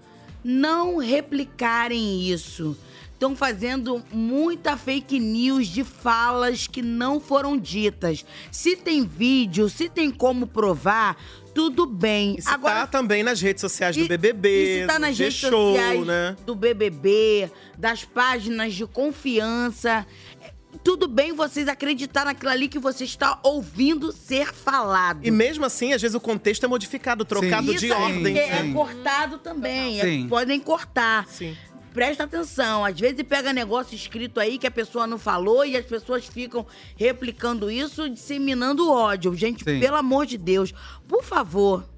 não 0.42 0.98
replicarem 0.98 2.28
isso. 2.28 2.76
Estão 3.12 3.34
fazendo 3.34 4.04
muita 4.12 4.76
fake 4.76 5.18
news 5.18 5.68
de 5.68 5.82
falas 5.82 6.66
que 6.66 6.82
não 6.82 7.18
foram 7.18 7.56
ditas. 7.56 8.26
Se 8.52 8.76
tem 8.76 9.06
vídeo, 9.06 9.70
se 9.70 9.88
tem 9.88 10.10
como 10.10 10.46
provar, 10.46 11.16
tudo 11.54 11.86
bem. 11.86 12.36
Isso 12.38 12.58
tá 12.58 12.86
também 12.86 13.22
nas 13.22 13.40
redes 13.40 13.62
sociais 13.62 13.96
do 13.96 14.06
BBB, 14.06 14.80
Isso 14.80 14.86
tá 14.86 14.98
nas 14.98 15.18
redes 15.18 15.34
G-Show, 15.36 15.72
sociais 15.72 16.06
né? 16.06 16.36
do 16.44 16.54
BBB, 16.54 17.50
das 17.78 18.04
páginas 18.04 18.74
de 18.74 18.86
confiança. 18.86 20.06
É, 20.86 20.90
Tudo 20.90 21.08
bem 21.08 21.32
vocês 21.32 21.66
acreditar 21.66 22.24
naquilo 22.24 22.50
ali 22.52 22.68
que 22.68 22.78
você 22.78 23.04
está 23.04 23.38
ouvindo 23.42 24.12
ser 24.12 24.52
falado. 24.54 25.26
E 25.26 25.30
mesmo 25.30 25.64
assim, 25.64 25.92
às 25.92 26.00
vezes 26.00 26.14
o 26.14 26.20
contexto 26.20 26.64
é 26.64 26.68
modificado, 26.68 27.24
trocado 27.24 27.72
Isso 27.72 27.86
de 27.86 27.92
aí, 27.92 28.02
ordem. 28.02 28.38
É, 28.38 28.60
é 28.60 28.72
cortado 28.72 29.38
também. 29.38 30.00
é- 30.00 30.28
podem 30.28 30.60
cortar. 30.60 31.26
Sim. 31.26 31.56
Presta 31.92 32.24
atenção, 32.24 32.84
às 32.84 33.00
vezes 33.00 33.22
pega 33.22 33.54
negócio 33.54 33.94
escrito 33.96 34.38
aí 34.38 34.58
que 34.58 34.66
a 34.66 34.70
pessoa 34.70 35.06
não 35.06 35.18
falou 35.18 35.64
e 35.64 35.78
as 35.78 35.86
pessoas 35.86 36.26
ficam 36.26 36.66
replicando 36.94 37.70
isso, 37.70 38.10
disseminando 38.10 38.90
ódio. 38.92 39.34
Gente, 39.34 39.64
Sim. 39.64 39.80
pelo 39.80 39.96
amor 39.96 40.26
de 40.26 40.36
Deus, 40.36 40.74
por 41.08 41.24
favor. 41.24 41.88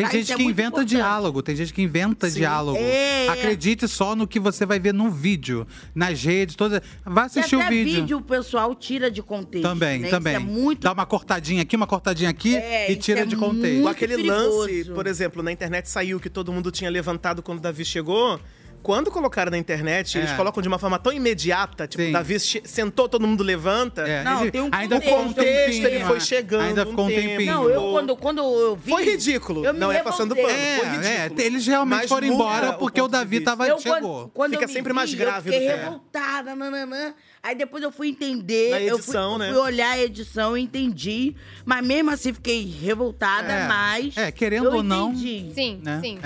Tem 0.00 0.06
tá? 0.06 0.12
gente 0.12 0.32
é 0.32 0.36
que 0.36 0.42
inventa 0.42 0.68
importante. 0.68 0.88
diálogo, 0.88 1.42
tem 1.42 1.56
gente 1.56 1.74
que 1.74 1.82
inventa 1.82 2.28
Sim. 2.28 2.38
diálogo. 2.38 2.78
É, 2.78 3.26
é. 3.26 3.28
Acredite 3.28 3.86
só 3.86 4.16
no 4.16 4.26
que 4.26 4.40
você 4.40 4.64
vai 4.64 4.78
ver 4.78 4.94
no 4.94 5.10
vídeo, 5.10 5.66
nas 5.94 6.22
redes, 6.22 6.54
todas. 6.56 6.80
Vai 7.04 7.26
assistir 7.26 7.56
o 7.56 7.60
até 7.60 7.70
vídeo. 7.70 8.18
o 8.18 8.22
pessoal 8.22 8.74
tira 8.74 9.10
de 9.10 9.22
contexto. 9.22 9.62
Também, 9.62 10.00
né? 10.00 10.08
também. 10.08 10.34
Isso 10.34 10.42
é 10.42 10.44
muito 10.44 10.80
Dá 10.80 10.92
uma 10.92 11.06
cortadinha 11.06 11.62
aqui, 11.62 11.76
uma 11.76 11.86
cortadinha 11.86 12.30
aqui 12.30 12.56
É, 12.56 12.90
e 12.90 12.96
tira 12.96 13.20
é 13.20 13.24
de 13.24 13.36
contexto. 13.36 13.82
Com 13.82 13.88
aquele 13.88 14.16
lance, 14.16 14.84
por 14.86 15.06
exemplo, 15.06 15.42
na 15.42 15.52
internet 15.52 15.88
saiu 15.88 16.18
que 16.18 16.30
todo 16.30 16.52
mundo 16.52 16.70
tinha 16.70 16.90
levantado 16.90 17.42
quando 17.42 17.58
o 17.58 17.62
Davi 17.62 17.84
chegou. 17.84 18.40
Quando 18.82 19.10
colocaram 19.10 19.50
na 19.50 19.58
internet, 19.58 20.16
eles 20.16 20.30
É. 20.30 20.36
colocam 20.36 20.62
de 20.62 20.68
uma 20.68 20.78
forma 20.78 20.98
tão 20.98 21.12
imediata, 21.12 21.86
tipo, 21.86 22.02
o 22.02 22.12
Davi 22.12 22.40
sentou, 22.40 23.08
todo 23.08 23.26
mundo 23.26 23.42
levanta. 23.44 24.02
É, 24.02 24.24
Não, 24.24 24.40
ele- 24.42 24.50
tem 24.50 24.60
um 24.62 24.68
ainda 24.72 24.96
o 24.96 25.00
ficou 25.00 25.20
um 25.20 25.26
contexto, 25.28 25.66
tempinho, 25.66 25.86
ele 25.88 26.04
foi 26.04 26.16
é. 26.16 26.20
chegando. 26.20 26.62
Ainda 26.62 26.86
ficou 26.86 27.04
um 27.04 27.08
tempinho. 27.08 27.52
Não, 27.52 27.68
eu 27.68 27.92
quando, 27.92 28.16
quando 28.16 28.38
eu 28.38 28.76
vi. 28.76 28.90
Foi 28.90 29.04
ridículo. 29.04 29.64
eu 29.64 29.72
Não 29.74 29.92
é 29.92 30.02
passando 30.02 30.34
pano. 30.34 30.48
revoltei. 30.48 30.76
Foi 30.78 30.88
ridículo. 30.96 31.40
É, 31.40 31.44
eles 31.44 31.66
realmente 31.66 32.00
Mas 32.00 32.08
foram 32.08 32.26
embora 32.26 32.70
o 32.70 32.78
porque 32.78 33.00
o 33.00 33.06
de 33.06 33.12
Davi 33.12 33.40
tava, 33.40 33.66
Eu, 33.68 33.78
chegou. 33.78 34.00
quando, 34.00 34.28
quando 34.30 34.50
Fica 34.52 34.66
sempre 34.68 34.92
mais 34.92 35.10
vi, 35.10 35.16
grave 35.18 35.50
Eu 35.50 35.52
fiquei 35.52 35.68
do 35.68 35.72
que 35.74 35.78
é. 35.80 35.84
revoltada, 35.84 36.56
nananã. 36.56 37.14
Aí 37.42 37.54
depois 37.54 37.82
eu 37.82 37.92
fui 37.92 38.08
entender. 38.08 38.70
Na 38.70 38.80
eu 38.80 38.96
edição, 38.96 39.36
fui, 39.36 39.46
né? 39.46 39.52
fui 39.52 39.58
olhar 39.60 39.90
a 39.90 39.98
edição 39.98 40.56
e 40.56 40.62
entendi. 40.62 41.34
Mas 41.64 41.86
mesmo 41.86 42.10
assim 42.10 42.32
fiquei 42.32 42.64
revoltada, 42.64 43.52
É. 43.52 43.66
mas. 43.68 44.16
É, 44.16 44.30
querendo 44.32 44.66
eu 44.66 44.72
ou 44.76 44.82
não, 44.82 45.10
Entendi. 45.10 45.52
Sim, 45.54 45.80
né? 45.82 46.00
sim. 46.02 46.18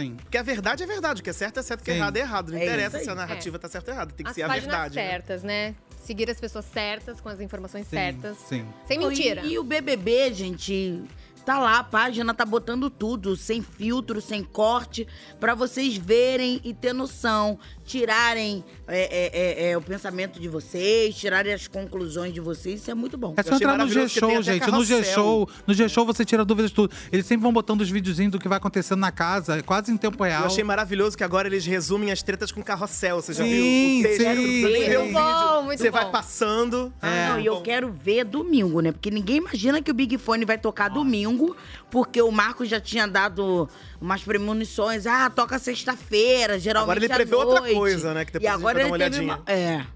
É, 0.00 0.04
sim. 0.04 0.16
Porque 0.16 0.38
a 0.38 0.42
verdade 0.42 0.82
é 0.82 0.86
verdade, 0.86 1.20
o 1.20 1.24
que 1.24 1.30
é 1.30 1.32
certo 1.32 1.58
é 1.60 1.62
certo, 1.62 1.80
o 1.80 1.84
que 1.84 1.90
é 1.90 1.94
Sim. 1.94 2.00
errado 2.00 2.16
é 2.16 2.20
errado. 2.20 2.52
Não 2.52 2.58
É 2.58 2.64
interessa 2.64 2.96
isso 2.96 3.04
se 3.04 3.10
a 3.10 3.12
aí. 3.12 3.18
narrativa 3.18 3.58
tá 3.58 3.68
certa 3.68 3.90
ou 3.90 3.96
errada, 3.96 4.12
tem 4.12 4.24
que 4.24 4.30
As 4.30 4.34
ser 4.34 4.42
a 4.42 4.48
páginas 4.48 4.66
verdade. 4.70 4.96
né? 4.96 5.10
certas, 5.10 5.42
né? 5.42 5.74
Seguir 6.02 6.30
as 6.30 6.40
pessoas 6.40 6.64
certas, 6.64 7.20
com 7.20 7.28
as 7.28 7.40
informações 7.40 7.86
Sim, 7.86 7.96
certas. 7.96 8.36
sim. 8.38 8.66
Sem 8.86 8.98
mentira. 8.98 9.42
E, 9.42 9.52
e 9.52 9.58
o 9.58 9.62
BBB, 9.64 10.32
gente, 10.32 11.02
tá 11.44 11.58
lá, 11.58 11.78
a 11.78 11.84
página 11.84 12.32
tá 12.34 12.44
botando 12.44 12.88
tudo, 12.88 13.36
sem 13.36 13.62
filtro, 13.62 14.20
sem 14.20 14.42
corte, 14.42 15.06
pra 15.38 15.54
vocês 15.54 15.96
verem 15.96 16.60
e 16.64 16.72
ter 16.72 16.92
noção, 16.94 17.58
tirarem 17.90 18.64
é, 18.86 19.00
é, 19.00 19.30
é, 19.32 19.70
é, 19.70 19.76
o 19.76 19.82
pensamento 19.82 20.38
de 20.38 20.48
vocês, 20.48 21.14
tirarem 21.16 21.52
as 21.52 21.66
conclusões 21.66 22.32
de 22.32 22.40
vocês, 22.40 22.80
isso 22.80 22.90
é 22.90 22.94
muito 22.94 23.18
bom. 23.18 23.34
É 23.36 23.42
só 23.42 23.56
entrar 23.56 23.76
no 23.76 23.88
G-Show, 23.88 24.40
gente. 24.42 24.70
No 24.70 24.84
G-Show, 24.84 25.48
no 25.66 25.74
G-Show 25.74 26.06
você 26.06 26.24
tira 26.24 26.44
dúvidas 26.44 26.70
de 26.70 26.76
tudo. 26.76 26.94
Eles 27.10 27.26
sempre 27.26 27.42
vão 27.42 27.52
botando 27.52 27.80
os 27.80 27.90
videozinhos 27.90 28.30
do 28.30 28.38
que 28.38 28.48
vai 28.48 28.58
acontecendo 28.58 29.00
na 29.00 29.10
casa, 29.10 29.60
quase 29.64 29.90
em 29.90 29.96
tempo 29.96 30.22
real. 30.22 30.42
Eu 30.42 30.46
achei 30.46 30.62
maravilhoso 30.62 31.16
que 31.16 31.24
agora 31.24 31.48
eles 31.48 31.66
resumem 31.66 32.12
as 32.12 32.22
tretas 32.22 32.52
com 32.52 32.62
carrossel. 32.62 33.20
Você 33.20 33.32
já 33.32 33.42
Sim, 33.42 34.02
viu 34.02 34.12
o 34.12 34.16
texto? 34.16 34.36
sim. 34.36 34.96
O 34.96 35.00
Muito 35.00 35.12
bom, 35.12 35.48
vídeo. 35.48 35.62
muito 35.64 35.78
Você 35.80 35.90
bom. 35.90 35.98
vai 35.98 36.10
passando. 36.10 36.92
Ah, 37.02 37.30
não, 37.30 37.40
e 37.40 37.46
eu 37.46 37.60
quero 37.62 37.90
ver 37.92 38.24
domingo, 38.24 38.80
né? 38.80 38.92
Porque 38.92 39.10
ninguém 39.10 39.38
imagina 39.38 39.82
que 39.82 39.90
o 39.90 39.94
Big 39.94 40.16
Fone 40.16 40.44
vai 40.44 40.58
tocar 40.58 40.88
domingo, 40.88 41.56
porque 41.90 42.22
o 42.22 42.30
Marcos 42.30 42.68
já 42.68 42.80
tinha 42.80 43.06
dado 43.08 43.68
umas 44.00 44.22
premonições. 44.22 45.06
Ah, 45.06 45.28
toca 45.30 45.58
sexta-feira, 45.58 46.58
geralmente 46.58 46.90
Agora 46.90 46.98
ele 47.04 47.14
prevê 47.14 47.34
outra 47.34 47.74
coisa, 47.74 48.14
né? 48.14 48.24
Que 48.24 48.32
depois 48.32 48.44
e 48.44 48.48
a 48.48 48.52
gente 48.52 48.60
agora 48.60 48.74
vai 48.74 48.82
dar 48.82 48.88
uma 48.88 48.94
olhadinha. 48.94 49.34
uma... 49.36 49.42
É. 49.46 49.86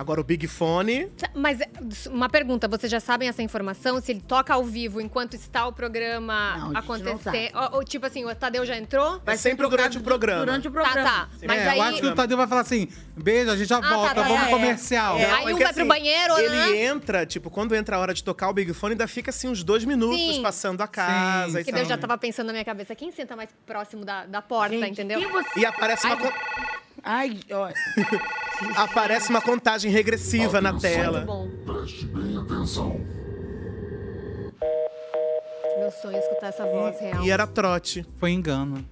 Agora 0.00 0.18
o 0.18 0.24
Big 0.24 0.46
Fone. 0.46 1.12
Mas 1.34 1.60
é, 1.60 1.68
uma 2.08 2.26
pergunta, 2.30 2.66
vocês 2.66 2.90
já 2.90 2.98
sabem 3.00 3.28
essa 3.28 3.42
informação? 3.42 4.00
Se 4.00 4.10
ele 4.12 4.22
toca 4.22 4.54
ao 4.54 4.64
vivo 4.64 4.98
enquanto 4.98 5.34
está 5.34 5.66
o 5.66 5.74
programa 5.74 6.56
Não, 6.56 6.62
a 6.62 6.64
gente 6.64 6.72
não 6.72 6.80
acontecer? 7.12 7.50
Ou, 7.54 7.76
ou, 7.76 7.84
tipo 7.84 8.06
assim, 8.06 8.24
o 8.24 8.34
Tadeu 8.34 8.64
já 8.64 8.78
entrou? 8.78 9.20
É 9.26 9.36
sempre 9.36 9.68
durante 9.68 9.98
o 9.98 10.00
programa. 10.00 10.46
Durante 10.46 10.68
o 10.68 10.70
Tá, 10.72 10.80
programa. 10.82 11.10
tá. 11.10 11.28
Mas 11.46 11.58
é, 11.60 11.68
aí. 11.68 11.78
eu 11.78 11.84
acho 11.84 12.00
que 12.00 12.06
o 12.06 12.14
Tadeu 12.14 12.36
vai 12.38 12.46
falar 12.46 12.62
assim: 12.62 12.88
beijo, 13.14 13.50
a 13.50 13.56
gente 13.58 13.68
já 13.68 13.78
tá, 13.78 13.90
volta, 13.94 14.14
tá, 14.14 14.22
vamos 14.22 14.38
é, 14.38 14.40
pro 14.44 14.50
comercial. 14.52 15.18
é. 15.18 15.30
Aí 15.32 15.50
é 15.50 15.54
um 15.54 15.58
vai 15.58 15.74
pro 15.74 15.84
banheiro, 15.84 16.38
Ele 16.38 16.48
né? 16.56 16.82
entra, 16.84 17.26
tipo, 17.26 17.50
quando 17.50 17.74
entra 17.74 17.96
a 17.96 17.98
hora 17.98 18.14
de 18.14 18.24
tocar 18.24 18.48
o 18.48 18.54
Big 18.54 18.72
Fone, 18.72 18.92
ainda 18.94 19.06
fica 19.06 19.28
assim 19.28 19.48
uns 19.48 19.62
dois 19.62 19.84
minutos 19.84 20.18
Sim. 20.18 20.42
passando 20.42 20.80
a 20.80 20.88
casa 20.88 21.60
e 21.60 21.64
Que 21.64 21.72
tal. 21.72 21.80
eu 21.80 21.86
já 21.86 21.98
tava 21.98 22.16
pensando 22.16 22.46
na 22.46 22.52
minha 22.54 22.64
cabeça, 22.64 22.94
quem 22.94 23.12
senta 23.12 23.36
mais 23.36 23.50
próximo 23.66 24.02
da, 24.02 24.24
da 24.24 24.40
porta, 24.40 24.74
entendeu? 24.76 25.20
E 25.56 25.66
aparece 25.66 26.06
uma, 26.06 26.16
Ai, 27.02 27.38
ó. 27.52 27.68
aparece 28.76 29.30
uma 29.30 29.40
contagem 29.40 29.90
regressiva 29.90 30.60
na 30.60 30.78
tela. 30.78 31.20
bom. 31.22 31.48
Preste 31.66 32.04
bem 32.06 32.36
atenção. 32.36 33.00
Meu 35.78 35.90
sonho 35.90 36.16
é 36.16 36.18
escutar 36.20 36.48
essa 36.48 36.64
voz 36.66 37.00
real. 37.00 37.24
E 37.24 37.30
era 37.30 37.46
trote. 37.46 38.04
Foi 38.18 38.30
engano. 38.30 38.84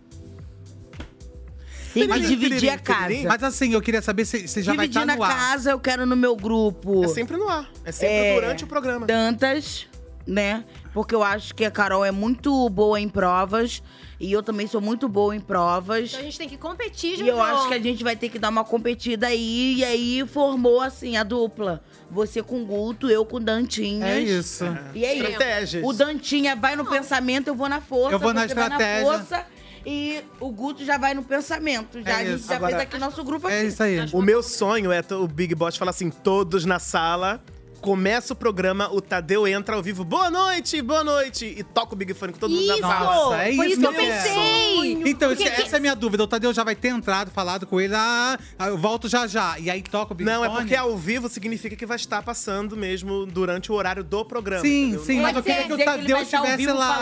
Tem 1.92 2.02
que 2.04 2.08
Mas- 2.08 2.28
dividir 2.28 2.68
a 2.70 2.78
casa. 2.78 3.14
Mas 3.26 3.42
assim, 3.42 3.72
eu 3.72 3.80
queria 3.80 4.00
saber 4.02 4.24
se, 4.24 4.46
se 4.46 4.62
já 4.62 4.72
vai 4.74 4.86
Dividir 4.86 5.02
estar 5.02 5.06
na 5.06 5.16
no 5.16 5.22
ar. 5.22 5.36
casa, 5.36 5.70
eu 5.70 5.80
quero 5.80 6.06
no 6.06 6.14
meu 6.16 6.36
grupo. 6.36 7.04
É 7.04 7.08
sempre 7.08 7.36
no 7.36 7.48
ar. 7.48 7.68
É 7.84 7.90
sempre 7.92 8.14
É, 8.14 8.34
durante 8.40 8.64
o 8.64 8.66
programa. 8.66 9.06
Dantas, 9.06 9.86
né? 10.26 10.64
Porque 10.98 11.14
eu 11.14 11.22
acho 11.22 11.54
que 11.54 11.64
a 11.64 11.70
Carol 11.70 12.04
é 12.04 12.10
muito 12.10 12.68
boa 12.70 12.98
em 12.98 13.08
provas. 13.08 13.80
E 14.18 14.32
eu 14.32 14.42
também 14.42 14.66
sou 14.66 14.80
muito 14.80 15.08
boa 15.08 15.32
em 15.36 15.38
provas. 15.38 16.08
Então 16.08 16.18
a 16.18 16.22
gente 16.24 16.36
tem 16.38 16.48
que 16.48 16.56
competir, 16.56 17.12
E 17.12 17.16
Jojo. 17.18 17.30
eu 17.30 17.40
acho 17.40 17.68
que 17.68 17.74
a 17.74 17.78
gente 17.78 18.02
vai 18.02 18.16
ter 18.16 18.28
que 18.28 18.36
dar 18.36 18.48
uma 18.48 18.64
competida 18.64 19.28
aí. 19.28 19.76
E 19.76 19.84
aí 19.84 20.26
formou, 20.26 20.80
assim, 20.80 21.16
a 21.16 21.22
dupla. 21.22 21.84
Você 22.10 22.42
com 22.42 22.64
Guto, 22.64 23.08
eu 23.08 23.24
com 23.24 23.40
Dantinhas. 23.40 24.08
É 24.08 24.20
isso. 24.20 24.64
E 24.92 25.04
é 25.04 25.14
Estratégias. 25.18 25.84
isso. 25.84 25.86
O 25.88 25.92
Dantinha 25.92 26.56
vai 26.56 26.74
no 26.74 26.84
pensamento, 26.84 27.46
eu 27.46 27.54
vou 27.54 27.68
na 27.68 27.80
força. 27.80 28.16
Eu 28.16 28.18
vou 28.18 28.34
na 28.34 28.48
você 28.48 28.54
vai 28.54 28.64
estratégia. 28.64 29.06
força, 29.06 29.46
e 29.86 30.20
o 30.40 30.50
Guto 30.50 30.84
já 30.84 30.98
vai 30.98 31.14
no 31.14 31.22
pensamento. 31.22 32.02
Já, 32.02 32.10
É 32.10 32.14
a 32.14 32.24
gente 32.24 32.44
já 32.44 32.56
Agora- 32.56 32.72
fez 32.76 32.82
aqui 32.88 32.98
nosso 32.98 33.22
grupo 33.22 33.46
aqui. 33.46 33.54
É 33.56 33.64
isso 33.66 33.80
aí. 33.84 34.00
O 34.12 34.20
meu 34.20 34.42
sonho 34.42 34.90
é 34.90 35.00
o 35.12 35.28
Big 35.28 35.54
Boss 35.54 35.76
falar 35.76 35.90
assim: 35.92 36.10
todos 36.10 36.64
na 36.64 36.80
sala. 36.80 37.40
Começa 37.80 38.32
o 38.32 38.36
programa, 38.36 38.88
o 38.92 39.00
Tadeu 39.00 39.46
entra 39.46 39.76
ao 39.76 39.82
vivo. 39.82 40.04
Boa 40.04 40.28
noite, 40.30 40.82
boa 40.82 41.04
noite. 41.04 41.46
E 41.56 41.62
toca 41.62 41.94
o 41.94 41.96
Big 41.96 42.12
Fone 42.12 42.32
com 42.32 42.38
todo 42.40 42.50
mundo 42.50 42.66
na 42.66 42.74
Isso! 42.74 42.82
sala. 42.82 43.04
Nossa, 43.14 43.36
é 43.44 43.54
Foi 43.54 43.66
isso 43.68 43.80
que 43.80 43.86
eu 43.86 43.92
pensei! 43.94 45.02
Então, 45.06 45.28
Porque- 45.28 45.44
essa 45.48 45.76
é 45.76 45.78
a 45.78 45.80
minha 45.80 45.94
dúvida. 45.94 46.24
O 46.24 46.26
Tadeu 46.26 46.52
já 46.52 46.64
vai 46.64 46.74
ter 46.74 46.88
entrado, 46.88 47.30
falado 47.30 47.66
com 47.66 47.80
ele. 47.80 47.94
Ah, 47.94 48.36
eu 48.66 48.76
volto 48.76 49.08
já 49.08 49.28
já. 49.28 49.56
E 49.60 49.70
aí 49.70 49.80
toca 49.80 50.12
o 50.12 50.16
Big 50.16 50.28
Não, 50.28 50.44
é 50.44 50.48
Fone? 50.48 50.60
porque 50.60 50.74
ao 50.74 50.96
vivo 50.96 51.28
significa 51.28 51.76
que 51.76 51.86
vai 51.86 51.96
estar 51.96 52.20
passando 52.22 52.76
mesmo 52.76 53.24
durante 53.26 53.70
o 53.70 53.74
horário 53.76 54.02
do 54.02 54.24
programa. 54.24 54.60
Sim, 54.62 54.86
entendeu? 54.88 55.04
sim, 55.04 55.20
mas 55.20 55.36
eu 55.36 55.42
quer 55.42 55.52
queria 55.62 55.66
que 55.68 55.72
o 55.72 55.76
que 55.76 55.82
ele 55.82 55.90
Tadeu 55.90 56.18
estivesse 56.22 56.66
lá. 56.66 57.00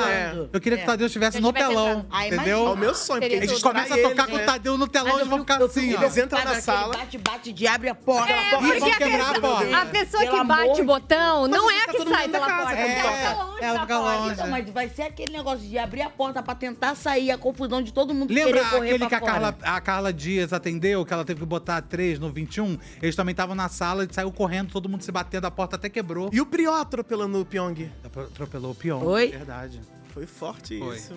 Eu 0.53 0.61
queria 0.61 0.79
que 0.79 0.85
o 0.85 0.85
É. 0.85 0.87
Tadeu 0.87 1.07
estivesse 1.07 1.37
Se 1.39 1.43
no 1.43 1.53
telão. 1.55 2.07
Ah, 2.11 2.27
entendeu? 2.27 2.67
É 2.67 2.71
o 2.71 2.77
meu 2.77 2.95
sonho, 2.95 3.21
porque 3.23 3.35
eles 3.35 3.49
gente 3.51 3.63
tudo. 3.63 3.73
começa 3.73 3.95
a 3.95 3.97
tocar 3.97 4.11
eles, 4.11 4.27
com 4.27 4.35
o 4.35 4.39
né? 4.39 4.45
Tadeu 4.45 4.77
no 4.77 4.87
telão 4.87 5.21
e 5.21 5.25
vão 5.25 5.39
ficar 5.39 5.63
assim. 5.63 5.91
Eles 5.95 6.17
entram 6.19 6.45
na 6.45 6.61
sala. 6.61 6.97
Bate, 6.99 7.17
bate 7.19 7.53
de 7.53 7.67
abre 7.67 7.89
a 7.89 7.95
porta. 7.95 8.31
É, 8.31 8.51
porque 8.51 8.79
vão 8.79 8.91
quebrar 8.93 9.37
a 9.37 9.41
porta. 9.41 9.77
a 9.79 9.87
pessoa 9.87 10.27
que 10.27 10.45
bate 10.45 10.66
bate-botão, 10.69 11.47
não 11.49 11.71
é 11.71 11.83
a 11.83 11.87
Tá 11.87 11.93
que 11.93 12.09
sai 12.09 12.29
pela 12.29 12.47
casa, 12.47 12.65
porta. 12.65 12.81
é, 12.81 12.99
Ela 13.01 13.11
fica 13.13 13.45
longe 13.45 13.63
ela 13.63 13.75
da 13.75 13.81
fica 13.83 13.99
longe. 13.99 14.33
Então, 14.33 14.49
mas 14.49 14.71
vai 14.71 14.89
ser 14.89 15.03
aquele 15.03 15.33
negócio 15.33 15.67
de 15.67 15.79
abrir 15.79 16.03
a 16.03 16.11
porta 16.11 16.43
pra 16.43 16.55
tentar 16.55 16.95
sair, 16.95 17.31
a 17.31 17.39
confusão 17.39 17.81
de 17.81 17.93
todo 17.93 18.13
mundo 18.13 18.33
Lembra 18.33 18.55
querer 18.55 18.71
correr 18.71 18.87
aquele 18.89 18.99
pra 18.99 19.09
que 19.09 19.15
a. 19.15 19.21
Carla, 19.21 19.59
a 19.63 19.81
Carla 19.81 20.13
Dias 20.13 20.53
atendeu, 20.53 21.05
que 21.05 21.13
ela 21.13 21.25
teve 21.25 21.41
que 21.41 21.47
botar 21.47 21.81
três 21.83 22.19
no 22.19 22.31
21? 22.31 22.79
Eles 23.01 23.15
também 23.15 23.33
estavam 23.33 23.55
na 23.55 23.69
sala 23.69 24.05
e 24.05 24.09
saiu 24.13 24.33
correndo, 24.33 24.73
todo 24.73 24.89
mundo 24.89 25.03
se 25.03 25.13
batendo, 25.13 25.47
a 25.47 25.51
porta 25.51 25.77
até 25.77 25.89
quebrou. 25.89 26.29
E 26.33 26.41
o 26.41 26.47
Prió 26.47 26.75
atropelando 26.75 27.41
o 27.41 27.45
Pyong? 27.45 27.91
Atropelou 28.05 28.73
o 28.73 28.75
Pyong, 28.75 29.05
Oi? 29.05 29.29
verdade. 29.29 29.81
Foi 30.13 30.27
forte 30.27 30.79
Foi. 30.79 30.97
isso. 30.97 31.15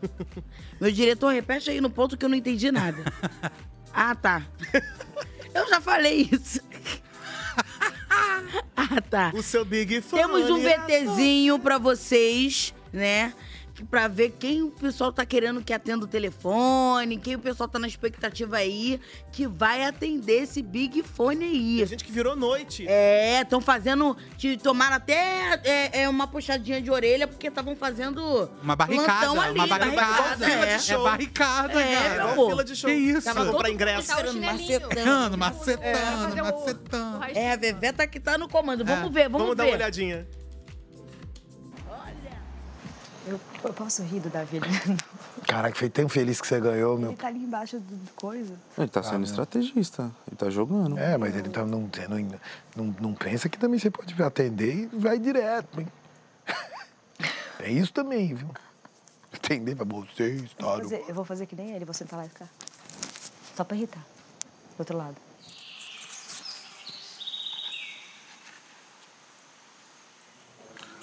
Meu 0.80 0.90
diretor, 0.92 1.32
repete 1.32 1.70
aí 1.70 1.80
no 1.80 1.90
ponto 1.90 2.16
que 2.16 2.24
eu 2.24 2.28
não 2.28 2.36
entendi 2.36 2.70
nada. 2.70 3.02
ah, 3.92 4.14
tá. 4.14 4.42
Eu 5.54 5.68
já 5.68 5.80
falei 5.80 6.28
isso. 6.32 6.60
ah, 8.10 9.00
tá. 9.08 9.32
O 9.34 9.42
seu 9.42 9.64
Big 9.64 10.00
Fone. 10.00 10.22
Temos 10.22 10.50
um 10.50 10.60
VTzinho 10.60 11.58
pra 11.58 11.78
vocês, 11.78 12.74
né? 12.92 13.32
Pra 13.88 14.08
ver 14.08 14.34
quem 14.38 14.62
o 14.62 14.70
pessoal 14.70 15.12
tá 15.12 15.24
querendo 15.24 15.62
que 15.62 15.72
atenda 15.72 16.04
o 16.04 16.08
telefone, 16.08 17.16
quem 17.18 17.34
o 17.36 17.38
pessoal 17.38 17.68
tá 17.68 17.78
na 17.78 17.86
expectativa 17.86 18.56
aí, 18.58 19.00
que 19.32 19.46
vai 19.46 19.84
atender 19.84 20.42
esse 20.42 20.60
Big 20.62 21.02
Fone 21.02 21.44
aí. 21.44 21.82
A 21.82 21.86
gente 21.86 22.04
que 22.04 22.12
virou 22.12 22.36
noite. 22.36 22.84
É, 22.88 23.40
estão 23.42 23.60
fazendo. 23.60 24.16
te- 24.36 24.56
Tomaram 24.58 24.96
até 24.96 25.60
é, 25.64 26.02
é, 26.02 26.08
uma 26.08 26.26
puxadinha 26.26 26.80
de 26.82 26.90
orelha, 26.90 27.26
porque 27.26 27.46
estavam 27.48 27.74
fazendo. 27.74 28.50
Uma 28.62 28.76
barricada, 28.76 29.40
ali, 29.40 29.58
uma 29.58 29.66
barricada. 29.66 30.46
é. 30.50 30.76
É 30.90 30.98
barricada, 30.98 31.80
É, 31.80 31.94
cara. 31.96 32.14
meu 32.24 32.28
amor. 32.32 32.48
fila 32.50 32.64
de 32.64 32.76
show. 32.76 32.90
Que 32.90 32.96
isso? 32.96 33.22
Tava 33.24 33.44
todo 33.46 33.56
mundo 33.56 33.68
ingresso. 33.68 34.08
Macetando, 34.10 34.40
macetando. 34.40 35.38
macetando, 35.38 36.44
macetando. 36.44 37.24
É, 37.34 37.52
a 37.52 37.56
Vevé 37.56 37.92
tá 37.92 38.06
que 38.06 38.20
tá 38.20 38.36
no 38.36 38.48
comando. 38.48 38.84
Vamos 38.84 39.10
É. 39.10 39.12
ver, 39.12 39.28
vamos, 39.28 39.40
Vamos 39.46 39.50
ver. 39.50 39.56
dar 39.56 39.64
uma 39.64 39.74
olhadinha. 39.74 40.26
Eu, 43.26 43.38
eu 43.62 43.72
posso 43.74 44.02
rir 44.02 44.20
do 44.20 44.30
Davi? 44.30 44.60
Caraca, 45.46 45.74
fiquei 45.74 45.90
tão 45.90 46.08
feliz 46.08 46.40
que 46.40 46.46
você 46.46 46.58
ganhou, 46.58 46.98
meu. 46.98 47.10
Ele 47.10 47.16
tá 47.18 47.26
ali 47.28 47.38
embaixo 47.44 47.78
do, 47.78 47.94
do 47.96 48.10
coisa. 48.12 48.54
Ele 48.78 48.88
tá 48.88 49.02
sendo 49.02 49.20
Ah, 49.20 49.24
estrategista. 49.24 50.10
Ele 50.26 50.36
tá 50.36 50.48
jogando. 50.48 50.98
É, 50.98 51.16
mas 51.18 51.36
ele 51.36 51.50
tá, 51.50 51.64
não, 51.64 51.90
não, 52.08 52.40
não, 52.76 52.96
não 53.00 53.14
pensa 53.14 53.48
que 53.48 53.58
também 53.58 53.78
você 53.78 53.90
pode 53.90 54.20
atender 54.22 54.88
e 54.92 54.96
vai 54.96 55.18
direto, 55.18 55.80
hein? 55.80 55.88
É 57.60 57.70
isso 57.70 57.92
também, 57.92 58.34
viu? 58.34 58.48
Atender 59.32 59.76
pra 59.76 59.84
você, 59.84 60.22
Eu 60.30 60.44
está 60.44 60.64
vou, 60.66 60.78
fazer, 60.78 61.04
eu 61.06 61.14
vou 61.14 61.24
fazer 61.26 61.44
que 61.46 61.54
nem 61.54 61.72
ele, 61.72 61.84
vou 61.84 61.92
sentar 61.92 62.18
lá 62.18 62.24
e 62.24 62.28
ficar. 62.30 62.48
Só 63.54 63.62
pra 63.64 63.76
irritar. 63.76 64.00
Do 64.00 64.80
outro 64.80 64.96
lado. 64.96 65.14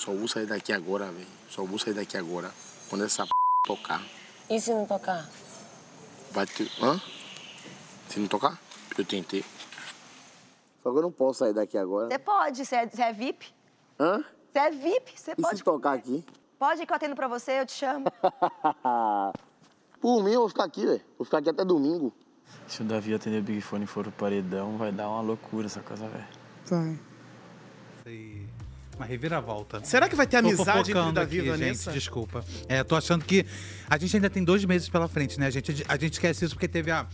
Só 0.08 0.14
vou 0.14 0.26
sair 0.26 0.46
daqui 0.46 0.72
agora, 0.72 1.12
velho. 1.12 1.28
Só 1.50 1.66
vou 1.66 1.78
sair 1.78 1.94
daqui 1.94 2.16
agora. 2.16 2.50
Quando 2.90 3.04
essa 3.04 3.26
p 3.26 3.30
tocar, 3.66 4.02
E 4.50 4.58
se 4.58 4.74
não 4.74 4.86
tocar? 4.86 5.28
vai 6.32 6.46
ter. 6.46 6.72
Hã? 6.82 6.98
Se 8.08 8.18
não 8.18 8.28
tocar? 8.30 8.58
Eu 8.98 9.04
tentei. 9.04 9.44
Só 10.82 10.94
que 10.94 10.98
eu 10.98 11.02
não 11.02 11.12
posso 11.12 11.40
sair 11.40 11.54
daqui 11.54 11.78
agora. 11.78 12.08
Você 12.08 12.20
pode, 12.20 12.66
você 12.66 12.76
é, 12.78 12.90
é 13.00 13.12
VIP. 13.12 13.54
Hã? 14.00 14.24
Você 14.50 14.60
é 14.60 14.72
VIP, 14.72 15.12
você 15.20 15.36
pode. 15.36 15.58
se 15.58 15.64
tocar 15.66 15.96
aqui? 15.96 16.24
Pode 16.58 16.86
que 16.86 16.92
eu 16.94 16.96
atendo 16.96 17.14
pra 17.14 17.28
você, 17.28 17.60
eu 17.60 17.66
te 17.66 17.74
chamo. 17.74 18.06
Por 20.00 20.24
mim, 20.24 20.32
eu 20.32 20.40
vou 20.40 20.48
ficar 20.50 20.64
aqui, 20.64 20.86
velho. 20.86 21.02
Vou 21.18 21.26
ficar 21.26 21.40
aqui 21.40 21.50
até 21.50 21.66
domingo. 21.66 22.14
Se 22.66 22.82
o 22.82 22.86
Davi 22.86 23.14
atender 23.14 23.42
o 23.42 23.44
Big 23.44 23.60
Fone 23.60 23.84
e 23.84 23.88
for 23.88 24.08
o 24.08 24.12
paredão, 24.14 24.78
vai 24.78 24.90
dar 24.94 25.10
uma 25.10 25.20
loucura 25.20 25.66
essa 25.66 25.82
coisa, 25.82 26.08
velho. 26.08 26.28
Vai. 26.68 26.98
Sei. 28.06 28.48
Uma 28.98 29.06
reviravolta. 29.06 29.80
Será 29.84 30.10
que 30.10 30.16
vai 30.16 30.26
ter 30.26 30.38
amizade 30.38 30.80
entre 30.80 30.94
fofocando 30.94 31.14
Davi 31.14 31.38
e 31.38 31.40
aqui, 31.40 31.50
Vanessa? 31.50 31.92
Gente, 31.92 31.94
desculpa. 31.94 32.44
É, 32.68 32.84
tô 32.84 32.96
achando 32.96 33.24
que 33.24 33.46
a 33.88 33.98
gente 33.98 34.16
ainda 34.16 34.30
tem 34.30 34.44
dois 34.44 34.66
meses 34.66 34.90
pela 34.90 35.08
frente, 35.08 35.40
né? 35.40 35.46
A 35.46 35.50
gente, 35.52 35.86
a 35.88 35.98
gente 35.98 36.14
esquece 36.14 36.44
isso 36.46 36.56
porque 36.56 36.68
teve 36.68 36.90
a 36.90 37.06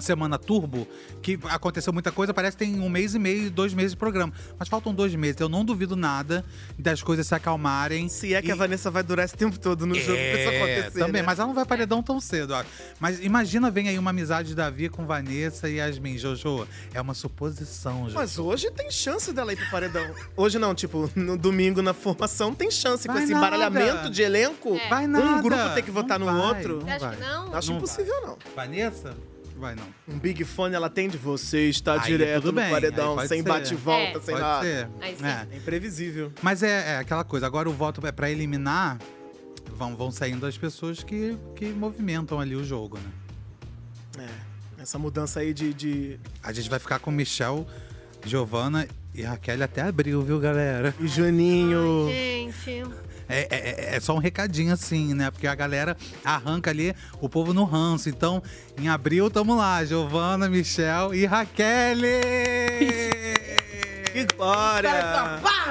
semana 0.00 0.38
turbo, 0.38 0.86
que 1.22 1.38
aconteceu 1.44 1.92
muita 1.92 2.10
coisa, 2.12 2.34
parece 2.34 2.56
que 2.56 2.64
tem 2.64 2.80
um 2.80 2.88
mês 2.88 3.14
e 3.14 3.18
meio, 3.18 3.50
dois 3.50 3.72
meses 3.74 3.92
de 3.92 3.96
programa. 3.96 4.32
Mas 4.58 4.68
faltam 4.68 4.92
dois 4.94 5.14
meses. 5.14 5.40
Eu 5.40 5.48
não 5.48 5.64
duvido 5.64 5.96
nada 5.96 6.44
das 6.78 7.02
coisas 7.02 7.26
se 7.26 7.34
acalmarem. 7.34 8.08
Se 8.08 8.34
é 8.34 8.42
que 8.42 8.50
a 8.50 8.54
Vanessa 8.54 8.90
vai 8.90 9.02
durar 9.02 9.24
esse 9.24 9.36
tempo 9.36 9.58
todo 9.58 9.86
no 9.86 9.94
jogo 9.94 10.18
pra 10.18 10.40
isso 10.40 10.48
acontecer. 10.48 10.98
também, 10.98 11.22
né? 11.22 11.26
mas 11.26 11.38
ela 11.38 11.46
não 11.48 11.54
vai 11.54 11.64
paredão 11.64 12.02
tão 12.02 12.20
cedo, 12.20 12.54
ó. 12.54 12.64
Mas 13.00 13.22
imagina, 13.22 13.70
vem 13.70 13.88
aí 13.88 13.98
uma 13.98 14.10
amizade 14.10 14.48
de 14.48 14.54
Davi 14.54 14.88
com 14.88 15.06
Vanessa 15.06 15.68
e 15.68 15.76
Yasmin, 15.76 16.18
Jojo. 16.18 16.66
É 16.92 17.00
uma 17.00 17.14
suposição, 17.14 18.04
Jojo. 18.04 18.14
Mas 18.14 18.38
hoje 18.38 18.70
tem 18.70 18.90
chance 18.90 19.32
dela 19.32 19.52
ir 19.52 19.56
pro 19.56 19.70
paredão. 19.70 20.04
Hoje 20.36 20.58
não, 20.58 20.74
tipo, 20.74 21.10
no 21.14 21.36
domingo 21.36 21.82
na 21.82 21.94
formação 21.94 22.54
tem 22.54 22.70
chance 22.70 23.06
Vai 23.06 23.16
com 23.16 23.22
esse 23.22 23.32
nada. 23.32 23.46
embaralhamento 23.46 24.10
de 24.10 24.22
elenco. 24.22 24.74
É. 24.76 24.88
Vai 24.88 25.06
Um 25.06 25.42
grupo 25.42 25.70
ter 25.74 25.82
que 25.82 25.90
votar 25.90 26.18
Não 26.18 26.26
no 26.26 26.32
vai, 26.38 26.48
outro. 26.48 26.74
não 26.78 26.86
Você 26.86 26.90
acha 26.90 27.06
vai. 27.06 27.16
que 27.16 27.22
não? 27.22 27.54
Acho 27.54 27.70
Não 27.70 27.76
impossível, 27.78 28.14
não. 28.26 28.38
Vanessa? 28.54 29.14
Vai 29.56 29.74
não. 29.74 29.84
Um 30.08 30.18
Big 30.18 30.44
Fone, 30.44 30.74
ela 30.74 30.90
tem 30.90 31.08
de 31.08 31.16
você, 31.16 31.68
está 31.68 31.94
Aí, 31.94 32.00
direto 32.10 32.42
tudo 32.42 32.54
no 32.54 32.60
bem, 32.60 32.70
paredão, 32.70 33.16
sem 33.26 33.42
bate-volta, 33.42 34.18
É. 34.18 34.20
sem 34.20 34.34
Pode 34.34 34.40
nada. 34.40 34.62
ser. 34.64 34.88
É. 35.00 35.46
É 35.52 35.56
imprevisível. 35.56 36.32
Mas 36.42 36.62
é, 36.62 36.94
é 36.94 36.98
aquela 36.98 37.22
coisa, 37.24 37.46
agora 37.46 37.68
o 37.68 37.72
voto 37.72 38.04
é 38.06 38.10
pra 38.12 38.30
eliminar, 38.30 38.98
vão, 39.76 39.96
vão 39.96 40.10
saindo 40.10 40.44
as 40.44 40.58
pessoas 40.58 41.02
que, 41.04 41.36
que 41.54 41.66
movimentam 41.66 42.40
ali 42.40 42.56
o 42.56 42.64
jogo, 42.64 42.98
né? 42.98 44.26
É. 44.78 44.82
Essa 44.82 44.98
mudança 44.98 45.40
aí 45.40 45.54
de. 45.54 45.72
de... 45.72 46.20
A 46.42 46.52
gente 46.52 46.68
vai 46.68 46.78
ficar 46.78 46.98
com 46.98 47.10
Michel, 47.10 47.66
Giovana 48.26 48.86
e 49.14 49.22
Raquel 49.22 49.62
até 49.62 49.80
abril, 49.82 50.20
viu, 50.22 50.38
galera? 50.40 50.94
E 51.00 51.06
Juninho. 51.06 52.08
Gente. 52.10 52.82
É, 53.28 53.40
é- 53.40 53.46
é- 53.50 53.96
é 53.96 54.00
só 54.00 54.14
um 54.14 54.18
recadinho 54.18 54.72
assim, 54.72 55.14
né? 55.14 55.30
Porque 55.30 55.46
a 55.46 55.54
galera 55.54 55.96
arranca 56.24 56.70
ali 56.70 56.94
o 57.20 57.28
povo 57.28 57.52
no 57.54 57.64
ranço. 57.64 58.08
Então, 58.08 58.42
em 58.78 58.88
abril, 58.88 59.30
tamo 59.30 59.54
lá. 59.56 59.84
Giovana, 59.84 60.48
Michel 60.48 61.14
e 61.14 61.24
Raquel! 61.26 61.98
Que 64.12 64.24
glória! 64.36 64.90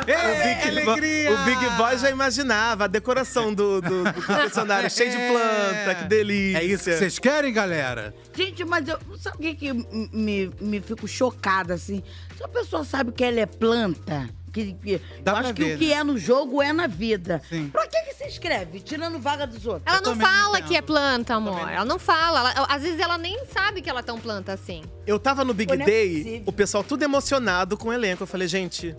Ei, 0.06 0.16
o, 0.16 0.44
Big 0.44 0.68
alegria! 0.68 1.32
o 1.32 1.46
Big 1.46 1.70
Boy 1.78 1.98
já 1.98 2.10
imaginava 2.10 2.84
a 2.84 2.88
decoração 2.88 3.54
do, 3.54 3.80
do, 3.80 4.04
do 4.04 4.14
confessionário 4.14 4.90
cheio 4.92 5.12
de 5.12 5.18
planta, 5.18 5.96
que 5.96 6.04
delícia. 6.10 6.58
É 6.60 6.64
isso 6.66 6.84
que 6.84 6.98
vocês 6.98 7.20
querem, 7.20 7.54
galera? 7.54 8.14
Gente, 8.36 8.66
mas 8.66 8.86
eu, 8.86 9.00
sabe 9.18 9.38
o 9.38 9.40
que, 9.40 9.56
que 9.56 9.74
me, 9.74 10.52
me 10.60 10.82
fico 10.82 11.08
chocada, 11.08 11.74
assim? 11.76 12.04
Se 12.36 12.44
a 12.44 12.48
pessoa 12.50 12.84
sabe 12.84 13.14
que 13.14 13.24
ela 13.24 13.40
é 13.40 13.46
planta, 13.46 14.30
que, 14.54 14.74
que- 14.74 15.02
eu 15.26 15.36
acho 15.36 15.54
que 15.54 15.64
ver, 15.64 15.76
o 15.76 15.78
que 15.80 15.88
né? 15.88 15.94
é 15.96 16.04
no 16.04 16.18
jogo 16.18 16.62
é 16.62 16.72
na 16.72 16.86
vida. 16.88 17.42
Sim. 17.50 17.70
Pra 17.70 17.88
que, 17.88 18.00
que 18.04 18.14
você 18.14 18.26
escreve? 18.26 18.80
Tirando 18.80 19.20
vaga 19.20 19.46
dos 19.48 19.66
outros. 19.66 19.84
Ela 19.86 20.02
não 20.02 20.16
fala 20.16 20.62
que 20.62 20.76
é 20.78 20.82
planta, 20.82 21.34
amor. 21.36 21.68
Ela 21.70 21.84
não 21.86 21.98
fala. 22.00 22.52
Ela- 22.54 22.68
às 22.70 22.82
vezes 22.84 23.00
ela 23.00 23.18
nem 23.18 23.46
sabe 23.48 23.82
que 23.82 23.90
ela 23.90 24.00
é 24.02 24.04
tão 24.04 24.20
planta 24.20 24.54
assim. 24.54 24.84
Eu 25.08 25.18
tava 25.20 25.44
no 25.44 25.54
Big 25.54 25.76
Pô, 25.76 25.82
é 25.82 25.86
Day, 25.86 26.44
o 26.46 26.52
pessoal 26.54 26.84
tudo 26.84 27.04
emocionado 27.04 27.76
com 27.76 27.90
o 27.90 27.94
elenco. 27.94 28.24
Eu 28.24 28.28
falei, 28.28 28.48
gente, 28.48 28.96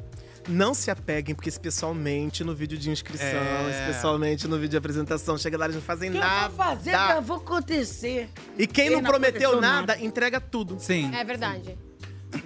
não 0.48 0.74
se 0.74 0.90
apeguem, 0.90 1.34
porque 1.34 1.48
esse 1.48 1.60
pessoal 1.60 1.94
mente 1.94 2.42
no 2.44 2.54
vídeo 2.54 2.76
de 2.76 2.90
inscrição, 2.90 3.26
É. 3.28 3.70
esse 3.70 3.94
pessoal 3.94 4.18
mente 4.18 4.46
no 4.48 4.56
vídeo 4.56 4.70
de 4.70 4.76
apresentação. 4.76 5.38
Chega 5.38 5.56
lá, 5.56 5.66
eles 5.66 5.76
não 5.76 5.82
fazem 5.82 6.10
O 6.10 6.12
que 6.12 6.18
nada. 6.18 6.46
eu 6.46 6.50
vou 6.50 6.66
fazer, 6.66 6.94
eu 7.16 7.22
vou 7.22 7.36
acontecer. 7.36 8.28
E 8.58 8.66
quem 8.66 8.88
E 8.88 8.90
não 8.90 9.00
não 9.00 9.08
prometeu 9.08 9.50
aconteceu 9.52 9.60
nada, 9.60 9.98
entrega 10.00 10.40
tudo. 10.40 10.76
Sim. 10.80 11.14
É 11.14 11.22
verdade. 11.24 11.78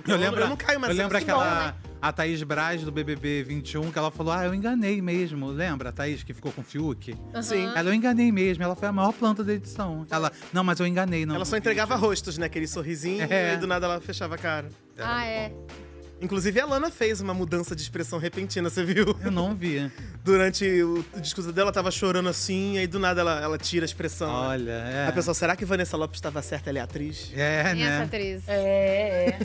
Eu 0.07 0.17
lembro, 0.19 0.41
eu 0.43 0.49
não 0.49 0.57
caio 0.57 0.79
mais 0.79 0.93
Eu 0.95 1.03
lembro 1.03 1.17
aquela. 1.17 1.67
né? 1.69 1.75
A 2.01 2.13
Thaís 2.13 2.43
Braz 2.43 2.83
do 2.85 2.93
BBB 2.93 3.43
21, 3.43 3.91
que 3.91 3.99
ela 3.99 4.11
falou: 4.11 4.33
Ah, 4.33 4.45
eu 4.45 4.55
enganei 4.55 5.03
mesmo. 5.03 5.49
Lembra 5.49 5.89
a 5.89 5.93
Thaís 5.93 6.23
que 6.23 6.33
ficou 6.33 6.53
com 6.53 6.61
o 6.61 6.65
Fiuk? 6.65 7.15
Sim. 7.43 7.67
Ela, 7.75 7.91
eu 7.91 7.95
enganei 7.95 8.31
mesmo. 8.31 8.63
Ela 8.63 8.77
foi 8.77 8.89
a 8.89 8.93
maior 8.93 9.13
planta 9.13 9.43
da 9.43 9.53
edição. 9.53 10.07
Ela, 10.11 10.31
não, 10.53 10.63
mas 10.63 10.79
eu 10.79 10.87
enganei. 10.87 11.27
Não, 11.27 11.35
Ela 11.35 11.45
só 11.45 11.57
entregava 11.57 11.97
rostos, 11.97 12.39
né? 12.39 12.47
Aquele 12.47 12.67
sorrisinho, 12.69 13.27
É. 13.29 13.55
e 13.55 13.57
do 13.57 13.67
nada 13.67 13.87
ela 13.87 14.01
fechava 14.01 14.37
a 14.37 14.39
cara. 14.39 14.69
Ah, 14.97 15.25
é. 15.25 15.53
Inclusive, 16.21 16.61
a 16.61 16.67
Lana 16.67 16.91
fez 16.91 17.21
uma 17.21 17.33
mudança 17.33 17.77
de 17.77 17.83
expressão 17.83 18.19
repentina, 18.19 18.69
você 18.69 18.85
viu? 18.85 19.17
Eu 19.25 19.31
não 19.31 19.55
vi. 19.55 19.91
Durante 20.25 20.65
o 20.83 21.05
discurso 21.21 21.53
dela, 21.53 21.67
ela 21.67 21.73
tava 21.73 21.91
chorando 21.91 22.29
assim, 22.29 22.77
aí 22.79 22.87
do 22.87 22.99
nada 22.99 23.21
ela, 23.21 23.41
ela 23.41 23.59
tira 23.59 23.85
a 23.85 23.87
expressão. 23.87 24.29
né? 24.29 24.49
Olha, 24.49 24.71
é. 24.71 25.07
A 25.09 25.13
pessoa, 25.13 25.33
será 25.35 25.55
que 25.55 25.65
Vanessa 25.65 25.97
Lopes 25.97 26.19
estava 26.19 26.43
certa? 26.43 26.71
Ela 26.71 26.81
é 26.81 26.83
atriz? 26.83 27.31
É, 27.35 27.73
Quem 27.73 27.83
é 27.85 27.87
essa 27.87 27.99
né? 27.99 28.05
atriz? 28.05 28.43
É, 28.49 29.29
é. 29.29 29.39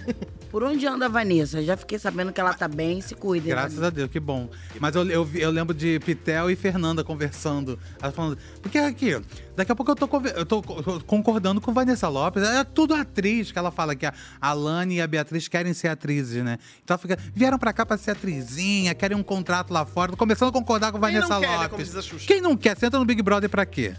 Por 0.50 0.64
onde 0.64 0.86
anda 0.86 1.06
a 1.06 1.10
Vanessa? 1.10 1.64
Já 1.64 1.76
fiquei 1.78 1.98
sabendo 1.98 2.32
que 2.32 2.40
ela 2.40 2.54
tá 2.54 2.68
bem, 2.68 3.02
se 3.02 3.16
cuida. 3.16 3.48
Graças 3.48 3.82
a 3.82 3.90
Deus, 3.90 4.10
que 4.10 4.20
bom. 4.20 4.50
Mas 4.80 4.96
eu, 4.96 5.08
eu, 5.10 5.30
eu 5.34 5.52
lembro 5.52 5.74
de 5.74 6.00
Pitel 6.00 6.50
e 6.52 6.56
Fernanda 6.56 7.04
conversando. 7.04 7.80
Ela 8.02 8.12
falando. 8.12 8.38
Porque 8.62 8.78
aqui, 8.78 9.20
daqui 9.56 9.72
a 9.72 9.76
pouco 9.76 9.92
eu 9.92 9.96
tô, 9.96 10.10
eu 10.36 10.46
tô 10.46 10.62
co- 10.62 10.82
tô 10.84 11.00
concordando 11.02 11.60
com 11.62 11.74
Vanessa 11.74 12.08
Lopes. 12.08 12.44
É 12.44 12.64
tudo 12.64 12.94
atriz, 12.94 13.52
que 13.52 13.60
ela 13.60 13.72
fala 13.72 13.96
que 13.96 14.06
a 14.06 14.14
Alane 14.42 14.96
e 14.96 15.02
a 15.02 15.08
Beatriz 15.08 15.48
querem 15.48 15.74
ser 15.74 15.88
atrizes, 15.90 16.44
né? 16.44 16.58
Então 16.84 16.96
ela 16.96 16.98
fica. 17.02 17.18
Vieram 17.34 17.58
pra 17.58 17.72
cá 17.74 17.86
pra 17.86 17.98
ser 17.98 18.12
atrizinha, 18.12 18.94
querem 18.94 19.18
um 19.18 19.24
contrato 19.24 19.72
lá 19.74 19.86
fora. 19.86 20.12
Tô 20.12 20.18
começando 20.18 20.50
a 20.50 20.52
concordar 20.52 20.92
com 20.92 21.00
Quem 21.00 21.14
não 21.14 21.22
Vanessa 21.28 21.40
quer, 21.40 21.48
né, 21.50 21.56
Lopes. 21.56 21.70
como 21.72 21.84
diz 21.84 21.96
a 21.96 22.02
Xuxa. 22.02 22.26
Quem 22.28 22.42
não 22.42 22.56
quer? 22.58 22.78
Senta 22.78 22.98
no 23.00 23.06
Big 23.06 23.22
Brother 23.22 23.50
pra 23.50 23.66
quê? 23.66 23.94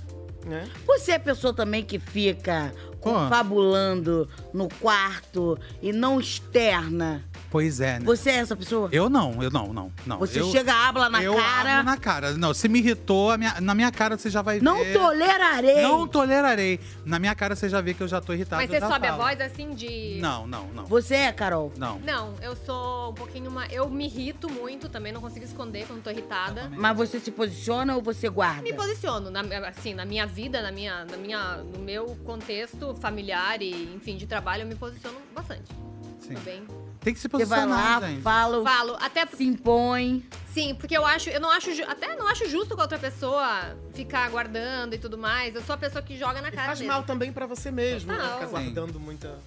Né? 0.46 0.68
Você 0.86 1.12
é 1.12 1.14
a 1.16 1.20
pessoa 1.20 1.54
também 1.54 1.82
que 1.82 1.98
fica 1.98 2.70
confabulando 3.00 4.28
no 4.52 4.68
quarto 4.68 5.58
e 5.82 5.92
não 5.92 6.20
externa 6.20 7.24
Pois 7.54 7.78
é, 7.78 8.00
né? 8.00 8.04
Você 8.04 8.30
é 8.30 8.34
essa 8.38 8.56
pessoa? 8.56 8.88
Eu 8.90 9.08
não, 9.08 9.40
eu 9.40 9.48
não, 9.48 9.72
não, 9.72 9.92
não. 10.04 10.18
Você 10.18 10.40
eu, 10.40 10.50
chega, 10.50 10.74
habla 10.74 11.08
na 11.08 11.22
eu 11.22 11.36
cara. 11.36 11.70
abro 11.74 11.84
na 11.84 11.96
cara. 11.96 12.32
Não, 12.32 12.52
se 12.52 12.68
me 12.68 12.80
irritou, 12.80 13.30
a 13.30 13.38
minha- 13.38 13.60
na 13.60 13.76
minha 13.76 13.92
cara 13.92 14.18
você 14.18 14.28
já 14.28 14.42
vai 14.42 14.58
Não 14.58 14.76
ver. 14.78 14.92
tolerarei. 14.92 15.80
Não 15.80 16.04
tolerarei. 16.08 16.80
Na 17.06 17.20
minha 17.20 17.32
cara 17.32 17.54
você 17.54 17.68
já 17.68 17.80
vê 17.80 17.94
que 17.94 18.00
eu 18.02 18.08
já 18.08 18.20
tô 18.20 18.32
irritado. 18.32 18.60
Mas 18.60 18.68
você 18.68 18.80
sobe 18.80 19.06
a 19.06 19.16
voz 19.16 19.40
assim 19.40 19.70
de. 19.72 20.18
Não, 20.20 20.48
não, 20.48 20.66
não. 20.74 20.84
Você 20.86 21.14
é, 21.14 21.32
Carol? 21.32 21.72
Não. 21.76 22.00
Não, 22.00 22.34
eu 22.42 22.56
sou 22.56 23.10
um 23.12 23.14
pouquinho 23.14 23.48
uma. 23.48 23.66
Eu 23.66 23.88
me 23.88 24.06
irrito 24.06 24.50
muito 24.50 24.88
também, 24.88 25.12
não 25.12 25.20
consigo 25.20 25.44
esconder 25.44 25.86
quando 25.86 26.02
tô 26.02 26.10
irritada. 26.10 26.68
Mas 26.76 26.96
você 26.96 27.20
se 27.20 27.30
posiciona 27.30 27.94
ou 27.94 28.02
você 28.02 28.28
guarda? 28.28 28.62
Me 28.62 28.72
posiciono, 28.72 29.30
na, 29.30 29.42
assim, 29.68 29.94
na 29.94 30.04
minha 30.04 30.26
vida, 30.26 30.60
na 30.60 30.72
minha, 30.72 31.04
na 31.04 31.16
minha, 31.16 31.58
no 31.58 31.78
meu 31.78 32.16
contexto 32.24 32.96
familiar 32.96 33.62
e, 33.62 33.94
enfim, 33.94 34.16
de 34.16 34.26
trabalho, 34.26 34.62
eu 34.62 34.66
me 34.66 34.74
posiciono 34.74 35.18
bastante. 35.32 35.70
Sim. 36.18 36.34
Tô 36.34 36.40
bem. 36.40 36.64
Tem 37.04 37.12
que 37.14 37.20
se 37.20 37.28
Você 37.28 37.44
vai 37.44 37.60
posicionar, 37.60 38.00
lá, 38.00 38.08
gente. 38.08 38.22
fala, 38.22 38.64
Falo, 38.64 38.96
até 39.00 39.26
se 39.26 39.44
impõe. 39.44 40.26
Sim, 40.52 40.74
porque 40.74 40.96
eu 40.96 41.04
acho, 41.04 41.28
eu 41.30 41.40
não 41.40 41.50
acho, 41.50 41.74
ju- 41.74 41.84
até 41.86 42.16
não 42.16 42.26
acho 42.26 42.48
justo 42.48 42.74
com 42.74 42.80
a 42.80 42.84
outra 42.84 42.98
pessoa 42.98 43.76
ficar 43.92 44.24
aguardando 44.24 44.94
e 44.94 44.98
tudo 44.98 45.18
mais. 45.18 45.54
Eu 45.54 45.62
sou 45.62 45.74
a 45.74 45.78
pessoa 45.78 46.00
que 46.02 46.16
joga 46.16 46.40
na 46.40 46.50
cara 46.50 46.68
Faz 46.68 46.78
mesmo. 46.80 46.92
mal 46.94 47.02
também 47.02 47.32
pra 47.32 47.46
você 47.46 47.70
mesmo, 47.70 48.10
né? 48.10 48.18
Total. 48.18 48.34
Ficar 48.38 48.50
guardando 48.50 48.98
muita. 48.98 49.38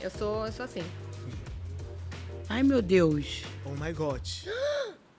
Eu 0.00 0.10
sou, 0.10 0.44
eu 0.46 0.52
sou 0.52 0.64
assim. 0.64 0.82
Ai, 2.48 2.62
meu 2.62 2.80
Deus. 2.82 3.42
Oh 3.64 3.70
my 3.70 3.92
god. 3.92 4.26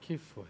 que 0.02 0.18
foi? 0.18 0.46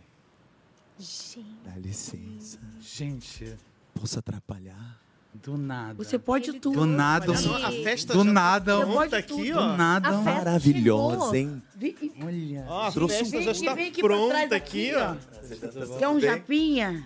Dá 1.66 1.76
licença. 1.78 2.60
Gente. 2.82 3.56
Posso 3.94 4.18
atrapalhar? 4.20 4.99
Do 5.32 5.58
nada. 5.58 5.94
Você 5.94 6.18
pode 6.18 6.54
tudo. 6.54 6.80
Do 6.80 6.86
nada. 6.86 7.32
Olha, 7.32 7.68
a 7.68 7.72
festa 7.84 8.14
do 8.14 8.20
já 8.20 8.26
tá 8.26 8.32
nada. 8.34 8.78
pronta 8.86 9.18
aqui, 9.18 9.54
ó. 9.54 9.62
Do 9.62 9.78
nada. 9.78 10.10
A 10.10 10.14
festa 10.24 10.32
Maravilhosa, 10.46 11.38
hein? 11.38 11.64
Olha. 12.24 12.66
Ó, 12.68 12.88
a 12.88 12.92
Trouxe 12.92 13.18
festa 13.20 13.38
um- 13.38 13.42
já 13.44 13.52
está 13.52 13.78
pronta 14.02 14.56
aqui, 14.56 14.92
ó. 14.96 15.16
Quer 15.98 16.08
um 16.10 16.20
japinha? 16.20 17.04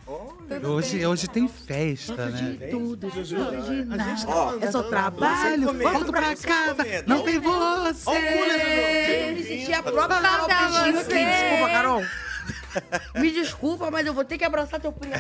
Hoje, 0.64 1.06
hoje 1.06 1.28
tem 1.28 1.48
festa, 1.48 2.26
né? 2.28 2.68
Tudo, 2.72 3.08
hoje 3.08 3.36
nada. 3.86 4.16
Ó, 4.28 4.58
é 4.60 4.72
só 4.72 4.84
trabalho, 4.84 5.74
volta 5.74 6.12
pra 6.12 6.36
casa, 6.36 6.84
Não 7.06 7.22
tem 7.24 7.40
você. 7.40 8.20
Ele 8.20 9.44
sentia 9.44 9.80
a 9.80 9.84
própria 9.84 10.22
Carol. 10.22 10.48
Desculpa, 10.94 11.70
Carol. 11.72 12.04
Me 13.16 13.32
desculpa, 13.32 13.90
mas 13.92 14.06
eu 14.08 14.14
vou 14.14 14.24
ter 14.26 14.38
que 14.38 14.44
abraçar 14.44 14.80
teu 14.80 14.92
primo. 14.92 15.14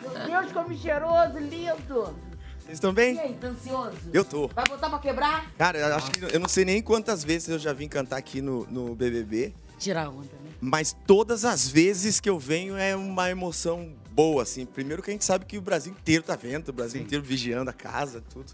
Meu 0.00 0.26
Deus, 0.40 0.52
como 0.52 0.74
cheiroso, 0.76 1.38
lindo. 1.38 2.14
Vocês 2.60 2.74
estão 2.74 2.90
E 2.90 2.94
bem? 2.94 3.18
aí, 3.18 3.34
tá 3.34 3.48
ansioso? 3.48 3.96
Eu 4.12 4.24
tô. 4.24 4.48
Vai 4.48 4.64
botar 4.66 4.88
pra 4.88 4.98
quebrar? 4.98 5.50
Cara, 5.58 5.78
eu 5.78 5.94
acho 5.96 6.10
que 6.12 6.34
eu 6.34 6.40
não 6.40 6.48
sei 6.48 6.64
nem 6.64 6.80
quantas 6.80 7.24
vezes 7.24 7.48
eu 7.48 7.58
já 7.58 7.72
vim 7.72 7.88
cantar 7.88 8.16
aqui 8.16 8.40
no, 8.40 8.66
no 8.70 8.94
BBB, 8.94 9.52
Tirar 9.78 10.08
onda, 10.10 10.28
né? 10.44 10.50
mas 10.60 10.94
todas 11.06 11.44
as 11.44 11.66
vezes 11.68 12.20
que 12.20 12.30
eu 12.30 12.38
venho 12.38 12.76
é 12.76 12.94
uma 12.94 13.28
emoção 13.30 13.92
boa, 14.12 14.44
assim. 14.44 14.64
Primeiro 14.64 15.02
que 15.02 15.10
a 15.10 15.12
gente 15.12 15.24
sabe 15.24 15.44
que 15.44 15.58
o 15.58 15.60
Brasil 15.60 15.92
inteiro 15.92 16.22
tá 16.22 16.36
vendo, 16.36 16.68
o 16.68 16.72
Brasil 16.72 17.02
inteiro 17.02 17.24
vigiando 17.24 17.68
a 17.68 17.72
casa, 17.72 18.22
tudo. 18.32 18.52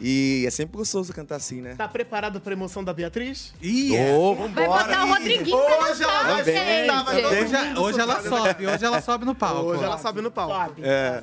E 0.00 0.44
é 0.46 0.50
sempre 0.50 0.76
gostoso 0.76 1.12
cantar 1.12 1.36
assim, 1.36 1.60
né? 1.60 1.74
Tá 1.76 1.88
preparado 1.88 2.40
pra 2.40 2.52
emoção 2.52 2.84
da 2.84 2.92
Beatriz? 2.92 3.52
Ih, 3.60 3.92
Ô, 4.12 4.34
Vai 4.34 4.48
vambora! 4.48 4.84
botar 4.84 5.04
o 5.04 5.08
Rodriguinho 5.08 5.58
pra 5.58 5.90
Hoje 5.90 6.02
ela 6.04 6.22
vai 6.22 6.42
vai 7.02 7.22
todo 7.22 7.32
Hoje, 7.32 7.56
mundo 7.56 7.80
hoje 7.82 8.00
ela 8.00 8.22
sobe, 8.22 8.66
hoje 8.66 8.84
ela 8.84 9.00
sobe 9.02 9.24
no 9.24 9.34
palco. 9.34 9.62
Hoje 9.70 9.82
ela 9.84 9.98
sobe 9.98 10.20
no 10.20 10.30
palco. 10.30 10.74
É. 10.82 11.22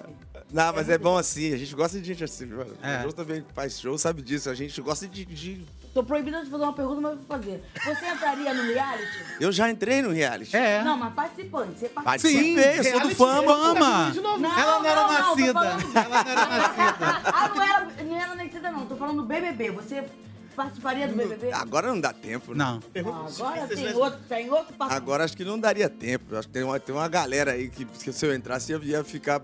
Não, 0.54 0.72
mas 0.74 0.88
é 0.90 0.98
bom 0.98 1.18
assim, 1.18 1.54
a 1.54 1.58
gente 1.58 1.74
gosta 1.76 2.00
de 2.00 2.06
gente 2.06 2.24
assim. 2.24 2.46
mano. 2.46 2.74
É. 2.82 3.00
O 3.00 3.02
João 3.02 3.12
também 3.14 3.44
faz 3.54 3.80
show, 3.80 3.98
sabe 3.98 4.22
disso. 4.22 4.50
A 4.50 4.54
gente 4.54 4.80
gosta 4.82 5.08
de, 5.08 5.26
de- 5.26 5.66
Tô 5.94 6.04
proibida 6.04 6.44
de 6.44 6.50
fazer 6.52 6.64
uma 6.64 6.74
pergunta, 6.74 7.02
mas 7.02 7.16
vou 7.18 7.26
fazer. 7.26 7.64
Você 7.86 8.06
entraria 8.06 8.54
no 8.54 8.64
reality? 8.64 9.18
Eu 9.40 9.52
já 9.52 9.70
entrei 9.70 10.02
no 10.02 10.12
reality. 10.12 10.56
É. 10.56 10.84
Não, 10.84 10.98
mas 10.98 11.14
participante. 11.14 11.80
Você 11.80 11.90
participa. 11.90 12.04
Participei, 12.04 12.80
eu 12.80 12.84
sou 12.84 12.92
do 12.94 12.98
reality 13.00 13.16
fama. 13.16 13.44
Fama! 13.46 14.14
Não, 14.14 14.60
Ela 14.60 14.80
não 14.80 14.86
era 14.86 15.02
não, 15.04 15.14
nascida. 15.14 15.54
falando- 15.54 15.96
Ela 15.96 16.24
não 16.24 16.32
era 16.32 16.46
nascida. 16.46 17.22
Ah, 17.34 17.50
não 17.50 17.64
era, 17.64 18.04
não 18.04 18.16
era 18.18 18.36
nascida, 18.36 18.72
não. 18.72 18.86
Tô 18.86 18.96
falando 18.96 19.18
do 19.22 19.24
BBB. 19.28 19.72
Você 19.72 20.04
participaria 20.56 21.08
do 21.08 21.16
BBB? 21.16 21.52
Agora 21.54 21.88
não 21.88 22.00
dá 22.00 22.14
tempo, 22.14 22.52
né? 22.54 22.58
Não. 22.64 22.80
Ah, 22.96 23.28
agora 23.28 23.68
tem 23.74 23.94
outro, 23.94 24.20
tem 24.30 24.50
outro 24.52 24.74
papo. 24.74 24.94
Agora 24.94 25.24
acho 25.24 25.36
que 25.36 25.44
não 25.46 25.58
daria 25.60 25.90
tempo. 25.90 26.36
Acho 26.36 26.48
que 26.48 26.54
tem 26.54 26.64
uma, 26.64 26.80
tem 26.80 26.94
uma 26.94 27.08
galera 27.08 27.52
aí 27.54 27.70
que, 27.70 27.84
que 27.86 28.12
se 28.14 28.26
eu 28.26 28.34
entrasse 28.36 28.72
ia, 28.72 28.80
ia 28.84 29.04
ficar 29.04 29.42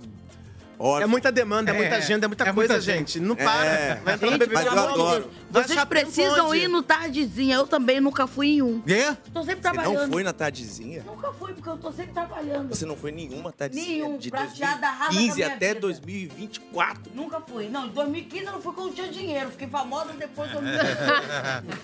É 1.03 1.05
muita 1.05 1.31
demanda, 1.31 1.71
é, 1.71 1.73
muita 1.73 1.95
É, 1.95 1.97
agenda, 1.97 2.25
é 2.25 2.27
muita 2.27 2.43
é 2.43 2.53
coisa, 2.53 2.73
muita 2.73 2.81
gente. 2.81 3.19
Não 3.19 3.35
É. 3.35 3.43
para. 3.43 4.01
Vai 4.03 4.13
entrar 4.15 4.31
no 4.31 4.37
BBB 4.37 4.63
pelo 4.63 4.79
amor 4.79 4.91
de. 4.91 5.19
Deus. 5.21 5.40
Vocês 5.51 5.83
precisam 5.85 6.53
ir 6.55 6.67
no 6.67 6.81
Tardezinha. 6.81 7.55
Eu 7.55 7.67
também 7.67 7.99
nunca 7.99 8.25
fui 8.27 8.47
em 8.55 8.61
um. 8.61 8.81
Quê? 8.81 9.15
Tô 9.33 9.41
sempre 9.41 9.55
Você 9.55 9.61
trabalhando. 9.61 10.01
não 10.01 10.11
foi 10.11 10.23
na 10.23 10.33
tardezinha? 10.33 11.03
Nunca 11.05 11.31
fui, 11.33 11.53
porque 11.53 11.69
eu 11.69 11.77
tô 11.77 11.91
sempre 11.91 12.13
trabalhando. 12.13 12.69
Você 12.69 12.85
não 12.85 12.95
foi 12.95 13.11
nenhuma 13.11 13.51
tardezinha? 13.51 13.87
Nenhum, 14.05 14.17
de 14.17 14.29
prateada 14.29 14.87
arrasa 14.87 15.11
com 15.11 15.17
a 15.17 15.19
2015 15.21 15.35
minha 15.35 15.47
até 15.55 15.67
vida. 15.69 15.79
2024. 15.81 17.11
Nunca 17.15 17.41
fui. 17.41 17.69
Não, 17.69 17.85
em 17.87 17.89
2015 17.89 18.45
eu 18.45 18.51
não 18.53 18.61
fui 18.61 18.71
porque 18.73 18.81
eu 18.81 18.85
não 18.87 18.93
tinha 18.93 19.07
dinheiro. 19.11 19.51
Fiquei 19.51 19.67
famosa 19.67 20.13
depois 20.13 20.49
de 20.51 20.55
2015. 20.57 20.91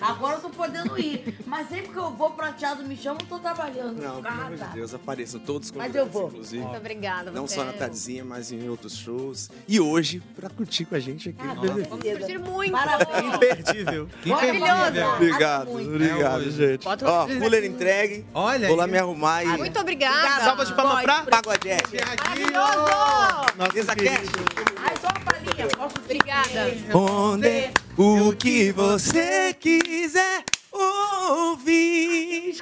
Agora 0.00 0.36
eu 0.36 0.40
tô 0.40 0.50
podendo 0.50 0.98
ir. 0.98 1.38
Mas 1.46 1.68
sempre 1.68 1.88
que 1.88 1.96
eu 1.98 2.10
vou 2.10 2.30
prateado 2.30 2.82
me 2.84 2.96
chamam, 2.96 3.18
eu 3.22 3.26
tô 3.26 3.38
trabalhando. 3.38 4.00
Não, 4.00 4.22
pelo 4.22 4.28
amor 4.40 4.56
de 4.56 4.64
Deus, 4.74 4.94
apareçam 4.94 5.40
todos 5.40 5.70
Mas 5.70 5.86
convidados, 5.88 6.14
eu 6.14 6.20
vou. 6.20 6.28
inclusive. 6.28 6.62
Muito 6.62 6.76
obrigada, 6.76 7.30
Não 7.30 7.46
você 7.46 7.54
só 7.56 7.64
na 7.64 7.70
é- 7.72 7.74
tardezinha, 7.74 8.24
mas 8.24 8.50
em 8.52 8.68
outros 8.68 8.96
shows. 8.96 9.50
E 9.66 9.78
hoje, 9.80 10.22
pra 10.36 10.48
curtir 10.50 10.84
com 10.84 10.94
a 10.94 11.00
gente 11.00 11.28
aqui 11.30 11.42
BBB. 11.42 11.82
Vamos 11.88 11.88
curtir 12.04 12.38
muito. 12.38 12.72
Parabéns. 12.72 13.57
Imperdível. 13.60 14.08
Que 14.22 14.28
Maravilhoso. 14.30 14.72
imperdível. 14.72 15.12
Obrigado, 15.14 15.70
muito. 15.70 15.88
obrigado, 15.90 16.42
É 16.42 16.50
gente. 16.50 16.84
Bota 16.84 17.10
Ó, 17.10 17.26
cooler 17.26 17.64
entregue. 17.64 18.26
Olha 18.34 18.68
Vou 18.68 18.76
lá 18.76 18.84
aí. 18.84 18.90
me 18.90 18.98
arrumar 18.98 19.44
e... 19.44 19.46
Muito 19.58 19.78
obrigada. 19.80 20.44
Salva 20.44 20.64
de 20.64 20.74
palmas 20.74 21.02
pra 21.02 21.22
Pagodete. 21.22 21.96
Maravilhoso. 21.96 23.94
querido. 23.94 24.14
Cash. 24.16 24.28
Ai, 24.76 24.94
só 25.00 25.08
uma 25.08 25.20
palhinha. 25.20 25.68
Obrigada. 26.04 26.64
Responde 26.64 27.70
o 27.96 28.32
que 28.36 28.72
você 28.72 29.54
quiser 29.54 30.44
ouvir. 30.72 32.56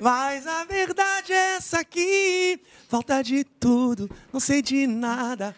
Mas 0.00 0.46
a 0.46 0.64
verdade 0.64 1.32
é 1.32 1.56
essa 1.56 1.80
aqui. 1.80 2.60
Falta 2.88 3.22
de 3.22 3.44
tudo, 3.44 4.10
não 4.32 4.40
sei 4.40 4.62
de 4.62 4.86
nada. 4.86 5.54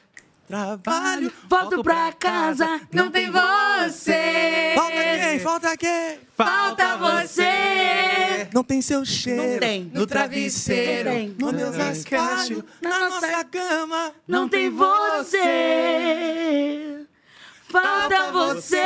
Trabalho. 0.52 1.32
Volto 1.48 1.82
pra 1.82 2.12
casa, 2.12 2.78
não 2.92 3.10
tem 3.10 3.30
você. 3.30 4.74
Falta 4.74 5.02
quem? 5.18 5.38
Falta 5.38 5.74
quem? 5.78 6.18
Falta 6.36 6.96
você. 6.98 8.48
Não 8.52 8.62
tem 8.62 8.82
seu 8.82 9.02
cheiro. 9.02 9.52
Não 9.52 9.58
tem. 9.58 9.90
No 9.94 10.06
travesseiro. 10.06 11.08
Não 11.08 11.16
tem. 11.16 11.34
No 11.38 11.52
meu 11.54 11.70
espalho. 11.90 12.62
Na 12.82 13.08
nossa 13.08 13.44
cama. 13.44 14.12
Não 14.28 14.46
tem 14.46 14.68
você. 14.68 15.40
Falta 17.72 18.32
você. 18.32 18.76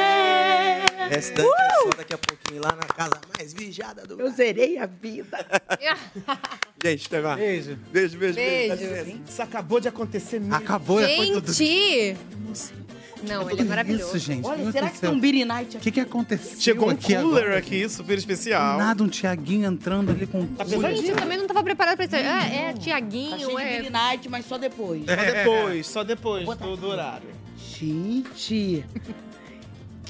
Restante 1.10 1.48
é 1.48 1.82
só 1.82 1.96
daqui 1.96 2.14
a 2.14 2.18
pouquinho 2.18 2.62
lá 2.62 2.70
na 2.70 2.86
casa 2.86 3.20
mais 3.36 3.52
vigiada 3.52 4.06
do 4.06 4.20
Eu 4.20 4.30
zerei 4.30 4.78
a 4.78 4.86
vida. 4.86 5.44
Gente, 6.82 7.06
até 7.06 7.20
mais. 7.20 7.38
Beijo. 7.38 7.78
Beijo, 7.92 8.18
beijo, 8.18 8.34
beijo. 8.34 8.76
Beijo. 8.76 8.94
licença. 9.02 9.20
Isso 9.28 9.42
acabou 9.42 9.80
de 9.80 9.88
acontecer 9.88 10.38
mesmo. 10.38 10.54
Acabou, 10.54 11.00
foi 11.00 11.30
tudo. 11.32 11.52
Gente! 11.52 12.16
Não, 13.26 13.50
ele 13.50 13.62
é 13.62 13.64
maravilhoso. 13.64 14.16
Isso, 14.16 14.18
gente. 14.18 14.46
Olha, 14.46 14.70
será 14.70 14.90
que 14.90 15.00
tem 15.00 15.10
um 15.10 15.18
Beer 15.18 15.46
Night 15.46 15.74
O 15.74 15.78
aqui? 15.78 15.84
que, 15.84 15.92
que 15.92 16.00
aconteceu 16.00 16.60
Chegou 16.60 16.88
um 16.88 16.90
aqui 16.92 17.16
cooler 17.16 17.56
aqui, 17.56 17.88
super 17.88 18.16
especial. 18.16 18.78
Nada, 18.78 19.02
um 19.02 19.08
Tiaguinho 19.08 19.66
entrando 19.66 20.10
ali 20.10 20.26
com 20.26 20.46
Tá 20.46 20.64
cooler. 20.64 20.94
Gente, 20.94 21.10
eu 21.10 21.16
também 21.16 21.38
não 21.38 21.46
tava 21.46 21.64
preparada 21.64 21.96
pra 21.96 22.04
isso. 22.04 22.14
É, 22.14 22.68
é 22.68 22.72
Tá 22.72 22.78
Tiaguinho, 22.78 23.48
de 23.48 23.60
é. 23.60 23.80
Beer 23.80 23.90
Night, 23.90 24.28
mas 24.28 24.44
só 24.46 24.58
depois. 24.58 25.02
Só 25.06 25.16
depois, 25.16 25.86
só 25.86 26.04
depois 26.04 26.46
do, 26.58 26.76
do 26.76 26.88
horário. 26.88 27.45
Gente. 27.56 28.84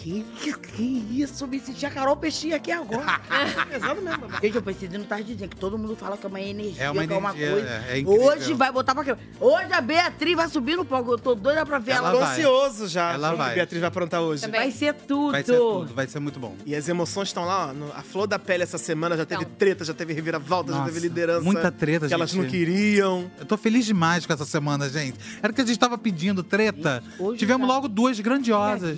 Que, 0.06 0.22
que, 0.38 0.52
que 0.56 0.82
isso? 1.20 1.48
Me 1.48 1.58
senti 1.58 1.84
a 1.84 1.90
Carol 1.90 2.16
Peixinho 2.16 2.54
aqui 2.54 2.70
agora. 2.70 3.18
Pesado 3.68 4.00
mesmo, 4.00 4.20
babá. 4.20 4.38
Gente, 4.40 4.54
eu 4.54 4.62
pensei 4.62 4.88
não 4.88 5.02
tá 5.04 5.20
dizendo 5.20 5.48
que 5.48 5.56
todo 5.56 5.76
mundo 5.76 5.96
fala 5.96 6.16
que 6.16 6.24
é 6.24 6.28
uma 6.28 6.40
energia, 6.40 6.80
É 6.84 6.90
uma 6.92 7.04
que 7.04 7.12
é 7.12 7.16
uma 7.16 7.30
energia, 7.34 7.50
coisa. 7.50 7.68
é, 7.88 8.00
é. 8.00 8.04
Hoje 8.06 8.54
vai 8.54 8.70
botar 8.70 8.94
pra 8.94 9.02
quê? 9.02 9.16
Hoje 9.40 9.72
a 9.72 9.80
Beatriz 9.80 10.36
vai 10.36 10.48
subir 10.48 10.76
no 10.76 10.84
palco. 10.84 11.10
Eu 11.10 11.18
tô 11.18 11.34
doida 11.34 11.66
pra 11.66 11.80
ver 11.80 11.90
ela. 11.92 12.10
Ela 12.10 12.18
Tô 12.20 12.24
vai. 12.24 12.36
ansioso 12.38 12.86
já. 12.86 13.14
Ela 13.14 13.28
com 13.30 13.34
o 13.34 13.36
que 13.38 13.42
vai. 13.42 13.50
a 13.50 13.54
Beatriz 13.56 13.80
vai 13.80 13.88
aprontar 13.88 14.20
hoje. 14.20 14.42
Também. 14.42 14.60
Vai 14.60 14.70
ser 14.70 14.94
tudo. 14.94 15.32
Vai 15.32 15.42
ser 15.42 15.56
tudo, 15.56 15.92
vai 15.94 16.06
ser 16.06 16.20
muito 16.20 16.38
bom. 16.38 16.54
E 16.64 16.76
as 16.76 16.88
emoções 16.88 17.26
estão 17.30 17.44
lá, 17.44 17.70
ó, 17.70 17.72
no- 17.72 17.90
a 17.92 18.02
flor 18.02 18.28
da 18.28 18.38
pele 18.38 18.62
essa 18.62 18.78
semana 18.78 19.16
já 19.16 19.26
teve 19.26 19.42
Então. 19.42 19.54
treta, 19.58 19.84
já 19.84 19.92
teve 19.92 20.12
reviravolta, 20.12 20.70
já 20.70 20.78
Nossa, 20.78 20.92
teve 20.92 21.00
liderança. 21.08 21.40
muita 21.42 21.72
treta, 21.72 22.06
Que 22.06 22.14
elas 22.14 22.30
gente. 22.30 22.42
não 22.44 22.48
queriam. 22.48 23.28
Eu 23.40 23.44
tô 23.44 23.56
feliz 23.56 23.84
demais 23.84 24.24
com 24.24 24.32
essa 24.32 24.44
semana, 24.44 24.88
gente. 24.88 25.18
Era 25.42 25.52
que 25.52 25.60
a 25.60 25.64
gente 25.66 25.80
tava 25.80 25.98
pedindo 25.98 26.44
treta. 26.44 27.02
Hoje 27.18 27.40
Tivemos 27.40 27.66
tá- 27.66 27.74
logo 27.74 27.88
duas 27.88 28.20
grandiosas. 28.20 28.96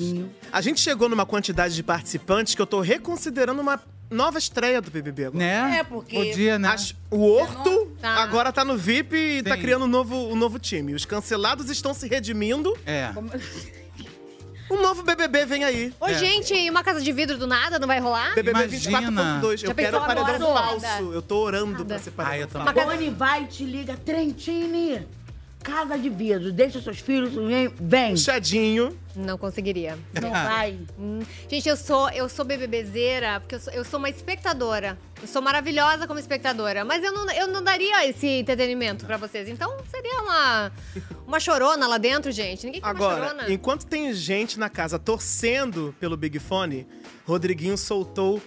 A 0.52 0.60
gente 0.60 0.80
chegou 0.80 0.97
numa 1.06 1.26
quantidade 1.26 1.74
de 1.74 1.82
participantes 1.82 2.54
que 2.54 2.62
eu 2.62 2.66
tô 2.66 2.80
reconsiderando 2.80 3.60
uma 3.60 3.78
nova 4.10 4.38
estreia 4.38 4.80
do 4.80 4.90
BBB 4.90 5.26
agora. 5.26 5.38
Né? 5.44 5.76
É, 5.80 5.84
porque- 5.84 6.16
Podia, 6.16 6.58
né? 6.58 6.68
As- 6.70 6.94
o 7.10 7.20
Horto 7.30 7.92
Tá. 8.00 8.22
agora 8.22 8.50
tá 8.50 8.64
no 8.64 8.74
VIP 8.74 9.14
e 9.16 9.42
tá 9.42 9.54
Sim. 9.54 9.60
criando 9.60 9.84
um 9.84 9.88
novo, 9.88 10.16
um 10.32 10.34
novo 10.34 10.58
time. 10.58 10.94
Os 10.94 11.04
cancelados 11.04 11.68
estão 11.68 11.92
se 11.92 12.08
redimindo. 12.08 12.74
É. 12.86 13.10
Um 14.70 14.82
novo 14.82 15.02
BBB 15.02 15.46
vem 15.46 15.64
aí. 15.64 15.94
Ô, 15.98 16.08
gente, 16.12 16.52
e 16.54 16.68
uma 16.68 16.82
casa 16.84 17.00
de 17.00 17.10
vidro 17.10 17.38
do 17.38 17.46
nada 17.46 17.78
não 17.78 17.86
vai 17.86 18.00
rolar? 18.00 18.34
BBB 18.34 18.66
24.2. 18.68 19.62
Eu 19.62 19.68
Já 19.68 19.74
quero 19.74 19.98
pensou 19.98 20.00
paredão 20.06 20.54
falso. 20.54 21.12
Eu 21.12 21.22
tô 21.22 21.38
orando 21.38 21.84
pra 21.86 21.98
ser 21.98 22.10
paredão 22.10 22.60
Ah, 22.62 22.70
eu 22.70 22.74
falso. 22.74 22.90
Boni 22.90 23.10
vai 23.10 23.44
e 23.44 23.46
te 23.46 23.64
liga, 23.64 23.96
Trentini. 23.96 25.06
Casa 25.68 25.98
de 25.98 26.08
vidro, 26.08 26.50
deixa 26.50 26.80
seus 26.80 26.98
filhos, 26.98 27.32
vem. 27.78 28.10
Puxadinho. 28.12 28.98
Não 29.14 29.36
conseguiria. 29.36 29.98
Não 30.20 30.30
vai. 30.30 30.78
Hum. 30.98 31.20
Gente, 31.46 31.68
eu 31.68 31.76
sou, 31.76 32.08
eu 32.10 32.26
sou 32.26 32.42
BBBzeira 32.42 33.38
porque 33.40 33.56
eu 33.56 33.60
sou, 33.60 33.72
eu 33.74 33.84
sou 33.84 33.98
uma 33.98 34.08
espectadora. 34.08 34.98
Eu 35.20 35.28
sou 35.28 35.42
maravilhosa 35.42 36.06
como 36.06 36.18
espectadora. 36.18 36.86
Mas 36.86 37.04
eu 37.04 37.12
não, 37.12 37.30
eu 37.32 37.48
não 37.48 37.62
daria 37.62 38.08
esse 38.08 38.26
entretenimento 38.26 39.04
pra 39.04 39.18
vocês. 39.18 39.46
Então 39.46 39.76
seria 39.90 40.22
uma, 40.22 40.72
uma 41.26 41.38
chorona 41.38 41.86
lá 41.86 41.98
dentro, 41.98 42.32
gente. 42.32 42.64
Ninguém 42.64 42.80
quer 42.80 42.86
uma 42.86 42.90
Agora, 42.90 43.28
chorona. 43.28 43.52
enquanto 43.52 43.84
tem 43.84 44.14
gente 44.14 44.58
na 44.58 44.70
casa 44.70 44.98
torcendo 44.98 45.94
pelo 46.00 46.16
Big 46.16 46.38
Fone, 46.38 46.86
Rodriguinho 47.26 47.76
soltou, 47.76 48.40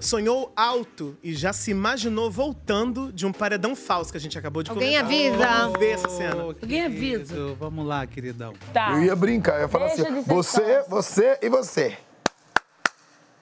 sonhou 0.00 0.52
alto 0.56 1.16
e 1.22 1.34
já 1.34 1.52
se 1.52 1.70
imaginou 1.70 2.30
voltando 2.30 3.12
de 3.12 3.26
um 3.26 3.32
paredão 3.32 3.76
falso 3.76 4.10
que 4.10 4.16
a 4.16 4.20
gente 4.20 4.38
acabou 4.38 4.62
de 4.62 4.70
Alguém 4.70 4.98
comentar. 4.98 5.36
avisa. 5.36 5.60
Vamos 5.62 5.78
ver 5.78 5.90
essa 5.90 6.08
cena. 6.08 6.42
Alguém 6.42 6.84
avisa. 6.84 7.34
Querido, 7.34 7.56
Vamos 7.60 7.86
lá, 7.86 8.06
queridão. 8.06 8.54
Tá. 8.72 8.92
Eu 8.92 9.02
ia 9.04 9.14
brincar, 9.16 9.56
eu 9.56 9.62
ia 9.62 9.68
falar 9.68 9.86
Deixa 9.88 10.02
assim: 10.02 10.14
ser 10.22 10.22
você, 10.22 10.74
sócio. 10.76 10.90
você 10.90 11.38
e 11.42 11.48
você. 11.48 11.98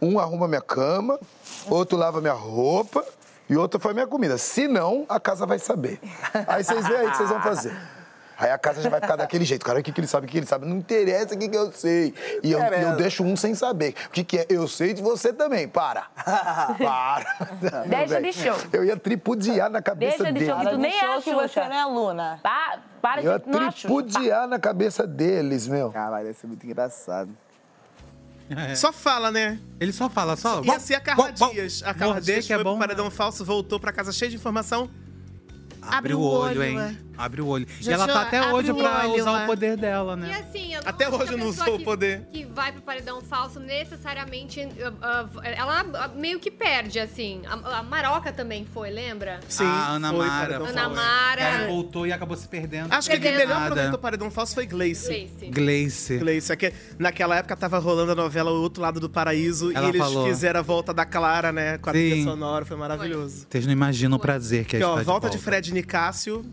Um 0.00 0.18
arruma 0.18 0.46
minha 0.46 0.60
cama, 0.60 1.18
outro 1.68 1.96
lava 1.98 2.20
minha 2.20 2.32
roupa 2.32 3.04
e 3.48 3.56
outro 3.56 3.80
faz 3.80 3.94
minha 3.94 4.06
comida. 4.06 4.38
Se 4.38 4.68
não, 4.68 5.04
a 5.08 5.18
casa 5.18 5.44
vai 5.46 5.58
saber. 5.58 6.00
Aí 6.46 6.62
vocês 6.62 6.86
veem 6.86 7.00
aí 7.00 7.06
o 7.06 7.10
que 7.10 7.16
vocês 7.16 7.28
vão 7.28 7.40
fazer. 7.42 7.76
Aí 8.38 8.50
a 8.50 8.56
casa 8.58 8.80
já 8.80 8.88
vai 8.88 9.00
ficar 9.00 9.16
daquele 9.16 9.44
jeito. 9.44 9.64
Cara, 9.66 9.80
o 9.80 9.82
que, 9.82 9.90
que 9.90 10.00
ele 10.00 10.06
sabe, 10.06 10.24
o 10.24 10.28
que, 10.28 10.32
que 10.34 10.38
ele 10.38 10.46
sabe. 10.46 10.64
Não 10.64 10.76
interessa 10.76 11.34
o 11.34 11.38
que, 11.38 11.48
que 11.48 11.56
eu 11.56 11.72
sei. 11.72 12.14
E 12.42 12.52
eu, 12.52 12.60
eu 12.60 12.94
deixo 12.96 13.24
um 13.24 13.34
sem 13.36 13.52
saber. 13.52 13.94
O 14.06 14.10
que, 14.10 14.22
que 14.22 14.38
é? 14.38 14.46
Eu 14.48 14.68
sei 14.68 14.94
de 14.94 15.02
você 15.02 15.32
também. 15.32 15.66
Para. 15.66 16.02
Para. 16.78 17.48
Deixa 17.86 18.20
de 18.22 18.32
show. 18.32 18.56
Eu 18.72 18.84
ia 18.84 18.96
tripudiar 18.96 19.68
na 19.68 19.82
cabeça 19.82 20.18
Deixa 20.18 20.32
de 20.32 20.38
deles. 20.38 20.54
show, 20.54 20.64
que 20.64 20.70
tu 20.70 20.78
nem 20.78 20.92
é 20.98 21.16
a 21.16 21.20
que 21.20 21.34
você 21.34 21.60
não 21.68 21.72
é 21.74 21.84
Luna. 21.86 22.38
Pa- 22.42 22.78
para 23.02 23.22
Eu 23.22 23.32
ia 23.32 23.38
de... 23.40 23.48
Não 23.48 23.60
é 23.60 23.66
a 23.66 23.70
Xuxa. 23.72 23.88
tripudiar 23.88 24.46
na 24.46 24.58
cabeça 24.60 25.04
deles, 25.06 25.66
meu. 25.66 25.90
Caralho, 25.90 26.26
deve 26.26 26.38
ser 26.38 26.46
muito 26.46 26.64
engraçado. 26.64 27.30
Só 28.76 28.92
fala, 28.92 29.30
né? 29.30 29.58
Ele 29.78 29.92
só 29.92 30.08
fala, 30.08 30.34
só. 30.36 30.62
Ia 30.62 30.78
ser 30.80 30.94
a 30.94 31.00
Carla 31.00 31.32
Dias. 31.32 31.82
A 31.84 31.92
Carla 31.92 32.20
Dias 32.20 32.46
que 32.46 32.52
é 32.52 32.56
foi 32.56 32.64
bom, 32.64 32.78
pro 32.78 32.86
paredão 32.86 33.10
falso, 33.10 33.44
voltou 33.44 33.78
pra 33.78 33.92
casa 33.92 34.10
cheia 34.12 34.30
de 34.30 34.36
informação. 34.36 34.88
Abre 35.82 36.14
o 36.14 36.20
olho, 36.20 36.62
hein? 36.62 36.98
Abre 37.18 37.42
o 37.42 37.46
olho. 37.46 37.66
Já 37.80 37.90
e 37.90 37.94
ela 37.94 38.06
tá 38.06 38.22
até 38.22 38.52
hoje 38.52 38.72
pra 38.72 39.08
olho, 39.08 39.20
usar 39.20 39.40
é. 39.40 39.42
o 39.42 39.46
poder 39.46 39.76
dela, 39.76 40.14
E 40.14 40.16
né? 40.16 40.46
assim, 40.48 40.74
eu 40.74 40.82
não 40.82 40.88
Até 40.88 41.08
hoje 41.08 41.34
a 41.34 41.36
não 41.36 41.46
usou 41.48 41.74
o 41.74 41.84
poder. 41.84 42.22
Que 42.32 42.44
vai 42.44 42.70
pro 42.72 42.80
paredão 42.80 43.20
falso, 43.20 43.58
necessariamente, 43.58 44.60
uh, 44.60 44.66
uh, 44.66 45.40
ela 45.42 45.82
uh, 45.82 46.18
meio 46.18 46.38
que 46.38 46.50
perde, 46.50 47.00
assim. 47.00 47.42
A, 47.46 47.78
a 47.78 47.82
Maroca 47.82 48.32
também 48.32 48.64
foi, 48.72 48.90
lembra? 48.90 49.40
Sim, 49.48 49.64
a 49.64 49.88
Ana 49.90 50.10
foi 50.10 50.26
Mara. 50.26 50.56
Ana 50.56 50.88
Mara. 50.88 51.40
Ela 51.40 51.66
voltou 51.66 52.06
e 52.06 52.12
acabou 52.12 52.36
se 52.36 52.46
perdendo. 52.46 52.92
Acho 52.92 53.10
que 53.10 53.18
quem 53.18 53.30
Perdendo. 53.30 53.48
melhor 53.48 53.62
aproveitou 53.62 53.94
o 53.94 53.98
paredão 53.98 54.30
falso 54.30 54.54
foi 54.54 54.66
Gleice. 54.66 55.08
Gleice. 55.08 55.46
Gleice. 55.50 56.18
Gleice. 56.18 56.52
É 56.52 56.56
que 56.56 56.72
naquela 56.98 57.36
época 57.36 57.56
tava 57.56 57.78
rolando 57.78 58.12
a 58.12 58.14
novela 58.14 58.50
O 58.50 58.62
Outro 58.62 58.82
Lado 58.82 59.00
do 59.00 59.10
Paraíso 59.10 59.72
Ela 59.74 59.86
e 59.86 59.88
eles 59.90 60.00
falou. 60.00 60.26
fizeram 60.26 60.60
a 60.60 60.62
volta 60.62 60.94
da 60.94 61.04
Clara, 61.04 61.52
né? 61.52 61.78
Com 61.78 61.90
a 61.90 61.92
trilha 61.92 62.16
Sim. 62.16 62.24
sonora, 62.24 62.64
foi 62.64 62.76
maravilhoso. 62.76 63.46
Vocês 63.50 63.66
não 63.66 63.72
imaginam 63.72 64.16
o 64.16 64.20
prazer 64.20 64.64
que 64.64 64.76
é 64.76 64.78
Aqui, 64.78 64.84
ó, 64.84 64.92
estar 65.00 65.04
volta 65.04 65.28
de 65.30 65.38
de 65.38 65.44
Fred 65.44 65.72
Nicásio. 65.72 66.44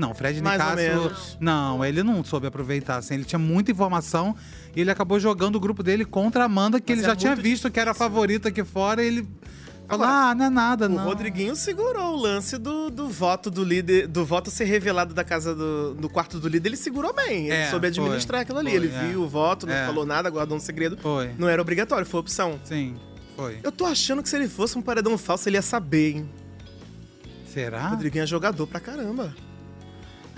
Não, 0.00 0.14
Fred 0.14 0.40
Mais 0.42 0.58
Nicásio. 0.60 1.12
Não, 1.38 1.84
ele 1.84 2.02
não 2.02 2.24
soube 2.24 2.46
aproveitar. 2.46 2.96
Assim, 2.96 3.14
ele 3.14 3.24
tinha 3.24 3.38
muita 3.38 3.70
informação 3.70 4.34
e 4.74 4.80
ele 4.80 4.90
acabou 4.90 5.20
jogando 5.20 5.56
o 5.56 5.60
grupo 5.60 5.82
dele 5.82 6.04
contra 6.04 6.42
a 6.42 6.46
Amanda, 6.46 6.80
que 6.80 6.92
Mas 6.92 7.00
ele 7.00 7.06
é 7.06 7.10
já 7.10 7.16
tinha 7.16 7.36
visto 7.36 7.70
que 7.70 7.78
era 7.78 7.90
a 7.90 7.94
favorita 7.94 8.48
aqui 8.48 8.64
fora. 8.64 9.02
E 9.04 9.06
ele 9.08 9.28
falou: 9.86 10.06
ah, 10.06 10.34
não 10.34 10.44
é 10.46 10.50
nada, 10.50 10.86
O 10.86 10.88
não. 10.88 11.04
Rodriguinho 11.04 11.54
segurou 11.54 12.14
o 12.14 12.16
lance 12.16 12.56
do, 12.56 12.88
do 12.90 13.08
voto 13.08 13.50
do 13.50 13.62
líder, 13.62 14.06
do 14.06 14.24
voto 14.24 14.50
ser 14.50 14.64
revelado 14.64 15.12
da 15.12 15.22
casa 15.22 15.54
do, 15.54 15.94
do 15.94 16.08
quarto 16.08 16.38
do 16.40 16.48
líder. 16.48 16.70
Ele 16.70 16.76
segurou 16.76 17.12
bem. 17.12 17.46
Ele 17.48 17.52
É, 17.54 17.68
soube 17.70 17.86
administrar 17.88 18.38
foi. 18.38 18.42
aquilo 18.42 18.58
ali. 18.58 18.70
Foi, 18.70 18.76
ele 18.78 18.88
é. 18.94 19.08
viu 19.08 19.22
o 19.22 19.28
voto, 19.28 19.66
não 19.66 19.74
É. 19.74 19.84
falou 19.84 20.06
nada, 20.06 20.30
guardou 20.30 20.56
um 20.56 20.60
segredo. 20.60 20.96
Foi. 20.96 21.30
Não 21.38 21.48
era 21.48 21.60
obrigatório, 21.60 22.06
foi 22.06 22.20
opção. 22.20 22.58
Sim, 22.64 22.96
foi. 23.36 23.58
Eu 23.62 23.70
tô 23.70 23.84
achando 23.84 24.22
que 24.22 24.28
se 24.30 24.36
ele 24.36 24.48
fosse 24.48 24.78
um 24.78 24.82
paredão 24.82 25.18
falso, 25.18 25.46
ele 25.48 25.56
ia 25.58 25.62
saber, 25.62 26.16
hein? 26.16 26.30
Será? 27.46 27.88
Rodriguinho 27.88 28.22
é 28.22 28.26
jogador 28.26 28.66
pra 28.66 28.78
caramba. 28.78 29.34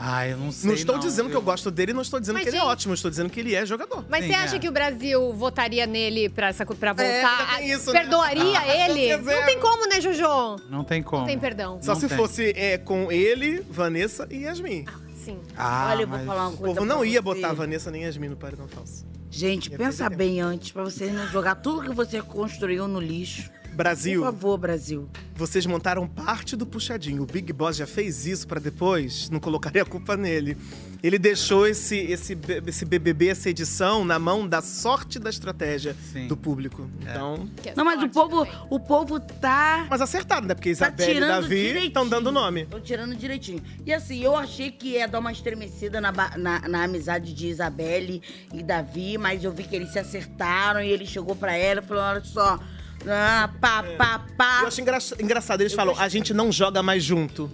Ah, 0.04 0.26
eu 0.26 0.36
não 0.36 0.50
sei. 0.50 0.66
não 0.68 0.74
estou 0.74 0.98
dizendo 0.98 1.30
que 1.30 1.36
eu 1.36 1.40
gosto 1.42 1.70
dele, 1.70 1.92
não 1.92 2.02
estou 2.02 2.18
dizendo 2.18 2.34
Mas, 2.34 2.42
que 2.42 2.48
ele 2.50 2.56
é 2.56 2.64
ótimo, 2.64 2.92
estou 2.92 3.08
dizendo 3.08 3.30
que 3.30 3.38
ele 3.38 3.54
é 3.54 3.64
jogador. 3.64 4.04
Mas 4.08 4.24
você 4.26 4.32
acha 4.34 4.58
que 4.58 4.68
o 4.68 4.72
Brasil 4.72 5.32
votaria 5.32 5.86
nele 5.86 6.28
pra, 6.28 6.48
essa, 6.48 6.66
pra 6.66 6.92
voltar? 6.92 7.38
ainda 7.50 7.56
tem 7.58 7.70
isso, 7.70 7.92
né? 7.92 8.00
Perdoaria 8.00 8.58
Ah, 8.58 8.88
ele? 8.90 9.06
é 9.06 9.16
Não 9.16 9.46
tem 9.46 9.60
como, 9.60 9.86
né, 9.88 10.00
Jojo? 10.00 10.56
Não 10.68 10.82
tem 10.82 11.02
como. 11.04 11.20
Não 11.20 11.26
tem 11.28 11.38
perdão. 11.38 11.78
Só 11.80 11.94
Não 11.94 12.00
se 12.00 12.08
tem. 12.08 12.16
fosse 12.18 12.52
é, 12.56 12.78
com 12.78 13.12
ele, 13.12 13.64
Vanessa 13.70 14.26
e 14.28 14.38
Yasmin. 14.38 14.86
Sim. 15.24 15.38
Ah, 15.56 15.90
Olha, 15.92 16.02
eu 16.02 16.08
vou 16.08 16.18
mas- 16.18 16.26
falar 16.26 16.48
uma 16.48 16.54
O 16.54 16.56
coisa 16.56 16.74
povo 16.74 16.86
pra 16.86 16.96
não 16.96 17.04
ia 17.04 17.20
você. 17.22 17.40
botar 17.40 17.52
Vanessa 17.52 17.88
nem 17.92 18.02
Yasmin 18.02 18.28
no 18.30 18.36
paredão 18.36 18.66
falso. 18.66 19.06
Gente, 19.30 19.70
pensa 19.70 20.10
bem 20.10 20.40
antes, 20.40 20.72
pra 20.72 20.82
vocês 20.82 21.12
não 21.14 21.26
jogar 21.28 21.54
tudo 21.54 21.80
que 21.88 21.94
você 21.94 22.20
construiu 22.20 22.88
no 22.88 22.98
lixo. 23.00 23.48
Brasil, 23.72 24.20
Por 24.20 24.32
favor, 24.32 24.58
Brasil. 24.58 25.08
vocês 25.34 25.64
montaram 25.66 26.06
parte 26.06 26.54
do 26.56 26.66
puxadinho. 26.66 27.22
O 27.22 27.26
Big 27.26 27.52
Boss 27.52 27.76
já 27.76 27.86
fez 27.86 28.26
isso 28.26 28.46
pra 28.46 28.60
depois 28.60 29.30
não 29.30 29.40
colocarem 29.40 29.80
a 29.80 29.84
culpa 29.84 30.16
nele. 30.16 30.56
Ele 31.02 31.18
deixou 31.18 31.66
esse, 31.66 31.96
esse, 31.98 32.38
esse 32.64 32.84
BBB, 32.84 33.28
essa 33.28 33.50
edição, 33.50 34.04
na 34.04 34.20
mão 34.20 34.46
da 34.46 34.62
sorte 34.62 35.18
da 35.18 35.30
estratégia 35.30 35.96
do 36.28 36.36
público. 36.36 36.88
Então. 37.00 37.48
Não, 37.74 37.84
mas 37.84 38.00
o 38.02 38.08
povo, 38.08 38.46
o 38.70 38.78
povo 38.78 39.18
tá. 39.18 39.84
Mas 39.90 40.00
acertaram, 40.00 40.46
né? 40.46 40.54
Porque 40.54 40.68
Tá 40.76 40.86
Isabelle 40.86 41.10
e 41.10 41.14
tirando 41.14 41.28
Davi 41.42 41.86
estão 41.86 42.08
dando 42.08 42.30
nome. 42.30 42.66
Tô 42.66 42.78
tirando 42.78 43.16
direitinho. 43.16 43.60
E 43.84 43.92
assim, 43.92 44.22
eu 44.22 44.36
achei 44.36 44.70
que 44.70 44.90
ia 44.90 45.08
dar 45.08 45.18
uma 45.18 45.32
estremecida 45.32 46.00
na, 46.00 46.12
na, 46.12 46.68
na 46.68 46.84
amizade 46.84 47.34
de 47.34 47.48
Isabelle 47.48 48.22
e 48.54 48.62
Davi, 48.62 49.18
mas 49.18 49.42
eu 49.42 49.50
vi 49.50 49.64
que 49.64 49.74
eles 49.74 49.90
se 49.90 49.98
acertaram 49.98 50.80
e 50.80 50.88
ele 50.88 51.04
chegou 51.04 51.34
pra 51.34 51.56
ela 51.56 51.80
e 51.80 51.84
falou: 51.84 52.02
olha 52.04 52.22
só. 52.24 52.60
Ah, 53.08 53.50
pá, 53.60 53.82
pá, 53.98 54.20
pá. 54.36 54.58
Eu 54.62 54.68
acho 54.68 54.80
engra- 54.80 54.98
engraçado, 55.20 55.60
eles 55.60 55.72
falam, 55.72 55.94
a 55.98 56.08
gente 56.08 56.32
não 56.32 56.50
joga 56.52 56.82
mais 56.82 57.02
junto. 57.02 57.50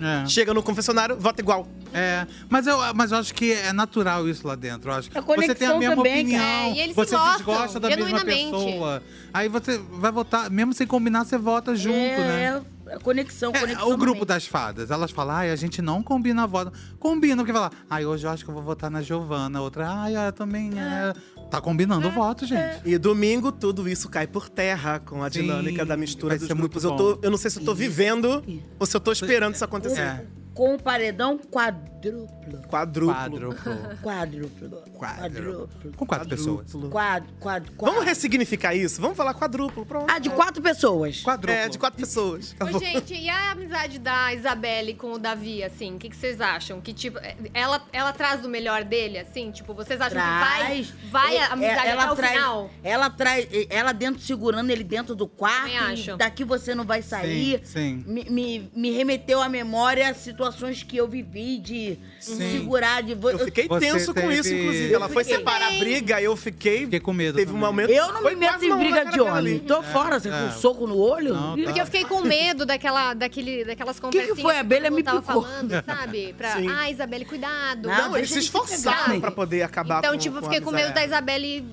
É. 0.00 0.26
Chega 0.26 0.52
no 0.52 0.62
confessionário, 0.64 1.16
vota 1.16 1.40
igual. 1.40 1.66
É, 1.94 2.26
mas 2.48 2.66
eu, 2.66 2.76
mas 2.94 3.12
eu 3.12 3.18
acho 3.18 3.32
que 3.34 3.52
é 3.52 3.72
natural 3.72 4.28
isso 4.28 4.44
lá 4.48 4.54
dentro. 4.56 4.90
Eu 4.90 4.94
acho. 4.94 5.10
A 5.14 5.20
você 5.20 5.54
tem 5.54 5.68
a 5.68 5.72
conexão 5.72 5.78
mesma 5.78 5.96
também, 5.96 6.20
opinião. 6.22 6.42
É, 6.42 6.72
e 6.72 6.80
eles 6.80 6.96
você 6.96 7.14
desgosta 7.16 7.78
da 7.78 7.88
mesma 7.88 8.06
genuinamente. 8.06 8.50
pessoa. 8.50 9.02
Aí 9.32 9.48
você 9.48 9.78
vai 9.92 10.10
votar, 10.10 10.50
mesmo 10.50 10.72
sem 10.72 10.86
combinar, 10.86 11.24
você 11.24 11.38
vota 11.38 11.76
junto, 11.76 11.94
é, 11.94 12.16
né? 12.18 12.62
é, 12.88 12.98
conexão, 12.98 13.52
É, 13.54 13.60
conexão. 13.60 13.90
o 13.90 13.96
grupo 13.96 14.20
também. 14.20 14.34
das 14.34 14.46
fadas, 14.46 14.90
elas 14.90 15.10
falam, 15.12 15.36
ai, 15.36 15.50
a 15.50 15.56
gente 15.56 15.80
não 15.80 16.02
combina 16.02 16.46
voto. 16.48 16.72
Combina, 16.98 17.36
porque 17.36 17.52
fala, 17.52 17.70
ai, 17.88 18.04
hoje 18.04 18.26
eu 18.26 18.30
acho 18.30 18.42
que 18.44 18.50
eu 18.50 18.54
vou 18.54 18.62
votar 18.62 18.90
na 18.90 19.02
Giovana. 19.02 19.60
Outra, 19.60 19.88
ai, 19.88 20.16
eu 20.16 20.32
também 20.32 20.72
é. 20.76 21.12
Tá 21.52 21.60
combinando 21.60 22.08
o 22.08 22.10
voto, 22.10 22.46
gente. 22.46 22.80
E 22.82 22.96
domingo 22.96 23.52
tudo 23.52 23.86
isso 23.86 24.08
cai 24.08 24.26
por 24.26 24.48
terra 24.48 24.98
com 24.98 25.22
a 25.22 25.30
Sim, 25.30 25.42
dinâmica 25.42 25.84
da 25.84 25.98
mistura 25.98 26.30
vai 26.30 26.38
dos 26.38 26.48
ser 26.48 26.54
muito 26.54 26.80
grupos. 26.80 26.82
Eu, 26.82 26.90
bom. 26.92 26.96
tô, 26.96 27.18
eu 27.20 27.30
não 27.30 27.36
sei 27.36 27.50
se 27.50 27.60
eu 27.60 27.64
tô 27.66 27.74
vivendo 27.74 28.42
ou 28.78 28.86
se 28.86 28.96
eu 28.96 29.00
tô 29.00 29.12
esperando 29.12 29.54
isso 29.54 29.62
acontecer. 29.62 30.00
É. 30.00 30.26
Com 30.54 30.74
o 30.74 30.82
paredão 30.82 31.38
quadruplo. 31.38 32.60
Quadruplo. 32.68 33.12
Quádruplo. 33.12 33.72
Quadruplo. 34.02 34.82
Quadruplo. 34.98 35.92
Com 35.96 36.06
quatro 36.06 36.28
pessoas. 36.28 36.72
Quad, 36.90 37.24
quad, 37.40 37.70
quad. 37.76 37.92
Vamos 37.92 38.04
ressignificar 38.04 38.74
isso? 38.74 39.00
Vamos 39.00 39.16
falar 39.16 39.34
quadruplo, 39.34 39.86
pronto. 39.86 40.10
Ah, 40.10 40.18
de 40.18 40.28
quatro 40.30 40.62
pessoas. 40.62 41.22
Quadruplo. 41.22 41.56
É, 41.56 41.68
de 41.68 41.78
quatro 41.78 41.98
pessoas. 41.98 42.52
Ô, 42.52 42.64
Acabou. 42.64 42.80
gente, 42.80 43.14
e 43.14 43.28
a 43.28 43.52
amizade 43.52 43.98
da 43.98 44.34
Isabelle 44.34 44.94
com 44.94 45.12
o 45.12 45.18
Davi, 45.18 45.62
assim? 45.62 45.94
O 45.94 45.98
que, 45.98 46.08
que 46.10 46.16
vocês 46.16 46.40
acham? 46.40 46.80
Que, 46.80 46.92
tipo, 46.92 47.18
ela, 47.54 47.82
ela 47.92 48.12
traz 48.12 48.44
o 48.44 48.48
melhor 48.48 48.84
dele, 48.84 49.18
assim? 49.18 49.50
Tipo, 49.50 49.72
vocês 49.74 50.00
acham 50.00 50.12
Traz. 50.20 50.90
que 50.90 51.06
vai, 51.08 51.32
vai 51.34 51.38
a 51.38 51.46
amizade 51.52 51.86
É, 51.88 51.92
até 51.92 52.10
o 52.12 52.16
traz, 52.16 52.32
final? 52.32 52.70
Ela 52.82 53.10
traz, 53.10 53.46
ela 53.70 53.92
dentro, 53.92 54.20
segurando 54.20 54.70
ele 54.70 54.84
dentro 54.84 55.14
do 55.14 55.26
quarto. 55.28 55.62
Também 55.62 55.78
acho. 55.78 56.10
e 56.10 56.16
Daqui 56.16 56.44
você 56.44 56.74
não 56.74 56.84
vai 56.84 57.00
sair. 57.02 57.60
Sim, 57.64 58.02
sim. 58.04 58.04
Me, 58.06 58.24
me, 58.28 58.70
me 58.74 58.90
remeteu 58.90 59.40
à 59.40 59.48
memória 59.48 60.12
situações 60.42 60.82
que 60.82 60.96
eu 60.96 61.06
vivi 61.06 61.58
de 61.58 61.98
Sim. 62.18 62.58
segurar, 62.58 63.02
de... 63.02 63.12
Eu 63.12 63.38
fiquei 63.38 63.68
Você 63.68 63.80
tenso 63.86 64.12
com 64.12 64.20
teve- 64.20 64.38
isso, 64.40 64.54
inclusive. 64.54 64.94
Ela 64.94 65.08
foi 65.08 65.24
separar 65.24 65.68
a 65.68 65.78
briga, 65.78 66.20
eu 66.20 66.36
fiquei. 66.36 66.80
Fiquei 66.84 67.00
com 67.00 67.12
medo. 67.12 67.36
Teve 67.38 67.52
um 67.52 67.56
momento. 67.56 67.90
Eu 67.90 68.12
não 68.12 68.22
foi 68.22 68.34
me 68.34 68.40
meto 68.40 68.64
em 68.64 68.76
briga 68.76 69.04
de 69.06 69.20
homem. 69.20 69.58
Tô 69.60 69.82
fora, 69.82 70.18
você 70.18 70.28
com 70.28 70.34
é. 70.34 70.44
um 70.44 70.52
soco 70.52 70.86
no 70.86 70.98
olho? 70.98 71.34
Não, 71.34 71.56
tá. 71.56 71.62
Porque 71.64 71.80
eu 71.80 71.86
fiquei 71.86 72.04
com 72.04 72.20
medo 72.22 72.66
daquela, 72.66 73.14
daquele, 73.14 73.64
daquelas 73.64 73.96
que 73.96 74.02
conversinhas 74.02 74.40
foi? 74.40 74.56
A 74.56 74.60
abelha 74.60 74.90
me 74.90 75.02
picou. 75.02 75.22
falando, 75.22 75.82
sabe? 75.84 76.34
Pra, 76.36 76.56
Sim. 76.56 76.68
ah, 76.68 76.90
Isabelle, 76.90 77.24
cuidado. 77.24 77.88
Não, 77.88 78.10
Não, 78.10 78.16
eles 78.16 78.30
se 78.30 78.40
esforçaram 78.40 79.20
pra 79.20 79.30
poder 79.30 79.62
acabar 79.62 79.98
Então, 79.98 80.12
com 80.12 80.18
tipo, 80.18 80.38
com 80.38 80.46
a 80.46 80.48
fiquei 80.48 80.60
com 80.60 80.70
medo 80.72 80.92
da 80.92 81.04
Isabelle 81.04 81.64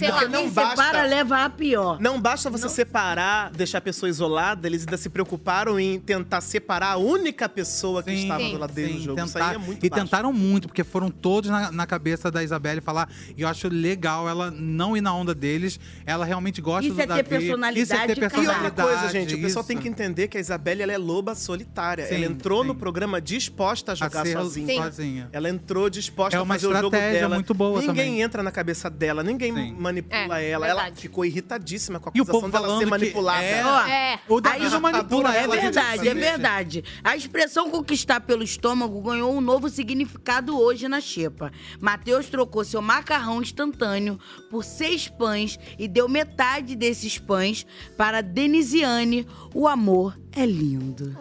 sei 0.00 0.08
Porque 0.10 0.24
lá. 0.24 0.30
não 0.30 0.40
Quem 0.42 0.50
basta- 0.50 0.82
separa 0.82 1.06
leva 1.06 1.44
a 1.44 1.50
pior. 1.50 2.00
Não 2.00 2.20
basta 2.20 2.50
você 2.50 2.68
separar, 2.68 3.50
deixar 3.50 3.78
a 3.78 3.80
pessoa 3.80 4.08
isolada, 4.10 4.66
eles 4.66 4.82
ainda 4.82 4.96
se 4.96 5.08
preocuparam 5.08 5.78
em 5.78 5.98
tentar 6.00 6.40
separar 6.40 6.92
a 6.92 6.96
única 6.96 7.48
pessoa 7.48 8.02
que 8.02 8.10
estava 8.12 8.42
do 8.42 8.58
lado 8.58 8.72
dele 8.72 8.92
no 8.94 8.98
Sim, 8.98 9.04
jogo. 9.04 9.20
Isso 9.20 9.32
tentar- 9.34 9.48
aí 9.50 9.54
é 9.54 9.58
muito 9.58 9.86
e 9.86 9.88
baixo. 9.90 10.04
tentaram 10.04 10.32
muito, 10.32 10.68
porque 10.68 10.82
foram 10.84 11.10
todos 11.10 11.50
na, 11.50 11.70
na 11.70 11.86
cabeça 11.86 12.30
da 12.30 12.42
Isabelle 12.42 12.80
falar. 12.80 13.08
E 13.36 13.42
eu 13.42 13.48
acho 13.48 13.68
legal 13.68 14.28
ela 14.28 14.50
não 14.50 14.96
ir 14.96 15.00
na 15.00 15.14
onda 15.14 15.34
deles. 15.34 15.78
Ela 16.06 16.24
realmente 16.24 16.60
gosta 16.60 16.86
Isso 16.86 16.94
do 16.94 17.00
é 17.02 17.06
ter 17.06 17.22
Davi. 17.22 17.28
personalidade, 17.28 17.80
Isso 17.80 17.92
é 17.94 18.06
ter 18.06 18.20
cara. 18.20 18.20
E 18.20 18.24
outra 18.24 18.40
personalidade. 18.70 18.88
coisa, 18.88 19.08
gente, 19.12 19.34
o 19.34 19.40
pessoal 19.40 19.60
isso. 19.62 19.68
tem 19.68 19.78
que 19.78 19.88
entender 19.88 20.28
que 20.28 20.36
a 20.36 20.40
Isabelle 20.40 20.82
ela 20.82 20.92
é 20.92 20.98
loba 20.98 21.34
solitária. 21.34 22.06
Sim, 22.06 22.14
ela 22.16 22.26
entrou 22.26 22.64
no 22.64 22.74
programa 22.74 23.20
disposta 23.20 23.92
a 23.92 23.94
jogar 23.94 24.24
ser 24.24 24.32
sozinha. 24.32 24.66
Sim. 24.66 24.82
sozinha. 24.82 25.28
Ela 25.32 25.48
entrou 25.48 25.88
disposta 25.90 26.36
É 26.36 26.40
a 26.40 26.42
uma 26.42 26.54
fazer 26.54 26.66
o 26.66 26.72
jogo 26.74 26.86
estratégia 26.86 27.20
dela. 27.20 27.34
muito 27.34 27.52
boa 27.54 27.80
Ninguém 27.80 27.86
também. 28.06 28.20
entra 28.22 28.42
na 28.42 28.50
cabeça 28.50 28.88
dela, 28.88 29.22
ninguém 29.22 29.52
manipula 29.92 30.40
É, 30.40 30.50
ela. 30.50 30.66
Ela 30.66 30.82
verdade. 30.82 31.00
ficou 31.02 31.24
irritadíssima 31.24 32.00
com 32.00 32.08
a 32.08 32.12
E 32.14 32.20
o 32.20 32.22
acusação 32.22 32.40
povo 32.50 32.52
dela 32.52 32.78
ser 32.78 32.86
manipulada. 32.86 33.42
é- 33.44 33.64
Ó, 33.64 33.86
É. 33.86 34.20
O 34.28 34.40
Aí- 34.44 34.68
não 34.70 34.80
manipula 34.80 35.34
É 35.34 35.42
ela. 35.42 35.54
gente, 35.54 35.62
verdade, 35.62 36.08
é 36.08 36.14
verdade. 36.14 36.84
A 37.04 37.16
expressão 37.16 37.70
conquistar 37.70 38.20
pelo 38.20 38.42
estômago 38.42 39.00
ganhou 39.02 39.34
um 39.34 39.40
novo 39.40 39.68
significado 39.68 40.58
hoje 40.58 40.88
na 40.88 41.00
xepa. 41.00 41.50
Matheus 41.80 42.26
trocou 42.28 42.64
seu 42.64 42.80
macarrão 42.80 43.42
instantâneo 43.42 44.18
por 44.50 44.64
seis 44.64 45.08
pães 45.08 45.58
e 45.78 45.86
deu 45.88 46.08
metade 46.08 46.74
desses 46.76 47.18
pães 47.18 47.66
para 47.96 48.20
Denisiane. 48.20 49.26
O 49.54 49.66
amor 49.68 50.18
é 50.32 50.46
lindo. 50.46 51.16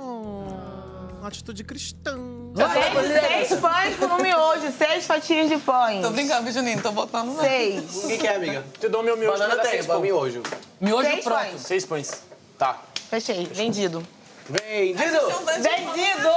Uma 1.19 1.27
atitude 1.27 1.63
cristã. 1.63 2.17
Seis, 2.55 3.47
seis 3.49 3.59
pães 3.59 3.95
por 3.97 4.11
um 4.11 4.17
miojo, 4.17 4.73
seis 4.77 5.05
fatias 5.05 5.49
de 5.49 5.57
pães. 5.57 6.01
Tô 6.01 6.09
brincando, 6.09 6.51
Juninho, 6.51 6.81
tô 6.81 6.91
botando 6.91 7.27
não. 7.33 7.39
Seis. 7.43 8.03
O 8.03 8.07
que, 8.07 8.17
que 8.17 8.27
é, 8.27 8.35
amiga? 8.35 8.65
Te 8.79 8.89
dou 8.89 9.03
meu 9.03 9.15
miojo. 9.15 9.37
Banana 9.37 9.61
tem, 9.61 9.83
pão. 9.83 9.99
miojo. 10.01 10.41
Miojo 10.81 11.09
Seis 11.09 11.23
pronto. 11.23 11.39
pães. 11.39 11.61
Seis 11.61 11.85
pães. 11.85 12.23
Tá. 12.57 12.77
Fechei, 13.09 13.45
vendido. 13.45 14.05
Vendido! 14.49 15.19
Vendido! 15.59 16.29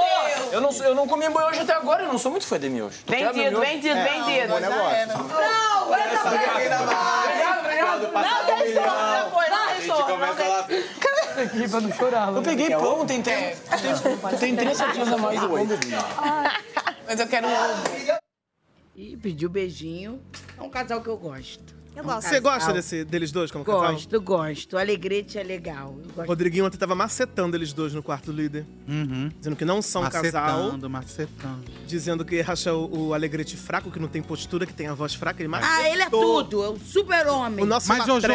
Eu 0.51 0.61
não, 0.61 0.69
eu 0.71 0.93
não 0.93 1.07
comi 1.07 1.27
miojo 1.27 1.61
até 1.61 1.73
agora, 1.73 2.03
eu 2.03 2.07
não 2.09 2.19
sou 2.19 2.29
muito 2.29 2.45
fã 2.45 2.59
de 2.59 2.69
miojo. 2.69 2.99
Tu 3.07 3.11
quer 3.11 3.23
meu 3.23 3.33
Vendido, 3.33 3.59
miojo? 3.59 3.71
vendido, 3.71 3.95
vendido. 3.95 4.47
bom 4.49 4.59
negócio. 4.59 5.07
Não, 5.07 5.95
essa 5.95 6.27
Obrigado, 6.29 7.59
obrigado. 7.59 8.11
Não 8.13 8.45
deixou, 8.45 8.83
já 8.83 9.29
foi, 9.33 9.49
não 9.49 9.67
deixou. 9.67 10.17
não 10.17 10.35
deixou. 10.35 10.63
Aqui 11.43 11.69
pra 11.69 11.81
não 11.81 11.91
chorar. 11.91 12.33
Eu 12.33 12.41
peguei 12.41 12.69
pão, 12.69 13.05
tem. 13.05 13.21
Tu 13.21 14.37
tem 14.39 14.55
três 14.55 14.77
dias 14.93 15.07
a 15.11 15.17
mais 15.17 15.39
do 15.39 15.51
oi. 15.51 15.67
Mas 17.05 17.19
eu 17.19 17.27
quero 17.27 17.47
ovo. 17.47 17.83
E 18.95 19.17
pediu 19.17 19.49
beijinho. 19.49 20.21
É 20.57 20.61
um 20.61 20.69
casal 20.69 21.01
que 21.01 21.09
eu 21.09 21.17
gosto. 21.17 21.82
Eu 21.95 21.99
É 21.99 22.01
um 22.01 22.05
gosto. 22.05 22.27
Você 22.27 22.39
gosta 22.39 22.73
desse, 22.73 23.05
deles 23.05 23.31
dois 23.31 23.51
como 23.51 23.63
casal? 23.63 23.93
Gosto, 23.93 24.21
gosto. 24.21 24.73
O 24.73 24.79
Alegrete 24.79 25.37
é 25.37 25.43
legal. 25.43 25.95
Gosto. 26.15 26.27
Rodriguinho 26.27 26.65
ontem 26.65 26.77
tava 26.77 26.95
macetando 26.95 27.55
eles 27.55 27.71
dois 27.71 27.93
no 27.93 28.01
quarto 28.01 28.31
do 28.31 28.41
líder. 28.41 28.65
Uhum. 28.87 29.29
Dizendo 29.37 29.55
que 29.55 29.65
não 29.65 29.81
são 29.81 30.03
um 30.03 30.09
casal. 30.09 30.63
Macetando, 30.63 30.89
macetando. 30.89 31.63
Dizendo 31.85 32.25
que 32.25 32.41
acha 32.41 32.73
o, 32.73 33.07
o 33.09 33.13
Alegrete 33.13 33.55
fraco, 33.55 33.91
que 33.91 33.99
não 33.99 34.07
tem 34.07 34.21
postura, 34.21 34.65
que 34.65 34.73
tem 34.73 34.87
a 34.87 34.93
voz 34.93 35.13
fraca. 35.13 35.41
Ele 35.41 35.47
macetou. 35.47 35.75
Ah, 35.75 35.89
ele 35.89 36.01
é 36.01 36.09
tudo. 36.09 36.63
É 36.63 36.69
o 36.69 36.79
super-homem. 36.79 37.63
O 37.63 37.67
nosso 37.67 37.87
Mas, 37.87 38.05
Jojo, 38.05 38.27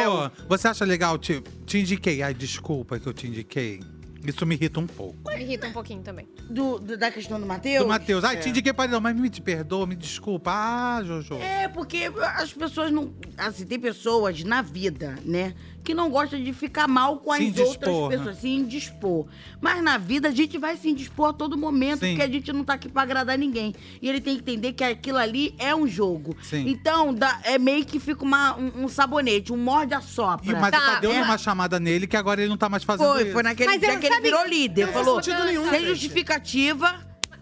você 0.48 0.68
acha 0.68 0.84
legal? 0.84 1.18
Te, 1.18 1.42
te 1.66 1.78
indiquei. 1.78 2.22
Ai, 2.22 2.34
desculpa 2.34 2.98
que 2.98 3.06
eu 3.06 3.12
te 3.12 3.26
indiquei. 3.26 3.80
Isso 4.24 4.44
me 4.44 4.54
irrita 4.56 4.80
um 4.80 4.86
pouco. 4.86 5.16
Me 5.28 5.40
irrita 5.42 5.66
um 5.68 5.72
pouquinho 5.72 6.02
também. 6.02 6.28
Do, 6.50 6.78
do- 6.78 6.96
da 6.96 7.10
questão 7.10 7.38
do 7.40 7.46
Matheus? 7.46 7.84
Do 7.84 7.88
Matheus. 7.88 8.24
Ai, 8.24 8.36
É. 8.36 8.38
te 8.40 8.48
indiquei 8.48 8.72
para 8.72 8.90
não, 8.90 9.00
mas 9.00 9.14
me 9.16 9.30
te 9.30 9.40
perdoa, 9.40 9.86
me 9.86 9.94
desculpa. 9.94 10.50
Ah, 10.52 11.02
Jojo. 11.04 11.34
É, 11.34 11.68
porque 11.68 12.10
as 12.36 12.52
pessoas 12.52 12.90
não. 12.90 13.14
Assim, 13.36 13.64
tem 13.64 13.78
pessoas 13.78 14.42
na 14.44 14.60
vida, 14.60 15.16
né? 15.24 15.54
Que 15.84 15.94
não 15.94 16.10
gostam 16.10 16.42
de 16.42 16.52
ficar 16.52 16.86
mal 16.86 17.16
com 17.18 17.32
as 17.32 17.38
Se 17.38 17.44
outras 17.46 17.68
indispor, 17.68 18.10
né? 18.10 18.16
pessoas, 18.18 18.36
se 18.38 18.48
indispor. 18.48 19.26
Mas 19.58 19.82
na 19.82 19.96
vida 19.96 20.28
a 20.28 20.30
gente 20.30 20.58
vai 20.58 20.76
se 20.76 20.88
indispor 20.90 21.30
a 21.30 21.32
todo 21.32 21.56
momento, 21.56 22.00
Sim. 22.00 22.08
porque 22.10 22.22
a 22.22 22.28
gente 22.28 22.52
não 22.52 22.62
tá 22.62 22.74
aqui 22.74 22.90
pra 22.90 23.02
agradar 23.02 23.38
ninguém. 23.38 23.74
E 24.02 24.06
ele 24.08 24.20
tem 24.20 24.34
que 24.34 24.42
entender 24.42 24.74
que 24.74 24.84
aquilo 24.84 25.16
ali 25.16 25.54
é 25.58 25.74
um 25.74 25.86
jogo. 25.86 26.36
Sim. 26.42 26.68
Então, 26.68 27.14
dá- 27.14 27.40
é 27.42 27.56
meio 27.58 27.86
que 27.86 27.98
fica 27.98 28.22
uma- 28.22 28.54
um, 28.56 28.84
um 28.84 28.88
sabonete, 28.88 29.50
um 29.50 29.56
morde-a-sopra. 29.56 30.50
E, 30.50 30.52
mas 30.60 30.68
o 30.68 30.70
Tadeu 30.72 31.12
deu 31.12 31.22
uma 31.22 31.38
chamada 31.38 31.80
nele 31.80 32.06
que 32.06 32.16
agora 32.18 32.40
ele 32.42 32.50
não 32.50 32.58
tá 32.58 32.68
mais 32.68 32.84
fazendo 32.84 33.12
Foi, 33.12 33.22
isso. 33.22 33.32
foi 33.32 33.42
naquele 33.42 33.70
Mas 33.70 33.80
dia 33.80 33.96
que 33.96 34.06
ele 34.06 34.14
sabe- 34.14 34.22
virou 34.28 34.46
líder. 34.46 34.86
não 34.86 34.92
Falou, 34.92 35.22
sentido 35.22 35.44
nenhum, 35.44 35.70
sem 35.70 35.86
justificativa, 35.86 36.94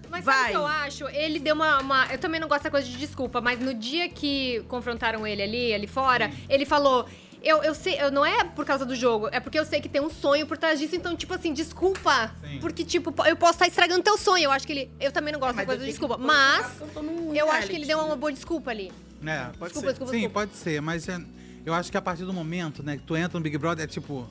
Mas 0.08 0.24
sabe 0.24 0.38
vai. 0.38 0.46
o 0.48 0.50
que 0.50 0.56
eu 0.56 0.66
acho? 0.66 1.08
Ele 1.08 1.40
deu 1.40 1.54
uma, 1.56 1.80
uma- 1.80 2.06
Eu 2.12 2.18
também 2.18 2.38
não 2.40 2.46
gosto 2.46 2.60
dessa 2.62 2.70
coisa 2.70 2.86
de 2.86 2.96
desculpa, 2.96 3.40
mas 3.40 3.58
no 3.58 3.74
dia 3.74 4.08
que 4.08 4.62
confrontaram 4.68 5.26
ele 5.26 5.42
ali, 5.42 5.74
ali 5.74 5.86
fora, 5.88 6.30
ele 6.48 6.64
falou. 6.64 7.06
Eu, 7.46 7.62
eu 7.62 7.74
sei, 7.76 7.96
eu, 8.00 8.10
não 8.10 8.26
é 8.26 8.42
por 8.42 8.64
causa 8.64 8.84
do 8.84 8.96
jogo, 8.96 9.28
é 9.30 9.38
porque 9.38 9.56
eu 9.56 9.64
sei 9.64 9.80
que 9.80 9.88
tem 9.88 10.00
um 10.00 10.10
sonho 10.10 10.44
por 10.48 10.58
trás 10.58 10.80
disso, 10.80 10.96
então, 10.96 11.14
tipo 11.14 11.32
assim, 11.32 11.52
desculpa. 11.52 12.34
Porque, 12.60 12.84
tipo, 12.84 13.14
eu 13.24 13.36
posso 13.36 13.52
estar 13.52 13.68
estragando 13.68 14.02
teu 14.02 14.18
sonho. 14.18 14.44
Eu 14.44 14.50
acho 14.50 14.66
que 14.66 14.72
ele. 14.72 14.90
Eu 14.98 15.12
também 15.12 15.32
não 15.32 15.38
gosto 15.38 15.54
Mas 15.54 15.64
da 15.66 15.72
coisa 15.72 15.86
desculpa. 15.86 16.18
Mas 16.18 16.66
eu 17.34 17.48
acho 17.50 17.68
que 17.68 17.76
ele 17.76 17.86
deu 17.86 17.98
uma 18.00 18.16
boa 18.16 18.32
desculpa 18.32 18.72
ali. 18.72 18.90
É, 19.24 19.44
pode 19.58 19.72
Desculpa, 19.72 19.80
ser. 19.80 19.86
desculpa, 19.92 20.12
Sim, 20.12 20.18
desculpa. 20.20 20.40
pode 20.40 20.56
ser, 20.56 20.82
mas 20.82 21.08
é- 21.08 21.20
eu 21.64 21.72
acho 21.72 21.90
que 21.90 21.96
a 21.96 22.02
partir 22.02 22.24
do 22.24 22.32
momento, 22.32 22.82
né, 22.82 22.96
que 22.96 23.02
tu 23.04 23.16
entra 23.16 23.38
no 23.38 23.42
Big 23.42 23.56
Brother, 23.58 23.84
é 23.84 23.86
tipo. 23.88 24.28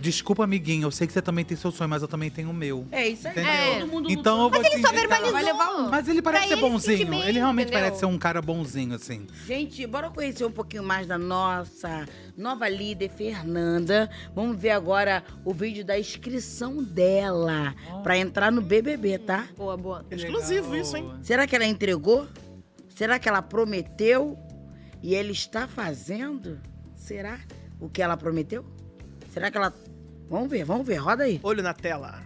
Desculpa, 0.00 0.44
amiguinho, 0.44 0.86
eu 0.86 0.90
sei 0.90 1.06
que 1.06 1.12
você 1.12 1.20
também 1.20 1.44
tem 1.44 1.56
seu 1.56 1.72
sonho, 1.72 1.90
mas 1.90 2.02
eu 2.02 2.08
também 2.08 2.30
tenho 2.30 2.50
o 2.50 2.54
meu. 2.54 2.86
É 2.92 3.08
isso 3.08 3.26
aí. 3.26 3.32
Entendeu? 3.32 3.50
É. 3.52 3.80
Todo 3.80 3.90
mundo 3.90 4.10
Então 4.10 4.34
eu 4.44 4.50
vou 4.50 4.60
Mas 4.60 4.60
te 4.60 4.66
ele 4.76 4.82
só 4.82 4.88
indicar- 4.92 5.00
verbalizou. 5.00 5.32
Vai 5.32 5.42
levar 5.42 5.70
um. 5.76 5.88
Mas 5.90 6.08
ele 6.08 6.22
parece 6.22 6.46
Pra 6.46 6.48
ser 6.48 6.54
ele 6.54 6.62
se 6.64 6.70
bonzinho. 6.72 6.98
sentir 6.98 7.10
bem, 7.10 7.20
ele 7.28 7.38
realmente 7.38 7.66
entendeu? 7.68 7.80
parece 7.84 8.00
ser 8.00 8.06
um 8.06 8.18
cara 8.18 8.40
bonzinho, 8.40 8.94
assim. 8.94 9.26
Gente, 9.46 9.86
bora 9.86 10.10
conhecer 10.10 10.44
um 10.44 10.50
pouquinho 10.52 10.82
mais 10.84 11.06
da 11.06 11.18
nossa 11.18 12.06
nova 12.36 12.68
líder, 12.68 13.10
Fernanda. 13.10 14.08
Vamos 14.34 14.56
ver 14.56 14.70
agora 14.70 15.24
o 15.44 15.52
vídeo 15.52 15.84
da 15.84 15.98
inscrição 15.98 16.82
dela 16.82 17.74
pra 18.02 18.16
entrar 18.16 18.52
no 18.52 18.62
BBB, 18.62 19.18
tá? 19.18 19.46
Boa, 19.56 19.76
boa. 19.76 20.06
Exclusivo 20.10 20.76
isso, 20.76 20.96
hein? 20.96 21.12
Será 21.22 21.46
que 21.46 21.56
ela 21.56 21.66
entregou? 21.66 22.26
Será 22.88 23.18
que 23.18 23.28
ela 23.28 23.42
prometeu 23.42 24.38
e 25.02 25.14
ele 25.14 25.32
está 25.32 25.66
fazendo? 25.68 26.60
Será 26.94 27.38
o 27.80 27.88
que 27.88 28.02
ela 28.02 28.16
prometeu? 28.16 28.64
Será 29.32 29.50
que 29.50 29.56
ela. 29.56 29.72
Vamos 30.30 30.50
ver, 30.50 30.62
vamos 30.62 30.86
ver, 30.86 30.96
roda 30.96 31.24
aí. 31.24 31.40
Olho 31.42 31.62
na 31.62 31.72
tela. 31.72 32.16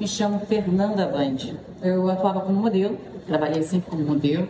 Me 0.00 0.08
chamo 0.08 0.40
Fernanda 0.40 1.06
Band. 1.06 1.54
Eu 1.80 2.10
atuava 2.10 2.40
como 2.40 2.60
modelo, 2.60 2.98
trabalhei 3.28 3.62
sempre 3.62 3.90
como 3.90 4.02
modelo. 4.02 4.48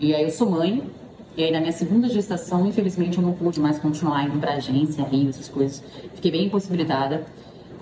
E 0.00 0.14
aí 0.14 0.22
eu 0.22 0.30
sou 0.30 0.50
mãe. 0.50 0.82
E 1.36 1.44
aí 1.44 1.52
na 1.52 1.60
minha 1.60 1.72
segunda 1.72 2.08
gestação, 2.08 2.66
infelizmente, 2.66 3.18
eu 3.18 3.22
não 3.22 3.34
pude 3.34 3.60
mais 3.60 3.78
continuar 3.78 4.24
indo 4.24 4.38
pra 4.38 4.54
agência, 4.54 5.04
Rio, 5.04 5.28
essas 5.28 5.50
coisas. 5.50 5.84
Fiquei 6.14 6.30
bem 6.30 6.46
impossibilitada. 6.46 7.26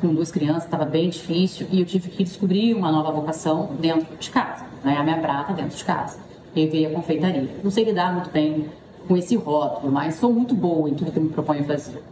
Com 0.00 0.12
duas 0.12 0.32
crianças, 0.32 0.64
estava 0.64 0.84
bem 0.84 1.10
difícil. 1.10 1.68
E 1.70 1.78
eu 1.78 1.86
tive 1.86 2.10
que 2.10 2.24
descobrir 2.24 2.74
uma 2.74 2.90
nova 2.90 3.12
vocação 3.12 3.70
dentro 3.78 4.16
de 4.16 4.30
casa. 4.30 4.66
Né? 4.82 4.96
A 4.96 5.04
minha 5.04 5.20
prata 5.20 5.52
dentro 5.52 5.76
de 5.76 5.84
casa. 5.84 6.18
E 6.56 6.66
veio 6.66 6.88
a 6.88 6.92
confeitaria. 6.92 7.48
Não 7.62 7.70
sei 7.70 7.84
lidar 7.84 8.12
muito 8.12 8.30
bem 8.30 8.68
com 9.06 9.16
esse 9.16 9.36
rótulo, 9.36 9.92
mas 9.92 10.16
sou 10.16 10.32
muito 10.32 10.56
boa 10.56 10.90
em 10.90 10.94
tudo 10.94 11.12
que 11.12 11.18
eu 11.18 11.22
me 11.22 11.28
proponho 11.28 11.60
a 11.60 11.64
fazer. 11.64 12.02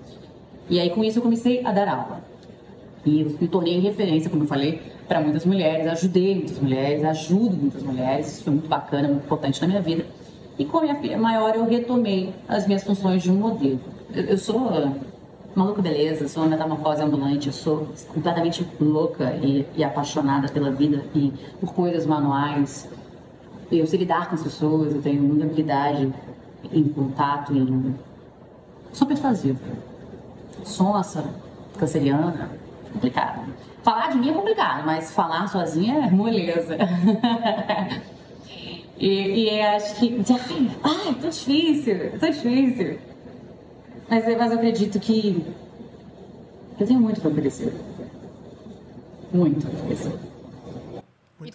E 0.73 0.81
aí 0.81 0.89
com 0.89 1.05
isso 1.05 1.19
eu 1.19 1.23
comecei 1.23 1.62
a 1.66 1.70
dar 1.70 1.86
aula. 1.86 2.24
E 3.05 3.24
me 3.39 3.47
tornei 3.47 3.78
referência, 3.78 4.31
como 4.31 4.44
eu 4.44 4.49
falei, 4.49 4.81
para 5.07 5.20
muitas 5.20 5.44
mulheres, 5.44 5.86
ajudei 5.86 6.35
muitas 6.35 6.59
mulheres, 6.59 7.05
ajudo 7.05 7.55
muitas 7.55 7.82
mulheres, 7.82 8.32
isso 8.32 8.44
foi 8.44 8.55
muito 8.55 8.70
bacana, 8.70 9.07
muito 9.07 9.23
importante 9.23 9.61
na 9.61 9.69
minha 9.69 9.82
vida. 9.82 10.07
E 10.59 10.65
com 10.65 10.78
a 10.78 10.82
minha 10.82 10.94
filha 10.94 11.19
maior, 11.19 11.55
eu 11.55 11.66
retomei 11.66 12.32
as 12.49 12.66
minhas 12.66 12.85
funções 12.85 13.23
de 13.23 13.31
um 13.31 13.35
modelo. 13.35 13.81
Eu, 14.15 14.24
eu 14.24 14.39
sou 14.39 14.97
maluca 15.55 15.82
beleza, 15.82 16.27
sou 16.27 16.43
uma 16.43 16.49
metamorfose 16.49 17.03
ambulante, 17.03 17.49
eu 17.49 17.53
sou 17.53 17.89
completamente 18.15 18.66
louca 18.81 19.31
e, 19.43 19.66
e 19.77 19.85
apaixonada 19.85 20.49
pela 20.49 20.70
vida 20.70 21.05
e 21.15 21.35
por 21.61 21.74
coisas 21.74 22.07
manuais. 22.07 22.89
Eu 23.70 23.86
sei 23.86 23.99
lidar 23.99 24.31
com 24.31 24.36
as 24.36 24.43
pessoas, 24.43 24.94
eu 24.94 25.03
tenho 25.03 25.23
muita 25.23 25.44
habilidade 25.44 26.11
em 26.73 26.85
contato, 26.85 27.55
em... 27.55 27.94
sou 28.90 29.07
persuasiva. 29.07 29.91
Sonsa, 30.64 31.24
canceriana, 31.78 32.51
complicado. 32.93 33.52
Falar 33.82 34.10
de 34.12 34.18
mim 34.18 34.30
é 34.30 34.32
complicado, 34.32 34.86
mas 34.86 35.10
falar 35.12 35.48
sozinha 35.48 36.06
é 36.06 36.10
moleza. 36.10 36.76
e, 38.98 39.55
e 39.56 39.60
acho 39.60 39.97
que. 39.97 40.22
Ai, 40.84 41.14
tô 41.20 41.28
difícil, 41.28 42.18
tô 42.18 42.26
difícil. 42.26 42.98
Mas, 44.09 44.26
eu- 44.28 44.39
mas 44.39 44.52
eu 44.52 44.59
acredito 44.59 45.01
que. 45.01 45.44
Eu 46.78 46.86
tenho 46.86 47.01
muito 47.01 47.20
pra 47.20 47.30
oferecer. 47.30 47.72
Muito 49.32 49.66
pra 49.66 49.80
oferecer. 49.80 50.12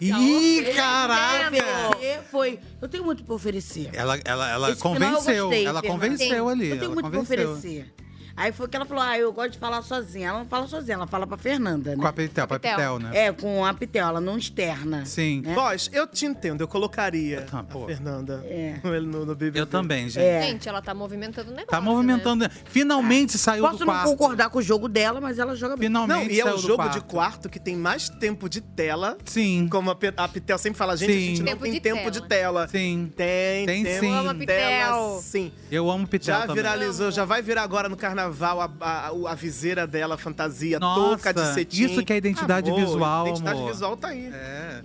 Ih, 0.01 0.65
caraca! 0.75 1.55
Você 1.95 2.19
foi. 2.29 2.59
Eu 2.81 2.89
tenho 2.89 3.05
muito 3.05 3.23
pra 3.23 3.35
oferecer. 3.35 3.89
Ela, 3.93 4.19
ela, 4.25 4.51
ela 4.51 4.71
Esse 4.71 4.81
convenceu. 4.81 5.45
gostei, 5.45 5.65
ela 5.65 5.81
Fernanda. 5.81 6.07
convenceu 6.07 6.49
ali. 6.49 6.69
Eu 6.69 6.79
tenho 6.79 6.91
ela 6.91 6.93
muito 6.93 7.09
pra 7.09 7.19
oferecer. 7.21 7.93
Aí 8.38 8.51
foi 8.51 8.68
que 8.68 8.76
ela 8.76 8.85
falou: 8.85 9.03
ah, 9.03 9.18
eu 9.18 9.34
gosto 9.34 9.53
de 9.53 9.57
falar 9.57 9.81
sozinha. 9.81 10.30
Ela 10.30 10.39
não 10.39 10.45
fala 10.45 10.68
sozinha, 10.68 10.93
ela 10.93 11.07
fala 11.07 11.26
pra 11.26 11.38
Fernanda, 11.38 11.91
né? 11.95 11.97
Com 12.01 12.07
a 12.07 12.14
Pitel, 12.14 12.47
pra 12.47 12.59
Pitel, 12.59 12.99
né? 12.99 13.09
É, 13.14 13.31
com 13.34 13.65
a 13.65 13.73
Pitel, 13.73 14.07
ela 14.07 14.22
não 14.22 14.38
externa. 14.38 15.05
Sim. 15.05 15.41
Né? 15.43 15.55
Boss, 15.55 15.89
eu 15.91 16.05
te 16.05 16.26
entendo, 16.27 16.61
eu 16.61 16.68
colocaria 16.68 17.41
Tá, 17.41 17.59
a 17.68 17.85
Fernanda 17.88 18.45
É. 18.45 18.76
no, 19.01 19.26
no, 19.26 19.35
BBB. 19.35 19.59
Eu 19.61 19.65
também, 19.65 20.07
gente. 20.07 20.23
É. 20.23 20.43
Gente, 20.43 20.69
ela 20.69 20.81
tá 20.84 20.93
movimentando 20.93 21.47
o 21.49 21.51
negócio. 21.51 21.68
Tá 21.72 21.81
movimentando. 21.81 22.47
Finalmente 22.65 23.38
saiu 23.39 23.64
Posso 23.64 23.80
do 23.80 23.85
não 23.85 23.93
quarto. 23.93 24.09
concordar 24.09 24.49
com 24.51 24.59
o 24.59 24.61
jogo 24.61 24.88
dela, 24.88 25.19
mas 25.19 25.39
ela 25.39 25.55
joga 25.55 25.76
bem. 25.76 25.88
Finalmente 25.88 26.26
Não, 26.27 26.31
e 26.31 26.39
é 26.39 26.45
o 26.53 26.57
jogo 26.59 26.76
quarto. 26.76 26.93
de 26.93 27.01
quarto 27.01 27.49
que 27.49 27.59
tem 27.59 27.76
mais 27.76 28.07
tempo 28.07 28.47
de 28.47 28.61
tela. 28.61 29.18
Sim. 29.26 29.68
Como 29.72 29.89
a, 29.89 29.97
a 30.18 30.27
Pitel 30.27 30.57
sempre 30.59 30.77
fala, 30.77 30.95
gente, 30.95 31.09
a 31.09 31.14
Sim. 31.14 31.19
gente 31.22 31.39
não 31.39 31.45
Tempo 31.47 31.64
tem 31.64 31.72
de 31.73 31.80
tempo 31.80 31.97
tela. 31.97 32.11
de 32.11 32.27
tela. 32.27 32.68
Sim. 32.68 33.11
Tem, 33.15 33.65
Tem 33.65 33.84
tempo 33.84 33.99
sim. 33.99 34.11
de 34.11 34.14
Amo 34.18 34.30
a 34.30 34.34
tela, 34.34 34.38
Pitel. 34.38 35.19
sim. 35.23 35.51
Eu 35.72 35.89
amo 35.89 36.07
Pitel 36.07 36.35
Já 36.35 36.41
também. 36.41 36.55
viralizou, 36.57 37.09
já 37.09 37.26
vai 37.26 37.41
virar 37.41 37.64
agora 37.64 37.89
no 37.89 37.97
carnaval 37.97 38.26
a, 38.63 38.71
a, 38.79 39.31
a 39.31 39.35
viseira 39.35 39.85
dela, 39.87 40.15
a 40.15 40.17
fantasia, 40.17 40.79
Nossa, 40.79 41.01
touca 41.01 41.33
de 41.33 41.53
cetim. 41.53 41.85
isso 41.85 42.03
que 42.05 42.13
é 42.13 42.17
identidade 42.17 42.69
Amor, 42.69 42.79
visual, 42.81 43.27
Identidade 43.27 43.57
amor. 43.59 43.71
visual 43.71 43.97
tá 43.97 44.07
aí. 44.09 44.25
É. 44.27 44.81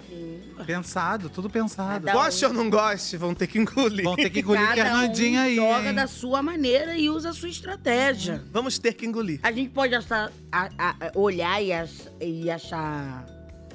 Pensado, 0.67 1.29
tudo 1.29 1.51
pensado. 1.51 2.11
Goste 2.13 2.45
ou 2.45 2.53
não 2.53 2.71
goste, 2.71 3.17
vão 3.17 3.35
ter 3.35 3.47
que 3.49 3.59
engolir. 3.59 4.05
Vão 4.05 4.15
ter 4.15 4.31
que 4.31 4.41
engolir 4.41 4.63
Cada 4.63 4.75
Fernandinha 4.85 5.41
um 5.41 5.45
aí. 5.45 5.57
joga 5.57 5.89
hein? 5.89 5.95
da 5.95 6.07
sua 6.07 6.41
maneira 6.43 6.97
e 6.97 7.11
usa 7.11 7.31
a 7.31 7.33
sua 7.33 7.49
estratégia. 7.49 8.45
Vamos 8.53 8.79
ter 8.79 8.93
que 8.95 9.05
engolir. 9.05 9.41
A 9.43 9.51
gente 9.51 9.71
pode 9.71 9.95
achar, 9.95 10.31
a- 10.53 10.69
a- 10.79 10.97
olhar 11.17 11.61
e, 11.63 11.73
ach- 11.73 12.07
e 12.21 12.49
achar 12.51 13.27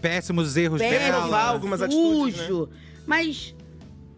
Péssimos 0.02 0.56
erros 0.56 0.80
péssimo, 0.80 1.22
dela. 1.24 1.42
algumas 1.44 1.82
atitudes, 1.82 2.38
né? 2.40 2.46
sujo, 2.48 2.70
mas 3.06 3.54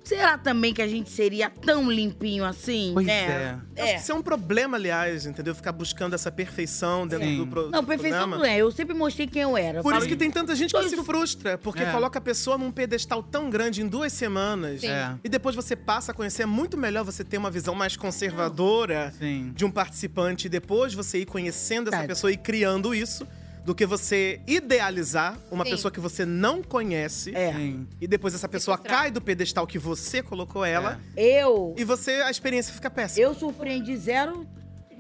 será 0.10 0.38
também 0.38 0.74
que 0.74 0.82
a 0.82 0.88
gente 0.88 1.10
seria 1.10 1.50
tão 1.50 1.90
limpinho 1.92 2.44
assim, 2.44 2.92
Pois 2.94 3.06
né? 3.08 3.60
Eu 3.76 3.84
Acho 3.84 3.94
que 3.94 4.00
isso 4.02 4.12
é 4.12 4.16
um 4.16 4.22
problema, 4.22 4.76
aliás, 4.76 5.26
entendeu? 5.26 5.54
Ficar 5.56 5.72
buscando 5.72 6.14
essa 6.16 6.32
perfeição 6.32 7.08
dentro 7.08 7.26
Sim. 7.28 7.38
do 7.38 7.48
pro 7.48 7.70
Não, 7.70 7.84
perfeição 7.86 8.20
programa. 8.28 8.38
não 8.38 8.46
é. 8.46 8.58
Eu 8.58 8.72
sempre 8.72 8.94
mostrei 8.96 9.28
quem 9.28 9.44
eu 9.44 9.56
era. 9.56 9.82
Por 9.82 9.96
isso 9.96 10.08
que 10.08 10.16
tem 10.16 10.30
tanta 10.32 10.56
gente 10.56 10.72
que 10.74 10.80
Sou 10.80 10.88
se 10.90 10.96
isso- 10.96 11.04
frustra, 11.04 11.58
porque 11.58 11.84
É. 11.84 11.92
coloca 11.92 12.18
a 12.20 12.22
pessoa 12.22 12.58
num 12.58 12.72
pedestal 12.72 13.22
tão 13.24 13.50
grande 13.50 13.82
em 13.82 13.88
duas 13.88 14.12
semanas. 14.12 14.82
Sim. 14.82 14.88
É. 14.90 15.16
E 15.24 15.30
depois 15.30 15.56
você 15.56 15.76
passa 15.76 16.12
a 16.12 16.16
conhecer. 16.16 16.44
É 16.44 16.46
muito 16.46 16.76
melhor 16.78 17.04
você 17.06 17.24
ter 17.24 17.38
uma 17.38 17.52
visão 17.52 17.76
mais 17.76 17.96
conservadora 17.96 19.14
Sim. 19.20 19.52
de 19.56 19.64
um 19.66 19.72
participante 19.72 20.48
e 20.48 20.50
depois 20.50 20.94
você 20.94 21.20
ir 21.20 21.26
conhecendo 21.26 21.88
essa 21.90 21.98
Verdade. 21.98 22.08
pessoa 22.08 22.32
e 22.32 22.38
criando 22.38 22.94
isso. 22.96 23.28
Do 23.66 23.76
que 23.76 23.86
você 23.86 24.40
idealizar 24.48 25.38
uma 25.52 25.64
Sim. 25.64 25.72
pessoa 25.72 25.92
que 25.92 26.00
você 26.00 26.26
não 26.26 26.64
conhece. 26.64 27.36
É. 27.36 27.54
E 28.02 28.08
depois 28.08 28.34
essa 28.34 28.48
pessoa 28.48 28.78
cai 28.78 29.12
do 29.12 29.22
pedestal 29.22 29.68
que 29.68 29.78
você 29.78 30.24
colocou 30.24 30.66
ela. 30.66 31.00
Eu, 31.16 31.76
E 31.78 31.84
você, 31.84 32.14
a 32.14 32.32
experiência 32.32 32.74
fica 32.74 32.90
péssima. 32.90 33.28
eu 33.28 33.36
surpreendi 33.36 33.96
zero, 33.98 34.48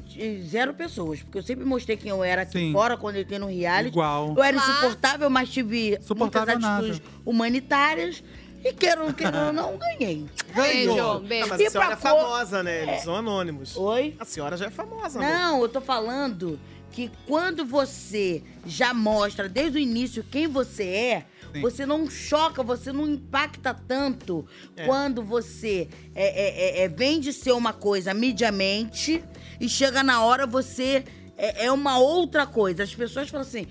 de- 0.05 0.41
zero 0.43 0.73
pessoas. 0.73 1.21
Porque 1.23 1.37
eu 1.39 1.43
sempre 1.43 1.65
mostrei 1.65 1.97
quem 1.97 2.09
eu 2.09 2.23
era 2.23 2.43
aqui 2.43 2.59
Sim. 2.59 2.71
fora, 2.73 2.95
quando 2.97 3.15
eu 3.15 3.21
entrei 3.23 3.39
no 3.39 3.47
reality. 3.47 3.87
Igual. 3.89 4.35
Eu 4.37 4.43
era 4.43 4.57
insuportável, 4.57 5.29
mas 5.29 5.49
tive 5.49 5.97
Suportável 6.01 6.53
muitas 6.55 6.61
nada. 6.69 6.85
atitudes 6.87 7.01
humanitárias. 7.25 8.23
E 8.63 8.73
quero, 8.73 9.11
quero 9.13 9.37
ou 9.37 9.53
não, 9.53 9.77
ganhei. 9.77 10.25
Beijo, 10.53 10.99
Ah, 10.99 11.19
beijo. 11.19 11.47
mas 11.49 11.61
a 11.61 11.69
senhora 11.69 11.93
é 11.93 11.95
famosa, 11.95 12.61
né? 12.61 12.83
Eles 12.83 13.01
são 13.03 13.15
anônimos. 13.15 13.77
Oi? 13.77 14.15
A 14.19 14.25
senhora 14.25 14.57
já 14.57 14.65
é 14.65 14.69
famosa, 14.69 15.17
amor. 15.19 15.31
Não, 15.31 15.61
eu 15.61 15.69
tô 15.69 15.79
falando 15.79 16.59
que 16.91 17.11
quando 17.27 17.65
você 17.65 18.43
já 18.65 18.93
mostra 18.93 19.47
desde 19.47 19.77
o 19.77 19.81
início 19.81 20.23
quem 20.23 20.47
você 20.47 20.83
é, 20.83 21.25
Sim. 21.53 21.61
você 21.61 21.85
não 21.85 22.09
choca, 22.09 22.61
você 22.63 22.91
não 22.91 23.07
impacta 23.07 23.73
tanto 23.73 24.45
É. 24.75 24.85
quando 24.85 25.23
você 25.23 25.87
é, 26.15 26.23
é, 26.23 26.81
é, 26.81 26.83
é, 26.83 26.87
vem 26.87 27.19
de 27.19 27.31
ser 27.33 27.51
uma 27.53 27.73
coisa 27.73 28.13
mediamente 28.13 29.23
e 29.59 29.67
chega 29.69 30.03
na 30.03 30.23
hora 30.23 30.45
você 30.47 31.03
é, 31.37 31.65
é 31.65 31.71
uma 31.71 31.97
outra 31.99 32.45
coisa. 32.45 32.83
As 32.83 32.93
pessoas 32.93 33.29
falam 33.29 33.45
assim, 33.47 33.65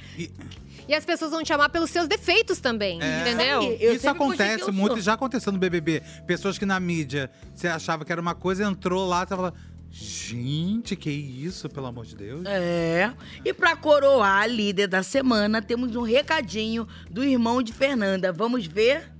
E 0.89 0.95
as 0.95 1.05
pessoas 1.05 1.31
vão 1.33 1.43
te 1.43 1.53
amar 1.53 1.69
pelos 1.69 1.91
seus 1.91 2.09
defeitos 2.09 2.61
também, 2.61 2.99
É. 3.03 3.21
entendeu? 3.21 3.63
Eu 3.79 3.95
Isso 3.95 4.09
acontece 4.09 4.71
muito, 4.73 4.95
sou. 4.95 5.03
já 5.03 5.13
aconteceu 5.13 5.53
no 5.53 5.59
BBB. 5.59 6.03
Pessoas 6.27 6.57
que 6.57 6.65
na 6.65 6.81
mídia 6.81 7.31
você 7.55 7.69
achava 7.69 8.07
que 8.07 8.11
era 8.13 8.19
uma 8.21 8.35
coisa, 8.35 8.65
entrou 8.65 9.07
lá, 9.07 9.27
você 9.27 9.37
fala, 9.37 9.53
gente, 9.91 10.95
que 10.95 11.11
isso, 11.11 11.69
pelo 11.69 11.87
amor 11.87 12.05
de 12.07 12.17
Deus. 12.17 12.45
É. 12.47 13.13
E 13.45 13.53
pra 13.53 13.77
coroar 13.77 14.43
a 14.43 14.47
líder 14.47 14.87
da 14.87 15.03
semana, 15.03 15.63
temos 15.63 15.97
um 15.97 16.03
recadinho 16.03 16.87
do 17.11 17.25
irmão 17.25 17.63
de 17.63 17.73
Fernanda. 17.73 18.33
Vamos 18.33 18.67
ver? 18.67 19.18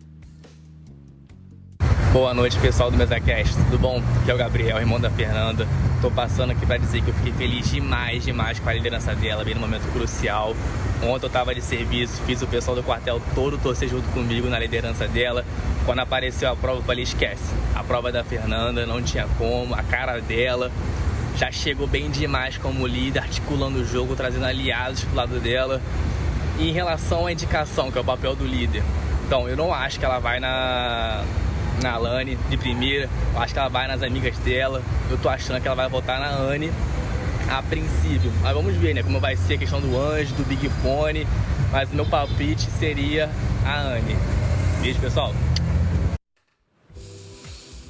Boa 2.13 2.33
noite, 2.33 2.59
pessoal 2.59 2.91
do 2.91 2.97
MesaCast. 2.97 3.55
Tudo 3.55 3.79
bom? 3.79 4.03
Aqui 4.23 4.31
é 4.31 4.35
o 4.35 4.39
Gabriel, 4.39 4.79
irmão 4.79 4.99
da 4.99 5.11
Fernanda. 5.11 5.69
Tô 6.01 6.11
passando 6.11 6.53
aqui 6.53 6.65
pra 6.65 6.79
dizer 6.79 7.03
que 7.03 7.09
eu 7.09 7.15
fiquei 7.15 7.35
feliz 7.35 7.71
demais, 7.71 8.25
demais 8.25 8.59
com 8.59 8.67
a 8.71 8.73
liderança 8.73 9.15
dela, 9.15 9.45
bem 9.45 9.55
no 9.55 9.61
momento 9.61 9.87
crucial. 9.93 10.57
Ontem 11.03 11.27
eu 11.27 11.31
tava 11.31 11.55
de 11.55 11.61
serviço, 11.61 12.23
fiz 12.23 12.41
o 12.41 12.47
pessoal 12.47 12.75
do 12.75 12.83
quartel 12.83 13.21
todo 13.35 13.59
torcer 13.59 13.91
junto 13.91 14.09
comigo 14.09 14.49
na 14.49 14.59
liderança 14.59 15.07
dela. 15.07 15.45
Quando 15.85 15.99
apareceu 15.99 16.51
a 16.51 16.57
prova, 16.57 16.79
eu 16.79 16.83
falei, 16.83 17.05
esquece. 17.05 17.45
A 17.75 17.85
prova 17.85 18.09
é 18.09 18.13
da 18.13 18.25
Fernanda, 18.25 18.87
não 18.87 19.03
tinha 19.03 19.29
como, 19.37 19.75
a 19.75 19.83
cara 19.83 20.19
dela. 20.19 20.73
Já 21.37 21.53
chegou 21.53 21.87
bem 21.87 22.11
demais 22.11 22.57
como 22.57 22.87
líder, 22.87 23.19
articulando 23.19 23.81
o 23.81 23.85
jogo, 23.85 24.17
trazendo 24.17 24.47
aliados 24.47 25.05
pro 25.05 25.15
lado 25.15 25.39
dela. 25.41 25.79
E 26.59 26.71
em 26.71 26.73
relação 26.73 27.27
à 27.27 27.33
indicação, 27.33 27.93
que 27.93 27.99
é 27.99 28.01
o 28.01 28.05
papel 28.05 28.35
do 28.35 28.47
líder. 28.47 28.83
Então, 29.27 29.47
eu 29.47 29.59
não 29.59 29.75
acho 29.75 29.99
que 29.99 30.07
ela 30.07 30.19
vai 30.19 30.41
na, 30.41 31.23
na 31.83 31.93
Alane 31.93 32.37
de 32.49 32.57
primeira. 32.57 33.09
Eu 33.35 33.41
acho 33.41 33.53
que 33.53 33.59
ela 33.59 33.69
vai 33.69 33.87
nas 33.87 34.03
amigas 34.03 34.37
dela. 34.39 34.83
Eu 35.11 35.19
tô 35.19 35.29
achando 35.29 35.61
que 35.61 35.67
ela 35.69 35.77
vai 35.77 35.89
votar 35.89 36.19
na 36.21 36.31
Anne 36.37 36.71
a 37.51 37.63
princípio. 37.63 38.31
Mas 38.43 38.55
vamos 38.55 38.75
ver, 38.77 38.95
né? 38.95 39.03
Como 39.03 39.19
vai 39.21 39.37
ser 39.37 39.55
a 39.55 39.59
questão 39.59 39.81
do 39.81 39.99
anjo, 39.99 40.35
do 40.35 40.45
Big 40.45 40.69
Fone. 40.83 41.27
Mas 41.73 41.91
o 41.91 41.95
meu 41.95 42.07
palpite 42.07 42.63
seria 42.79 43.29
a 43.65 43.81
Anne. 43.81 44.17
Beijo, 44.81 45.01
pessoal. 45.01 45.35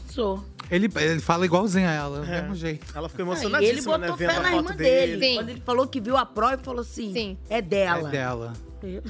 Sou. 0.09 0.45
Ele, 0.71 0.91
ele 0.97 1.21
fala 1.21 1.47
igualzinho 1.47 1.89
a 1.89 1.93
ela, 1.93 2.21
do 2.21 2.27
É. 2.31 2.43
mesmo 2.43 2.55
jeito. 2.55 2.85
Ela 2.95 3.09
ficou 3.09 3.25
Ah, 3.25 3.29
e 3.29 3.31
ele 3.31 3.41
emocionadíssima, 3.41 3.99
botou 3.99 4.17
né? 4.17 4.17
fé 4.19 4.27
Vendo 4.27 4.43
na 4.43 4.49
a 4.49 4.57
irmã 4.57 4.77
dele. 4.77 5.17
dele. 5.17 5.35
Quando 5.37 5.49
ele 5.49 5.61
falou 5.65 5.87
que 5.87 6.01
viu 6.01 6.17
a 6.17 6.27
prova, 6.27 6.55
ele 6.55 6.63
falou 6.63 6.81
assim: 6.83 7.13
Sim. 7.13 7.39
é 7.49 7.63
dela. 7.63 8.09
É 8.09 8.13
dela. 8.13 8.53
Eu, 8.83 9.03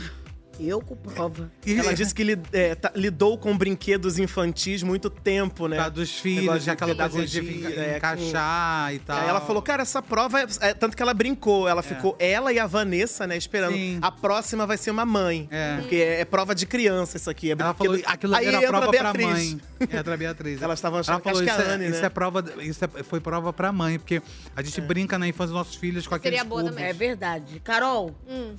eu 0.61 0.81
com 0.81 0.97
prova. 0.97 1.51
Ela 1.67 1.93
disse 1.95 2.15
que 2.15 2.23
li- 2.25 2.39
é, 2.53 2.75
tá- 2.75 2.93
lidou 2.95 3.37
com 3.39 3.57
brinquedos 3.57 4.19
infantis 4.19 4.83
muito 4.83 5.09
tempo, 5.11 5.67
né? 5.69 5.77
Tá 5.77 5.89
dos 5.89 6.11
filhos, 6.19 6.65
já 6.65 6.73
aquela 6.73 6.95
coisa 6.95 7.27
de 7.27 7.41
pedagogia, 7.41 7.71
enca- 7.71 7.81
é, 7.81 7.97
encaixar 7.97 8.95
e 8.95 8.99
tal. 9.01 9.21
Aí 9.21 9.29
ela 9.29 9.41
falou, 9.41 9.63
cara, 9.63 9.83
essa 9.83 10.03
prova. 10.03 10.41
É... 10.41 10.47
é- 10.61 10.75
tanto 10.75 10.97
que 10.97 11.03
ela 11.03 11.15
brincou. 11.15 11.69
Ela 11.69 11.83
ficou, 11.83 12.17
ela 12.19 12.53
e 12.53 12.59
a 12.59 12.67
Vanessa, 12.67 13.27
né, 13.27 13.37
esperando. 13.37 13.75
Sim. 13.75 13.99
A 14.03 14.11
próxima 14.11 14.67
vai 14.67 14.77
ser 14.77 14.91
uma 14.91 15.05
mãe. 15.07 15.49
É. 15.51 15.77
Porque 15.79 15.97
é, 15.97 16.21
é 16.21 16.25
prova 16.25 16.55
de 16.55 16.67
criança 16.67 17.17
isso 17.17 17.29
aqui. 17.31 17.51
É 17.51 17.57
Ela 17.59 17.75
falou 17.75 17.99
aquilo 18.07 18.35
ali 18.35 18.47
Aí 18.49 18.55
era 18.55 18.69
prova 18.69 18.87
a 18.87 18.89
pra 18.91 19.13
Beatriz. 19.13 19.27
mãe. 19.27 19.61
Entra 19.81 20.15
a 20.15 20.17
Beatriz. 20.17 20.61
Elas 20.63 20.79
estavam 20.79 20.99
achando 21.01 21.15
Ela 21.15 21.23
falou, 21.23 21.43
que 21.43 21.51
acho 21.51 21.59
isso, 21.61 21.67
que 21.67 21.69
a 21.71 21.73
é, 21.73 21.75
Anne, 21.77 21.89
isso 21.91 22.01
né? 22.01 22.07
é 22.07 22.11
prova, 22.11 22.45
isso 22.63 22.85
é- 22.85 23.03
foi 23.03 23.21
prova 23.21 23.53
pra 23.53 23.73
mãe, 23.73 23.99
porque 23.99 24.21
a 24.57 24.63
gente 24.63 24.81
brinca 24.81 25.19
na 25.19 25.27
infância 25.29 25.49
dos 25.49 25.57
nossos 25.57 25.77
filhos 25.77 26.07
com 26.07 26.15
aqueles 26.15 26.39
Seria 26.39 26.49
boa 26.49 26.63
cubos. 26.63 26.75
também. 26.77 26.91
É 26.91 26.93
verdade. 26.93 27.61
Carol, 27.61 28.15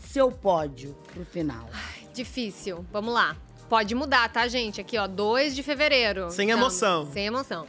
seu 0.08 0.32
pódio 0.32 0.96
pro 1.14 1.26
final. 1.26 1.70
Difícil. 2.24 2.86
Vamos 2.92 3.14
lá. 3.14 3.38
Pode 3.70 3.96
mudar, 3.96 4.28
tá, 4.30 4.46
gente? 4.50 4.82
Aqui, 4.82 4.98
ó, 4.98 5.08
2 5.08 5.56
de 5.56 5.64
fevereiro. 5.64 6.30
Sem 6.32 6.50
emoção. 6.50 7.10
Sem 7.14 7.26
emoção. 7.28 7.66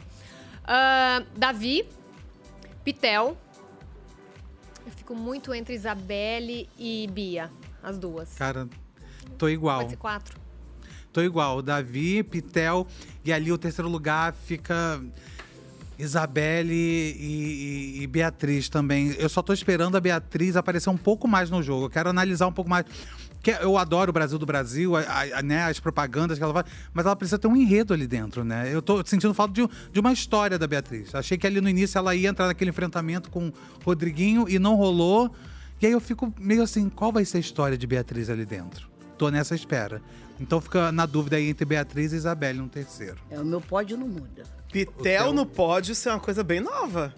Ah, 0.65 1.23
Davi, 1.37 1.85
Pitel. 2.83 3.37
Eu 4.85 4.91
fico 4.91 5.15
muito 5.15 5.53
entre 5.53 5.73
Isabelle 5.73 6.67
e 6.77 7.07
Bia, 7.13 7.49
as 7.81 7.97
duas. 7.97 8.33
Cara, 8.33 8.67
tô 9.37 9.47
igual. 9.47 9.77
Pode 9.79 9.91
ser 9.91 9.95
quatro. 9.97 10.37
Tô 11.13 11.21
igual. 11.21 11.61
Davi, 11.61 12.21
Pitel 12.23 12.85
e 13.23 13.31
ali 13.31 13.49
o 13.53 13.57
terceiro 13.57 13.87
lugar 13.89 14.33
fica 14.33 15.01
Isabelle 15.97 16.73
e, 16.73 17.97
e- 17.99 18.03
e 18.03 18.07
Beatriz 18.07 18.67
também. 18.67 19.15
Eu 19.17 19.29
só 19.29 19.41
tô 19.41 19.53
esperando 19.53 19.95
a 19.95 19.99
Beatriz 20.01 20.55
aparecer 20.57 20.89
um 20.89 20.97
pouco 20.97 21.25
mais 21.27 21.49
no 21.49 21.63
jogo. 21.63 21.85
Eu 21.85 21.89
quero 21.89 22.09
analisar 22.09 22.47
um 22.47 22.53
pouco 22.53 22.69
mais. 22.69 22.85
Que 23.41 23.51
eu 23.51 23.77
adoro 23.77 24.11
o 24.11 24.13
Brasil 24.13 24.37
do 24.37 24.45
Brasil, 24.45 24.95
a- 24.95 25.01
a- 25.01 25.39
a- 25.39 25.41
né, 25.41 25.63
as 25.63 25.79
propagandas 25.79 26.37
que 26.37 26.43
ela 26.43 26.53
faz, 26.53 26.65
mas 26.93 27.05
ela 27.05 27.15
precisa 27.15 27.39
ter 27.39 27.47
um 27.47 27.55
enredo 27.55 27.93
ali 27.93 28.05
dentro, 28.05 28.43
né? 28.43 28.69
Eu 28.71 28.81
tô 28.81 29.03
sentindo 29.05 29.33
falta 29.33 29.53
de, 29.53 29.67
de 29.91 29.99
uma 29.99 30.13
história 30.13 30.59
da 30.59 30.67
Beatriz. 30.67 31.15
Achei 31.15 31.37
que 31.37 31.47
ali 31.47 31.59
no 31.59 31.67
início 31.69 31.97
ela 31.97 32.13
ia 32.13 32.29
entrar 32.29 32.45
naquele 32.47 32.69
enfrentamento 32.69 33.29
com 33.31 33.47
o 33.47 33.53
Rodriguinho 33.83 34.47
e 34.47 34.59
não 34.59 34.75
rolou. 34.75 35.33
E 35.81 35.85
aí 35.87 35.91
eu 35.91 35.99
fico 35.99 36.31
meio 36.39 36.61
assim, 36.61 36.87
qual 36.89 37.11
vai 37.11 37.25
ser 37.25 37.37
a 37.37 37.39
história 37.39 37.75
de 37.77 37.87
Beatriz 37.87 38.29
ali 38.29 38.45
dentro? 38.45 38.87
Tô 39.17 39.29
nessa 39.29 39.55
espera. 39.55 40.01
Então 40.39 40.61
fica 40.61 40.91
na 40.91 41.05
dúvida 41.07 41.35
aí 41.37 41.49
entre 41.49 41.65
Beatriz 41.65 42.13
e 42.13 42.15
Isabelle 42.17 42.59
no 42.59 42.67
terceiro. 42.69 43.17
É, 43.29 43.39
o 43.39 43.45
meu 43.45 43.61
pódio 43.61 43.97
não 43.97 44.07
muda. 44.07 44.43
Pitel 44.71 45.33
no 45.33 45.45
pódio, 45.45 45.91
isso 45.93 46.07
é 46.07 46.13
uma 46.13 46.19
coisa 46.19 46.43
bem 46.43 46.59
nova. 46.59 47.13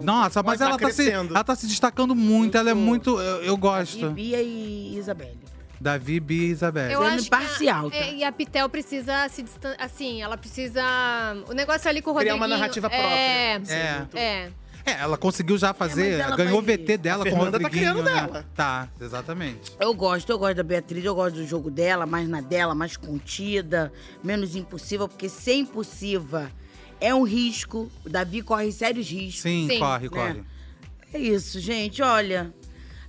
Nossa, 0.00 0.42
mas 0.42 0.58
Tá 0.58 0.64
ela 0.66 0.78
tá, 0.78 0.88
se, 0.90 0.94
crescendo. 0.96 1.34
ela 1.34 1.44
tá 1.44 1.54
se 1.54 1.66
destacando 1.66 2.14
muito, 2.14 2.56
ela 2.56 2.70
é 2.70 2.74
muito. 2.74 3.18
Eu, 3.20 3.42
eu 3.42 3.54
E 3.54 3.58
gosto. 3.58 4.10
Bia 4.10 4.40
e 4.42 4.96
Isabelle. 4.96 5.38
Davi, 5.80 6.20
Bia 6.20 6.48
e 6.48 6.50
Isabelle. 6.50 6.92
Eu 6.92 7.02
acho 7.02 7.26
a, 7.32 7.38
tá? 7.38 7.88
é, 7.92 8.14
e 8.14 8.24
a 8.24 8.30
Pitel 8.30 8.68
precisa 8.68 9.28
se 9.28 9.42
distanciar. 9.42 9.82
Assim, 9.82 10.20
ela 10.20 10.36
precisa. 10.36 10.82
O 11.48 11.54
negócio 11.54 11.88
ali 11.88 12.02
com 12.02 12.10
o 12.10 12.14
Criar 12.14 12.34
Rodriguinho. 12.34 12.36
uma 12.36 12.48
narrativa 12.48 12.88
É, 12.92 13.60
É. 13.68 14.06
é. 14.14 14.52
É, 14.84 14.92
ela 14.92 15.18
conseguiu 15.18 15.58
já 15.58 15.74
fazer, 15.74 16.20
ela 16.20 16.34
ganhou 16.36 16.58
o 16.58 16.62
VT 16.62 16.96
dela 16.96 17.22
A 17.22 17.30
com 17.30 17.36
o 17.36 17.38
tá 17.38 17.44
Rodriguinho, 17.44 17.70
criando 17.70 18.02
né? 18.02 18.12
dela. 18.14 18.46
Tá, 18.54 18.88
exatamente. 19.00 19.72
Eu 19.78 19.92
gosto, 19.94 20.30
eu 20.30 20.38
gosto 20.38 20.56
da 20.56 20.62
Beatriz, 20.62 21.04
eu 21.04 21.14
gosto 21.14 21.36
do 21.36 21.46
jogo 21.46 21.70
dela, 21.70 22.06
mais 22.06 22.26
na 22.28 22.40
dela, 22.40 22.74
mais 22.74 22.96
contida, 22.96 23.92
menos 24.24 24.56
impulsiva, 24.56 25.06
porque 25.06 25.28
ser 25.28 25.54
impulsiva 25.56 26.50
é 26.98 27.14
um 27.14 27.24
risco. 27.24 27.90
O 28.04 28.08
Davi 28.08 28.42
corre 28.42 28.72
sérios 28.72 29.08
riscos. 29.08 29.42
Sim, 29.42 29.68
Sim. 29.68 29.78
corre, 29.78 30.08
corre. 30.08 30.42
É 31.12 31.18
isso, 31.18 31.60
gente, 31.60 32.02
olha. 32.02 32.52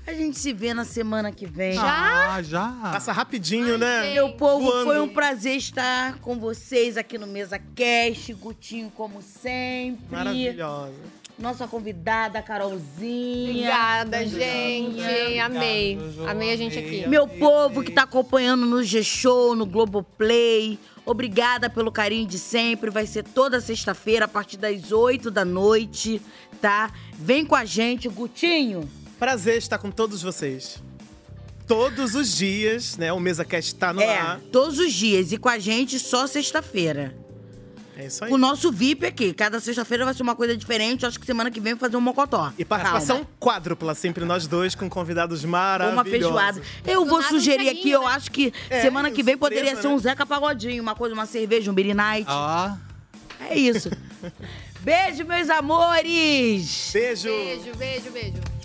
A 0.05 0.13
gente 0.13 0.37
se 0.39 0.51
vê 0.51 0.73
na 0.73 0.83
semana 0.83 1.31
que 1.31 1.45
vem. 1.45 1.77
Ah, 1.77 2.41
já? 2.41 2.67
Passa 2.81 3.11
rapidinho, 3.11 3.77
né? 3.77 4.13
Meu 4.13 4.31
povo, 4.33 4.65
Voando. 4.65 4.85
foi 4.85 4.99
um 4.99 5.07
prazer 5.07 5.55
estar 5.55 6.17
com 6.19 6.39
vocês 6.39 6.97
aqui 6.97 7.17
no 7.17 7.27
Mesa 7.27 7.59
Cast. 7.75 8.33
Gutinho, 8.33 8.91
como 8.95 9.21
sempre. 9.21 10.03
Maravilhosa. 10.09 10.95
Nossa 11.37 11.67
convidada, 11.67 12.41
Carolzinha. 12.41 13.51
Obrigada, 13.51 14.25
gente. 14.25 15.39
Amei. 15.39 15.97
Amei 16.27 16.53
a 16.53 16.57
gente 16.57 16.77
aqui. 16.77 17.07
Meu 17.07 17.27
povo 17.27 17.83
que 17.83 17.91
tá 17.91 18.03
acompanhando 18.03 18.65
no 18.65 18.83
G-Show, 18.83 19.55
no 19.55 19.65
Globoplay. 19.65 20.77
Obrigada 21.05 21.69
pelo 21.69 21.91
carinho 21.91 22.27
de 22.27 22.37
sempre. 22.37 22.89
Vai 22.89 23.07
ser 23.07 23.23
toda 23.23 23.59
sexta-feira, 23.59 24.25
a 24.25 24.27
partir 24.27 24.57
das 24.57 24.91
8 24.91 25.31
da 25.31 25.43
noite, 25.45 26.21
tá? 26.61 26.91
Vem 27.13 27.43
com 27.45 27.55
a 27.55 27.65
gente, 27.65 28.07
Gutinho. 28.07 28.87
Prazer 29.21 29.59
estar 29.59 29.77
com 29.77 29.91
todos 29.91 30.23
vocês. 30.23 30.81
Todos 31.67 32.15
os 32.15 32.35
dias, 32.35 32.97
né? 32.97 33.13
O 33.13 33.19
MesaCast 33.19 33.75
tá 33.75 33.93
no 33.93 34.01
é, 34.01 34.17
ar. 34.17 34.39
todos 34.51 34.79
os 34.79 34.91
dias. 34.91 35.31
E 35.31 35.37
com 35.37 35.47
a 35.47 35.59
gente 35.59 35.99
só 35.99 36.25
sexta-feira. 36.25 37.15
É 37.95 38.07
isso 38.07 38.25
aí. 38.25 38.33
O 38.33 38.37
nosso 38.39 38.71
VIP 38.71 39.05
aqui. 39.05 39.31
Cada 39.31 39.59
sexta-feira 39.59 40.05
vai 40.05 40.15
ser 40.15 40.23
uma 40.23 40.35
coisa 40.35 40.57
diferente. 40.57 41.05
Acho 41.05 41.19
que 41.19 41.25
semana 41.27 41.51
que 41.51 41.59
vem 41.59 41.75
vai 41.75 41.81
fazer 41.81 41.97
um 41.97 42.01
mocotó. 42.01 42.51
E 42.57 42.65
participação 42.65 43.17
Calma. 43.17 43.29
quádrupla, 43.39 43.93
sempre 43.93 44.25
nós 44.25 44.47
dois, 44.47 44.73
com 44.73 44.89
convidados 44.89 45.45
maravilhosos. 45.45 45.93
uma 45.93 46.03
feijoada. 46.03 46.61
Eu 46.83 47.05
vou 47.05 47.21
sugerir 47.21 47.69
aqui, 47.69 47.91
eu 47.91 48.07
acho 48.07 48.31
que 48.31 48.51
É, 48.71 48.81
semana 48.81 49.11
que 49.11 49.21
vem 49.21 49.35
surpresa, 49.35 49.61
poderia 49.61 49.79
ser 49.79 49.87
um 49.87 49.97
né? 49.97 49.99
Zeca 49.99 50.25
Pagodinho, 50.25 50.81
uma 50.81 50.95
coisa, 50.95 51.13
uma 51.13 51.27
cerveja, 51.27 51.69
um 51.69 51.75
Beer 51.75 51.93
Night. 51.95 52.25
Ó. 52.27 52.71
É 53.39 53.55
isso. 53.55 53.91
Beijo, 54.81 55.25
meus 55.25 55.47
amores! 55.47 56.89
Beijo! 56.91 57.27
Beijo, 57.27 57.75
beijo, 57.77 58.11
beijo. 58.11 58.60